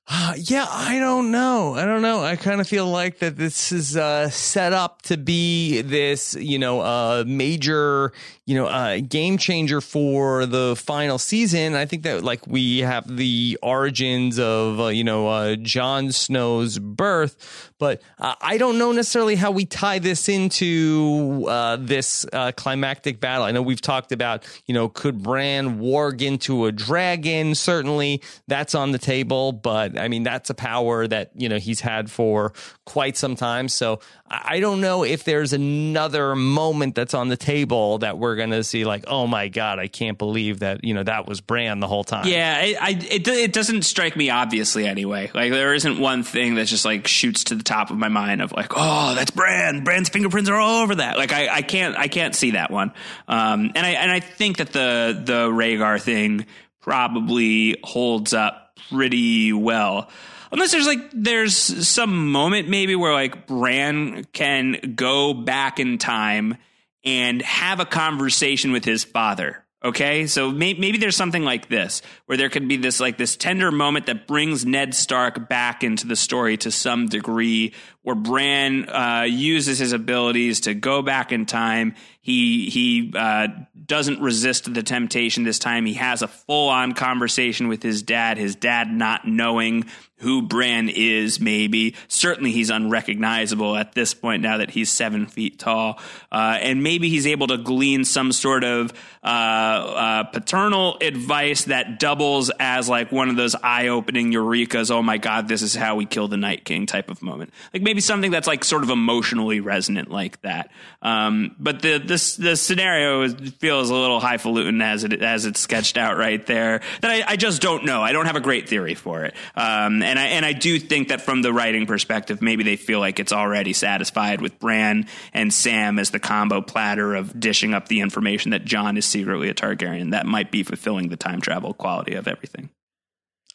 Uh, 0.07 0.33
yeah, 0.35 0.65
I 0.67 0.99
don't 0.99 1.31
know. 1.31 1.75
I 1.75 1.85
don't 1.85 2.01
know. 2.01 2.21
I 2.21 2.35
kind 2.35 2.59
of 2.59 2.67
feel 2.67 2.87
like 2.87 3.19
that 3.19 3.37
this 3.37 3.71
is 3.71 3.95
uh, 3.95 4.29
set 4.29 4.73
up 4.73 5.01
to 5.03 5.15
be 5.15 5.81
this, 5.83 6.33
you 6.33 6.59
know, 6.59 6.81
uh, 6.81 7.23
major, 7.25 8.11
you 8.45 8.55
know, 8.55 8.65
uh, 8.65 8.99
game 8.99 9.37
changer 9.37 9.79
for 9.79 10.45
the 10.45 10.75
final 10.75 11.17
season. 11.17 11.75
I 11.75 11.85
think 11.85 12.03
that 12.03 12.23
like 12.23 12.45
we 12.45 12.79
have 12.79 13.15
the 13.15 13.57
origins 13.61 14.37
of, 14.37 14.81
uh, 14.81 14.87
you 14.87 15.03
know, 15.05 15.27
uh, 15.29 15.55
Jon 15.55 16.11
Snow's 16.11 16.77
birth, 16.77 17.71
but 17.77 18.01
uh, 18.19 18.35
I 18.41 18.57
don't 18.57 18.77
know 18.77 18.91
necessarily 18.91 19.35
how 19.35 19.51
we 19.51 19.65
tie 19.65 19.99
this 19.99 20.27
into 20.27 21.45
uh, 21.47 21.77
this 21.79 22.25
uh, 22.33 22.51
climactic 22.51 23.21
battle. 23.21 23.45
I 23.45 23.51
know 23.51 23.61
we've 23.61 23.79
talked 23.81 24.11
about, 24.11 24.43
you 24.65 24.73
know, 24.73 24.89
could 24.89 25.23
Bran 25.23 25.79
warg 25.79 26.21
into 26.21 26.65
a 26.65 26.71
dragon? 26.71 27.55
Certainly 27.55 28.21
that's 28.47 28.75
on 28.75 28.91
the 28.91 28.99
table, 28.99 29.51
but 29.53 29.90
I 29.97 30.07
mean, 30.07 30.23
that's 30.23 30.49
a 30.49 30.53
power 30.53 31.07
that, 31.07 31.31
you 31.35 31.49
know, 31.49 31.57
he's 31.57 31.79
had 31.79 32.09
for 32.09 32.53
quite 32.85 33.17
some 33.17 33.35
time. 33.35 33.67
So 33.67 33.99
I 34.29 34.59
don't 34.59 34.81
know 34.81 35.03
if 35.03 35.23
there's 35.23 35.53
another 35.53 36.35
moment 36.35 36.95
that's 36.95 37.13
on 37.13 37.27
the 37.27 37.37
table 37.37 37.97
that 37.99 38.17
we're 38.17 38.35
going 38.35 38.51
to 38.51 38.63
see 38.63 38.85
like, 38.85 39.05
oh 39.07 39.27
my 39.27 39.47
God, 39.47 39.79
I 39.79 39.87
can't 39.87 40.17
believe 40.17 40.59
that, 40.59 40.83
you 40.83 40.93
know, 40.93 41.03
that 41.03 41.27
was 41.27 41.41
Bran 41.41 41.79
the 41.79 41.87
whole 41.87 42.03
time. 42.03 42.27
Yeah, 42.27 42.57
I, 42.59 42.75
I, 42.79 42.89
it, 43.09 43.27
it 43.27 43.53
doesn't 43.53 43.83
strike 43.83 44.15
me 44.15 44.29
obviously 44.29 44.85
anyway. 44.87 45.31
Like 45.33 45.51
there 45.51 45.73
isn't 45.73 45.99
one 45.99 46.23
thing 46.23 46.55
that 46.55 46.65
just 46.65 46.85
like 46.85 47.07
shoots 47.07 47.45
to 47.45 47.55
the 47.55 47.63
top 47.63 47.91
of 47.91 47.97
my 47.97 48.09
mind 48.09 48.41
of 48.41 48.51
like, 48.51 48.71
oh, 48.75 49.15
that's 49.15 49.31
Bran. 49.31 49.83
Bran's 49.83 50.09
fingerprints 50.09 50.49
are 50.49 50.55
all 50.55 50.83
over 50.83 50.95
that. 50.95 51.17
Like 51.17 51.33
I, 51.33 51.47
I 51.47 51.61
can't, 51.61 51.97
I 51.97 52.07
can't 52.07 52.35
see 52.35 52.51
that 52.51 52.71
one. 52.71 52.93
Um, 53.27 53.71
and 53.75 53.85
I, 53.85 53.91
and 53.91 54.11
I 54.11 54.19
think 54.19 54.57
that 54.57 54.71
the, 54.71 55.21
the 55.23 55.49
Rhaegar 55.49 56.01
thing 56.01 56.45
probably 56.81 57.77
holds 57.83 58.33
up 58.33 58.70
pretty 58.89 59.53
well 59.53 60.09
unless 60.51 60.71
there's 60.71 60.87
like 60.87 60.99
there's 61.13 61.55
some 61.87 62.31
moment 62.31 62.69
maybe 62.69 62.95
where 62.95 63.13
like 63.13 63.47
Bran 63.47 64.25
can 64.33 64.93
go 64.95 65.33
back 65.33 65.79
in 65.79 65.97
time 65.97 66.57
and 67.03 67.41
have 67.41 67.79
a 67.79 67.85
conversation 67.85 68.71
with 68.71 68.85
his 68.85 69.03
father. 69.03 69.63
Okay, 69.83 70.27
so 70.27 70.51
may- 70.51 70.75
maybe 70.75 70.99
there's 70.99 71.15
something 71.15 71.43
like 71.43 71.67
this 71.67 72.03
where 72.27 72.37
there 72.37 72.49
could 72.49 72.67
be 72.67 72.77
this 72.77 72.99
like 72.99 73.17
this 73.17 73.35
tender 73.35 73.71
moment 73.71 74.05
that 74.05 74.27
brings 74.27 74.63
Ned 74.63 74.93
Stark 74.93 75.49
back 75.49 75.83
into 75.83 76.05
the 76.05 76.15
story 76.15 76.55
to 76.57 76.69
some 76.69 77.07
degree, 77.07 77.73
where 78.03 78.15
Bran 78.15 78.87
uh, 78.87 79.23
uses 79.27 79.79
his 79.79 79.91
abilities 79.91 80.61
to 80.61 80.75
go 80.75 81.01
back 81.01 81.31
in 81.31 81.47
time. 81.47 81.95
He 82.21 82.69
he 82.69 83.11
uh, 83.15 83.47
doesn't 83.85 84.21
resist 84.21 84.71
the 84.71 84.83
temptation 84.83 85.43
this 85.43 85.57
time. 85.57 85.85
He 85.85 85.95
has 85.95 86.21
a 86.21 86.27
full 86.27 86.69
on 86.69 86.93
conversation 86.93 87.67
with 87.67 87.81
his 87.81 88.03
dad. 88.03 88.37
His 88.37 88.55
dad 88.55 88.91
not 88.91 89.27
knowing 89.27 89.85
who 90.21 90.43
Bran 90.43 90.87
is, 90.87 91.39
maybe. 91.39 91.95
Certainly, 92.07 92.51
he's 92.51 92.69
unrecognizable 92.69 93.75
at 93.75 93.93
this 93.93 94.13
point 94.13 94.43
now 94.43 94.57
that 94.57 94.69
he's 94.69 94.89
seven 94.89 95.25
feet 95.25 95.57
tall. 95.57 95.99
Uh, 96.31 96.57
and 96.61 96.83
maybe 96.83 97.09
he's 97.09 97.25
able 97.25 97.47
to 97.47 97.57
glean 97.57 98.05
some 98.05 98.31
sort 98.31 98.63
of 98.63 98.93
uh, 99.23 99.27
uh, 99.27 100.23
paternal 100.25 100.97
advice 101.01 101.65
that 101.65 101.99
doubles 101.99 102.51
as 102.59 102.87
like 102.87 103.11
one 103.11 103.29
of 103.29 103.35
those 103.35 103.55
eye 103.55 103.87
opening 103.87 104.31
eurekas. 104.31 104.91
Oh 104.91 105.01
my 105.01 105.17
God, 105.17 105.47
this 105.47 105.63
is 105.63 105.73
how 105.73 105.95
we 105.95 106.05
kill 106.05 106.27
the 106.27 106.37
Night 106.37 106.65
King 106.65 106.85
type 106.85 107.09
of 107.09 107.23
moment. 107.23 107.51
Like 107.73 107.81
maybe 107.81 107.99
something 107.99 108.29
that's 108.29 108.47
like 108.47 108.63
sort 108.63 108.83
of 108.83 108.91
emotionally 108.91 109.59
resonant 109.59 110.11
like 110.11 110.39
that. 110.43 110.69
Um, 111.01 111.55
but 111.59 111.81
the, 111.81 111.97
this, 112.11 112.35
the 112.35 112.57
scenario 112.57 113.29
feels 113.29 113.89
a 113.89 113.95
little 113.95 114.19
highfalutin 114.19 114.81
as 114.81 115.05
it, 115.05 115.23
as 115.23 115.45
it's 115.45 115.61
sketched 115.61 115.97
out 115.97 116.17
right 116.17 116.45
there 116.45 116.81
that 116.99 117.09
I, 117.09 117.31
I 117.31 117.35
just 117.37 117.61
don't 117.61 117.85
know. 117.85 118.01
I 118.01 118.11
don't 118.11 118.25
have 118.25 118.35
a 118.35 118.41
great 118.41 118.67
theory 118.67 118.95
for 118.95 119.23
it. 119.23 119.33
Um, 119.55 120.03
and 120.03 120.19
I 120.19 120.25
and 120.25 120.45
I 120.45 120.51
do 120.51 120.77
think 120.77 121.07
that 121.07 121.21
from 121.21 121.41
the 121.41 121.53
writing 121.53 121.85
perspective, 121.85 122.41
maybe 122.41 122.63
they 122.63 122.75
feel 122.75 122.99
like 122.99 123.19
it's 123.19 123.31
already 123.31 123.71
satisfied 123.71 124.41
with 124.41 124.59
Bran 124.59 125.07
and 125.33 125.53
Sam 125.53 125.99
as 125.99 126.09
the 126.09 126.19
combo 126.19 126.61
platter 126.61 127.15
of 127.15 127.39
dishing 127.39 127.73
up 127.73 127.87
the 127.87 128.01
information 128.01 128.51
that 128.51 128.65
Jon 128.65 128.97
is 128.97 129.05
secretly 129.05 129.47
a 129.47 129.53
Targaryen. 129.53 130.11
That 130.11 130.25
might 130.25 130.51
be 130.51 130.63
fulfilling 130.63 131.07
the 131.07 131.17
time 131.17 131.39
travel 131.39 131.73
quality 131.73 132.15
of 132.15 132.27
everything. 132.27 132.69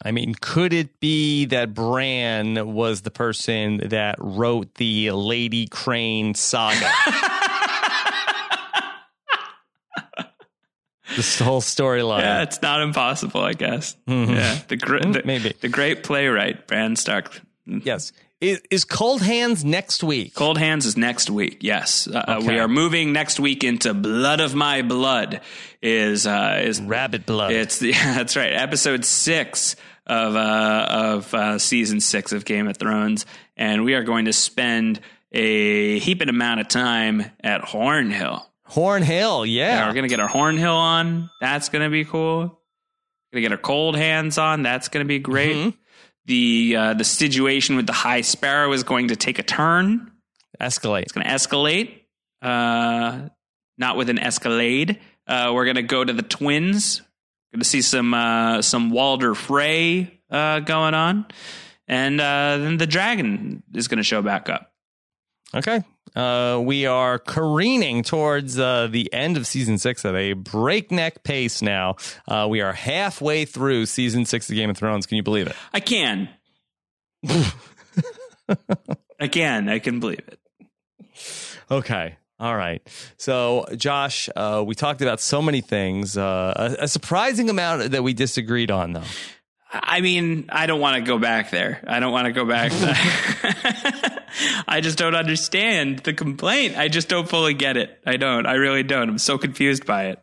I 0.03 0.11
mean, 0.11 0.35
could 0.39 0.73
it 0.73 0.99
be 0.99 1.45
that 1.45 1.73
Bran 1.73 2.73
was 2.73 3.01
the 3.01 3.11
person 3.11 3.89
that 3.89 4.15
wrote 4.19 4.75
the 4.75 5.11
Lady 5.11 5.67
Crane 5.67 6.33
saga? 6.35 6.91
the 11.15 11.43
whole 11.43 11.61
storyline. 11.61 12.21
Yeah, 12.21 12.43
it's 12.43 12.61
not 12.61 12.81
impossible, 12.81 13.41
I 13.41 13.53
guess. 13.53 13.95
Mm-hmm. 14.07 14.33
Yeah, 14.33 14.59
the, 14.67 14.77
gr- 14.77 14.99
the 14.99 15.21
maybe 15.25 15.53
the 15.59 15.69
great 15.69 16.03
playwright 16.03 16.67
Bran 16.67 16.95
Stark. 16.95 17.41
Yes. 17.65 18.11
Is, 18.39 18.61
is, 18.69 18.85
Cold 18.85 19.23
Hands 19.23 19.65
next 19.65 20.03
week? 20.03 20.35
Cold 20.35 20.59
Hands 20.59 20.85
is 20.85 20.95
next 20.95 21.31
week. 21.31 21.57
Yes, 21.61 22.07
uh, 22.07 22.37
okay. 22.37 22.47
we 22.47 22.59
are 22.59 22.67
moving 22.67 23.11
next 23.11 23.39
week 23.39 23.63
into 23.63 23.95
Blood 23.95 24.41
of 24.41 24.53
My 24.53 24.83
Blood. 24.83 25.41
Is 25.81 26.27
uh, 26.27 26.61
is 26.63 26.79
Rabbit 26.79 27.25
Blood? 27.25 27.51
It's 27.51 27.81
yeah, 27.81 28.13
that's 28.13 28.35
right. 28.35 28.53
Episode 28.53 29.05
six 29.05 29.75
of 30.05 30.35
uh, 30.35 30.87
of 30.89 31.33
uh, 31.33 31.57
season 31.57 31.99
six 31.99 32.31
of 32.31 32.45
Game 32.45 32.67
of 32.67 32.77
Thrones, 32.77 33.25
and 33.55 33.83
we 33.83 33.95
are 33.95 34.03
going 34.03 34.25
to 34.25 34.33
spend 34.33 34.99
a 35.31 35.97
heaping 35.97 36.29
amount 36.29 36.59
of 36.59 36.67
time 36.67 37.25
at 37.43 37.61
Horn 37.61 38.11
Hill. 38.11 38.47
Horn 38.69 39.03
Hill, 39.03 39.45
yeah. 39.45 39.75
yeah 39.75 39.87
we're 39.87 39.93
gonna 39.93 40.07
get 40.07 40.19
our 40.19 40.27
Horn 40.27 40.57
Hill 40.57 40.75
on. 40.75 41.29
That's 41.41 41.69
gonna 41.69 41.89
be 41.89 42.05
cool. 42.05 42.59
Gonna 43.31 43.41
get 43.41 43.51
our 43.51 43.57
cold 43.57 43.95
hands 43.95 44.37
on. 44.37 44.63
That's 44.63 44.87
gonna 44.89 45.05
be 45.05 45.19
great. 45.19 45.55
Mm-hmm. 45.55 45.69
The 46.25 46.75
uh, 46.75 46.93
the 46.93 47.03
situation 47.03 47.75
with 47.75 47.87
the 47.87 47.93
High 47.93 48.21
Sparrow 48.21 48.71
is 48.73 48.83
going 48.83 49.09
to 49.09 49.15
take 49.15 49.39
a 49.39 49.43
turn. 49.43 50.11
Escalate. 50.59 51.03
It's 51.03 51.11
gonna 51.11 51.29
escalate. 51.29 52.01
Uh, 52.41 53.29
not 53.77 53.97
with 53.97 54.09
an 54.09 54.19
Escalade. 54.19 54.99
Uh, 55.27 55.51
we're 55.53 55.65
gonna 55.65 55.83
go 55.83 56.03
to 56.03 56.13
the 56.13 56.21
Twins. 56.21 57.01
Gonna 57.53 57.63
see 57.63 57.81
some 57.81 58.13
uh, 58.13 58.61
some 58.61 58.89
Walder 58.89 59.33
Frey 59.35 60.19
uh, 60.29 60.59
going 60.61 60.93
on, 60.93 61.25
and 61.87 62.19
uh, 62.19 62.57
then 62.57 62.77
the 62.77 62.87
Dragon 62.87 63.63
is 63.73 63.87
gonna 63.87 64.03
show 64.03 64.21
back 64.21 64.49
up. 64.49 64.71
Okay, 65.55 65.83
uh, 66.17 66.59
we 66.59 66.87
are 66.87 67.19
careening 67.19 68.01
towards 68.01 68.57
uh, 68.57 68.87
the 68.89 69.13
end 69.13 69.37
of 69.37 69.45
season 69.45 69.77
six 69.77 70.03
at 70.03 70.15
a 70.15 70.33
breakneck 70.33 71.23
pace 71.23 71.61
now. 71.61 71.95
Uh, 72.27 72.47
we 72.49 72.61
are 72.61 72.73
halfway 72.73 73.45
through 73.45 73.85
season 73.85 74.25
six 74.25 74.49
of 74.49 74.55
Game 74.55 74.71
of 74.71 74.77
Thrones. 74.77 75.05
Can 75.05 75.17
you 75.17 75.23
believe 75.23 75.45
it? 75.45 75.55
I 75.71 75.79
can. 75.79 76.27
I 79.19 79.27
can. 79.27 79.69
I 79.69 79.77
can 79.77 79.99
believe 79.99 80.23
it. 80.27 80.39
Okay. 81.69 82.15
All 82.39 82.55
right. 82.55 82.81
So, 83.17 83.65
Josh, 83.75 84.27
uh, 84.35 84.63
we 84.65 84.73
talked 84.73 85.01
about 85.03 85.19
so 85.19 85.41
many 85.41 85.61
things. 85.61 86.17
Uh, 86.17 86.75
a, 86.79 86.83
a 86.83 86.87
surprising 86.87 87.49
amount 87.49 87.91
that 87.91 88.01
we 88.03 88.13
disagreed 88.13 88.71
on, 88.71 88.93
though. 88.93 89.03
I 89.71 90.01
mean, 90.01 90.45
I 90.49 90.65
don't 90.65 90.79
want 90.79 90.97
to 90.97 91.01
go 91.07 91.19
back 91.19 91.51
there. 91.51 91.83
I 91.87 91.99
don't 91.99 92.11
want 92.11 92.25
to 92.25 92.31
go 92.31 92.45
back. 92.45 92.71
I 94.67 94.81
just 94.81 94.97
don't 94.97 95.15
understand 95.15 95.99
the 95.99 96.13
complaint. 96.13 96.77
I 96.77 96.87
just 96.87 97.09
don't 97.09 97.27
fully 97.27 97.53
get 97.53 97.77
it. 97.77 97.99
I 98.05 98.17
don't. 98.17 98.45
I 98.45 98.53
really 98.53 98.83
don't. 98.83 99.09
I'm 99.09 99.17
so 99.17 99.37
confused 99.37 99.85
by 99.85 100.05
it. 100.05 100.19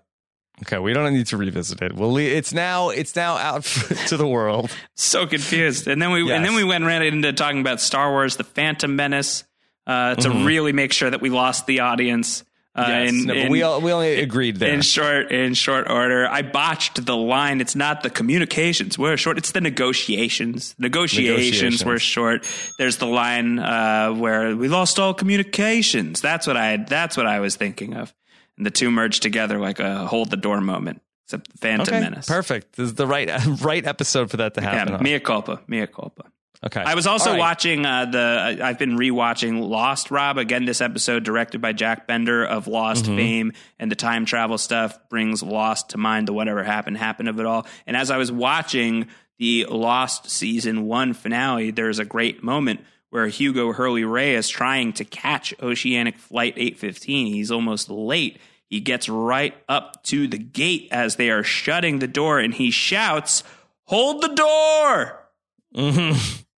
Okay, 0.62 0.78
we 0.78 0.92
don't 0.92 1.12
need 1.12 1.26
to 1.26 1.36
revisit 1.36 1.82
it. 1.82 1.94
Well, 1.94 2.16
it's 2.16 2.52
now 2.52 2.90
it's 2.90 3.16
now 3.16 3.36
out 3.36 3.64
to 4.08 4.16
the 4.16 4.26
world. 4.26 4.70
so 4.94 5.26
confused, 5.26 5.88
and 5.88 6.00
then 6.00 6.12
we 6.12 6.22
yes. 6.22 6.36
and 6.36 6.44
then 6.44 6.54
we 6.54 6.62
went 6.62 6.84
right 6.84 7.02
into 7.02 7.32
talking 7.32 7.60
about 7.60 7.80
Star 7.80 8.10
Wars: 8.10 8.36
The 8.36 8.44
Phantom 8.44 8.94
Menace 8.94 9.44
uh, 9.86 10.14
to 10.14 10.28
mm-hmm. 10.28 10.44
really 10.44 10.72
make 10.72 10.92
sure 10.92 11.10
that 11.10 11.20
we 11.20 11.30
lost 11.30 11.66
the 11.66 11.80
audience. 11.80 12.44
Uh, 12.76 12.86
yes, 12.88 13.10
in, 13.10 13.24
no, 13.26 13.34
in, 13.34 13.52
we 13.52 13.62
all, 13.62 13.80
we 13.80 13.92
only 13.92 14.20
agreed 14.20 14.56
there 14.56 14.72
in 14.72 14.80
short 14.80 15.30
in 15.30 15.54
short 15.54 15.88
order. 15.88 16.26
I 16.26 16.42
botched 16.42 17.06
the 17.06 17.16
line. 17.16 17.60
It's 17.60 17.76
not 17.76 18.02
the 18.02 18.10
communications 18.10 18.98
we're 18.98 19.16
short. 19.16 19.38
It's 19.38 19.52
the 19.52 19.60
negotiations. 19.60 20.74
Negotiations, 20.76 21.38
negotiations. 21.52 21.84
were 21.84 22.00
short. 22.00 22.48
There's 22.78 22.96
the 22.96 23.06
line 23.06 23.60
uh, 23.60 24.12
where 24.12 24.56
we 24.56 24.66
lost 24.66 24.98
all 24.98 25.14
communications. 25.14 26.20
That's 26.20 26.48
what 26.48 26.56
I 26.56 26.78
that's 26.78 27.16
what 27.16 27.26
I 27.26 27.38
was 27.38 27.54
thinking 27.54 27.94
of. 27.94 28.12
And 28.56 28.66
the 28.66 28.72
two 28.72 28.90
merged 28.90 29.22
together 29.22 29.60
like 29.60 29.78
a 29.78 30.06
hold 30.06 30.30
the 30.30 30.36
door 30.36 30.60
moment. 30.60 31.00
It's 31.24 31.32
a 31.32 31.42
Phantom 31.58 31.94
okay, 31.94 32.00
Menace. 32.00 32.26
Perfect. 32.26 32.74
This 32.76 32.86
is 32.86 32.94
the 32.94 33.06
right 33.06 33.30
right 33.62 33.86
episode 33.86 34.30
for 34.30 34.38
that 34.38 34.54
to 34.54 34.60
happen. 34.60 34.94
Yeah, 34.94 35.00
mea 35.00 35.20
culpa. 35.20 35.60
Mea 35.68 35.86
culpa. 35.86 36.24
Okay. 36.66 36.80
I 36.80 36.94
was 36.94 37.06
also 37.06 37.32
right. 37.32 37.38
watching 37.38 37.84
uh, 37.84 38.06
the. 38.06 38.58
I've 38.62 38.78
been 38.78 38.96
rewatching 38.96 39.68
Lost. 39.68 40.10
Rob 40.10 40.38
again. 40.38 40.64
This 40.64 40.80
episode 40.80 41.22
directed 41.22 41.60
by 41.60 41.72
Jack 41.72 42.06
Bender 42.06 42.44
of 42.44 42.66
Lost 42.66 43.04
mm-hmm. 43.04 43.16
fame 43.16 43.52
and 43.78 43.90
the 43.90 43.96
time 43.96 44.24
travel 44.24 44.56
stuff 44.56 44.98
brings 45.10 45.42
Lost 45.42 45.90
to 45.90 45.98
mind. 45.98 46.28
The 46.28 46.32
whatever 46.32 46.64
happened 46.64 46.96
happened 46.96 47.28
of 47.28 47.38
it 47.38 47.46
all. 47.46 47.66
And 47.86 47.96
as 47.96 48.10
I 48.10 48.16
was 48.16 48.32
watching 48.32 49.08
the 49.38 49.66
Lost 49.66 50.30
season 50.30 50.86
one 50.86 51.12
finale, 51.12 51.70
there's 51.70 51.98
a 51.98 52.04
great 52.04 52.42
moment 52.42 52.80
where 53.10 53.26
Hugo 53.26 53.72
Hurley 53.72 54.04
Ray 54.04 54.34
is 54.34 54.48
trying 54.48 54.92
to 54.94 55.04
catch 55.04 55.54
Oceanic 55.62 56.16
Flight 56.16 56.54
815. 56.56 57.26
He's 57.26 57.50
almost 57.50 57.90
late. 57.90 58.38
He 58.68 58.80
gets 58.80 59.08
right 59.08 59.54
up 59.68 60.02
to 60.04 60.26
the 60.26 60.38
gate 60.38 60.88
as 60.90 61.16
they 61.16 61.30
are 61.30 61.44
shutting 61.44 61.98
the 61.98 62.08
door, 62.08 62.40
and 62.40 62.54
he 62.54 62.70
shouts, 62.70 63.44
"Hold 63.84 64.22
the 64.22 64.34
door!" 64.34 65.28
Mm-hmm. 65.76 66.40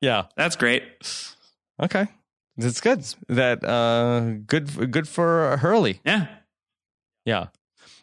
Yeah, 0.00 0.26
that's 0.36 0.56
great. 0.56 0.82
Okay, 1.82 2.06
that's 2.56 2.80
good. 2.80 3.04
That 3.28 3.64
uh, 3.64 4.38
good 4.46 4.90
good 4.92 5.08
for 5.08 5.56
Hurley. 5.56 6.00
Yeah, 6.04 6.26
yeah. 7.24 7.46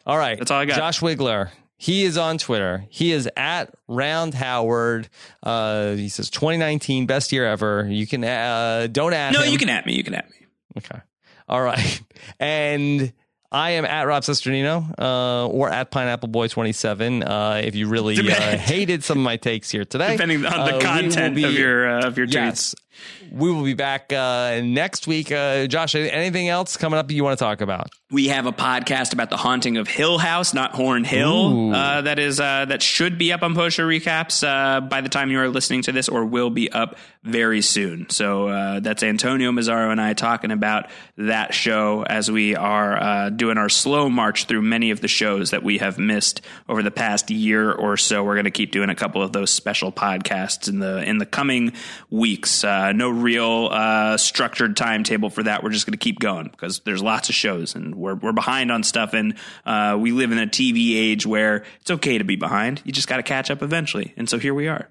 All 0.05 0.17
right, 0.17 0.37
that's 0.37 0.51
all 0.51 0.59
I 0.59 0.65
got. 0.65 0.77
Josh 0.77 0.99
Wigler. 0.99 1.49
He 1.77 2.03
is 2.03 2.17
on 2.17 2.37
Twitter. 2.37 2.85
He 2.89 3.11
is 3.11 3.29
at 3.35 3.73
Round 3.89 4.33
Howard. 4.33 5.09
Uh, 5.41 5.91
he 5.93 6.07
says 6.07 6.29
2019 6.29 7.07
best 7.07 7.33
year 7.33 7.45
ever. 7.45 7.85
You 7.89 8.07
can 8.07 8.23
uh, 8.23 8.87
don't 8.89 9.11
add. 9.13 9.33
No, 9.33 9.41
him. 9.41 9.51
you 9.51 9.57
can 9.57 9.69
at 9.69 9.85
me. 9.85 9.95
You 9.95 10.03
can 10.03 10.13
at 10.13 10.29
me. 10.29 10.35
Okay. 10.77 10.99
All 11.49 11.61
right. 11.61 12.01
And 12.39 13.11
I 13.53 13.71
am 13.71 13.85
at 13.85 14.07
Rob 14.07 14.23
Cesternino 14.23 14.93
uh, 14.99 15.47
or 15.47 15.69
at 15.69 15.91
Pineapple 15.91 16.29
Boy 16.29 16.47
27 16.47 17.21
uh, 17.23 17.61
if 17.63 17.75
you 17.75 17.87
really 17.87 18.17
uh, 18.17 18.57
hated 18.57 19.03
some 19.03 19.19
of 19.19 19.23
my 19.23 19.37
takes 19.37 19.69
here 19.69 19.85
today. 19.85 20.13
Depending 20.13 20.43
on 20.45 20.65
the 20.65 20.77
Uh, 20.77 20.81
content 20.81 21.35
will 21.35 21.45
of 21.45 21.53
your 21.53 21.87
uh, 21.99 22.07
of 22.07 22.17
your 22.17 22.25
tweets. 22.27 22.73
We 23.31 23.51
will 23.51 23.63
be 23.63 23.73
back 23.73 24.11
uh, 24.13 24.61
next 24.63 25.07
week. 25.07 25.31
Uh, 25.31 25.67
Josh, 25.67 25.95
anything 25.95 26.49
else 26.49 26.77
coming 26.77 26.99
up 26.99 27.11
you 27.11 27.23
want 27.23 27.37
to 27.37 27.43
talk 27.43 27.61
about? 27.61 27.89
We 28.11 28.27
have 28.27 28.45
a 28.45 28.51
podcast 28.51 29.13
about 29.13 29.31
the 29.31 29.37
haunting 29.37 29.77
of 29.77 29.87
Hill 29.87 30.19
House, 30.19 30.53
not 30.53 30.75
Horn 30.75 31.03
Hill. 31.03 31.73
Uh, 31.73 32.01
that 32.01 32.19
is 32.19 32.39
uh, 32.39 32.65
that 32.65 32.83
should 32.83 33.17
be 33.17 33.33
up 33.33 33.41
on 33.41 33.55
Post 33.55 33.77
Show 33.77 33.87
recaps 33.87 34.47
uh, 34.47 34.81
by 34.81 35.01
the 35.01 35.09
time 35.09 35.31
you 35.31 35.39
are 35.39 35.49
listening 35.49 35.81
to 35.83 35.91
this, 35.91 36.09
or 36.09 36.23
will 36.23 36.51
be 36.51 36.71
up 36.71 36.97
very 37.23 37.61
soon. 37.61 38.09
So 38.11 38.49
uh, 38.49 38.79
that's 38.81 39.01
Antonio 39.01 39.51
Mazzaro 39.51 39.91
and 39.91 39.99
I 39.99 40.13
talking 40.13 40.51
about 40.51 40.91
that 41.17 41.55
show 41.55 42.03
as 42.03 42.29
we 42.29 42.55
are 42.55 43.01
uh, 43.01 43.29
doing 43.29 43.57
our 43.57 43.69
slow 43.69 44.09
march 44.09 44.45
through 44.45 44.61
many 44.61 44.91
of 44.91 45.01
the 45.01 45.07
shows 45.07 45.51
that 45.51 45.63
we 45.63 45.79
have 45.79 45.97
missed 45.97 46.41
over 46.69 46.83
the 46.83 46.91
past 46.91 47.31
year 47.31 47.71
or 47.71 47.97
so. 47.97 48.23
We're 48.23 48.35
going 48.35 48.45
to 48.45 48.51
keep 48.51 48.71
doing 48.71 48.89
a 48.89 48.95
couple 48.95 49.23
of 49.23 49.31
those 49.31 49.51
special 49.51 49.91
podcasts 49.91 50.69
in 50.69 50.79
the 50.79 51.01
in 51.03 51.17
the 51.17 51.25
coming 51.25 51.73
weeks. 52.11 52.63
Uh, 52.63 52.82
no 52.91 53.09
real 53.09 53.69
uh, 53.71 54.17
structured 54.17 54.75
timetable 54.75 55.29
for 55.29 55.43
that. 55.43 55.63
We're 55.63 55.69
just 55.69 55.85
going 55.85 55.93
to 55.93 56.03
keep 56.03 56.19
going 56.19 56.47
because 56.49 56.79
there's 56.81 57.01
lots 57.01 57.29
of 57.29 57.35
shows 57.35 57.75
and 57.75 57.95
we're 57.95 58.15
we're 58.15 58.33
behind 58.33 58.71
on 58.71 58.83
stuff. 58.83 59.13
And 59.13 59.35
uh, 59.65 59.97
we 59.99 60.11
live 60.11 60.31
in 60.31 60.39
a 60.39 60.47
TV 60.47 60.95
age 60.95 61.25
where 61.25 61.63
it's 61.81 61.91
okay 61.91 62.17
to 62.17 62.23
be 62.23 62.35
behind. 62.35 62.81
You 62.83 62.91
just 62.91 63.07
got 63.07 63.17
to 63.17 63.23
catch 63.23 63.49
up 63.51 63.61
eventually. 63.61 64.13
And 64.17 64.29
so 64.29 64.39
here 64.39 64.53
we 64.53 64.67
are. 64.67 64.89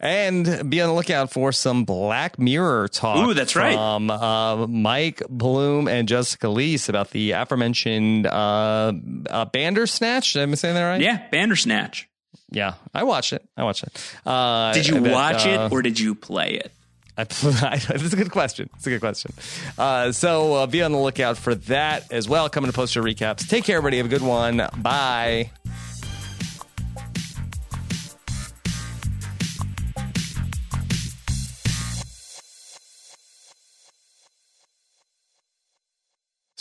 And 0.00 0.70
be 0.70 0.80
on 0.80 0.88
the 0.88 0.94
lookout 0.94 1.32
for 1.32 1.50
some 1.50 1.84
Black 1.84 2.38
Mirror 2.38 2.86
talk. 2.88 3.26
Ooh, 3.26 3.34
that's 3.34 3.56
right. 3.56 3.74
From 3.74 4.10
uh, 4.10 4.68
Mike 4.68 5.22
Bloom 5.28 5.88
and 5.88 6.06
Jessica 6.06 6.46
Liese 6.46 6.88
about 6.88 7.10
the 7.10 7.32
aforementioned 7.32 8.26
uh, 8.28 8.92
uh, 9.28 9.44
Bandersnatch. 9.46 10.36
Am 10.36 10.52
I 10.52 10.54
saying 10.54 10.76
that 10.76 10.84
right? 10.84 11.00
Yeah, 11.00 11.28
Bandersnatch. 11.30 12.07
Yeah, 12.50 12.74
I 12.94 13.04
watched 13.04 13.32
it. 13.32 13.44
I 13.56 13.64
watched 13.64 13.84
it. 13.84 14.14
Uh, 14.24 14.72
Did 14.72 14.86
you 14.86 15.00
bet, 15.00 15.12
watch 15.12 15.46
uh, 15.46 15.50
it 15.50 15.72
or 15.72 15.82
did 15.82 15.98
you 15.98 16.14
play 16.14 16.54
it? 16.54 16.72
I, 17.18 17.24
that's 17.24 18.12
a 18.12 18.16
good 18.16 18.30
question. 18.30 18.70
It's 18.76 18.86
a 18.86 18.90
good 18.90 19.00
question. 19.00 19.32
Uh, 19.76 20.12
so 20.12 20.54
uh, 20.54 20.66
be 20.66 20.82
on 20.82 20.92
the 20.92 20.98
lookout 20.98 21.36
for 21.36 21.56
that 21.56 22.12
as 22.12 22.28
well. 22.28 22.48
Coming 22.48 22.70
to 22.70 22.74
post 22.74 22.94
your 22.94 23.02
recaps. 23.02 23.48
Take 23.48 23.64
care, 23.64 23.78
everybody. 23.78 23.96
Have 23.96 24.06
a 24.06 24.08
good 24.08 24.22
one. 24.22 24.62
Bye. 24.76 25.50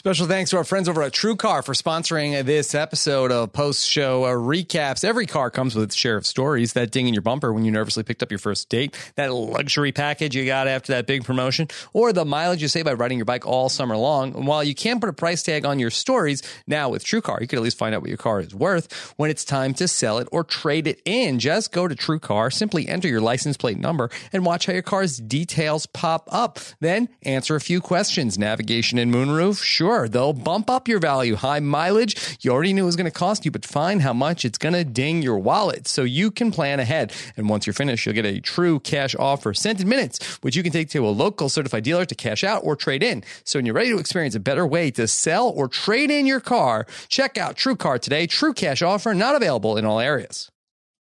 Special 0.08 0.28
thanks 0.28 0.52
to 0.52 0.56
our 0.56 0.64
friends 0.64 0.88
over 0.88 1.04
at 1.04 1.12
TrueCar 1.12 1.66
for 1.66 1.74
sponsoring 1.74 2.46
this 2.46 2.74
episode 2.74 3.30
of 3.30 3.52
post 3.52 3.86
show 3.86 4.24
uh, 4.24 4.30
recaps. 4.30 5.04
Every 5.04 5.26
car 5.26 5.52
comes 5.52 5.76
with 5.76 5.84
its 5.84 5.98
share 5.98 6.16
of 6.16 6.26
stories. 6.26 6.72
That 6.72 6.92
ding 6.92 7.10
in 7.10 7.14
your 7.14 7.22
bumper 7.22 7.52
when 7.52 7.66
you 7.66 7.72
nervously 7.72 8.04
picked 8.04 8.24
up 8.24 8.32
your 8.32 8.38
first 8.40 8.70
date, 8.70 8.98
that 9.16 9.34
luxury 9.34 9.92
package 9.92 10.34
you 10.34 10.46
got 10.46 10.66
after 10.66 10.94
that 10.94 11.08
big 11.08 11.26
promotion, 11.26 11.68
or 11.92 12.14
the 12.14 12.24
mileage 12.24 12.62
you 12.62 12.70
save 12.70 12.86
by 12.86 12.94
riding 12.94 13.18
your 13.18 13.26
bike 13.26 13.46
all 13.46 13.68
summer 13.68 13.98
long. 13.98 14.34
And 14.34 14.48
while 14.48 14.64
you 14.64 14.74
can't 14.74 15.02
put 15.02 15.10
a 15.10 15.14
price 15.14 15.44
tag 15.44 15.66
on 15.66 15.78
your 15.78 15.90
stories, 15.90 16.42
now 16.68 16.88
with 16.88 17.04
TrueCar, 17.04 17.42
you 17.42 17.48
can 17.48 17.60
at 17.60 17.64
least 17.64 17.78
find 17.78 17.94
out 17.94 18.00
what 18.00 18.08
your 18.08 18.18
car 18.18 18.40
is 18.40 18.56
worth 18.56 19.14
when 19.18 19.30
it's 19.30 19.44
time 19.44 19.74
to 19.74 19.90
sell 19.90 20.20
it 20.20 20.30
or 20.32 20.46
trade 20.46 20.88
it 20.88 21.02
in. 21.04 21.38
Just 21.38 21.74
go 21.74 21.86
to 21.86 21.96
TrueCar, 21.96 22.54
simply 22.54 22.88
enter 22.88 23.10
your 23.10 23.20
license 23.20 23.58
plate 23.58 23.78
number, 23.78 24.10
and 24.32 24.46
watch 24.46 24.68
how 24.68 24.74
your 24.74 24.84
car's 24.84 25.18
details 25.18 25.86
pop 25.86 26.30
up. 26.32 26.60
Then 26.80 27.10
answer 27.24 27.58
a 27.58 27.62
few 27.62 27.82
questions. 27.82 28.38
Navigation 28.38 28.98
and 28.98 29.14
moonroof? 29.14 29.62
Sure, 29.62 29.97
they'll 30.06 30.34
bump 30.34 30.70
up 30.70 30.90
your 30.90 31.00
value. 31.00 31.36
High 31.36 31.62
mileage? 31.62 32.38
You 32.42 32.52
already 32.52 32.74
knew 32.74 32.84
it 32.84 32.86
was 32.86 32.98
going 32.98 33.10
to 33.10 33.20
cost 33.26 33.46
you, 33.46 33.52
but 33.52 33.66
find 33.66 34.02
how 34.02 34.12
much 34.12 34.44
it's 34.44 34.58
going 34.58 34.74
to 34.74 34.84
ding 34.84 35.22
your 35.22 35.38
wallet 35.38 35.88
so 35.88 36.04
you 36.04 36.30
can 36.30 36.52
plan 36.52 36.82
ahead. 36.82 37.14
And 37.38 37.48
once 37.48 37.66
you're 37.66 37.74
finished, 37.74 38.06
you'll 38.06 38.16
get 38.16 38.26
a 38.26 38.42
true 38.42 38.82
cash 38.82 39.16
offer 39.18 39.54
sent 39.54 39.80
in 39.80 39.88
minutes, 39.88 40.22
which 40.42 40.58
you 40.58 40.64
can 40.64 40.74
take 40.74 40.90
to 40.90 41.08
a 41.08 41.10
local 41.10 41.48
certified 41.48 41.84
dealer 41.84 42.04
to 42.04 42.16
cash 42.16 42.44
out 42.44 42.64
or 42.66 42.76
trade 42.76 43.02
in. 43.02 43.24
So 43.46 43.60
when 43.60 43.66
you're 43.66 43.76
ready 43.76 43.92
to 43.92 44.00
experience 44.00 44.36
a 44.36 44.42
better 44.42 44.68
way 44.68 44.92
to 44.92 45.08
sell 45.08 45.48
or 45.48 45.70
trade 45.70 46.12
in 46.12 46.26
your 46.26 46.42
car, 46.42 46.86
check 47.08 47.38
out 47.38 47.56
TrueCar 47.56 48.02
today. 48.02 48.28
True 48.28 48.54
cash 48.54 48.82
offer 48.82 49.14
not 49.14 49.36
available 49.36 49.78
in 49.78 49.86
all 49.86 50.02
areas. 50.02 50.52